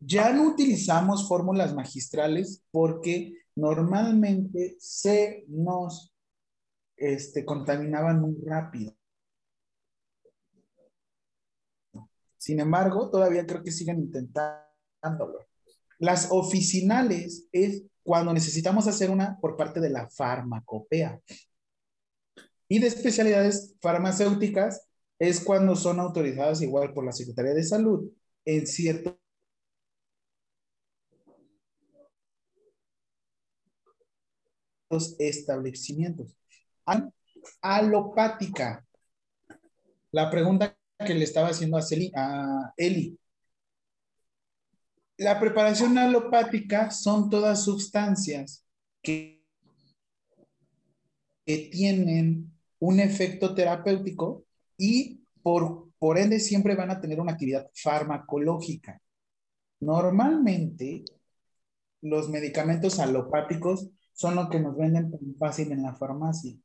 Ya 0.00 0.32
no 0.32 0.48
utilizamos 0.48 1.28
fórmulas 1.28 1.74
magistrales 1.74 2.62
porque 2.70 3.34
normalmente 3.54 4.76
se 4.78 5.44
nos 5.46 6.11
este, 7.02 7.44
contaminaban 7.44 8.20
muy 8.20 8.36
rápido. 8.46 8.94
Sin 12.36 12.60
embargo, 12.60 13.10
todavía 13.10 13.44
creo 13.44 13.62
que 13.64 13.72
siguen 13.72 13.98
intentándolo. 13.98 15.46
Las 15.98 16.28
oficinales 16.30 17.48
es 17.50 17.82
cuando 18.04 18.32
necesitamos 18.32 18.86
hacer 18.86 19.10
una 19.10 19.36
por 19.40 19.56
parte 19.56 19.80
de 19.80 19.90
la 19.90 20.08
farmacopea. 20.10 21.20
Y 22.68 22.78
de 22.78 22.86
especialidades 22.86 23.74
farmacéuticas 23.80 24.88
es 25.18 25.40
cuando 25.40 25.74
son 25.74 25.98
autorizadas 25.98 26.62
igual 26.62 26.92
por 26.94 27.04
la 27.04 27.12
Secretaría 27.12 27.54
de 27.54 27.64
Salud 27.64 28.12
en 28.44 28.66
ciertos 28.66 29.16
establecimientos. 35.18 36.36
Alopática. 37.60 38.84
La 40.10 40.30
pregunta 40.30 40.76
que 41.04 41.14
le 41.14 41.24
estaba 41.24 41.48
haciendo 41.48 41.78
a, 41.78 42.72
Eli. 42.76 43.18
La 45.18 45.38
preparación 45.38 45.96
alopática 45.98 46.90
son 46.90 47.30
todas 47.30 47.64
sustancias 47.64 48.64
que, 49.02 49.40
tienen 51.44 52.52
un 52.78 53.00
efecto 53.00 53.54
terapéutico 53.54 54.44
y 54.78 55.20
por, 55.42 55.90
por 55.98 56.16
ende 56.16 56.38
siempre 56.40 56.74
van 56.76 56.90
a 56.90 57.00
tener 57.00 57.20
una 57.20 57.32
actividad 57.32 57.68
farmacológica. 57.74 59.02
Normalmente, 59.80 61.04
los 62.00 62.28
medicamentos 62.28 63.00
alopáticos 63.00 63.90
son 64.12 64.36
los 64.36 64.48
que 64.48 64.60
nos 64.60 64.76
venden 64.76 65.10
fácil 65.38 65.72
en 65.72 65.82
la 65.82 65.94
farmacia. 65.94 66.56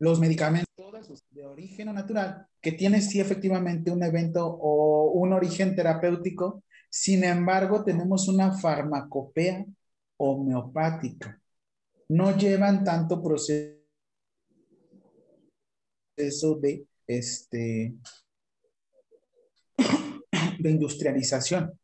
Los 0.00 0.18
medicamentos 0.18 1.24
de 1.30 1.44
origen 1.44 1.94
natural, 1.94 2.46
que 2.60 2.72
tienen 2.72 3.02
sí 3.02 3.20
efectivamente 3.20 3.90
un 3.90 4.02
evento 4.02 4.46
o 4.46 5.12
un 5.12 5.32
origen 5.34 5.76
terapéutico, 5.76 6.64
sin 6.88 7.22
embargo 7.22 7.84
tenemos 7.84 8.26
una 8.26 8.50
farmacopea 8.52 9.64
homeopática. 10.16 11.38
No 12.08 12.36
llevan 12.36 12.82
tanto 12.82 13.22
proceso 13.22 13.76
de 16.60 16.86
este 17.06 17.94
de 20.58 20.70
industrialización. 20.70 21.78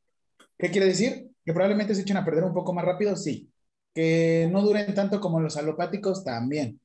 ¿Qué 0.58 0.70
quiere 0.70 0.86
decir? 0.86 1.30
Que 1.44 1.52
probablemente 1.52 1.94
se 1.94 2.00
echen 2.00 2.16
a 2.16 2.24
perder 2.24 2.44
un 2.44 2.54
poco 2.54 2.72
más 2.72 2.84
rápido, 2.84 3.14
sí. 3.14 3.50
Que 3.94 4.48
no 4.50 4.62
duren 4.62 4.94
tanto 4.94 5.20
como 5.20 5.40
los 5.40 5.56
alopáticos, 5.56 6.24
también. 6.24 6.80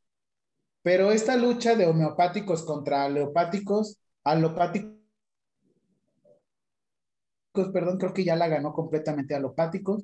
Pero 0.83 1.11
esta 1.11 1.35
lucha 1.35 1.75
de 1.75 1.85
homeopáticos 1.85 2.63
contra 2.63 3.05
alopáticos, 3.05 3.99
alopáticos, 4.23 4.97
perdón, 7.53 7.97
creo 7.97 8.13
que 8.13 8.23
ya 8.23 8.35
la 8.35 8.47
ganó 8.47 8.73
completamente 8.73 9.35
alopáticos. 9.35 10.03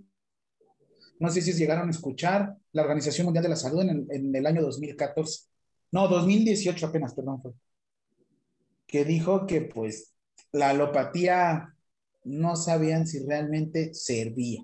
No 1.20 1.30
sé 1.30 1.42
si 1.42 1.54
llegaron 1.54 1.88
a 1.88 1.92
escuchar 1.92 2.56
la 2.74 2.84
Organización 2.84 3.26
Mundial 3.26 3.44
de 3.44 3.50
la 3.50 3.56
Salud 3.56 3.82
en 3.82 3.90
el, 3.90 4.08
en 4.12 4.36
el 4.36 4.46
año 4.46 4.62
2014. 4.62 5.48
No, 5.92 6.08
2018 6.08 6.86
apenas, 6.86 7.16
perdón, 7.16 7.42
fue. 7.42 7.54
Que 8.86 9.04
dijo 9.04 9.48
que 9.48 9.62
pues 9.62 10.14
la 10.52 10.70
alopatía 10.70 11.76
no 12.24 12.56
sabían 12.56 13.08
si 13.08 13.26
realmente 13.26 13.94
servía. 13.94 14.64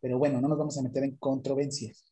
Pero 0.00 0.18
bueno, 0.18 0.40
no 0.40 0.48
nos 0.48 0.58
vamos 0.58 0.78
a 0.78 0.82
meter 0.82 1.02
en 1.02 1.16
controversias. 1.16 2.04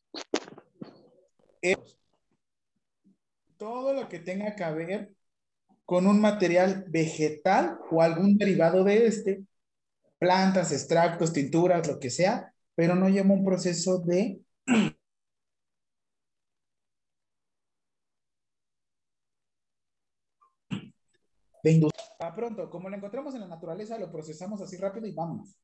Todo 3.57 3.93
lo 3.93 4.09
que 4.09 4.19
tenga 4.19 4.55
que 4.55 4.71
ver 4.71 5.11
con 5.85 6.07
un 6.07 6.19
material 6.19 6.85
vegetal 6.89 7.79
o 7.91 8.01
algún 8.01 8.37
derivado 8.37 8.83
de 8.83 9.05
este, 9.07 9.45
plantas, 10.17 10.71
extractos, 10.71 11.31
tinturas, 11.33 11.87
lo 11.87 11.99
que 11.99 12.09
sea, 12.09 12.53
pero 12.75 12.95
no 12.95 13.07
lleva 13.09 13.33
un 13.33 13.45
proceso 13.45 13.99
de 13.99 14.41
de 21.63 21.71
industria. 21.71 22.05
A 22.19 22.35
pronto, 22.35 22.69
como 22.69 22.89
lo 22.89 22.95
encontramos 22.95 23.33
en 23.35 23.41
la 23.41 23.47
naturaleza, 23.47 23.97
lo 23.97 24.11
procesamos 24.11 24.61
así 24.61 24.77
rápido 24.77 25.07
y 25.07 25.13
vámonos. 25.13 25.55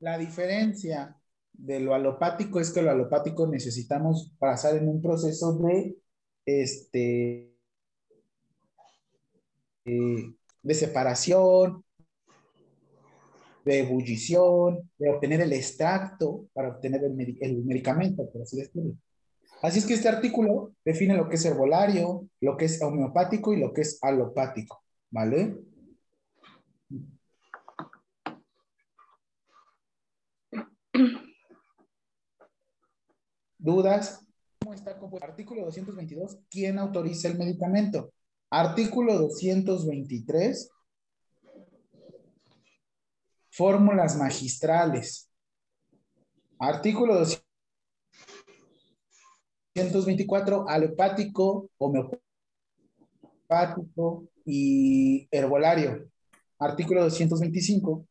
La 0.00 0.18
diferencia 0.18 1.21
de 1.52 1.80
lo 1.80 1.94
alopático 1.94 2.60
es 2.60 2.70
que 2.70 2.82
lo 2.82 2.90
alopático 2.90 3.46
necesitamos 3.46 4.32
pasar 4.38 4.76
en 4.76 4.88
un 4.88 5.00
proceso 5.00 5.58
de, 5.58 5.96
este, 6.46 7.54
eh, 9.84 10.34
de 10.62 10.74
separación, 10.74 11.84
de 13.64 13.80
ebullición, 13.80 14.90
de 14.98 15.10
obtener 15.10 15.40
el 15.40 15.52
extracto 15.52 16.46
para 16.52 16.70
obtener 16.70 17.04
el, 17.04 17.38
el 17.40 17.64
medicamento, 17.64 18.28
por 18.30 18.42
así 18.42 18.56
decirlo. 18.56 18.96
Así 19.62 19.78
es 19.78 19.86
que 19.86 19.94
este 19.94 20.08
artículo 20.08 20.72
define 20.84 21.16
lo 21.16 21.28
que 21.28 21.36
es 21.36 21.44
herbolario, 21.44 22.28
lo 22.40 22.56
que 22.56 22.64
es 22.64 22.82
homeopático 22.82 23.52
y 23.52 23.60
lo 23.60 23.72
que 23.72 23.82
es 23.82 23.98
alopático, 24.02 24.82
¿vale? 25.10 25.56
¿Dudas? 33.62 34.26
¿Cómo 34.58 34.74
está 34.74 34.98
compuesto? 34.98 35.24
Artículo 35.24 35.64
222, 35.66 36.40
¿quién 36.50 36.80
autoriza 36.80 37.28
el 37.28 37.38
medicamento? 37.38 38.12
Artículo 38.50 39.16
223, 39.16 40.68
fórmulas 43.50 44.16
magistrales. 44.16 45.30
Artículo 46.58 47.14
223. 47.14 47.46
224, 49.74 50.68
alopático, 50.68 51.70
homeopático 51.78 52.20
y 54.44 55.28
herbolario. 55.30 56.10
Artículo 56.58 57.02
225. 57.04 57.08
Artículo 57.14 57.30
225. 57.44 58.06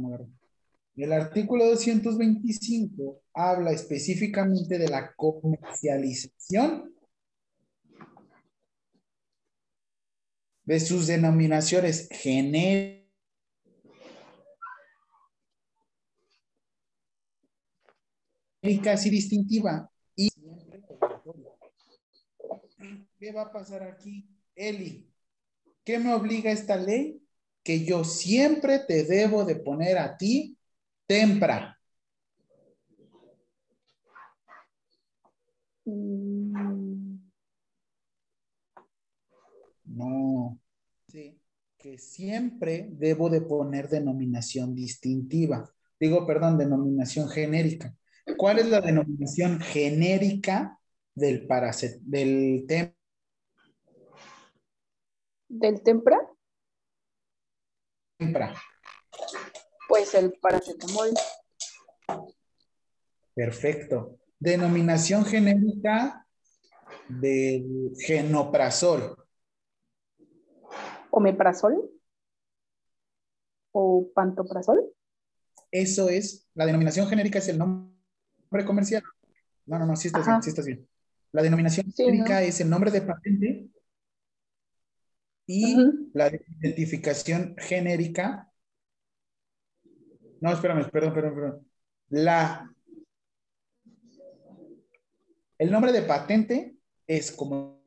no 0.00 0.08
agarro. 0.08 0.28
El 0.94 1.12
artículo 1.12 1.66
225 1.66 3.22
habla 3.32 3.72
específicamente 3.72 4.78
de 4.78 4.88
la 4.88 5.14
comercialización 5.14 6.92
de 10.64 10.80
sus 10.80 11.06
denominaciones 11.06 12.08
genéricas 12.10 13.02
y 19.06 19.10
distintiva. 19.10 19.91
¿Qué 23.18 23.32
va 23.32 23.42
a 23.42 23.52
pasar 23.52 23.82
aquí? 23.82 24.28
Eli, 24.54 25.08
¿qué 25.84 25.98
me 25.98 26.14
obliga 26.14 26.50
esta 26.50 26.76
ley? 26.76 27.22
Que 27.62 27.84
yo 27.84 28.04
siempre 28.04 28.80
te 28.80 29.04
debo 29.04 29.44
de 29.44 29.56
poner 29.56 29.98
a 29.98 30.16
ti 30.16 30.58
Tempra. 31.06 31.78
No. 39.84 40.58
Sí. 41.08 41.38
que 41.76 41.98
siempre 41.98 42.88
debo 42.92 43.28
de 43.28 43.42
poner 43.42 43.88
denominación 43.88 44.74
distintiva. 44.74 45.68
Digo, 45.98 46.26
perdón, 46.26 46.56
denominación 46.56 47.28
genérica. 47.28 47.94
¿Cuál 48.38 48.60
es 48.60 48.66
la 48.66 48.80
denominación 48.80 49.60
genérica 49.60 50.80
del 51.14 51.46
paracet 51.46 52.00
del 52.02 52.64
tem 52.66 52.92
¿Del 55.48 55.82
tempra? 55.82 56.16
tempra? 58.16 58.54
Pues 59.86 60.14
el 60.14 60.32
paracetamol. 60.40 61.10
Perfecto. 63.34 64.18
Denominación 64.38 65.26
genérica 65.26 66.26
del 67.08 67.92
genoprazol. 67.98 69.16
¿Omeprazol? 71.10 71.90
¿O 73.72 74.10
pantoprazol? 74.14 74.94
Eso 75.70 76.08
es, 76.08 76.48
la 76.54 76.66
denominación 76.66 77.06
genérica 77.06 77.38
es 77.38 77.48
el 77.48 77.58
nombre 77.58 78.64
comercial. 78.64 79.02
No, 79.66 79.78
no, 79.78 79.86
no, 79.86 79.96
sí 79.96 80.08
estás 80.08 80.22
Ajá. 80.22 80.32
bien, 80.32 80.42
sí 80.42 80.50
estás 80.50 80.66
bien. 80.66 80.88
La 81.32 81.42
denominación 81.42 81.90
Sí, 81.92 82.04
genérica 82.04 82.40
¿no? 82.40 82.46
es 82.46 82.60
el 82.60 82.70
nombre 82.70 82.90
de 82.90 83.02
patente 83.02 83.68
y 85.46 85.76
la 86.12 86.30
identificación 86.60 87.54
genérica. 87.58 88.50
No, 90.40 90.52
espérame, 90.52 90.88
perdón, 90.90 91.14
perdón, 91.14 91.34
perdón. 91.34 91.66
La. 92.08 92.74
El 95.58 95.70
nombre 95.70 95.92
de 95.92 96.02
patente 96.02 96.76
es 97.06 97.32
como 97.32 97.82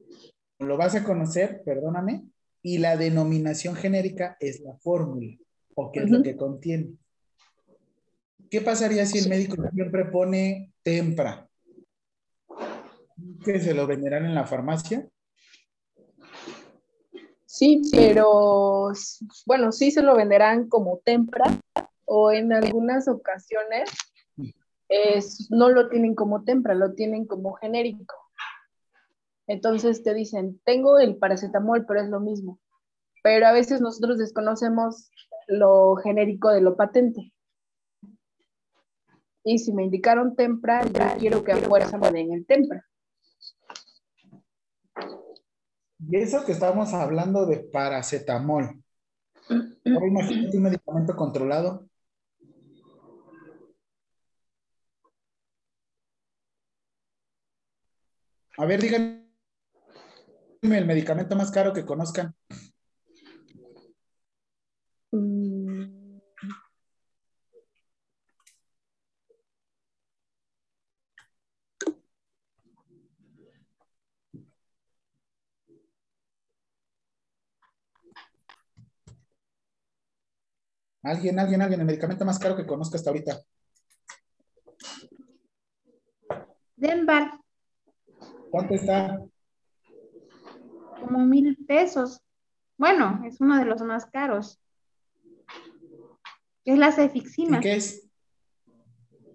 lo 0.59 0.77
vas 0.77 0.95
a 0.95 1.03
conocer, 1.03 1.61
perdóname, 1.65 2.25
y 2.61 2.77
la 2.77 2.97
denominación 2.97 3.75
genérica 3.75 4.37
es 4.39 4.61
la 4.61 4.75
fórmula 4.77 5.35
o 5.75 5.91
qué 5.91 6.01
es 6.01 6.09
lo 6.09 6.23
que 6.23 6.35
contiene. 6.35 6.93
¿Qué 8.49 8.61
pasaría 8.61 9.05
si 9.05 9.17
el 9.17 9.29
médico 9.29 9.57
siempre 9.73 10.05
pone 10.05 10.71
tempra? 10.81 11.44
¿Que 13.43 13.59
se 13.59 13.73
lo 13.73 13.87
venderán 13.87 14.25
en 14.25 14.35
la 14.35 14.45
farmacia? 14.45 15.07
Sí, 17.45 17.81
pero 17.91 18.91
bueno, 19.45 19.71
sí 19.71 19.91
se 19.91 20.01
lo 20.01 20.15
venderán 20.15 20.67
como 20.67 20.99
tempra 21.05 21.45
o 22.05 22.31
en 22.31 22.51
algunas 22.51 23.07
ocasiones 23.07 23.89
es- 24.89 25.47
no 25.49 25.69
lo 25.69 25.87
tienen 25.89 26.15
como 26.15 26.43
tempra, 26.43 26.75
lo 26.75 26.93
tienen 26.93 27.25
como 27.25 27.53
genérico. 27.53 28.15
Entonces 29.47 30.03
te 30.03 30.13
dicen, 30.13 30.59
tengo 30.65 30.99
el 30.99 31.17
paracetamol, 31.17 31.85
pero 31.85 32.01
es 32.01 32.09
lo 32.09 32.19
mismo. 32.19 32.59
Pero 33.23 33.47
a 33.47 33.51
veces 33.51 33.79
nosotros 33.79 34.17
desconocemos 34.17 35.09
lo 35.47 35.95
genérico 35.95 36.49
de 36.49 36.61
lo 36.61 36.75
patente. 36.75 37.31
Y 39.43 39.59
si 39.59 39.71
me 39.73 39.83
indicaron 39.83 40.35
tempra, 40.35 40.83
yo 40.85 41.17
quiero 41.19 41.43
que 41.43 41.51
a 41.53 41.57
fuerza 41.57 41.97
me 41.97 42.11
den 42.11 42.33
el 42.33 42.45
tempra. 42.45 42.83
Y 45.99 46.17
eso 46.17 46.45
que 46.45 46.51
estamos 46.51 46.93
hablando 46.93 47.45
de 47.45 47.57
paracetamol. 47.57 48.83
Ahora 49.49 50.07
imagínate 50.07 50.57
un 50.57 50.63
medicamento 50.63 51.15
controlado. 51.15 51.87
A 58.57 58.65
ver, 58.65 58.81
díganme 58.81 59.25
el 60.61 60.85
medicamento 60.85 61.35
más 61.35 61.51
caro 61.51 61.73
que 61.73 61.85
conozcan. 61.85 62.33
Alguien, 81.05 81.37
alguien, 81.37 81.61
alguien, 81.61 81.79
el 81.79 81.85
medicamento 81.85 82.25
más 82.25 82.39
caro 82.39 82.55
que 82.55 82.65
conozca 82.65 82.97
hasta 82.97 83.11
ahorita. 83.11 83.39
Denbar, 86.75 87.39
¿Cuánto 88.49 88.73
está? 88.73 89.23
como 90.99 91.19
mil 91.19 91.55
pesos. 91.67 92.19
Bueno, 92.77 93.21
es 93.23 93.39
uno 93.39 93.59
de 93.59 93.65
los 93.65 93.81
más 93.83 94.07
caros. 94.07 94.59
Es 96.65 96.79
la 96.79 96.89
¿Y 96.89 96.93
cefixima. 96.93 97.59
qué 97.59 97.75
es? 97.75 98.09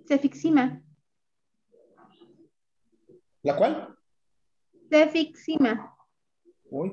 Cefixima. 0.09 0.83
¿La 3.43 3.57
cual? 3.57 3.97
Cefixima. 4.91 5.97
Uy, 6.69 6.93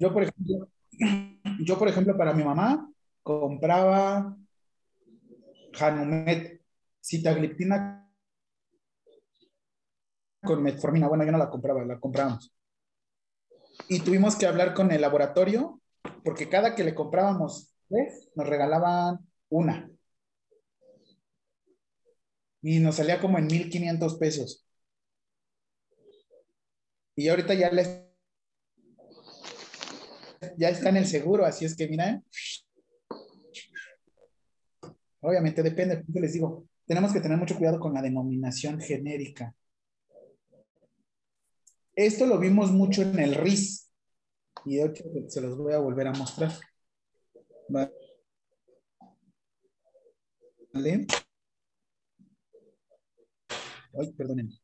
yo 0.00 0.12
por 0.12 0.24
ejemplo, 0.24 0.68
yo 1.64 1.78
por 1.78 1.86
ejemplo 1.88 2.16
para 2.16 2.32
mi 2.32 2.42
mamá 2.42 2.91
compraba 3.22 4.36
Hanumet, 5.78 6.60
sitagliptina 7.00 8.10
con 10.42 10.62
metformina. 10.62 11.08
Bueno, 11.08 11.24
yo 11.24 11.32
no 11.32 11.38
la 11.38 11.50
compraba, 11.50 11.84
la 11.84 12.00
comprábamos. 12.00 12.52
Y 13.88 14.00
tuvimos 14.00 14.36
que 14.36 14.46
hablar 14.46 14.74
con 14.74 14.90
el 14.92 15.00
laboratorio 15.00 15.80
porque 16.24 16.48
cada 16.48 16.74
que 16.74 16.84
le 16.84 16.94
comprábamos 16.94 17.74
nos 18.34 18.46
regalaban 18.46 19.18
una. 19.48 19.90
Y 22.62 22.78
nos 22.78 22.96
salía 22.96 23.20
como 23.20 23.38
en 23.38 23.46
1500 23.46 24.16
pesos. 24.16 24.66
Y 27.16 27.28
ahorita 27.28 27.54
ya 27.54 27.70
les 27.70 28.02
ya 30.56 30.68
está 30.68 30.88
en 30.88 30.96
el 30.96 31.06
seguro, 31.06 31.44
así 31.44 31.64
es 31.64 31.76
que 31.76 31.88
miren. 31.88 32.24
Obviamente 35.22 35.62
depende, 35.62 36.04
eso 36.06 36.20
les 36.20 36.32
digo, 36.32 36.66
tenemos 36.84 37.12
que 37.12 37.20
tener 37.20 37.38
mucho 37.38 37.56
cuidado 37.56 37.78
con 37.78 37.94
la 37.94 38.02
denominación 38.02 38.80
genérica. 38.80 39.54
Esto 41.94 42.26
lo 42.26 42.38
vimos 42.38 42.72
mucho 42.72 43.02
en 43.02 43.18
el 43.20 43.34
RIS 43.36 43.88
y 44.64 44.80
hecho 44.80 45.04
se 45.28 45.40
los 45.40 45.56
voy 45.56 45.74
a 45.74 45.78
volver 45.78 46.08
a 46.08 46.12
mostrar. 46.12 46.52
¿Vale? 47.68 47.92
Ay, 53.94 54.12
perdónenme. 54.16 54.61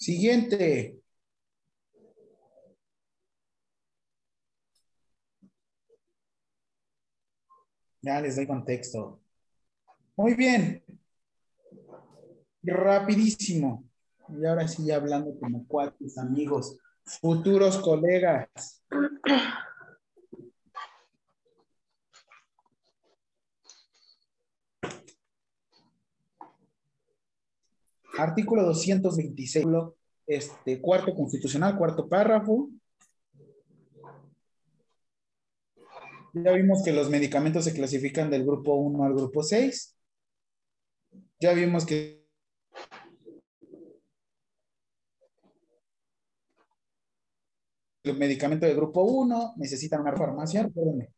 Siguiente. 0.00 0.98
Ya 8.00 8.20
les 8.20 8.36
doy 8.36 8.46
contexto. 8.46 9.20
Muy 10.16 10.34
bien. 10.34 10.82
Rapidísimo. 12.62 13.84
Y 14.28 14.46
ahora 14.46 14.66
sí, 14.66 14.90
hablando 14.90 15.38
como 15.38 15.66
cuates, 15.66 16.16
amigos, 16.16 16.78
futuros 17.04 17.76
colegas. 17.78 18.82
Artículo 28.20 28.64
226, 28.64 29.66
este, 30.26 30.80
cuarto 30.80 31.14
constitucional, 31.14 31.76
cuarto 31.76 32.08
párrafo. 32.08 32.68
Ya 36.34 36.52
vimos 36.52 36.82
que 36.84 36.92
los 36.92 37.10
medicamentos 37.10 37.64
se 37.64 37.72
clasifican 37.72 38.30
del 38.30 38.44
grupo 38.44 38.74
1 38.74 39.04
al 39.04 39.14
grupo 39.14 39.42
6. 39.42 39.96
Ya 41.40 41.52
vimos 41.54 41.86
que 41.86 42.20
medicamento 48.04 48.66
de 48.66 48.74
grupo 48.74 49.02
1, 49.02 49.54
necesitan 49.56 50.00
una 50.00 50.16
farmacia, 50.16 50.62
recuérdenme. 50.62 51.12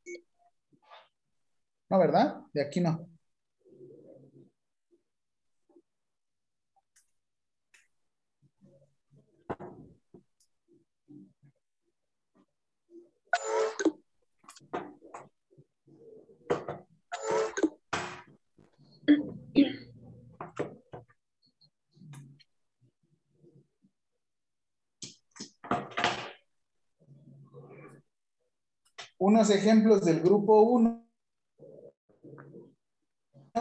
No, 1.91 1.99
¿verdad? 1.99 2.37
De 2.53 2.63
aquí 2.63 2.81
no. 2.81 3.12
Unos 29.25 29.51
ejemplos 29.51 30.05
del 30.05 30.21
grupo 30.21 30.63
1. 30.63 31.09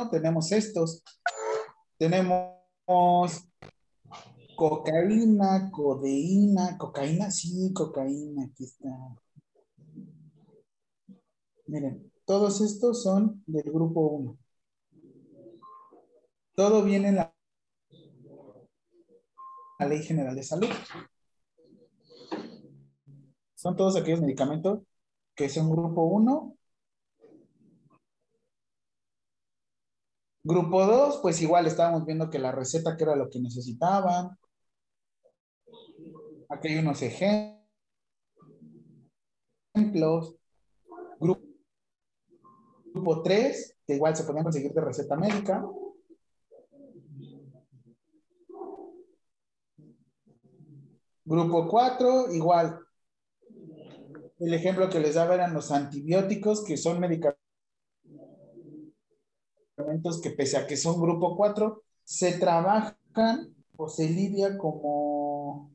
Tenemos 0.09 0.51
estos. 0.51 1.03
Tenemos 1.99 3.47
cocaína, 4.55 5.69
codeína, 5.69 6.79
cocaína, 6.79 7.29
sí, 7.29 7.71
cocaína, 7.73 8.45
aquí 8.45 8.63
está. 8.63 8.89
Miren, 11.67 12.11
todos 12.25 12.59
estos 12.61 13.03
son 13.03 13.43
del 13.45 13.71
grupo 13.71 14.01
1. 14.01 14.37
Todo 16.55 16.83
viene 16.83 17.09
en 17.09 17.15
la, 17.17 17.35
la 19.77 19.85
Ley 19.85 20.01
General 20.01 20.35
de 20.35 20.41
Salud. 20.41 20.69
Son 23.53 23.75
todos 23.75 23.95
aquellos 23.95 24.21
medicamentos 24.21 24.79
que 25.35 25.45
es 25.45 25.57
un 25.57 25.69
grupo 25.69 26.03
1. 26.03 26.57
Grupo 30.43 30.85
2, 30.85 31.19
pues 31.21 31.41
igual 31.41 31.67
estábamos 31.67 32.05
viendo 32.05 32.29
que 32.29 32.39
la 32.39 32.51
receta 32.51 32.97
que 32.97 33.03
era 33.03 33.15
lo 33.15 33.29
que 33.29 33.39
necesitaban. 33.39 34.37
Aquí 36.49 36.67
hay 36.69 36.79
unos 36.79 37.01
ejemplos. 37.01 37.61
Grupo, 41.19 41.41
grupo 42.93 43.21
3, 43.21 43.77
que 43.85 43.95
igual 43.95 44.15
se 44.15 44.23
podían 44.23 44.43
conseguir 44.43 44.73
de 44.73 44.81
receta 44.81 45.15
médica. 45.15 45.63
Grupo 51.23 51.67
4, 51.67 52.33
igual 52.33 52.79
el 54.41 54.53
ejemplo 54.55 54.89
que 54.89 54.99
les 54.99 55.15
daba 55.15 55.35
eran 55.35 55.53
los 55.53 55.71
antibióticos, 55.71 56.63
que 56.65 56.75
son 56.75 56.99
medicamentos 56.99 57.37
que 60.21 60.31
pese 60.31 60.57
a 60.57 60.65
que 60.65 60.75
son 60.75 60.99
grupo 60.99 61.37
4, 61.37 61.83
se 62.03 62.39
trabajan 62.39 63.55
o 63.77 63.87
se 63.87 64.09
lidia 64.09 64.57
como... 64.57 65.71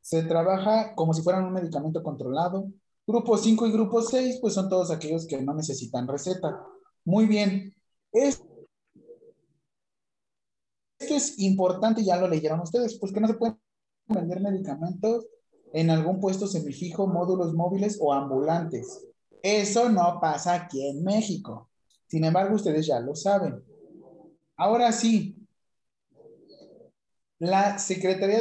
Se 0.00 0.24
trabaja 0.24 0.96
como 0.96 1.14
si 1.14 1.22
fueran 1.22 1.44
un 1.44 1.52
medicamento 1.52 2.02
controlado. 2.02 2.68
Grupo 3.06 3.38
5 3.38 3.68
y 3.68 3.72
grupo 3.72 4.02
6, 4.02 4.38
pues 4.40 4.54
son 4.54 4.68
todos 4.68 4.90
aquellos 4.90 5.28
que 5.28 5.40
no 5.40 5.54
necesitan 5.54 6.08
receta. 6.08 6.60
Muy 7.04 7.26
bien. 7.26 7.72
Esto 8.10 8.44
es 10.98 11.38
importante, 11.38 12.02
ya 12.02 12.16
lo 12.16 12.26
leyeron 12.26 12.58
ustedes, 12.60 12.98
pues 12.98 13.12
que 13.12 13.20
no 13.20 13.28
se 13.28 13.34
pueden 13.34 13.56
vender 14.10 14.40
medicamentos 14.40 15.26
en 15.72 15.90
algún 15.90 16.20
puesto 16.20 16.46
semifijo, 16.46 17.06
módulos 17.06 17.54
móviles 17.54 17.98
o 18.00 18.12
ambulantes. 18.12 19.06
Eso 19.42 19.88
no 19.88 20.18
pasa 20.20 20.54
aquí 20.54 20.86
en 20.86 21.02
México. 21.02 21.70
Sin 22.06 22.24
embargo, 22.24 22.56
ustedes 22.56 22.86
ya 22.86 23.00
lo 23.00 23.14
saben. 23.14 23.62
Ahora 24.56 24.92
sí, 24.92 25.36
la 27.38 27.78
Secretaría 27.78 28.40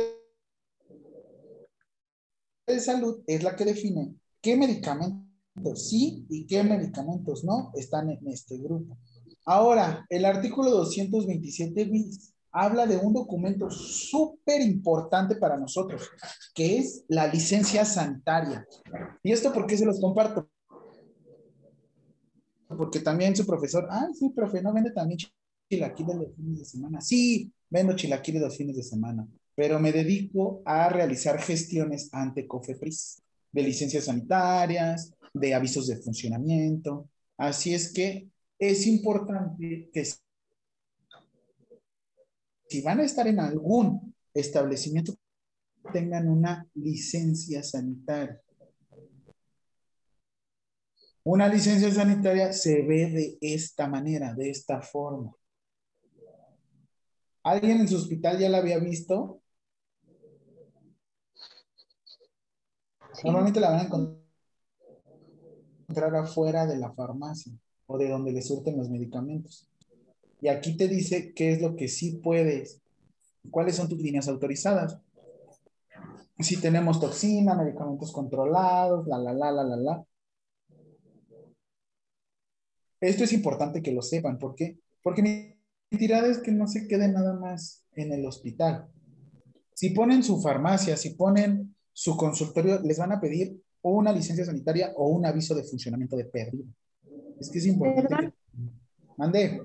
de 2.68 2.80
Salud 2.80 3.24
es 3.28 3.44
la 3.44 3.56
que 3.56 3.66
define 3.66 4.16
qué 4.42 4.58
medicamentos 4.58 5.30
sí 5.76 6.26
y 6.30 6.46
qué 6.46 6.64
medicamentos 6.64 7.44
no 7.44 7.72
están 7.76 8.10
en 8.10 8.28
este 8.28 8.58
grupo. 8.58 8.98
Ahora, 9.46 10.06
el 10.10 10.26
artículo 10.26 10.72
227 10.72 11.86
bis 11.86 12.34
habla 12.52 12.86
de 12.86 12.98
un 12.98 13.14
documento 13.14 13.70
súper 13.70 14.62
importante 14.62 15.36
para 15.36 15.58
nosotros, 15.58 16.10
que 16.54 16.80
es 16.80 17.04
la 17.08 17.28
licencia 17.28 17.86
sanitaria. 17.86 18.66
¿Y 19.24 19.32
esto 19.32 19.54
por 19.54 19.68
qué 19.68 19.78
se 19.78 19.86
los 19.86 20.00
comparto? 20.00 20.50
Porque 22.68 23.00
también 23.00 23.36
su 23.36 23.46
profesor, 23.46 23.88
ah, 23.90 24.08
sí, 24.14 24.30
profe, 24.30 24.62
¿no 24.62 24.74
vende 24.74 24.92
también 24.92 25.20
chilaquiles 25.70 26.16
los 26.16 26.36
fines 26.36 26.60
de 26.60 26.66
semana? 26.66 27.02
Sí, 27.02 27.52
vendo 27.70 27.96
chilaquiles 27.96 28.42
los 28.42 28.56
fines 28.56 28.76
de 28.76 28.84
semana, 28.84 29.28
pero 29.56 29.80
me 29.80 29.92
dedico 29.92 30.62
a 30.66 30.90
realizar 30.90 31.40
gestiones 31.40 32.10
ante 32.12 32.48
COFEPRIS, 32.48 33.22
de 33.52 33.64
licencias 33.64 34.06
sanitarias, 34.06 35.12
de 35.34 35.54
avisos 35.54 35.88
de 35.88 35.98
funcionamiento. 35.98 37.10
Así 37.38 37.74
es 37.74 37.92
que 37.92 38.30
es 38.60 38.86
importante 38.86 39.90
que 39.94 40.06
si 42.70 42.82
van 42.82 43.00
a 43.00 43.04
estar 43.04 43.28
en 43.28 43.40
algún 43.40 44.14
establecimiento, 44.32 45.16
tengan 45.92 46.28
una 46.28 46.68
licencia 46.76 47.64
sanitaria. 47.64 48.40
Una 51.24 51.48
licencia 51.48 51.92
sanitaria 51.92 52.54
se 52.54 52.84
ve 52.84 53.10
de 53.10 53.38
esta 53.42 53.88
manera, 53.88 54.36
de 54.36 54.52
esta 54.52 54.82
forma. 54.82 55.34
¿Alguien 57.44 57.80
en 57.82 57.88
su 57.88 57.96
hospital 57.96 58.38
ya 58.38 58.50
la 58.50 58.60
había 58.60 58.78
visto? 58.78 59.42
Normalmente 63.24 63.60
la 63.60 63.72
van 63.72 63.80
a 63.80 63.84
encontrar 65.88 66.16
afuera 66.16 66.68
de 66.68 66.78
la 66.78 66.94
farmacia 66.94 67.52
o 67.88 67.98
de 67.98 68.10
donde 68.10 68.32
le 68.32 68.44
surten 68.44 68.78
los 68.78 68.90
medicamentos. 68.90 69.68
Y 70.42 70.48
aquí 70.48 70.78
te 70.78 70.88
dice 70.88 71.34
qué 71.34 71.52
es 71.52 71.62
lo 71.62 71.76
que 71.76 71.88
sí 71.88 72.20
puedes, 72.24 72.82
cuáles 73.52 73.76
son 73.76 73.90
tus 73.90 74.00
líneas 74.00 74.28
autorizadas. 74.28 74.98
Si 76.40 76.58
tenemos 76.62 77.02
toxina, 77.02 77.56
medicamentos 77.56 78.14
controlados, 78.14 79.06
la, 79.08 79.18
la, 79.18 79.34
la, 79.34 79.52
la, 79.52 79.64
la, 79.64 79.76
la. 79.76 80.06
Esto 83.02 83.24
es 83.26 83.34
importante 83.34 83.82
que 83.82 83.92
lo 83.92 84.02
sepan. 84.02 84.38
¿Por 84.38 84.56
qué? 84.56 84.80
Porque 85.04 85.22
mi 85.22 85.98
tirada 85.98 86.28
es 86.28 86.40
que 86.40 86.52
no 86.52 86.68
se 86.68 86.88
quede 86.88 87.10
nada 87.10 87.34
más 87.34 87.86
en 87.96 88.14
el 88.14 88.26
hospital. 88.26 88.88
Si 89.74 89.90
ponen 89.90 90.24
su 90.24 90.42
farmacia, 90.42 90.96
si 90.96 91.12
ponen 91.12 91.76
su 91.92 92.16
consultorio, 92.16 92.80
les 92.82 92.98
van 93.00 93.12
a 93.12 93.20
pedir 93.20 93.62
o 93.82 93.92
una 93.92 94.12
licencia 94.12 94.46
sanitaria 94.46 94.94
o 94.96 95.08
un 95.10 95.26
aviso 95.26 95.56
de 95.56 95.64
funcionamiento 95.64 96.16
de 96.16 96.26
pérdida. 96.26 96.66
Es 97.40 97.50
que 97.50 97.60
es 97.60 97.66
importante. 97.66 98.34
Mande 99.18 99.62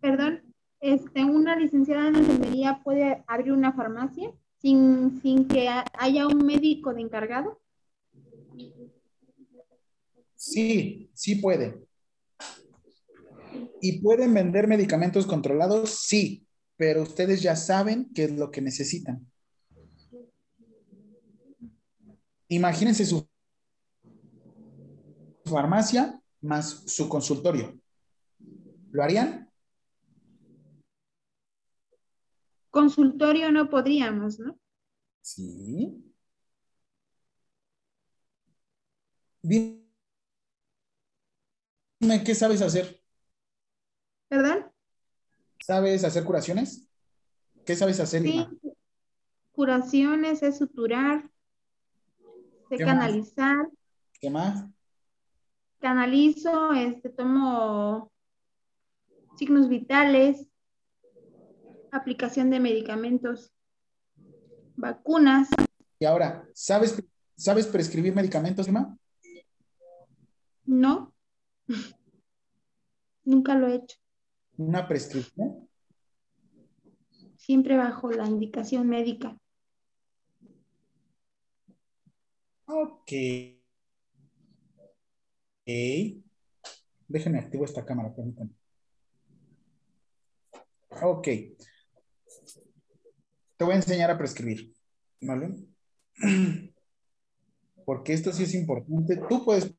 perdón, 0.00 0.42
este, 0.80 1.24
una 1.24 1.56
licenciada 1.56 2.08
en 2.08 2.16
enfermería 2.16 2.80
puede 2.84 3.24
abrir 3.26 3.52
una 3.52 3.72
farmacia 3.72 4.32
sin, 4.60 5.20
sin 5.20 5.46
que 5.48 5.68
haya 5.94 6.26
un 6.26 6.44
médico 6.44 6.94
de 6.94 7.02
encargado? 7.02 7.60
Sí, 10.36 11.10
sí 11.14 11.36
puede. 11.36 11.86
¿Y 13.80 14.00
pueden 14.00 14.34
vender 14.34 14.66
medicamentos 14.66 15.26
controlados? 15.26 15.90
Sí, 15.90 16.46
pero 16.76 17.02
ustedes 17.02 17.42
ya 17.42 17.56
saben 17.56 18.10
qué 18.14 18.24
es 18.24 18.32
lo 18.32 18.50
que 18.50 18.60
necesitan. 18.60 19.26
Imagínense 22.48 23.04
su 23.04 23.28
farmacia 25.44 26.20
más 26.40 26.84
su 26.86 27.08
consultorio. 27.08 27.78
¿Lo 28.90 29.02
harían? 29.02 29.47
Consultorio 32.70 33.50
no 33.52 33.68
podríamos, 33.68 34.38
¿no? 34.38 34.58
Sí. 35.20 36.04
Dime, 39.42 39.84
¿qué 42.24 42.34
sabes 42.34 42.62
hacer? 42.62 43.02
¿Perdón? 44.28 44.70
¿Sabes 45.60 46.04
hacer 46.04 46.24
curaciones? 46.24 46.88
¿Qué 47.64 47.76
sabes 47.76 48.00
hacer? 48.00 48.22
Sí, 48.22 48.46
curaciones, 49.52 50.42
es 50.42 50.58
suturar, 50.58 51.30
sé 52.68 52.78
canalizar. 52.78 53.68
¿Qué 54.20 54.30
más? 54.30 54.64
Canalizo, 55.80 56.72
este, 56.72 57.10
tomo 57.10 58.10
signos 59.36 59.68
vitales, 59.68 60.47
aplicación 61.92 62.50
de 62.50 62.60
medicamentos. 62.60 63.52
vacunas, 64.76 65.48
Y 65.98 66.04
ahora, 66.04 66.46
¿sabes, 66.54 67.02
¿sabes 67.36 67.66
prescribir 67.66 68.14
medicamentos, 68.14 68.68
Emma? 68.68 68.96
no. 70.64 71.12
Nunca 73.24 73.54
lo 73.54 73.66
he 73.66 73.74
hecho. 73.74 73.98
Una 74.56 74.88
prescripción. 74.88 75.68
Siempre 77.36 77.76
bajo 77.76 78.10
la 78.10 78.26
indicación 78.26 78.88
médica. 78.88 79.36
Ok. 82.66 83.12
Ok. 85.66 86.22
Déjenme 87.06 87.38
activo 87.38 87.64
esta 87.64 87.84
cámara, 87.84 88.14
permítanme. 88.14 88.52
Ok. 91.02 91.28
Te 93.58 93.64
voy 93.64 93.74
a 93.74 93.76
enseñar 93.76 94.08
a 94.08 94.16
prescribir, 94.16 94.72
¿vale? 95.20 95.52
Porque 97.84 98.12
esto 98.12 98.32
sí 98.32 98.44
es 98.44 98.54
importante. 98.54 99.20
Tú 99.28 99.44
puedes 99.44 99.74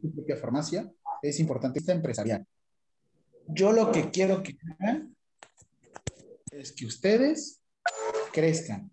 tu 0.00 0.14
propia 0.14 0.36
farmacia, 0.36 0.90
es 1.20 1.38
importante 1.38 1.78
esta 1.78 1.92
empresarial. 1.92 2.46
Yo 3.48 3.70
lo 3.70 3.92
que 3.92 4.10
quiero 4.10 4.42
que 4.42 4.56
hagan 4.80 5.14
es 6.50 6.72
que 6.72 6.86
ustedes 6.86 7.60
crezcan. 8.32 8.90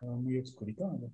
Muy 0.00 0.38
oscurito. 0.38 0.84
ver. 0.98 1.10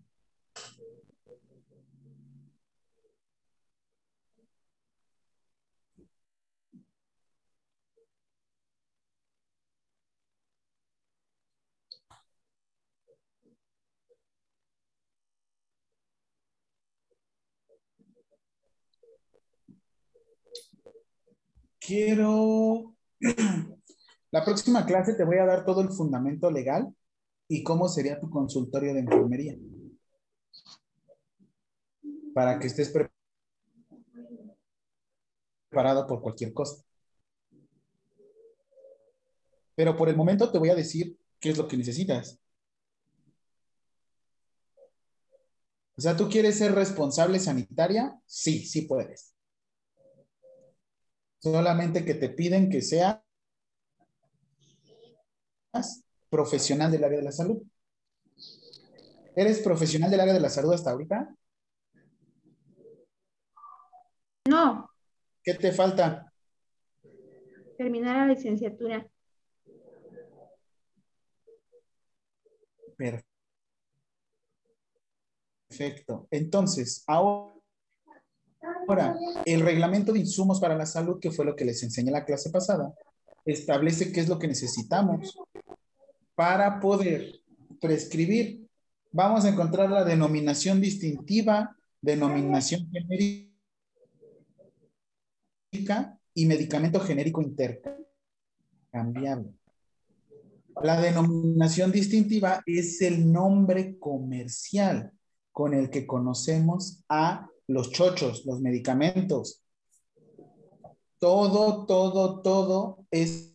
Quiero... 21.78 22.94
La 24.32 24.44
próxima 24.44 24.84
clase 24.84 25.14
te 25.14 25.24
voy 25.24 25.38
a 25.38 25.46
dar 25.46 25.64
todo 25.64 25.80
el 25.80 25.90
fundamento 25.90 26.50
legal 26.50 26.92
y 27.48 27.62
cómo 27.62 27.88
sería 27.88 28.20
tu 28.20 28.28
consultorio 28.28 28.92
de 28.92 29.00
enfermería. 29.00 29.56
Para 32.34 32.58
que 32.58 32.66
estés 32.66 32.90
pre- 32.90 33.10
preparado 35.68 36.06
por 36.06 36.22
cualquier 36.22 36.54
cosa. 36.54 36.82
Pero 39.76 39.96
por 39.96 40.08
el 40.08 40.16
momento 40.16 40.50
te 40.50 40.58
voy 40.58 40.70
a 40.70 40.74
decir 40.74 41.16
qué 41.40 41.50
es 41.50 41.58
lo 41.58 41.68
que 41.68 41.76
necesitas. 41.76 42.38
O 45.96 46.00
sea, 46.00 46.16
¿tú 46.16 46.28
quieres 46.28 46.56
ser 46.58 46.72
responsable 46.74 47.38
sanitaria? 47.40 48.20
Sí, 48.26 48.64
sí 48.64 48.82
puedes. 48.82 49.34
Solamente 51.38 52.04
que 52.04 52.14
te 52.14 52.28
piden 52.28 52.68
que 52.68 52.82
seas 52.82 53.20
profesional 56.34 56.90
del 56.90 57.04
área 57.04 57.18
de 57.18 57.24
la 57.24 57.30
salud. 57.30 57.62
¿Eres 59.36 59.60
profesional 59.60 60.10
del 60.10 60.18
área 60.18 60.34
de 60.34 60.40
la 60.40 60.48
salud 60.48 60.72
hasta 60.74 60.90
ahorita? 60.90 61.32
No, 64.48 64.90
¿Qué 65.44 65.54
te 65.54 65.70
falta? 65.70 66.32
terminar 67.78 68.16
la 68.16 68.34
licenciatura. 68.34 69.06
Perfecto. 75.68 76.26
Entonces, 76.30 77.04
ahora, 77.06 77.54
ahora, 78.88 79.16
el 79.44 79.60
reglamento 79.60 80.12
de 80.12 80.20
insumos 80.20 80.60
para 80.60 80.76
la 80.76 80.86
salud, 80.86 81.20
que 81.20 81.30
fue 81.30 81.44
lo 81.44 81.54
que 81.54 81.64
les 81.64 81.82
enseñé 81.82 82.08
en 82.08 82.14
la 82.14 82.24
clase 82.24 82.50
pasada, 82.50 82.92
establece 83.44 84.12
qué 84.12 84.20
es 84.20 84.28
lo 84.28 84.38
que 84.38 84.48
necesitamos 84.48 85.36
para 86.34 86.80
poder 86.80 87.40
prescribir. 87.80 88.66
Vamos 89.12 89.44
a 89.44 89.50
encontrar 89.50 89.90
la 89.90 90.04
denominación 90.04 90.80
distintiva, 90.80 91.76
denominación 92.00 92.90
genérica 92.90 93.52
y 96.34 96.46
medicamento 96.46 97.00
genérico 97.00 97.42
intercambiable. 97.42 99.52
La 100.82 101.00
denominación 101.00 101.92
distintiva 101.92 102.62
es 102.66 103.00
el 103.00 103.30
nombre 103.30 103.96
comercial 103.98 105.12
con 105.52 105.72
el 105.72 105.88
que 105.88 106.04
conocemos 106.04 107.04
a 107.08 107.48
los 107.68 107.92
chochos, 107.92 108.44
los 108.44 108.60
medicamentos. 108.60 109.62
Todo, 111.18 111.86
todo, 111.86 112.42
todo 112.42 113.06
es 113.10 113.53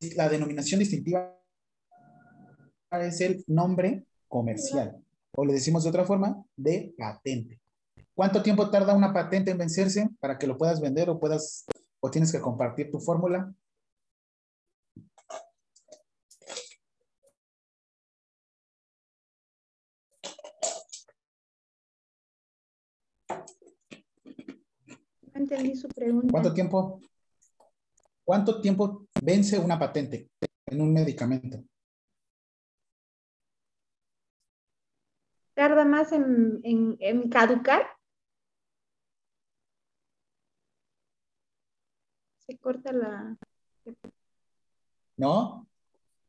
la 0.00 0.28
denominación 0.28 0.80
distintiva 0.80 1.34
es 2.92 3.20
el 3.20 3.44
nombre 3.46 4.04
comercial 4.28 5.02
o 5.32 5.44
le 5.44 5.54
decimos 5.54 5.84
de 5.84 5.90
otra 5.90 6.04
forma 6.04 6.44
de 6.56 6.94
patente. 6.96 7.60
¿Cuánto 8.14 8.42
tiempo 8.42 8.70
tarda 8.70 8.94
una 8.94 9.12
patente 9.12 9.50
en 9.50 9.58
vencerse 9.58 10.08
para 10.20 10.38
que 10.38 10.46
lo 10.46 10.56
puedas 10.56 10.80
vender 10.80 11.10
o 11.10 11.18
puedas 11.18 11.66
o 12.00 12.10
tienes 12.10 12.32
que 12.32 12.40
compartir 12.40 12.90
tu 12.90 13.00
fórmula? 13.00 13.52
Entendí 25.34 25.76
su 25.76 25.88
pregunta. 25.88 26.28
¿Cuánto 26.30 26.54
tiempo? 26.54 27.00
¿Cuánto 28.24 28.60
tiempo 28.62 29.05
vence 29.22 29.58
una 29.58 29.78
patente 29.78 30.30
en 30.66 30.80
un 30.80 30.92
medicamento? 30.92 31.62
¿Tarda 35.54 35.84
más 35.84 36.12
en, 36.12 36.60
en, 36.64 36.96
en 37.00 37.28
caducar? 37.30 37.86
Se 42.46 42.58
corta 42.58 42.92
la... 42.92 43.36
¿No? 45.16 45.66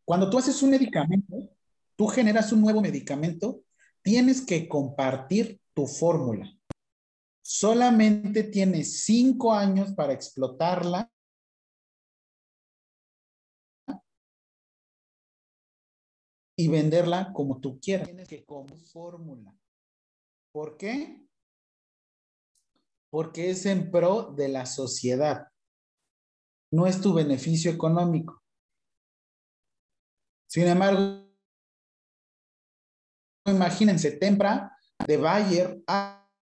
Cuando 0.06 0.30
tú 0.30 0.38
haces 0.38 0.64
un 0.64 0.70
medicamento, 0.70 1.50
tú 1.98 2.08
generas 2.08 2.52
un 2.54 2.62
nuevo 2.62 2.82
medicamento, 2.82 3.64
tienes 4.02 4.46
que 4.46 4.70
compartir 4.70 5.60
tu 5.74 5.86
fórmula. 5.86 6.50
Solamente 7.42 8.44
tienes 8.44 9.04
cinco 9.04 9.54
años 9.54 9.92
para 9.94 10.14
explotarla. 10.14 11.12
Y 16.58 16.68
venderla 16.68 17.32
como 17.34 17.60
tú 17.60 17.80
quieras. 17.80 18.08
Tienes 18.08 18.28
que 18.28 18.44
como 18.44 18.76
fórmula. 18.78 19.54
¿Por 20.52 20.78
qué? 20.78 21.24
Porque 23.12 23.52
es 23.52 23.66
en 23.66 23.92
pro 23.92 24.34
de 24.36 24.48
la 24.48 24.66
sociedad. 24.66 25.48
No 26.72 26.88
es 26.88 27.00
tu 27.00 27.14
beneficio 27.14 27.72
económico. 27.72 28.42
Sin 30.50 30.68
embargo, 30.68 31.28
imagínense, 33.46 34.12
Tempra 34.12 34.76
de 35.06 35.18
Bayer 35.18 35.84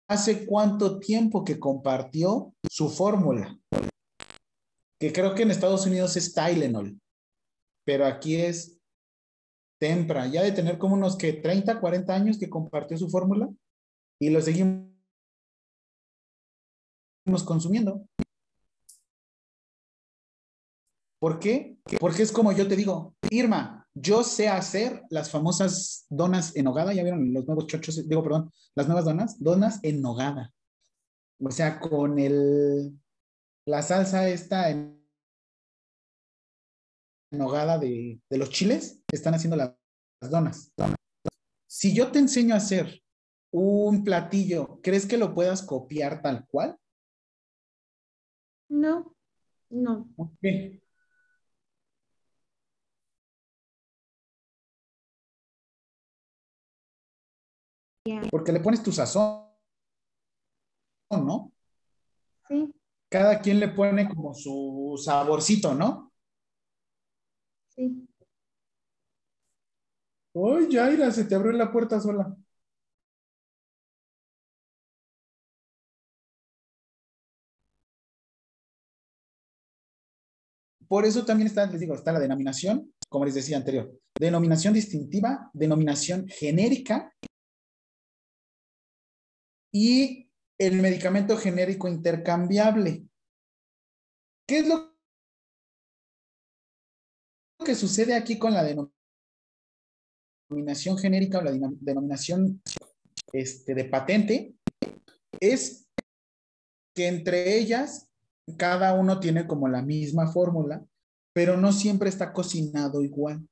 hace 0.07 0.45
cuánto 0.45 0.99
tiempo 0.99 1.43
que 1.43 1.59
compartió 1.59 2.53
su 2.69 2.89
fórmula, 2.89 3.57
que 4.99 5.11
creo 5.11 5.33
que 5.33 5.43
en 5.43 5.51
Estados 5.51 5.85
Unidos 5.85 6.15
es 6.17 6.33
Tylenol, 6.33 6.99
pero 7.85 8.05
aquí 8.05 8.35
es 8.35 8.79
Tempra, 9.83 10.27
ya 10.27 10.41
de 10.41 10.53
tener 10.53 10.77
como 10.77 10.95
unos 10.95 11.17
que 11.17 11.33
30, 11.33 11.81
40 11.81 12.15
años 12.15 12.37
que 12.37 12.49
compartió 12.49 12.97
su 12.97 13.09
fórmula 13.09 13.49
y 14.17 14.29
lo 14.29 14.39
seguimos 14.39 14.87
consumiendo. 17.45 18.07
¿Por 21.19 21.37
qué? 21.37 21.77
Porque 21.99 22.23
es 22.23 22.31
como 22.31 22.53
yo 22.53 22.65
te 22.65 22.77
digo, 22.77 23.13
Irma, 23.29 23.85
yo 23.93 24.23
sé 24.23 24.47
hacer 24.47 25.03
las 25.09 25.29
famosas 25.29 26.05
donas 26.09 26.55
en 26.55 26.63
nogada, 26.63 26.93
ya 26.93 27.03
vieron 27.03 27.33
los 27.33 27.45
nuevos 27.45 27.67
chochos, 27.67 28.07
digo, 28.07 28.23
perdón, 28.23 28.53
las 28.75 28.87
nuevas 28.87 29.03
donas, 29.03 29.35
donas 29.43 29.81
en 29.83 30.01
nogada. 30.01 30.53
O 31.41 31.51
sea, 31.51 31.81
con 31.81 32.19
el, 32.19 32.97
la 33.65 33.81
salsa 33.81 34.29
esta 34.29 34.69
en, 34.69 35.02
nogada 37.33 37.77
de, 37.77 38.19
de 38.29 38.37
los 38.37 38.49
chiles, 38.49 39.01
están 39.11 39.33
haciendo 39.33 39.55
las, 39.57 39.73
las 40.21 40.31
donas. 40.31 40.71
Si 41.67 41.93
yo 41.95 42.11
te 42.11 42.19
enseño 42.19 42.53
a 42.53 42.57
hacer 42.57 43.01
un 43.51 44.03
platillo, 44.03 44.79
¿crees 44.81 45.05
que 45.05 45.17
lo 45.17 45.33
puedas 45.33 45.61
copiar 45.63 46.21
tal 46.21 46.47
cual? 46.47 46.77
No, 48.69 49.15
no. 49.69 50.07
Ok. 50.17 50.43
Porque 58.29 58.51
le 58.51 58.59
pones 58.59 58.83
tu 58.83 58.91
sazón, 58.91 59.45
¿no? 61.11 61.53
Sí, 62.47 62.73
Cada 63.09 63.39
quien 63.39 63.59
le 63.61 63.69
pone 63.69 64.09
como 64.09 64.33
su 64.33 64.99
saborcito, 65.01 65.73
¿no? 65.73 66.11
sí. 67.75 68.07
Uy, 70.33 70.67
Yaira, 70.69 71.11
se 71.11 71.25
te 71.25 71.33
abrió 71.35 71.51
la 71.53 71.71
puerta 71.71 71.99
sola. 71.99 72.35
Por 80.87 81.05
eso 81.05 81.25
también 81.25 81.47
está, 81.47 81.65
les 81.65 81.79
digo, 81.79 81.95
está 81.95 82.11
la 82.11 82.19
denominación, 82.19 82.93
como 83.09 83.25
les 83.25 83.33
decía 83.33 83.57
anterior, 83.57 83.91
denominación 84.19 84.73
distintiva, 84.73 85.49
denominación 85.53 86.27
genérica 86.27 87.11
y 89.71 90.29
el 90.59 90.81
medicamento 90.81 91.35
genérico 91.37 91.87
intercambiable. 91.87 93.07
¿Qué 94.47 94.59
es 94.59 94.67
lo 94.67 94.93
que 97.65 97.75
sucede 97.75 98.13
aquí 98.13 98.37
con 98.37 98.53
la 98.53 98.63
denominación 98.63 98.92
genérica 100.97 101.39
o 101.39 101.41
la 101.41 101.51
deno- 101.51 101.77
denominación 101.79 102.61
este, 103.31 103.73
de 103.75 103.85
patente? 103.85 104.55
Es 105.39 105.87
que 106.95 107.07
entre 107.07 107.57
ellas 107.57 108.09
cada 108.57 108.93
uno 108.93 109.19
tiene 109.19 109.47
como 109.47 109.67
la 109.67 109.81
misma 109.81 110.31
fórmula, 110.31 110.85
pero 111.33 111.57
no 111.57 111.71
siempre 111.71 112.09
está 112.09 112.33
cocinado 112.33 113.01
igual. 113.01 113.47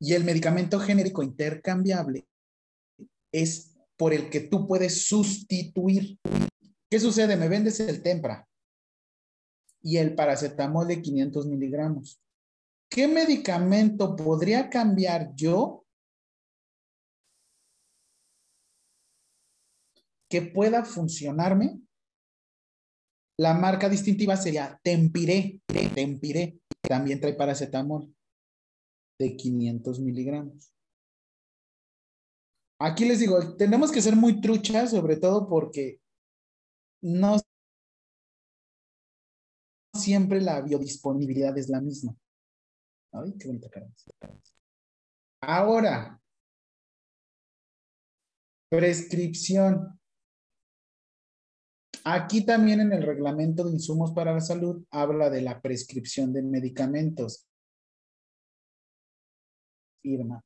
Y 0.00 0.14
el 0.14 0.24
medicamento 0.24 0.80
genérico 0.80 1.22
intercambiable 1.22 2.26
es 3.32 3.76
por 3.96 4.12
el 4.12 4.30
que 4.30 4.40
tú 4.40 4.66
puedes 4.66 5.06
sustituir. 5.06 6.18
¿Qué 6.90 6.98
sucede? 6.98 7.36
Me 7.36 7.48
vendes 7.48 7.78
el 7.80 8.02
Tempra 8.02 8.48
y 9.80 9.96
el 9.98 10.14
paracetamol 10.14 10.88
de 10.88 11.00
500 11.00 11.46
miligramos. 11.46 12.20
¿Qué 12.92 13.08
medicamento 13.08 14.14
podría 14.14 14.68
cambiar 14.68 15.34
yo 15.34 15.86
que 20.28 20.42
pueda 20.42 20.84
funcionarme? 20.84 21.80
La 23.38 23.54
marca 23.54 23.88
distintiva 23.88 24.36
sería 24.36 24.78
Tempiré. 24.84 25.62
Tempiré. 25.94 26.60
También 26.82 27.18
trae 27.18 27.32
paracetamol 27.32 28.14
de 29.18 29.36
500 29.36 30.00
miligramos. 30.00 30.74
Aquí 32.78 33.06
les 33.06 33.20
digo, 33.20 33.56
tenemos 33.56 33.90
que 33.90 34.02
ser 34.02 34.16
muy 34.16 34.42
truchas, 34.42 34.90
sobre 34.90 35.16
todo 35.16 35.48
porque 35.48 36.02
no 37.00 37.38
siempre 39.94 40.42
la 40.42 40.60
biodisponibilidad 40.60 41.56
es 41.56 41.70
la 41.70 41.80
misma. 41.80 42.14
Ay, 43.12 43.34
qué 43.38 43.46
bonita 43.46 43.68
cara. 43.68 43.88
Ahora, 45.42 46.20
prescripción. 48.70 49.98
Aquí 52.04 52.44
también 52.44 52.80
en 52.80 52.92
el 52.92 53.02
reglamento 53.02 53.64
de 53.64 53.72
insumos 53.72 54.12
para 54.12 54.32
la 54.32 54.40
salud 54.40 54.84
habla 54.90 55.30
de 55.30 55.42
la 55.42 55.60
prescripción 55.60 56.32
de 56.32 56.42
medicamentos. 56.42 57.46
Irma. 60.04 60.42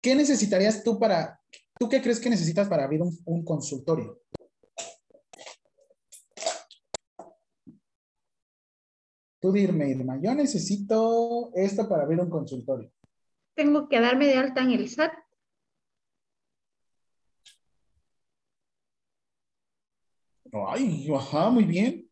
¿Qué 0.00 0.14
necesitarías 0.14 0.82
tú 0.84 0.98
para, 0.98 1.40
tú 1.78 1.88
qué 1.88 2.00
crees 2.00 2.20
que 2.20 2.30
necesitas 2.30 2.68
para 2.68 2.84
abrir 2.84 3.02
un, 3.02 3.18
un 3.26 3.44
consultorio? 3.44 4.22
Tú 9.40 9.52
dime, 9.52 9.88
Irma, 9.88 10.18
yo 10.20 10.34
necesito 10.34 11.50
esto 11.54 11.88
para 11.88 12.02
abrir 12.02 12.18
un 12.20 12.28
consultorio. 12.28 12.90
Tengo 13.54 13.88
que 13.88 14.00
darme 14.00 14.26
de 14.26 14.34
alta 14.34 14.62
en 14.62 14.72
el 14.72 14.88
SAT. 14.88 15.12
Ay, 20.52 21.06
ajá, 21.14 21.50
muy 21.50 21.64
bien. 21.64 22.10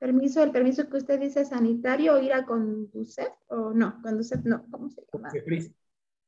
Permiso, 0.00 0.42
el 0.42 0.52
permiso 0.52 0.88
que 0.88 0.96
usted 0.96 1.20
dice 1.20 1.44
sanitario, 1.44 2.20
ir 2.22 2.32
a 2.32 2.46
Conducef 2.46 3.32
o 3.48 3.72
no, 3.72 4.00
Conducef 4.02 4.44
no, 4.44 4.64
¿cómo 4.70 4.88
se 4.88 5.02
llama? 5.12 5.28
Cofepris. 5.28 5.72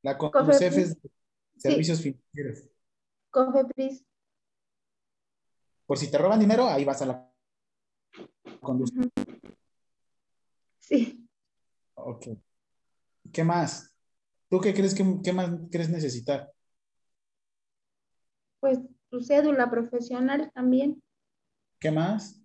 La 0.01 0.17
Cofepris. 0.17 0.59
Conducef 0.59 0.77
es 0.77 0.97
servicios 1.57 2.01
financieros. 2.01 2.69
Cofepris. 3.29 4.05
Por 5.85 5.97
si 5.97 6.11
te 6.11 6.17
roban 6.17 6.39
dinero, 6.39 6.67
ahí 6.67 6.85
vas 6.85 7.01
a 7.01 7.05
la 7.05 7.30
Sí, 10.79 11.27
Ok. 11.95 12.27
¿Qué 13.31 13.43
más? 13.43 13.95
¿Tú 14.49 14.59
qué 14.59 14.73
crees 14.73 14.93
que 14.93 15.03
qué 15.23 15.33
más 15.33 15.51
crees 15.71 15.89
necesitar? 15.89 16.51
pues 18.59 18.79
tu 19.09 19.19
cédula 19.21 19.69
profesional 19.69 20.51
también. 20.53 21.01
¿Qué 21.79 21.91
más? 21.91 22.39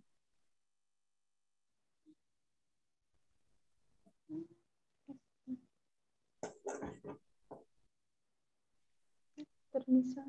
Permiso. 9.70 10.22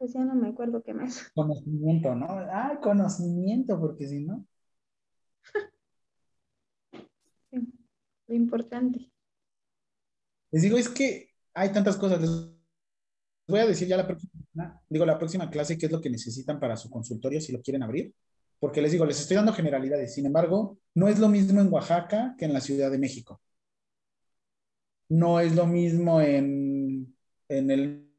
Pues 0.00 0.14
ya 0.14 0.24
no 0.24 0.34
me 0.34 0.48
acuerdo 0.48 0.82
qué 0.82 0.94
más. 0.94 1.30
Conocimiento, 1.34 2.14
¿no? 2.14 2.26
Ah, 2.26 2.80
conocimiento, 2.82 3.78
porque 3.78 4.08
si 4.08 4.24
no. 4.24 4.46
Lo 7.52 8.34
importante. 8.34 9.12
Les 10.52 10.62
digo, 10.62 10.78
es 10.78 10.88
que 10.88 11.28
hay 11.52 11.70
tantas 11.70 11.98
cosas. 11.98 12.18
Les 12.22 12.30
voy 13.46 13.60
a 13.60 13.66
decir 13.66 13.88
ya 13.88 13.98
la 13.98 14.06
próxima, 14.06 14.32
digo, 14.88 15.04
la 15.04 15.18
próxima 15.18 15.50
clase 15.50 15.76
qué 15.76 15.84
es 15.84 15.92
lo 15.92 16.00
que 16.00 16.08
necesitan 16.08 16.58
para 16.58 16.78
su 16.78 16.88
consultorio 16.88 17.38
si 17.38 17.52
lo 17.52 17.60
quieren 17.60 17.82
abrir. 17.82 18.14
Porque 18.58 18.80
les 18.80 18.92
digo, 18.92 19.04
les 19.04 19.20
estoy 19.20 19.36
dando 19.36 19.52
generalidades. 19.52 20.14
Sin 20.14 20.24
embargo, 20.24 20.78
no 20.94 21.08
es 21.08 21.18
lo 21.18 21.28
mismo 21.28 21.60
en 21.60 21.70
Oaxaca 21.70 22.34
que 22.38 22.46
en 22.46 22.54
la 22.54 22.62
Ciudad 22.62 22.90
de 22.90 22.98
México. 22.98 23.42
No 25.10 25.40
es 25.40 25.54
lo 25.54 25.66
mismo 25.66 26.22
en, 26.22 27.14
en 27.48 27.70
el 27.70 28.09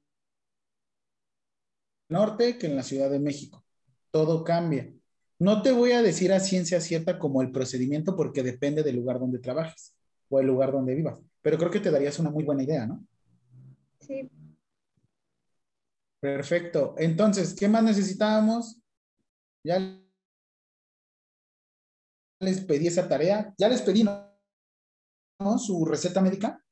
norte 2.11 2.57
que 2.57 2.67
en 2.67 2.75
la 2.75 2.83
Ciudad 2.83 3.09
de 3.09 3.19
México. 3.19 3.65
Todo 4.11 4.43
cambia. 4.43 4.93
No 5.39 5.61
te 5.61 5.71
voy 5.71 5.93
a 5.93 6.01
decir 6.01 6.33
a 6.33 6.39
ciencia 6.39 6.79
cierta 6.81 7.17
como 7.17 7.41
el 7.41 7.51
procedimiento 7.51 8.15
porque 8.15 8.43
depende 8.43 8.83
del 8.83 8.97
lugar 8.97 9.19
donde 9.19 9.39
trabajes 9.39 9.95
o 10.29 10.39
el 10.39 10.47
lugar 10.47 10.71
donde 10.71 10.93
vivas. 10.93 11.19
Pero 11.41 11.57
creo 11.57 11.71
que 11.71 11.79
te 11.79 11.89
darías 11.89 12.19
una 12.19 12.29
muy 12.29 12.43
buena 12.43 12.63
idea, 12.63 12.85
¿no? 12.85 13.03
Sí, 13.99 14.29
Perfecto. 16.21 16.93
Entonces, 16.99 17.55
¿qué 17.55 17.67
más 17.67 17.83
necesitábamos? 17.83 18.79
Ya 19.63 19.79
les 22.39 22.61
pedí 22.61 22.87
esa 22.87 23.09
tarea. 23.09 23.53
Ya 23.57 23.67
les 23.67 23.81
pedí, 23.81 24.03
¿no? 24.03 24.31
¿No? 25.39 25.57
Su 25.57 25.83
receta 25.83 26.21
médica. 26.21 26.63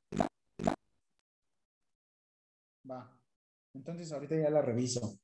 Va. 2.88 3.20
Entonces, 3.74 4.12
ahorita 4.12 4.36
ya 4.36 4.50
la 4.50 4.62
reviso. 4.62 5.18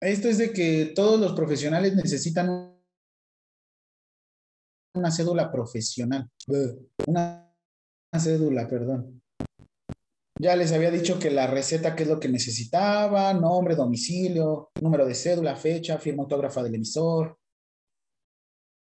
Esto 0.00 0.28
es 0.28 0.38
de 0.38 0.52
que 0.52 0.92
todos 0.94 1.18
los 1.18 1.32
profesionales 1.32 1.94
necesitan 1.96 2.78
una 4.94 5.10
cédula 5.10 5.50
profesional. 5.50 6.30
Una 7.06 7.52
cédula, 8.16 8.68
perdón. 8.68 9.20
Ya 10.40 10.54
les 10.54 10.70
había 10.72 10.92
dicho 10.92 11.18
que 11.18 11.32
la 11.32 11.48
receta, 11.48 11.96
qué 11.96 12.04
es 12.04 12.08
lo 12.08 12.20
que 12.20 12.28
necesitaba, 12.28 13.34
nombre, 13.34 13.74
domicilio, 13.74 14.70
número 14.80 15.04
de 15.04 15.14
cédula, 15.14 15.56
fecha, 15.56 15.98
firma 15.98 16.22
autógrafa 16.22 16.62
del 16.62 16.76
emisor. 16.76 17.36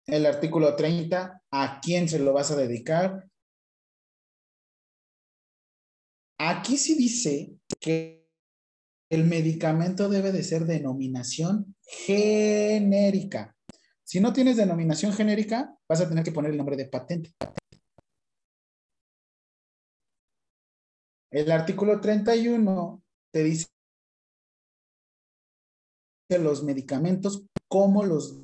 El 0.06 0.26
artículo 0.26 0.76
30, 0.76 1.42
¿a 1.50 1.80
quién 1.80 2.10
se 2.10 2.18
lo 2.18 2.34
vas 2.34 2.50
a 2.50 2.56
dedicar? 2.56 3.26
Aquí 6.38 6.76
sí 6.76 6.94
dice 6.94 7.54
que 7.80 8.19
el 9.10 9.24
medicamento 9.24 10.08
debe 10.08 10.30
de 10.30 10.44
ser 10.44 10.64
denominación 10.66 11.74
genérica. 11.82 13.56
Si 14.04 14.20
no 14.20 14.32
tienes 14.32 14.56
denominación 14.56 15.12
genérica, 15.12 15.76
vas 15.88 16.00
a 16.00 16.08
tener 16.08 16.24
que 16.24 16.32
poner 16.32 16.52
el 16.52 16.56
nombre 16.56 16.76
de 16.76 16.86
patente. 16.86 17.34
El 21.32 21.50
artículo 21.50 22.00
31 22.00 23.02
te 23.32 23.44
dice 23.44 23.66
los 26.28 26.62
medicamentos, 26.62 27.46
cómo 27.68 28.04
los 28.04 28.40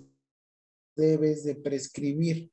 debes 0.96 1.44
de 1.44 1.54
prescribir. 1.54 2.50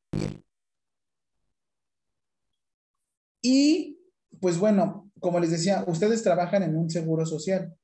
Y, 3.41 3.99
pues 4.39 4.59
bueno, 4.59 5.11
como 5.19 5.39
les 5.39 5.49
decía, 5.49 5.83
ustedes 5.87 6.21
trabajan 6.21 6.61
en 6.61 6.77
un 6.77 6.89
seguro 6.89 7.25
social. 7.25 7.75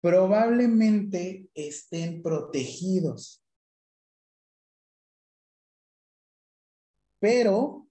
Probablemente 0.00 1.48
estén 1.54 2.22
protegidos. 2.22 3.42
Pero 7.18 7.88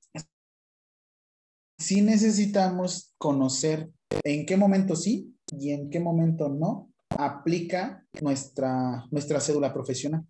sí 1.77 2.01
necesitamos 2.01 3.13
conocer 3.17 3.91
en 4.23 4.45
qué 4.45 4.55
momento 4.55 4.95
sí 4.95 5.35
y 5.47 5.71
en 5.71 5.89
qué 5.89 5.99
momento 5.99 6.49
no 6.49 6.93
aplica 7.09 8.05
nuestra, 8.21 9.05
nuestra 9.11 9.39
cédula 9.39 9.73
profesional. 9.73 10.25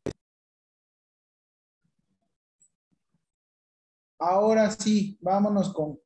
Ahora 4.18 4.72
sí, 4.72 5.18
vámonos 5.22 5.74
con 5.74 6.00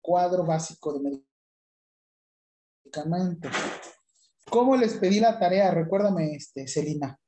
cuadro 0.00 0.44
básico 0.44 0.92
de 0.92 1.25
¿Cómo 4.48 4.76
les 4.76 4.94
pedí 4.94 5.20
la 5.20 5.38
tarea? 5.38 5.70
Recuérdame, 5.70 6.34
este, 6.34 6.66
Celina. 6.66 7.18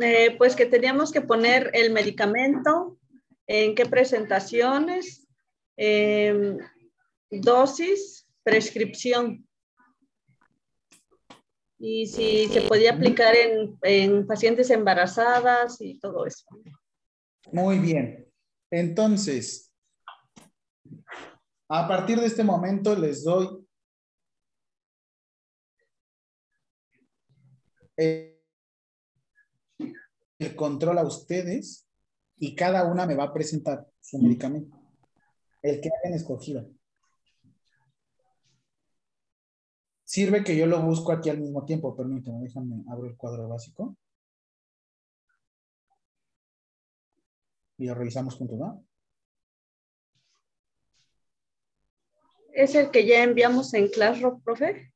Eh, 0.00 0.34
pues 0.36 0.54
que 0.54 0.66
teníamos 0.66 1.10
que 1.10 1.22
poner 1.22 1.70
el 1.72 1.90
medicamento, 1.90 2.98
en 3.46 3.74
qué 3.74 3.86
presentaciones, 3.86 5.26
em, 5.76 6.58
dosis, 7.30 8.28
prescripción. 8.42 9.46
Y 11.78 12.06
si 12.06 12.48
se 12.48 12.62
podía 12.62 12.92
aplicar 12.92 13.34
en, 13.36 13.78
en 13.82 14.26
pacientes 14.26 14.70
embarazadas 14.70 15.80
y 15.80 15.98
todo 15.98 16.26
eso. 16.26 16.46
Muy 17.52 17.78
bien. 17.78 18.26
Entonces, 18.70 19.65
a 21.68 21.88
partir 21.88 22.20
de 22.20 22.26
este 22.26 22.44
momento 22.44 22.94
les 22.94 23.24
doy 23.24 23.66
el 27.96 28.36
control 30.54 30.98
a 30.98 31.04
ustedes 31.04 31.86
y 32.36 32.54
cada 32.54 32.84
una 32.84 33.06
me 33.06 33.14
va 33.14 33.24
a 33.24 33.32
presentar 33.32 33.86
su 34.00 34.18
medicamento, 34.18 34.76
el 35.62 35.80
que 35.80 35.88
hayan 35.88 36.14
escogido. 36.14 36.68
Sirve 40.04 40.44
que 40.44 40.56
yo 40.56 40.66
lo 40.66 40.80
busco 40.82 41.10
aquí 41.10 41.30
al 41.30 41.40
mismo 41.40 41.64
tiempo, 41.64 41.96
permítanme, 41.96 42.44
déjame, 42.44 42.84
abro 42.88 43.08
el 43.08 43.16
cuadro 43.16 43.48
básico. 43.48 43.96
Y 47.78 47.86
lo 47.86 47.94
revisamos 47.94 48.36
juntos, 48.36 48.58
¿no? 48.58 48.85
¿Es 52.56 52.74
el 52.74 52.90
que 52.90 53.04
ya 53.04 53.22
enviamos 53.22 53.74
en 53.74 53.88
Classroom, 53.88 54.40
profe? 54.40 54.90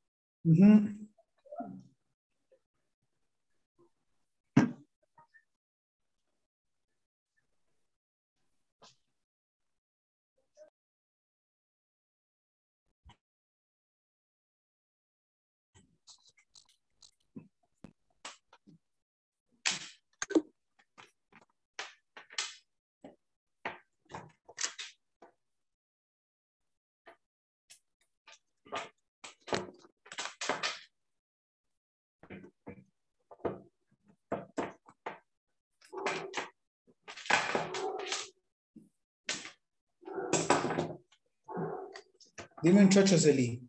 Dime 42.70 42.82
un 42.82 42.88
chocho, 42.88 43.18
Celi. 43.18 43.68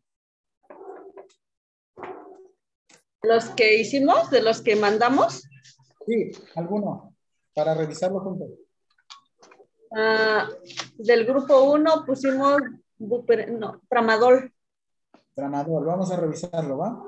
¿Los 3.23 3.45
que 3.45 3.79
hicimos? 3.79 4.29
¿De 4.29 4.43
los 4.43 4.61
que 4.61 4.75
mandamos? 4.75 5.41
Sí, 6.05 6.29
alguno, 6.53 7.15
para 7.55 7.73
revisarlo 7.73 8.19
juntos. 8.19 8.49
Ah, 9.97 10.47
del 10.99 11.25
grupo 11.25 11.63
1 11.63 12.05
pusimos 12.05 12.61
no, 12.99 13.81
tramadol. 13.89 14.53
Tramadol, 15.33 15.83
vamos 15.83 16.11
a 16.11 16.17
revisarlo, 16.17 16.77
¿va? 16.77 17.03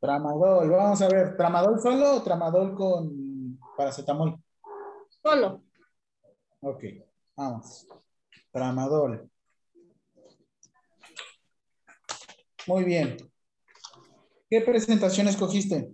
Tramadol, 0.00 0.70
vamos 0.70 1.02
a 1.02 1.08
ver, 1.08 1.36
¿tramadol 1.36 1.78
solo 1.78 2.16
o 2.16 2.22
tramadol 2.22 2.74
con 2.74 3.58
paracetamol? 3.76 4.42
Solo. 5.22 5.62
Ok, 6.60 6.84
vamos. 7.36 7.86
Tramadol. 8.50 9.30
Muy 12.66 12.84
bien. 12.84 13.16
¿Qué 14.48 14.62
presentación 14.62 15.28
escogiste? 15.28 15.92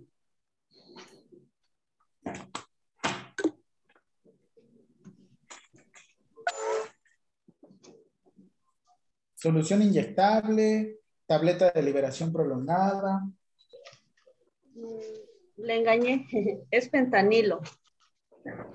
Solución 9.35 9.81
inyectable, 9.81 11.01
tableta 11.25 11.71
de 11.71 11.83
liberación 11.83 12.31
prolongada, 12.31 13.21
le 15.57 15.75
engañé, 15.75 16.27
es 16.71 16.89
fentanilo. 16.89 17.61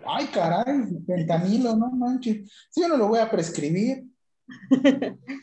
Ay, 0.07 0.27
caray, 0.27 1.03
fentanilo, 1.07 1.75
no 1.77 1.91
manches. 1.93 2.51
Si 2.71 2.83
yo 2.83 2.89
no 2.89 2.97
lo 2.97 3.09
voy 3.09 3.21
a 3.21 3.31
prescribir. 3.31 4.05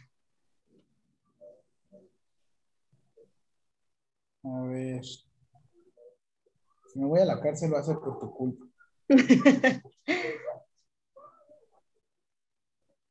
A 4.44 4.62
ver. 4.64 5.04
Si 5.04 7.00
me 7.00 7.06
voy 7.06 7.20
a 7.20 7.26
la 7.26 7.40
cárcel, 7.40 7.74
a 7.76 7.84
ser 7.84 7.98
por 7.98 8.20
tu 8.20 8.32
culpa. 8.32 8.66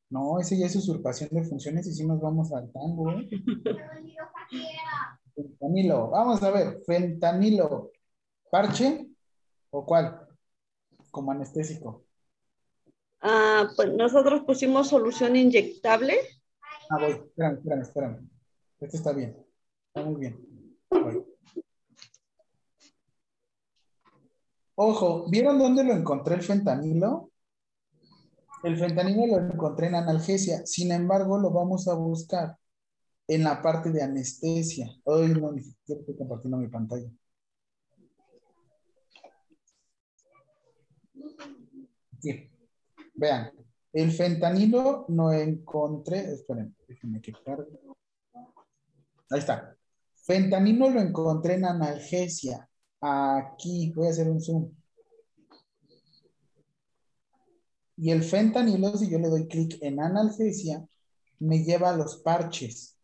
No, 0.09 0.39
ese 0.39 0.57
ya 0.57 0.65
es 0.65 0.75
usurpación 0.75 1.29
de 1.31 1.43
funciones 1.43 1.87
y 1.87 1.93
si 1.93 2.05
nos 2.05 2.19
vamos 2.19 2.51
al 2.51 2.71
tango, 2.71 3.11
¿eh? 3.11 3.29
Fentanilo. 5.41 6.09
Vamos 6.09 6.43
a 6.43 6.51
ver, 6.51 6.81
fentanilo. 6.85 7.91
¿Parche 8.51 9.07
o 9.69 9.85
cuál? 9.85 10.27
Como 11.11 11.31
anestésico. 11.31 12.03
Ah, 13.21 13.69
pues 13.75 13.93
nosotros 13.93 14.41
pusimos 14.45 14.89
solución 14.89 15.35
inyectable. 15.35 16.15
Ah, 16.89 16.97
voy. 16.99 17.11
Espérame, 17.11 17.57
espérame, 17.57 17.81
espérame. 17.81 18.29
Este 18.81 18.97
está 18.97 19.13
bien. 19.13 19.37
Está 19.87 20.07
muy 20.07 20.19
bien. 20.19 20.45
Ojo, 24.75 25.25
¿vieron 25.29 25.59
dónde 25.59 25.83
lo 25.83 25.93
encontré 25.93 26.35
el 26.35 26.41
fentanilo? 26.41 27.31
El 28.63 28.77
fentanilo 28.77 29.39
lo 29.39 29.53
encontré 29.53 29.87
en 29.87 29.95
analgesia. 29.95 30.65
Sin 30.65 30.91
embargo, 30.91 31.37
lo 31.37 31.51
vamos 31.51 31.87
a 31.87 31.93
buscar 31.95 32.58
en 33.29 33.43
la 33.43 33.61
parte 33.61 33.91
de 33.91 34.01
anestesia. 34.01 34.91
Hoy 35.03 35.29
no, 35.29 35.51
ni 35.51 35.61
estoy 35.61 36.17
compartiendo 36.17 36.57
mi 36.57 36.67
pantalla. 36.67 37.09
Sí. 42.19 42.49
Vean, 43.13 43.51
El 43.93 44.11
fentanilo 44.11 45.05
lo 45.09 45.31
encontré, 45.31 46.33
esperen, 46.33 46.75
déjenme 46.87 47.21
que 47.21 47.31
cargue. 47.33 47.79
Ahí 49.29 49.39
está. 49.39 49.77
Fentanilo 50.25 50.89
lo 50.89 50.99
encontré 50.99 51.53
en 51.55 51.65
analgesia. 51.65 52.67
Aquí, 52.99 53.91
voy 53.95 54.07
a 54.07 54.09
hacer 54.09 54.27
un 54.27 54.41
zoom. 54.41 54.71
Y 57.97 58.09
el 58.09 58.23
fentanilo, 58.23 58.97
si 58.97 59.07
yo 59.07 59.19
le 59.19 59.27
doy 59.27 59.47
clic 59.47 59.77
en 59.81 59.99
analgesia, 59.99 60.83
me 61.37 61.63
lleva 61.63 61.91
a 61.91 61.97
los 61.97 62.17
parches. 62.17 62.98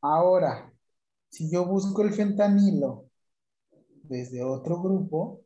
Ahora, 0.00 0.72
si 1.28 1.50
yo 1.50 1.66
busco 1.66 2.02
el 2.02 2.12
fentanilo 2.12 3.06
desde 4.02 4.42
otro 4.42 4.80
grupo, 4.80 5.42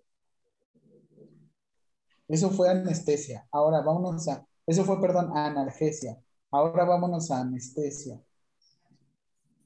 eso 2.28 2.50
fue 2.50 2.70
anestesia. 2.70 3.46
Ahora 3.50 3.80
vámonos 3.80 4.28
a, 4.28 4.46
eso 4.66 4.84
fue, 4.84 5.00
perdón, 5.00 5.36
analgesia. 5.36 6.18
Ahora 6.50 6.84
vámonos 6.84 7.30
a 7.30 7.40
anestesia. 7.40 8.20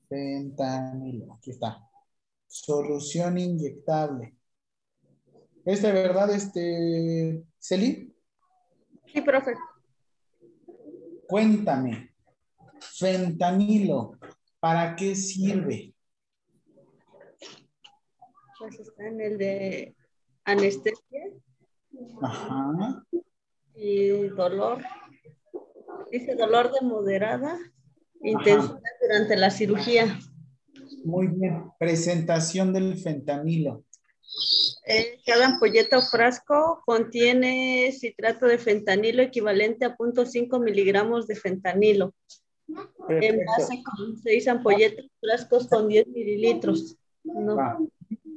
Fentanilo, 0.09 1.35
aquí 1.35 1.51
está. 1.51 1.89
Solución 2.47 3.39
inyectable. 3.39 4.37
¿Este 5.65 5.91
verdad, 5.91 6.31
este, 6.31 7.45
Celi? 7.59 8.15
Sí, 9.13 9.21
profe. 9.21 9.55
Cuéntame, 11.27 12.15
fentanilo, 12.81 14.13
¿para 14.67 14.97
qué 14.97 15.15
sirve? 15.15 15.95
Pues 18.59 18.81
está 18.81 19.07
en 19.07 19.21
el 19.21 19.39
de 19.39 19.95
anestesia 20.45 21.23
Ajá. 22.21 23.05
y 23.77 24.09
dolor. 24.31 24.83
Dice 26.11 26.35
dolor 26.35 26.73
de 26.73 26.85
moderada 26.85 27.57
intensidad 28.25 28.81
durante 29.01 29.37
la 29.37 29.51
cirugía. 29.51 30.19
Muy 31.05 31.29
bien. 31.29 31.71
Presentación 31.79 32.73
del 32.73 32.99
fentanilo. 32.99 33.85
Eh, 34.85 35.21
cada 35.25 35.47
ampolleta 35.47 35.99
o 35.99 36.03
frasco 36.03 36.83
contiene 36.85 37.93
citrato 37.93 38.47
de 38.47 38.59
fentanilo 38.59 39.23
equivalente 39.23 39.85
a 39.85 39.97
0.5 39.97 40.61
miligramos 40.61 41.29
de 41.29 41.37
fentanilo. 41.37 42.15
Envase 43.09 43.83
con 43.83 44.19
6 44.19 44.49
ampolletas, 44.49 45.07
frascos 45.21 45.69
con 45.69 45.89
10 45.89 46.09
mililitros. 46.09 46.97
No. 47.25 47.57
Va. 47.57 47.79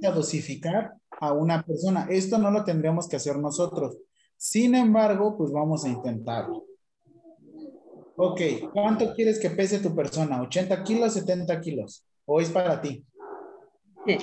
A 0.04 0.12
dosificar 0.12 0.94
a 1.20 1.34
una 1.34 1.62
persona. 1.64 2.08
Esto 2.10 2.38
no 2.38 2.52
lo 2.52 2.64
tendríamos 2.64 3.08
que 3.08 3.18
hacer 3.18 3.38
nosotros. 3.38 3.98
Sin 4.38 4.76
embargo, 4.76 5.38
pues 5.38 5.52
vamos 5.52 5.84
a 5.84 5.90
intentarlo. 5.90 6.66
Ok, 8.16 8.42
¿cuánto 8.74 9.14
quieres 9.14 9.40
que 9.40 9.50
pese 9.50 9.80
tu 9.80 9.96
persona? 9.96 10.42
¿80 10.42 10.84
kilos, 10.84 11.14
70 11.14 11.62
kilos? 11.62 12.06
¿O 12.26 12.40
es 12.42 12.50
para 12.50 12.82
ti? 12.82 13.06
Sí. 14.06 14.18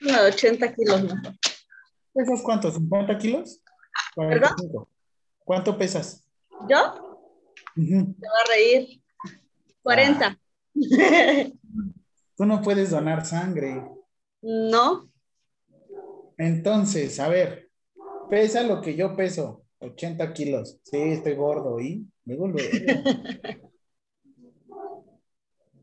No, 0.00 0.22
80 0.28 0.74
kilos 0.74 1.04
no. 1.04 1.14
¿Pesas 2.12 2.42
cuánto? 2.42 2.72
¿50 2.72 3.18
kilos? 3.18 3.62
45. 4.14 4.88
¿Cuánto 5.44 5.76
pesas? 5.76 6.26
¿Yo? 6.68 6.78
Ujú. 7.76 8.14
Te 8.14 8.26
va 8.26 8.40
a 8.44 8.48
reír. 8.48 9.02
40. 9.82 10.38
Tú 12.36 12.46
no 12.46 12.62
puedes 12.62 12.90
donar 12.90 13.26
sangre. 13.26 13.82
no. 14.42 15.08
Entonces, 16.38 17.20
a 17.20 17.28
ver, 17.28 17.68
pesa 18.30 18.62
lo 18.62 18.80
que 18.80 18.96
yo 18.96 19.14
peso, 19.14 19.64
80 19.80 20.32
kilos. 20.32 20.78
Sí, 20.84 20.96
estoy 20.96 21.34
gordo 21.34 21.78
y 21.80 22.08
luego 22.24 22.48
luego. 22.48 22.70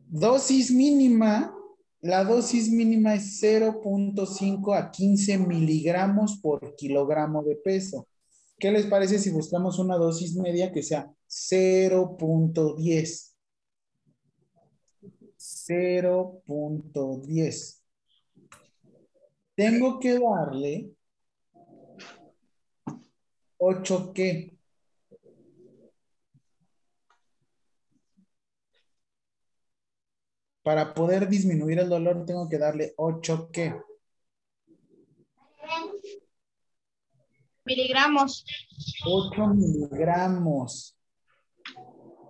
Dosis 0.09 0.72
mínima, 0.72 1.53
la 2.00 2.24
dosis 2.24 2.72
mínima 2.72 3.16
es 3.16 3.43
0.5 3.43 4.74
a 4.76 4.90
15 4.90 5.38
miligramos 5.40 6.40
por 6.42 6.76
kilogramo 6.76 7.43
de 7.43 7.58
peso. 7.58 8.08
¿Qué 8.58 8.72
les 8.72 8.85
parece 8.85 9.19
si 9.19 9.30
buscamos 9.30 9.80
una 9.80 9.98
dosis 9.98 10.34
media 10.35 10.72
que 10.72 10.82
sea 10.82 11.11
0.10? 11.27 13.34
0.10. 15.67 17.83
Tengo 19.55 19.99
que 19.99 20.19
darle 20.19 20.91
8 23.57 24.13
qué? 24.13 24.53
Para 30.63 30.93
poder 30.93 31.27
disminuir 31.27 31.79
el 31.79 31.89
dolor 31.89 32.25
tengo 32.25 32.47
que 32.49 32.57
darle 32.57 32.93
8 32.97 33.49
qué? 33.51 33.75
Miligramos. 37.65 38.45
8 39.05 39.47
miligramos. 39.47 40.97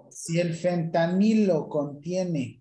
Si 0.10 0.40
el 0.40 0.56
fentanilo 0.56 1.70
contiene. 1.70 2.57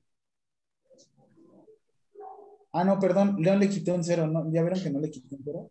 Ah, 2.78 2.84
no, 2.84 2.98
perdón, 2.98 3.36
León 3.38 3.58
le 3.58 3.70
quité 3.70 3.90
un 3.90 4.04
cero. 4.04 4.26
¿no? 4.26 4.52
¿Ya 4.52 4.60
vieron 4.60 4.82
que 4.82 4.90
no 4.90 5.00
le 5.00 5.10
quité 5.10 5.34
un 5.34 5.42
cero? 5.42 5.70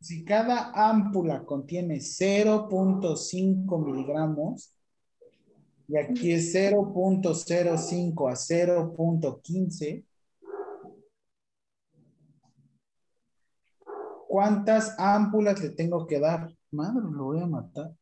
Si 0.00 0.22
cada 0.22 0.70
ámpula 0.74 1.46
contiene 1.46 1.98
0.5 1.98 3.78
miligramos, 3.78 4.74
y 5.88 5.96
aquí 5.96 6.32
es 6.32 6.54
0.05 6.54 8.28
a 8.28 8.36
0.15, 8.36 10.04
¿cuántas 14.28 14.94
ámpulas 14.98 15.58
le 15.62 15.70
tengo 15.70 16.06
que 16.06 16.20
dar? 16.20 16.54
Madre, 16.70 17.00
lo 17.10 17.24
voy 17.24 17.40
a 17.40 17.46
matar. 17.46 17.94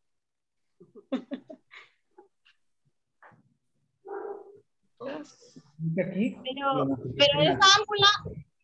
Aquí, 5.06 6.36
Pero, 6.42 6.98
pero 7.16 7.42
esa 7.42 7.66
ámpula, 7.78 8.08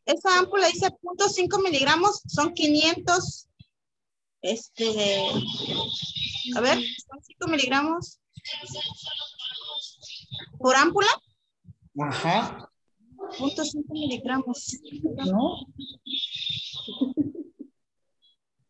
esa 0.06 0.38
ámpula 0.38 0.66
dice 0.68 0.88
0.5 0.88 1.62
miligramos, 1.62 2.22
son 2.26 2.52
500. 2.54 3.48
Este, 4.42 5.20
a 6.56 6.60
ver, 6.60 6.78
son 6.78 7.22
5 7.22 7.48
miligramos 7.48 8.18
por 10.58 10.74
ámpula, 10.74 11.08
Ajá, 12.00 12.70
0.5 13.38 13.84
miligramos. 13.90 14.80
¿no? 15.26 15.66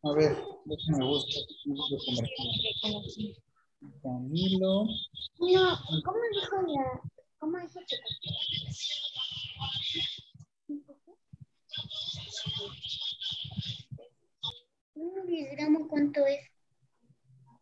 A 0.05 0.13
ver, 0.15 0.37
déjame 0.65 1.07
buscar. 1.07 1.43
Camilo. 4.03 4.87
No, 5.39 5.79
¿cómo 6.05 6.19
dijo 6.33 6.57
la, 6.67 7.03
cómo 7.43 7.59
dijo 7.59 7.81
que 7.89 7.97
un 14.95 15.27
miligramo 15.27 15.89
cuánto 15.89 16.21
es? 16.25 16.39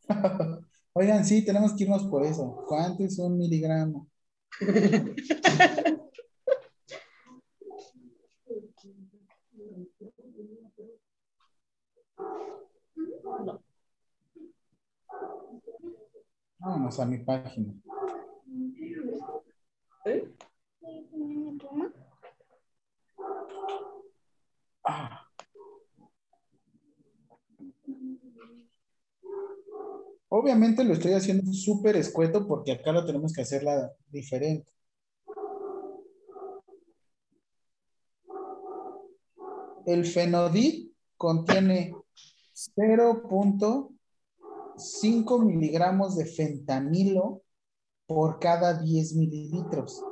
Oigan, 0.92 1.24
sí, 1.24 1.42
tenemos 1.46 1.74
que 1.74 1.84
irnos 1.84 2.04
por 2.08 2.26
eso. 2.26 2.62
¿Cuánto 2.68 3.04
es 3.04 3.18
un 3.18 3.38
miligramo? 3.38 4.06
Vámonos 16.58 17.00
a 17.00 17.06
mi 17.06 17.16
página. 17.24 17.72
Ah. 24.84 25.26
Obviamente 30.28 30.84
lo 30.84 30.92
estoy 30.94 31.12
haciendo 31.12 31.52
súper 31.52 31.96
escueto 31.96 32.46
porque 32.46 32.72
acá 32.72 32.92
lo 32.92 33.04
tenemos 33.04 33.32
que 33.32 33.42
hacerla 33.42 33.92
diferente. 34.08 34.70
El 39.86 40.06
fenodit 40.06 40.92
contiene 41.16 41.94
0.5 42.54 45.44
miligramos 45.44 46.16
de 46.16 46.26
fentanilo 46.26 47.42
por 48.10 48.38
cada 48.40 48.74
10 48.74 49.14
mililitros. 49.14 50.02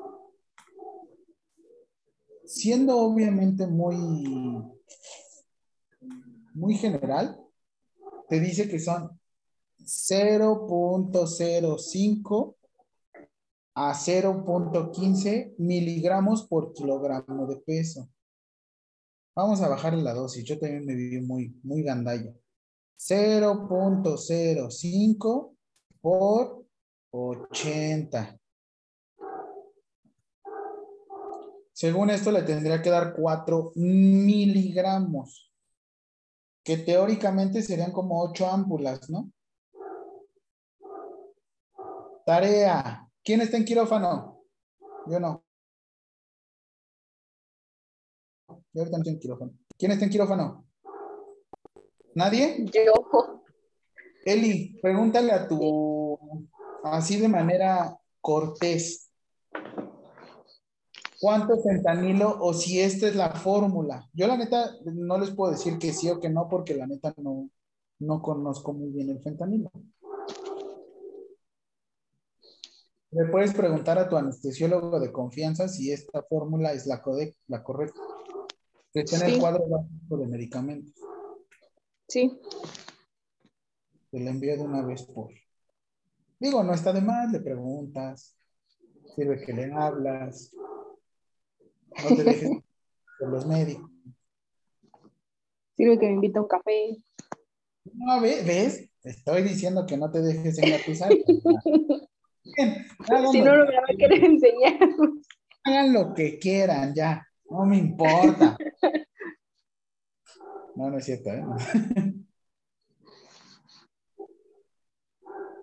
siendo 2.44 2.97
obviamente 2.97 3.67
muy, 3.67 3.97
muy 6.55 6.77
general, 6.77 7.36
te 8.28 8.39
dice 8.39 8.68
que 8.68 8.78
son 8.78 9.20
0.05 9.81 12.55
a 13.75 13.93
0.15 13.93 15.57
miligramos 15.59 16.47
por 16.47 16.73
kilogramo 16.73 17.49
de 17.49 17.57
peso. 17.57 18.09
Vamos 19.35 19.60
a 19.60 19.68
bajar 19.68 19.94
la 19.94 20.15
dosis. 20.15 20.44
Yo 20.44 20.57
también 20.57 20.86
me 20.86 20.94
vi 20.94 21.20
muy, 21.20 21.59
muy 21.65 21.83
gandalla. 21.83 22.33
0.05 22.97 25.57
por 26.01 26.58
80. 27.11 28.39
Según 31.73 32.11
esto 32.11 32.33
le 32.33 32.43
tendría 32.43 32.83
que 32.83 32.91
dar 32.91 33.15
4 33.15 33.73
miligramos, 33.77 35.53
que 36.65 36.78
teóricamente 36.78 37.62
serían 37.62 37.93
como 37.93 38.20
8 38.23 38.49
ámpulas, 38.49 39.09
¿no? 39.11 39.31
Tarea. 42.27 43.09
¿Quién 43.25 43.41
está 43.41 43.57
en 43.57 43.65
quirófano? 43.65 44.43
Yo 45.07 45.20
no. 45.20 45.45
Yo 48.49 48.83
ahorita 48.83 48.97
no 48.97 49.03
estoy 49.03 49.15
en 49.15 49.20
quirófano. 49.20 49.53
¿Quién 49.78 49.93
está 49.93 50.05
en 50.05 50.11
quirófano? 50.11 50.67
¿Nadie? 52.15 52.67
Yo. 52.73 53.43
Eli, 54.25 54.78
pregúntale 54.83 55.33
a 55.33 55.49
tu, 55.49 55.59
así 56.85 57.19
de 57.19 57.29
manera 57.29 57.99
cortés, 58.21 59.11
cuánto 61.21 61.61
fentanilo 61.63 62.37
o 62.41 62.53
si 62.55 62.81
esta 62.81 63.09
es 63.09 63.17
la 63.17 63.31
fórmula. 63.31 64.09
Yo 64.13 64.27
la 64.27 64.37
neta 64.37 64.73
no 64.85 65.19
les 65.19 65.31
puedo 65.31 65.53
decir 65.53 65.79
que 65.79 65.93
sí 65.93 66.09
o 66.11 66.21
que 66.21 66.31
no 66.31 66.49
porque 66.49 66.75
la 66.75 66.87
neta 66.87 67.15
no, 67.19 67.51
no 67.99 68.23
conozco 68.23 68.73
muy 68.73 68.91
bien 68.91 69.11
el 69.11 69.21
fentanilo. 69.21 69.71
Le 73.11 73.25
puedes 73.31 73.55
preguntar 73.55 73.99
a 73.99 74.09
tu 74.09 74.17
anestesiólogo 74.17 75.01
de 75.01 75.11
confianza 75.11 75.67
si 75.67 75.91
esta 75.91 76.23
fórmula 76.23 76.73
es 76.73 76.87
la, 76.87 77.03
la 77.47 77.63
correcta. 77.63 78.01
Que 78.93 79.01
en 79.01 79.23
el 79.23 79.39
cuadro 79.39 79.67
básico 79.67 80.19
de 80.19 80.27
medicamentos. 80.27 80.95
Sí. 82.07 82.39
Te 84.11 84.21
la 84.21 84.31
envío 84.31 84.57
de 84.57 84.63
una 84.63 84.83
vez 84.83 85.03
por. 85.05 85.31
Digo, 86.41 86.62
no 86.62 86.73
está 86.73 86.92
de 86.92 87.00
más, 87.00 87.33
le 87.33 87.41
preguntas. 87.41 88.36
Sirve 89.15 89.44
que 89.44 89.52
le 89.52 89.73
hablas. 89.73 90.55
No 92.02 92.17
te 92.17 92.25
dejes 92.25 92.50
por 93.18 93.31
los 93.31 93.47
médicos. 93.47 93.91
Sirve 95.76 95.99
que 95.99 96.07
me 96.07 96.12
invita 96.12 96.39
a 96.39 96.42
un 96.42 96.49
café. 96.49 96.97
No, 97.92 98.20
¿ves? 98.20 98.89
Estoy 99.02 99.42
diciendo 99.42 99.86
que 99.86 99.97
no 99.97 100.10
te 100.10 100.20
dejes 100.20 100.58
engatusar. 100.58 101.10
si 101.12 101.23
no, 103.41 103.57
no 103.57 103.67
me 103.67 103.76
va 103.76 103.86
a 103.89 103.97
querer 103.97 104.25
enseñar. 104.25 104.78
Hagan 105.65 105.92
lo 105.92 106.15
que 106.15 106.39
quieran, 106.39 106.94
ya. 106.94 107.26
No 107.50 107.65
me 107.65 107.78
importa. 107.78 108.57
No, 110.75 110.91
no 110.91 110.99
es 110.99 111.07
cierto, 111.07 111.31
¿eh? 111.31 111.42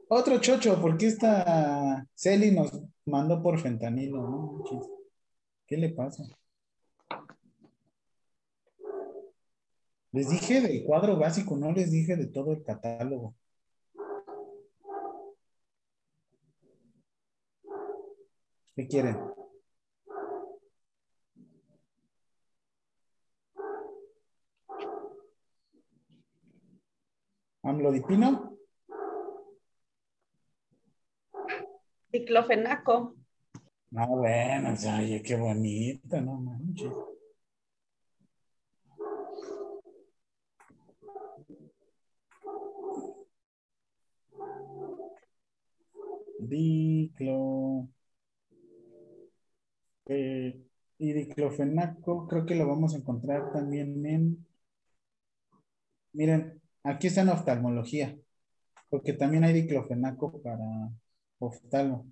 Otro 0.08 0.40
chocho, 0.40 0.80
¿por 0.80 0.98
qué 0.98 1.08
esta 1.08 2.08
Celi 2.14 2.51
nos 2.51 2.72
mandó 3.06 3.42
por 3.42 3.59
fentanilo? 3.59 4.22
¿no? 4.22 4.64
¿Qué 5.66 5.77
le 5.77 5.90
pasa? 5.90 6.24
Les 10.11 10.30
dije 10.30 10.61
del 10.61 10.84
cuadro 10.85 11.17
básico, 11.17 11.58
no 11.58 11.72
les 11.72 11.92
dije 11.92 12.16
de 12.16 12.27
todo 12.27 12.53
el 12.53 12.64
catálogo. 12.64 13.35
¿Qué 18.75 18.88
quieren? 18.88 19.17
¿Amlodipino? 27.64 28.55
Diclofenaco. 32.16 33.14
No, 33.92 34.08
bueno, 34.08 34.74
oye, 35.00 35.22
qué 35.22 35.35
bonito, 35.35 36.22
no 36.22 36.40
manches. 36.40 36.94
Diclo. 46.40 47.90
Eh, 50.06 50.61
y 50.98 51.14
diclofenaco, 51.14 52.27
creo 52.27 52.45
que 52.45 52.56
lo 52.56 52.68
vamos 52.68 52.94
a 52.94 52.98
encontrar 52.98 53.52
también 53.52 54.06
en. 54.06 54.45
Miren, 56.14 56.61
aquí 56.84 57.08
está 57.08 57.22
en 57.22 57.30
oftalmología, 57.30 58.18
porque 58.90 59.11
también 59.11 59.44
hay 59.44 59.53
diclofenaco 59.53 60.42
para 60.42 60.92
oftalmo. 61.39 62.05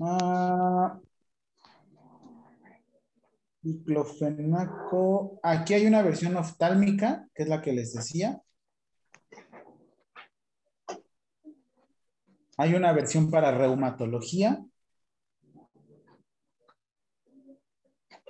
Ah, 0.00 1.00
diclofenaco. 3.62 5.40
Aquí 5.42 5.74
hay 5.74 5.86
una 5.86 6.02
versión 6.02 6.36
oftálmica, 6.36 7.28
que 7.34 7.44
es 7.44 7.48
la 7.48 7.62
que 7.62 7.72
les 7.72 7.94
decía. 7.94 8.42
Hay 12.56 12.74
una 12.74 12.92
versión 12.92 13.30
para 13.30 13.56
reumatología. 13.56 14.64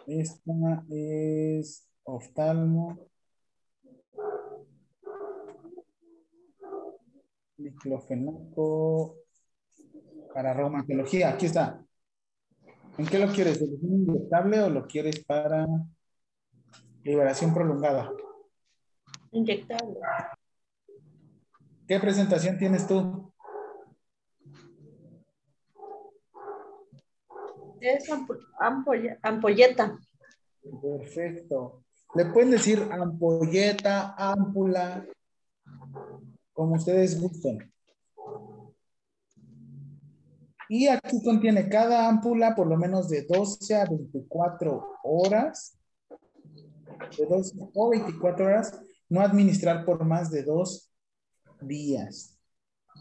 Esta 0.06 0.84
es 0.90 1.88
oftalmo. 2.04 2.98
Diclofenaco 7.56 9.23
para 10.34 10.52
reumatología. 10.52 11.30
Aquí 11.30 11.46
está. 11.46 11.80
¿En 12.98 13.06
qué 13.06 13.18
lo 13.20 13.32
quieres? 13.32 13.58
¿Solución 13.58 13.92
inyectable 13.92 14.60
o 14.62 14.68
lo 14.68 14.86
quieres 14.86 15.24
para 15.24 15.66
liberación 17.04 17.54
prolongada? 17.54 18.10
Inyectable. 19.30 20.00
¿Qué 21.86 22.00
presentación 22.00 22.58
tienes 22.58 22.86
tú? 22.86 23.32
Es 27.80 28.08
ampolleta. 29.22 29.98
Perfecto. 30.82 31.84
Le 32.14 32.26
pueden 32.26 32.52
decir 32.52 32.88
ampolleta, 32.90 34.14
ámpula, 34.16 35.06
como 36.52 36.76
ustedes 36.76 37.20
gusten. 37.20 37.73
Y 40.74 40.88
aquí 40.88 41.22
contiene 41.22 41.68
cada 41.68 42.08
ámpula 42.08 42.56
por 42.56 42.66
lo 42.66 42.76
menos 42.76 43.08
de 43.08 43.22
12 43.22 43.76
a 43.76 43.84
24 43.84 44.84
horas. 45.04 45.78
De 47.16 47.26
12 47.26 47.56
o 47.74 47.90
24 47.90 48.44
horas. 48.44 48.80
No 49.08 49.20
administrar 49.20 49.84
por 49.84 50.04
más 50.04 50.32
de 50.32 50.42
dos 50.42 50.90
días. 51.60 52.36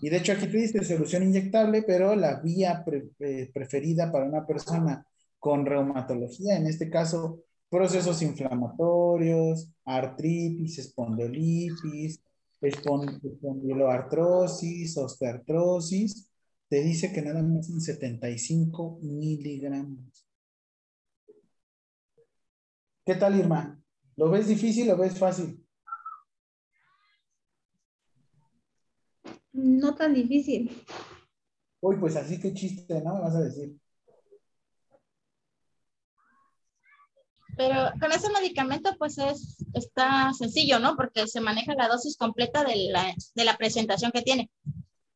Y 0.03 0.11
de 0.11 0.17
hecho 0.17 0.33
aquí 0.33 0.45
te 0.45 0.57
dice 0.57 0.85
solución 0.85 1.23
inyectable, 1.23 1.81
pero 1.81 2.15
la 2.15 2.39
vía 2.41 2.85
eh, 3.19 3.49
preferida 3.51 4.11
para 4.11 4.25
una 4.25 4.45
persona 4.45 5.07
con 5.39 5.65
reumatología, 5.65 6.57
en 6.57 6.67
este 6.67 6.91
caso, 6.91 7.39
procesos 7.69 8.21
inflamatorios, 8.21 9.67
artritis, 9.83 10.77
espondilitis, 10.77 12.21
espondiloartrosis, 12.61 14.95
osteoartrosis, 14.95 16.29
te 16.73 16.81
dice 16.81 17.13
que 17.13 17.21
nada 17.21 17.43
más 17.43 17.67
son 17.67 17.79
75 17.79 18.97
miligramos. 19.03 20.25
¿Qué 23.05 23.13
tal, 23.13 23.37
Irma? 23.37 23.79
¿Lo 24.15 24.31
ves 24.31 24.47
difícil 24.47 24.89
o 24.89 24.97
ves 24.97 25.19
fácil? 25.19 25.63
No 29.51 29.93
tan 29.93 30.15
difícil. 30.15 30.83
Uy, 31.79 31.97
pues 31.97 32.15
así 32.15 32.39
que 32.39 32.55
chiste, 32.55 33.03
¿no? 33.03 33.21
Vas 33.21 33.35
a 33.35 33.41
decir. 33.41 33.77
Pero 37.55 37.91
con 37.99 38.11
ese 38.11 38.31
medicamento, 38.31 38.95
pues 38.97 39.19
es, 39.19 39.63
está 39.75 40.33
sencillo, 40.33 40.79
¿no? 40.79 40.95
Porque 40.95 41.27
se 41.27 41.39
maneja 41.39 41.75
la 41.75 41.87
dosis 41.87 42.17
completa 42.17 42.63
de 42.63 42.89
la, 42.89 43.13
de 43.35 43.45
la 43.45 43.57
presentación 43.57 44.11
que 44.11 44.23
tiene. 44.23 44.49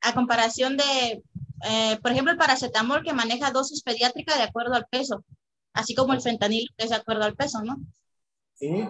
A 0.01 0.13
comparación 0.13 0.77
de 0.77 1.23
eh, 1.63 1.97
por 2.01 2.11
ejemplo, 2.11 2.31
el 2.31 2.37
paracetamol 2.37 3.03
que 3.03 3.13
maneja 3.13 3.51
dosis 3.51 3.81
pediátrica 3.81 4.35
de 4.37 4.43
acuerdo 4.43 4.75
al 4.75 4.85
peso. 4.87 5.23
así 5.73 5.93
como 5.93 6.13
el 6.13 6.21
fentanilo 6.21 6.71
que 6.75 6.85
es 6.85 6.89
de 6.89 6.95
acuerdo 6.95 7.23
al 7.23 7.35
peso, 7.35 7.61
¿no? 7.63 7.77
¿Sí? 8.55 8.87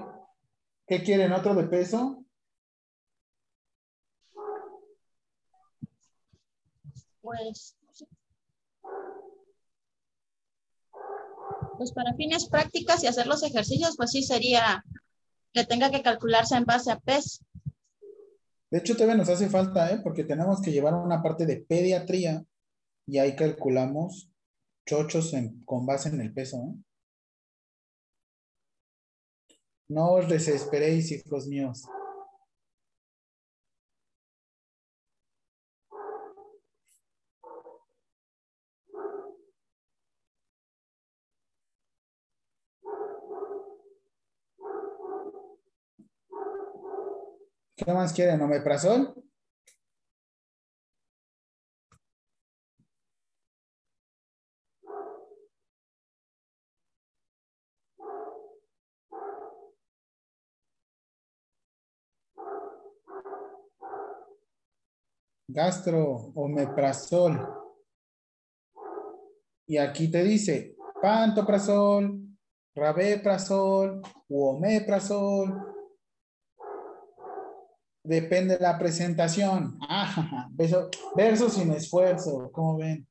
¿Qué 0.88 1.04
quieren? 1.04 1.34
¿Otro 1.34 1.54
de 1.54 1.64
peso? 1.64 2.24
Pues, 7.22 7.76
pues 11.78 11.92
para 11.92 12.14
fines 12.14 12.48
prácticas 12.48 13.04
y 13.04 13.08
hacer 13.08 13.28
los 13.28 13.44
ejercicios, 13.44 13.98
pues 13.98 14.12
sí 14.12 14.24
sería 14.24 14.86
que 15.52 15.66
tenga 15.66 15.92
que 15.92 16.02
calcularse 16.02 16.56
en 16.56 16.64
base 16.64 16.92
a 16.92 17.00
PES. 17.00 17.44
De 18.70 18.78
hecho, 18.78 18.94
todavía 18.94 19.16
nos 19.16 19.30
hace 19.30 19.50
falta, 19.50 19.92
¿eh? 19.92 20.00
Porque 20.02 20.24
tenemos 20.24 20.62
que 20.62 20.72
llevar 20.72 20.94
una 20.94 21.22
parte 21.22 21.46
de 21.46 21.58
pediatría 21.58 22.46
y 23.08 23.18
ahí 23.18 23.36
calculamos 23.36 24.32
chochos 24.86 25.34
en- 25.34 25.64
con 25.66 25.86
base 25.88 26.10
en 26.10 26.22
el 26.22 26.34
peso, 26.34 26.58
¿eh? 26.64 26.76
No 29.96 30.04
os 30.14 30.30
desesperéis, 30.30 31.12
hijos 31.12 31.46
míos. 31.48 31.84
¿Qué 47.76 47.92
más 47.94 48.14
quieren? 48.14 48.42
¿Omeprazol? 48.42 49.14
Gastro, 65.50 66.34
omeprazol. 66.36 67.40
Y 69.66 69.78
aquí 69.78 70.12
te 70.12 70.24
dice 70.24 70.76
pantoprazol, 71.02 72.22
rabeprazol 72.76 74.02
u 74.28 74.44
omeprazol. 74.44 75.54
Depende 78.04 78.58
de 78.58 78.64
la 78.64 78.78
presentación. 78.78 79.78
Ah, 79.82 80.48
verso, 80.52 80.90
verso 81.16 81.50
sin 81.50 81.72
esfuerzo, 81.72 82.50
¿cómo 82.52 82.78
ven? 82.78 83.08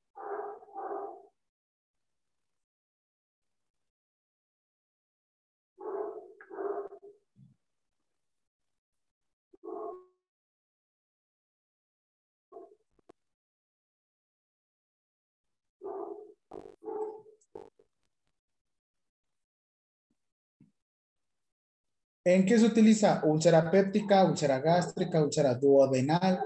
¿En 22.27 22.45
qué 22.45 22.59
se 22.59 22.67
utiliza? 22.67 23.23
Úlcera 23.25 23.71
péptica, 23.71 24.25
úlcera 24.25 24.59
gástrica, 24.59 25.23
úlcera 25.23 25.55
duodenal. 25.55 26.43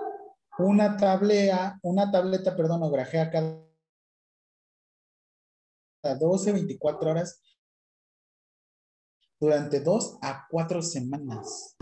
Una 0.58 0.94
tablea, 0.94 1.78
una 1.82 2.10
tableta, 2.10 2.54
perdón, 2.54 2.82
o 2.82 2.90
grajea 2.90 3.30
cada 3.30 3.64
12, 6.18 6.52
24 6.52 7.10
horas 7.10 7.42
durante 9.40 9.80
dos 9.80 10.18
a 10.20 10.46
cuatro 10.50 10.82
semanas. 10.82 11.78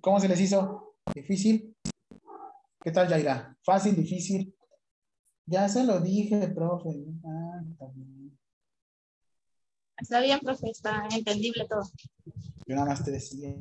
¿Cómo 0.00 0.20
se 0.20 0.28
les 0.28 0.40
hizo? 0.40 0.94
¿Difícil? 1.12 1.76
¿Qué 2.80 2.92
tal, 2.92 3.08
Yaira? 3.08 3.58
¿Fácil, 3.64 3.96
difícil? 3.96 4.54
Ya 5.46 5.68
se 5.68 5.82
lo 5.82 5.98
dije, 5.98 6.46
profe. 6.46 6.90
Ah, 7.24 7.60
bien. 7.92 8.17
Está 10.00 10.20
bien, 10.20 10.38
profe, 10.40 10.70
está 10.70 11.08
entendible 11.10 11.66
todo. 11.68 11.82
Yo 12.66 12.74
nada 12.74 12.86
más 12.86 13.04
te 13.04 13.10
decía. 13.10 13.54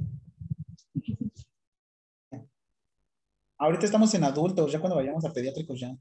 Ahorita 3.58 3.86
estamos 3.86 4.14
en 4.14 4.24
adultos, 4.24 4.72
ya 4.72 4.80
cuando 4.80 4.98
vayamos 4.98 5.26
a 5.26 5.34
pediátricos 5.34 5.80
ya. 5.80 5.98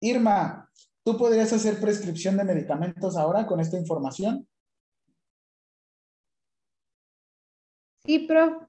Irma, 0.00 0.68
¿tú 1.04 1.16
podrías 1.16 1.52
hacer 1.52 1.80
prescripción 1.80 2.36
de 2.36 2.44
medicamentos 2.44 3.16
ahora 3.16 3.46
con 3.46 3.60
esta 3.60 3.78
información? 3.78 4.46
Sí, 8.04 8.18
prof. 8.26 8.66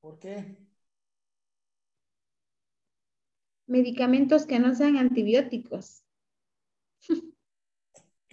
¿Por 0.00 0.18
qué? 0.18 0.63
Medicamentos 3.66 4.46
que 4.46 4.58
no 4.58 4.74
sean 4.74 4.96
antibióticos. 4.96 6.04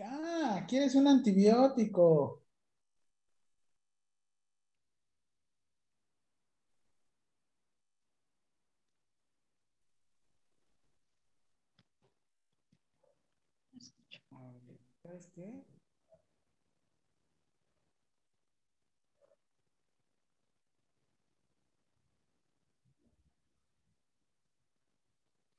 Ah, 0.03 0.65
¿quieres 0.67 0.95
un 0.95 1.07
antibiótico? 1.07 2.41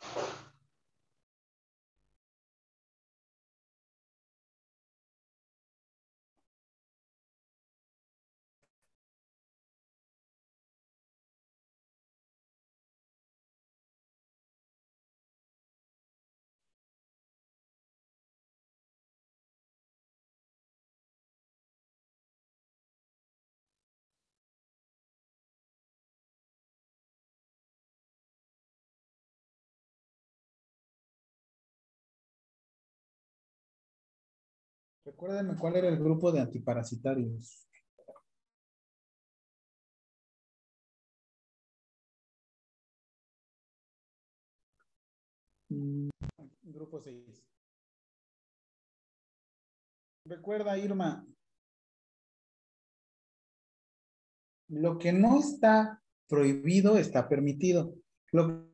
you 0.05 0.42
Recuérdenme 35.05 35.57
cuál 35.57 35.77
era 35.77 35.89
el 35.89 35.99
grupo 35.99 36.31
de 36.31 36.41
antiparasitarios. 36.41 37.67
Mm, 45.71 46.11
Grupo 46.63 47.01
6. 47.01 47.43
Recuerda, 50.25 50.79
Irma, 50.79 51.27
lo 54.69 54.99
que 54.99 55.13
no 55.13 55.39
está 55.39 56.03
prohibido 56.29 56.97
está 56.97 57.29
permitido. 57.29 57.95
Lo 58.31 58.71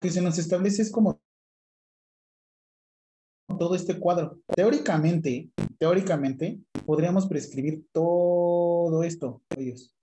que 0.00 0.10
se 0.10 0.22
nos 0.22 0.38
establece 0.38 0.82
es 0.82 0.90
como 0.90 1.21
todo 3.62 3.76
este 3.76 4.00
cuadro. 4.00 4.40
Teóricamente, 4.56 5.52
teóricamente, 5.78 6.60
podríamos 6.84 7.28
prescribir 7.28 7.86
todo 7.92 9.04
esto. 9.04 9.40
Ellos. 9.56 9.94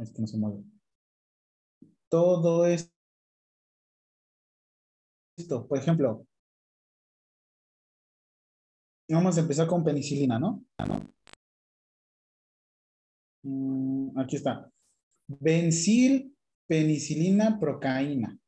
Es 0.00 0.12
que 0.12 0.20
no 0.20 0.28
se 0.28 0.38
mueve. 0.38 0.62
Todo 2.08 2.66
esto. 2.66 2.92
Por 5.66 5.78
ejemplo, 5.78 6.24
vamos 9.08 9.36
a 9.36 9.40
empezar 9.40 9.66
con 9.66 9.82
penicilina, 9.82 10.38
¿no? 10.38 10.64
Mm, 13.42 14.16
aquí 14.20 14.36
está. 14.36 14.70
Bencil, 15.26 16.36
penicilina, 16.68 17.58
procaína. 17.58 18.38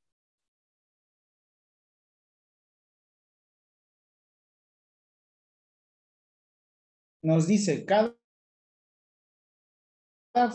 Dice 7.47 7.85
cada 7.85 8.17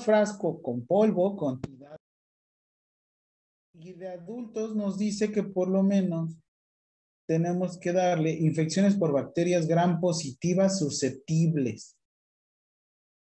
frasco 0.04 0.62
con 0.62 0.86
polvo, 0.86 1.36
con 1.36 1.60
y 3.74 3.94
de 3.94 4.10
adultos 4.10 4.76
nos 4.76 4.98
dice 4.98 5.32
que 5.32 5.44
por 5.44 5.70
lo 5.70 5.82
menos 5.82 6.36
tenemos 7.28 7.80
que 7.80 7.94
darle 7.94 8.32
infecciones 8.32 8.96
por 8.96 9.12
bacterias 9.12 9.68
gram 9.68 10.00
positivas 10.00 10.78
susceptibles. 10.78 11.98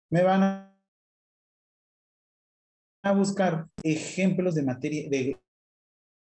Me 0.09 0.23
van 0.23 0.43
a 0.43 0.67
a 3.07 3.13
buscar 3.13 3.67
ejemplos 3.83 4.55
de 4.55 4.63
materia 4.63 5.09
de 5.09 5.39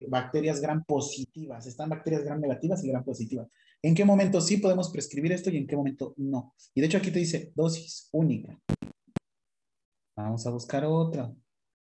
bacterias 0.09 0.61
gram 0.61 0.85
positivas. 0.85 1.67
Están 1.67 1.91
bacterias 1.91 2.25
gram 2.25 2.41
negativas 2.41 2.83
y 2.85 2.89
gram 2.89 3.05
positivas. 3.05 3.49
¿En 3.83 3.95
qué 3.95 4.05
momento 4.05 4.41
sí 4.41 4.59
podemos 4.59 4.91
prescribir 4.91 5.33
esto 5.33 5.51
y 5.51 5.57
en 5.57 5.67
qué 5.67 5.77
momento 5.77 6.15
no? 6.19 6.55
Y 6.75 6.81
de 6.81 6.87
hecho 6.87 6.99
aquí 6.99 7.11
te 7.11 7.19
dice 7.19 7.53
dosis 7.55 8.09
única. 8.13 8.61
Vamos 10.17 10.47
a 10.47 10.51
buscar 10.51 10.85
otra. 10.85 11.35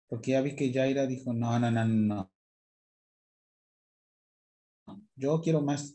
Porque 0.07 0.33
ya 0.33 0.43
vi 0.43 0.55
que 0.55 0.71
Yaira 0.71 1.07
dijo, 1.07 1.33
no, 1.33 1.59
no, 1.59 1.71
no, 1.71 1.85
no. 1.87 2.31
Yo 5.17 5.41
quiero 5.41 5.63
más. 5.63 5.95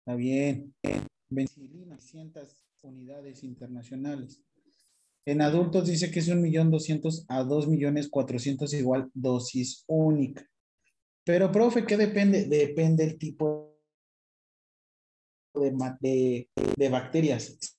Está 0.00 0.14
bien. 0.16 0.74
200 1.30 2.64
unidades 2.82 3.44
internacionales. 3.44 4.42
En 5.24 5.40
adultos 5.40 5.86
dice 5.86 6.10
que 6.10 6.18
es 6.18 6.28
un 6.28 6.42
millón 6.42 6.70
doscientos 6.70 7.24
a 7.28 7.44
dos 7.44 7.68
millones 7.68 8.08
cuatrocientos 8.08 8.74
igual 8.74 9.10
dosis 9.14 9.84
única. 9.86 10.51
Pero, 11.24 11.52
profe, 11.52 11.86
¿qué 11.86 11.96
depende? 11.96 12.46
Depende 12.46 13.04
el 13.04 13.18
tipo 13.18 13.78
de, 15.54 16.48
de 16.76 16.88
bacterias. 16.88 17.78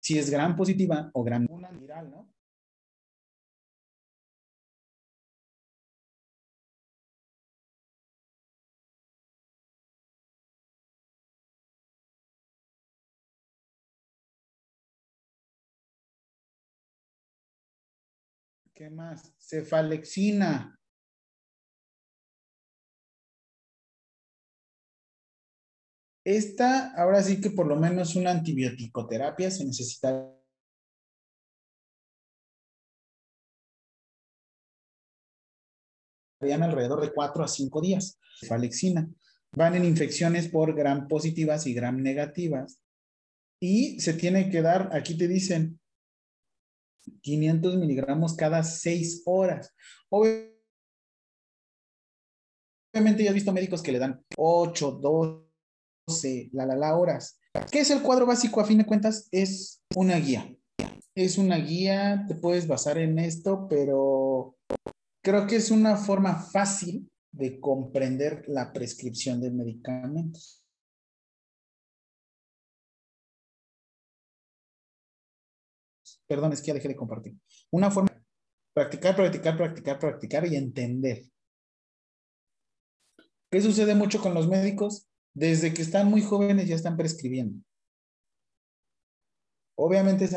Si 0.00 0.18
es 0.18 0.30
gran 0.30 0.56
positiva 0.56 1.10
o 1.14 1.22
gran 1.22 1.46
viral, 1.80 2.10
¿no? 2.10 2.31
¿Qué 18.74 18.88
más? 18.90 19.32
Cefalexina. 19.38 20.78
Esta, 26.24 26.92
ahora 26.94 27.22
sí 27.22 27.40
que 27.40 27.50
por 27.50 27.66
lo 27.66 27.76
menos 27.76 28.14
una 28.14 28.30
antibiótico-terapia 28.30 29.50
se 29.50 29.64
necesita 29.64 30.38
alrededor 36.50 37.00
de 37.00 37.12
4 37.12 37.44
a 37.44 37.48
5 37.48 37.80
días. 37.80 38.18
Cefalexina. 38.40 39.08
Van 39.52 39.74
en 39.74 39.84
infecciones 39.84 40.48
por 40.48 40.74
gram 40.74 41.08
positivas 41.08 41.66
y 41.66 41.74
gram 41.74 42.02
negativas. 42.02 42.80
Y 43.60 44.00
se 44.00 44.14
tiene 44.14 44.50
que 44.50 44.62
dar, 44.62 44.90
aquí 44.92 45.16
te 45.16 45.28
dicen, 45.28 45.80
500 47.22 47.76
miligramos 47.76 48.34
cada 48.34 48.62
6 48.62 49.22
horas. 49.26 49.74
Obviamente 50.10 50.52
ya 53.24 53.30
he 53.30 53.34
visto 53.34 53.52
médicos 53.52 53.82
que 53.82 53.92
le 53.92 53.98
dan 53.98 54.24
8, 54.36 55.00
12, 55.00 56.50
la, 56.52 56.66
la, 56.66 56.76
la 56.76 56.96
horas. 56.96 57.38
¿Qué 57.70 57.80
es 57.80 57.90
el 57.90 58.02
cuadro 58.02 58.26
básico? 58.26 58.60
A 58.60 58.64
fin 58.64 58.78
de 58.78 58.86
cuentas, 58.86 59.28
es 59.30 59.82
una 59.94 60.16
guía. 60.16 60.56
Es 61.14 61.36
una 61.36 61.56
guía, 61.56 62.24
te 62.26 62.34
puedes 62.34 62.66
basar 62.66 62.96
en 62.98 63.18
esto, 63.18 63.66
pero 63.68 64.56
creo 65.22 65.46
que 65.46 65.56
es 65.56 65.70
una 65.70 65.96
forma 65.96 66.36
fácil 66.36 67.10
de 67.32 67.60
comprender 67.60 68.44
la 68.48 68.72
prescripción 68.72 69.40
de 69.40 69.50
medicamentos. 69.50 70.61
Perdón, 76.32 76.54
es 76.54 76.62
que 76.62 76.68
ya 76.68 76.74
dejé 76.74 76.88
de 76.88 76.96
compartir. 76.96 77.36
Una 77.70 77.90
forma, 77.90 78.08
practicar, 78.74 79.14
practicar, 79.14 79.54
practicar, 79.54 79.98
practicar 79.98 80.46
y 80.46 80.56
entender. 80.56 81.24
¿Qué 83.50 83.60
sucede 83.60 83.94
mucho 83.94 84.18
con 84.18 84.32
los 84.32 84.48
médicos? 84.48 85.10
Desde 85.34 85.74
que 85.74 85.82
están 85.82 86.08
muy 86.08 86.22
jóvenes 86.22 86.66
ya 86.66 86.74
están 86.74 86.96
prescribiendo. 86.96 87.62
Obviamente 89.76 90.24
es 90.24 90.34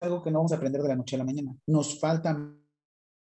algo 0.00 0.20
que 0.20 0.32
no 0.32 0.40
vamos 0.40 0.50
a 0.50 0.56
aprender 0.56 0.82
de 0.82 0.88
la 0.88 0.96
noche 0.96 1.14
a 1.14 1.20
la 1.20 1.24
mañana. 1.24 1.56
Nos 1.68 2.00
falta 2.00 2.36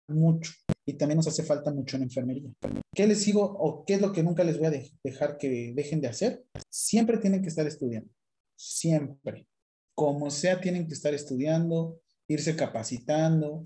mucho 0.09 0.51
y 0.85 0.93
también 0.93 1.17
nos 1.17 1.27
hace 1.27 1.41
falta 1.41 1.73
mucho 1.73 1.97
en 1.97 2.03
enfermería. 2.03 2.51
¿Qué 2.93 3.07
les 3.07 3.23
sigo 3.23 3.41
o 3.41 3.83
qué 3.83 3.95
es 3.95 4.01
lo 4.01 4.13
que 4.13 4.21
nunca 4.21 4.43
les 4.43 4.59
voy 4.59 4.67
a 4.67 4.83
dejar 5.03 5.39
que 5.39 5.73
dejen 5.73 6.01
de 6.01 6.09
hacer? 6.09 6.45
Siempre 6.69 7.17
tienen 7.17 7.41
que 7.41 7.49
estar 7.49 7.65
estudiando. 7.65 8.11
Siempre 8.55 9.47
como 9.95 10.29
sea, 10.29 10.61
tienen 10.61 10.87
que 10.87 10.93
estar 10.93 11.13
estudiando, 11.13 11.99
irse 12.27 12.55
capacitando. 12.55 13.63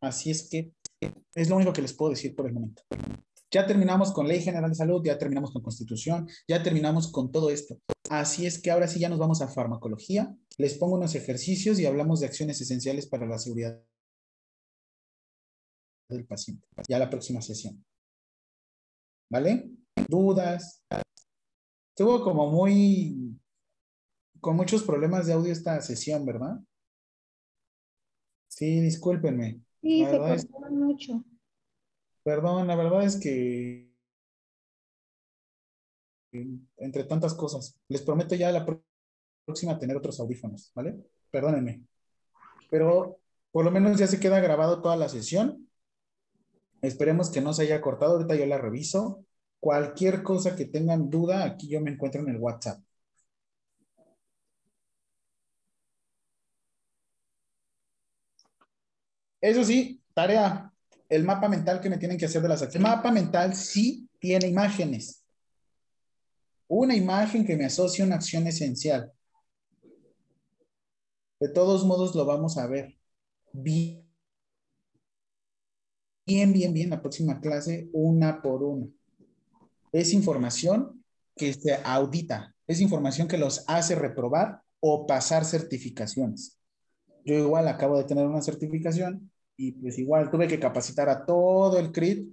Así 0.00 0.30
es 0.30 0.48
que 0.48 0.72
es 1.34 1.48
lo 1.48 1.56
único 1.56 1.72
que 1.72 1.82
les 1.82 1.94
puedo 1.94 2.10
decir 2.10 2.34
por 2.34 2.46
el 2.46 2.52
momento. 2.52 2.82
Ya 3.50 3.66
terminamos 3.66 4.12
con 4.12 4.26
Ley 4.26 4.40
General 4.40 4.68
de 4.68 4.74
Salud, 4.74 5.02
ya 5.04 5.16
terminamos 5.16 5.52
con 5.52 5.62
Constitución, 5.62 6.28
ya 6.48 6.62
terminamos 6.62 7.10
con 7.10 7.30
todo 7.30 7.50
esto. 7.50 7.78
Así 8.10 8.46
es 8.46 8.60
que 8.60 8.70
ahora 8.70 8.88
sí 8.88 8.98
ya 8.98 9.08
nos 9.08 9.18
vamos 9.18 9.40
a 9.42 9.48
farmacología. 9.48 10.36
Les 10.58 10.74
pongo 10.74 10.96
unos 10.96 11.14
ejercicios 11.14 11.78
y 11.78 11.86
hablamos 11.86 12.20
de 12.20 12.26
acciones 12.26 12.60
esenciales 12.60 13.06
para 13.06 13.26
la 13.26 13.38
seguridad 13.38 13.80
del 16.08 16.26
paciente. 16.26 16.66
Ya 16.88 16.98
la 16.98 17.08
próxima 17.08 17.40
sesión. 17.40 17.84
¿Vale? 19.30 19.70
Dudas. 20.08 20.84
Estuvo 21.90 22.22
como 22.22 22.50
muy, 22.50 23.38
con 24.40 24.56
muchos 24.56 24.82
problemas 24.82 25.26
de 25.26 25.32
audio 25.32 25.52
esta 25.52 25.80
sesión, 25.80 26.24
¿verdad? 26.26 26.58
Sí, 28.48 28.80
discúlpenme. 28.80 29.60
Sí, 29.80 30.04
se 30.04 30.48
mucho. 30.70 31.24
Perdón, 32.22 32.66
la 32.66 32.76
verdad 32.76 33.04
es 33.04 33.16
que 33.16 33.94
entre 36.76 37.04
tantas 37.04 37.34
cosas. 37.34 37.78
Les 37.88 38.02
prometo 38.02 38.34
ya 38.34 38.50
la 38.50 38.66
próxima 39.44 39.78
tener 39.78 39.96
otros 39.96 40.18
audífonos, 40.20 40.72
¿vale? 40.74 40.96
Perdónenme. 41.30 41.82
Pero 42.70 43.18
por 43.52 43.64
lo 43.64 43.70
menos 43.70 43.98
ya 43.98 44.06
se 44.06 44.18
queda 44.18 44.40
grabado 44.40 44.82
toda 44.82 44.96
la 44.96 45.08
sesión 45.08 45.68
Esperemos 46.84 47.30
que 47.30 47.40
no 47.40 47.52
se 47.54 47.62
haya 47.62 47.80
cortado. 47.80 48.12
Ahorita 48.14 48.36
yo 48.36 48.46
la 48.46 48.58
reviso. 48.58 49.24
Cualquier 49.60 50.22
cosa 50.22 50.54
que 50.54 50.66
tengan 50.66 51.08
duda, 51.08 51.44
aquí 51.44 51.68
yo 51.68 51.80
me 51.80 51.90
encuentro 51.90 52.20
en 52.20 52.28
el 52.28 52.36
WhatsApp. 52.36 52.80
Eso 59.40 59.64
sí, 59.64 60.02
tarea, 60.14 60.72
el 61.08 61.24
mapa 61.24 61.48
mental 61.48 61.80
que 61.80 61.90
me 61.90 61.98
tienen 61.98 62.18
que 62.18 62.26
hacer 62.26 62.42
de 62.42 62.48
las 62.48 62.62
acciones. 62.62 62.88
El 62.88 62.96
mapa 62.96 63.10
mental 63.10 63.54
sí 63.54 64.08
tiene 64.18 64.48
imágenes. 64.48 65.24
Una 66.68 66.96
imagen 66.96 67.46
que 67.46 67.56
me 67.56 67.66
asocia 67.66 68.04
a 68.04 68.06
una 68.06 68.16
acción 68.16 68.46
esencial. 68.46 69.12
De 71.40 71.48
todos 71.48 71.84
modos 71.84 72.14
lo 72.14 72.24
vamos 72.24 72.56
a 72.58 72.66
ver. 72.66 72.96
Bien 73.52 74.03
bien, 76.26 76.52
bien, 76.52 76.72
bien 76.72 76.90
la 76.90 77.00
próxima 77.00 77.40
clase, 77.40 77.88
una 77.92 78.40
por 78.42 78.62
una. 78.62 78.86
Es 79.92 80.12
información 80.12 81.04
que 81.36 81.52
se 81.52 81.74
audita, 81.84 82.54
es 82.66 82.80
información 82.80 83.28
que 83.28 83.38
los 83.38 83.64
hace 83.68 83.94
reprobar 83.94 84.62
o 84.80 85.06
pasar 85.06 85.44
certificaciones. 85.44 86.58
Yo 87.24 87.34
igual 87.34 87.68
acabo 87.68 87.96
de 87.96 88.04
tener 88.04 88.26
una 88.26 88.42
certificación 88.42 89.30
y 89.56 89.72
pues 89.72 89.98
igual 89.98 90.30
tuve 90.30 90.48
que 90.48 90.60
capacitar 90.60 91.08
a 91.08 91.24
todo 91.24 91.78
el 91.78 91.92
CRIT 91.92 92.28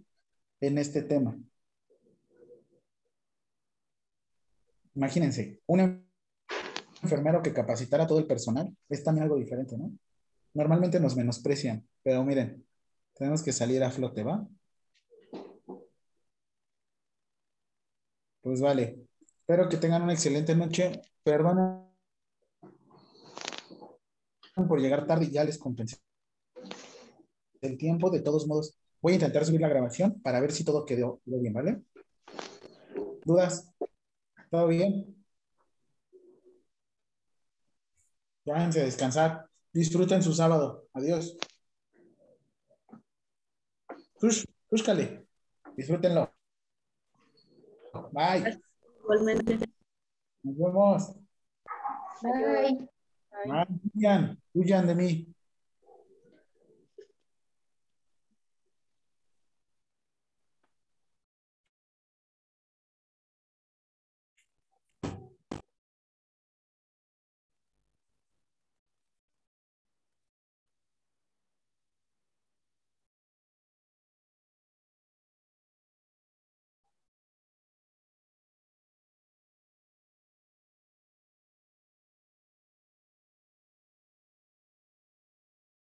en 0.60 0.78
este 0.78 1.03
tema. 1.03 1.38
Imagínense, 4.94 5.61
un 5.68 6.03
enfermero 7.02 7.42
que 7.42 7.53
capacitara 7.53 8.03
a 8.03 8.08
todo 8.08 8.20
el 8.20 8.28
personal 8.28 8.76
es 8.90 9.03
también 9.03 9.24
algo 9.24 9.38
diferente, 9.38 9.78
¿no? 9.78 9.92
Normalmente 10.53 11.00
nos 11.00 11.16
menosprecian, 11.16 11.88
pero 12.03 12.24
miren, 12.26 12.66
tenemos 13.22 13.43
que 13.43 13.53
salir 13.53 13.83
a 13.83 13.91
flote, 13.91 14.24
¿va? 14.24 14.48
Pues 18.41 18.59
vale. 18.59 18.98
Espero 19.41 19.69
que 19.69 19.77
tengan 19.77 20.01
una 20.01 20.14
excelente 20.14 20.56
noche. 20.56 21.00
Perdona. 21.24 21.88
por 24.67 24.82
llegar 24.82 25.06
tarde 25.06 25.30
ya 25.30 25.43
les 25.43 25.59
compensé 25.59 25.98
el 27.61 27.77
tiempo. 27.77 28.09
De 28.09 28.22
todos 28.22 28.48
modos, 28.48 28.75
voy 29.00 29.11
a 29.14 29.16
intentar 29.17 29.45
subir 29.45 29.61
la 29.61 29.69
grabación 29.69 30.19
para 30.24 30.40
ver 30.40 30.51
si 30.51 30.64
todo 30.64 30.83
quedó, 30.83 31.22
quedó 31.24 31.40
bien, 31.40 31.53
¿vale? 31.53 31.83
¿Dudas? 33.24 33.72
¿Todo 34.50 34.66
bien? 34.66 35.24
Váyanse 38.45 38.82
a 38.82 38.85
descansar. 38.85 39.45
Disfruten 39.72 40.24
su 40.24 40.33
sábado. 40.33 40.88
Adiós. 40.93 41.38
Tush, 44.22 44.45
túscale. 44.69 45.25
Disfrútenlo. 45.75 46.32
Bye. 48.11 48.61
Igualmente. 49.00 49.58
Nos 50.43 50.58
vemos. 50.58 51.16
Bye. 52.22 52.88
Bye. 53.45 53.66
Huyan, 53.95 54.40
huyan 54.53 54.85
de 54.85 54.93
mí. 54.95 55.35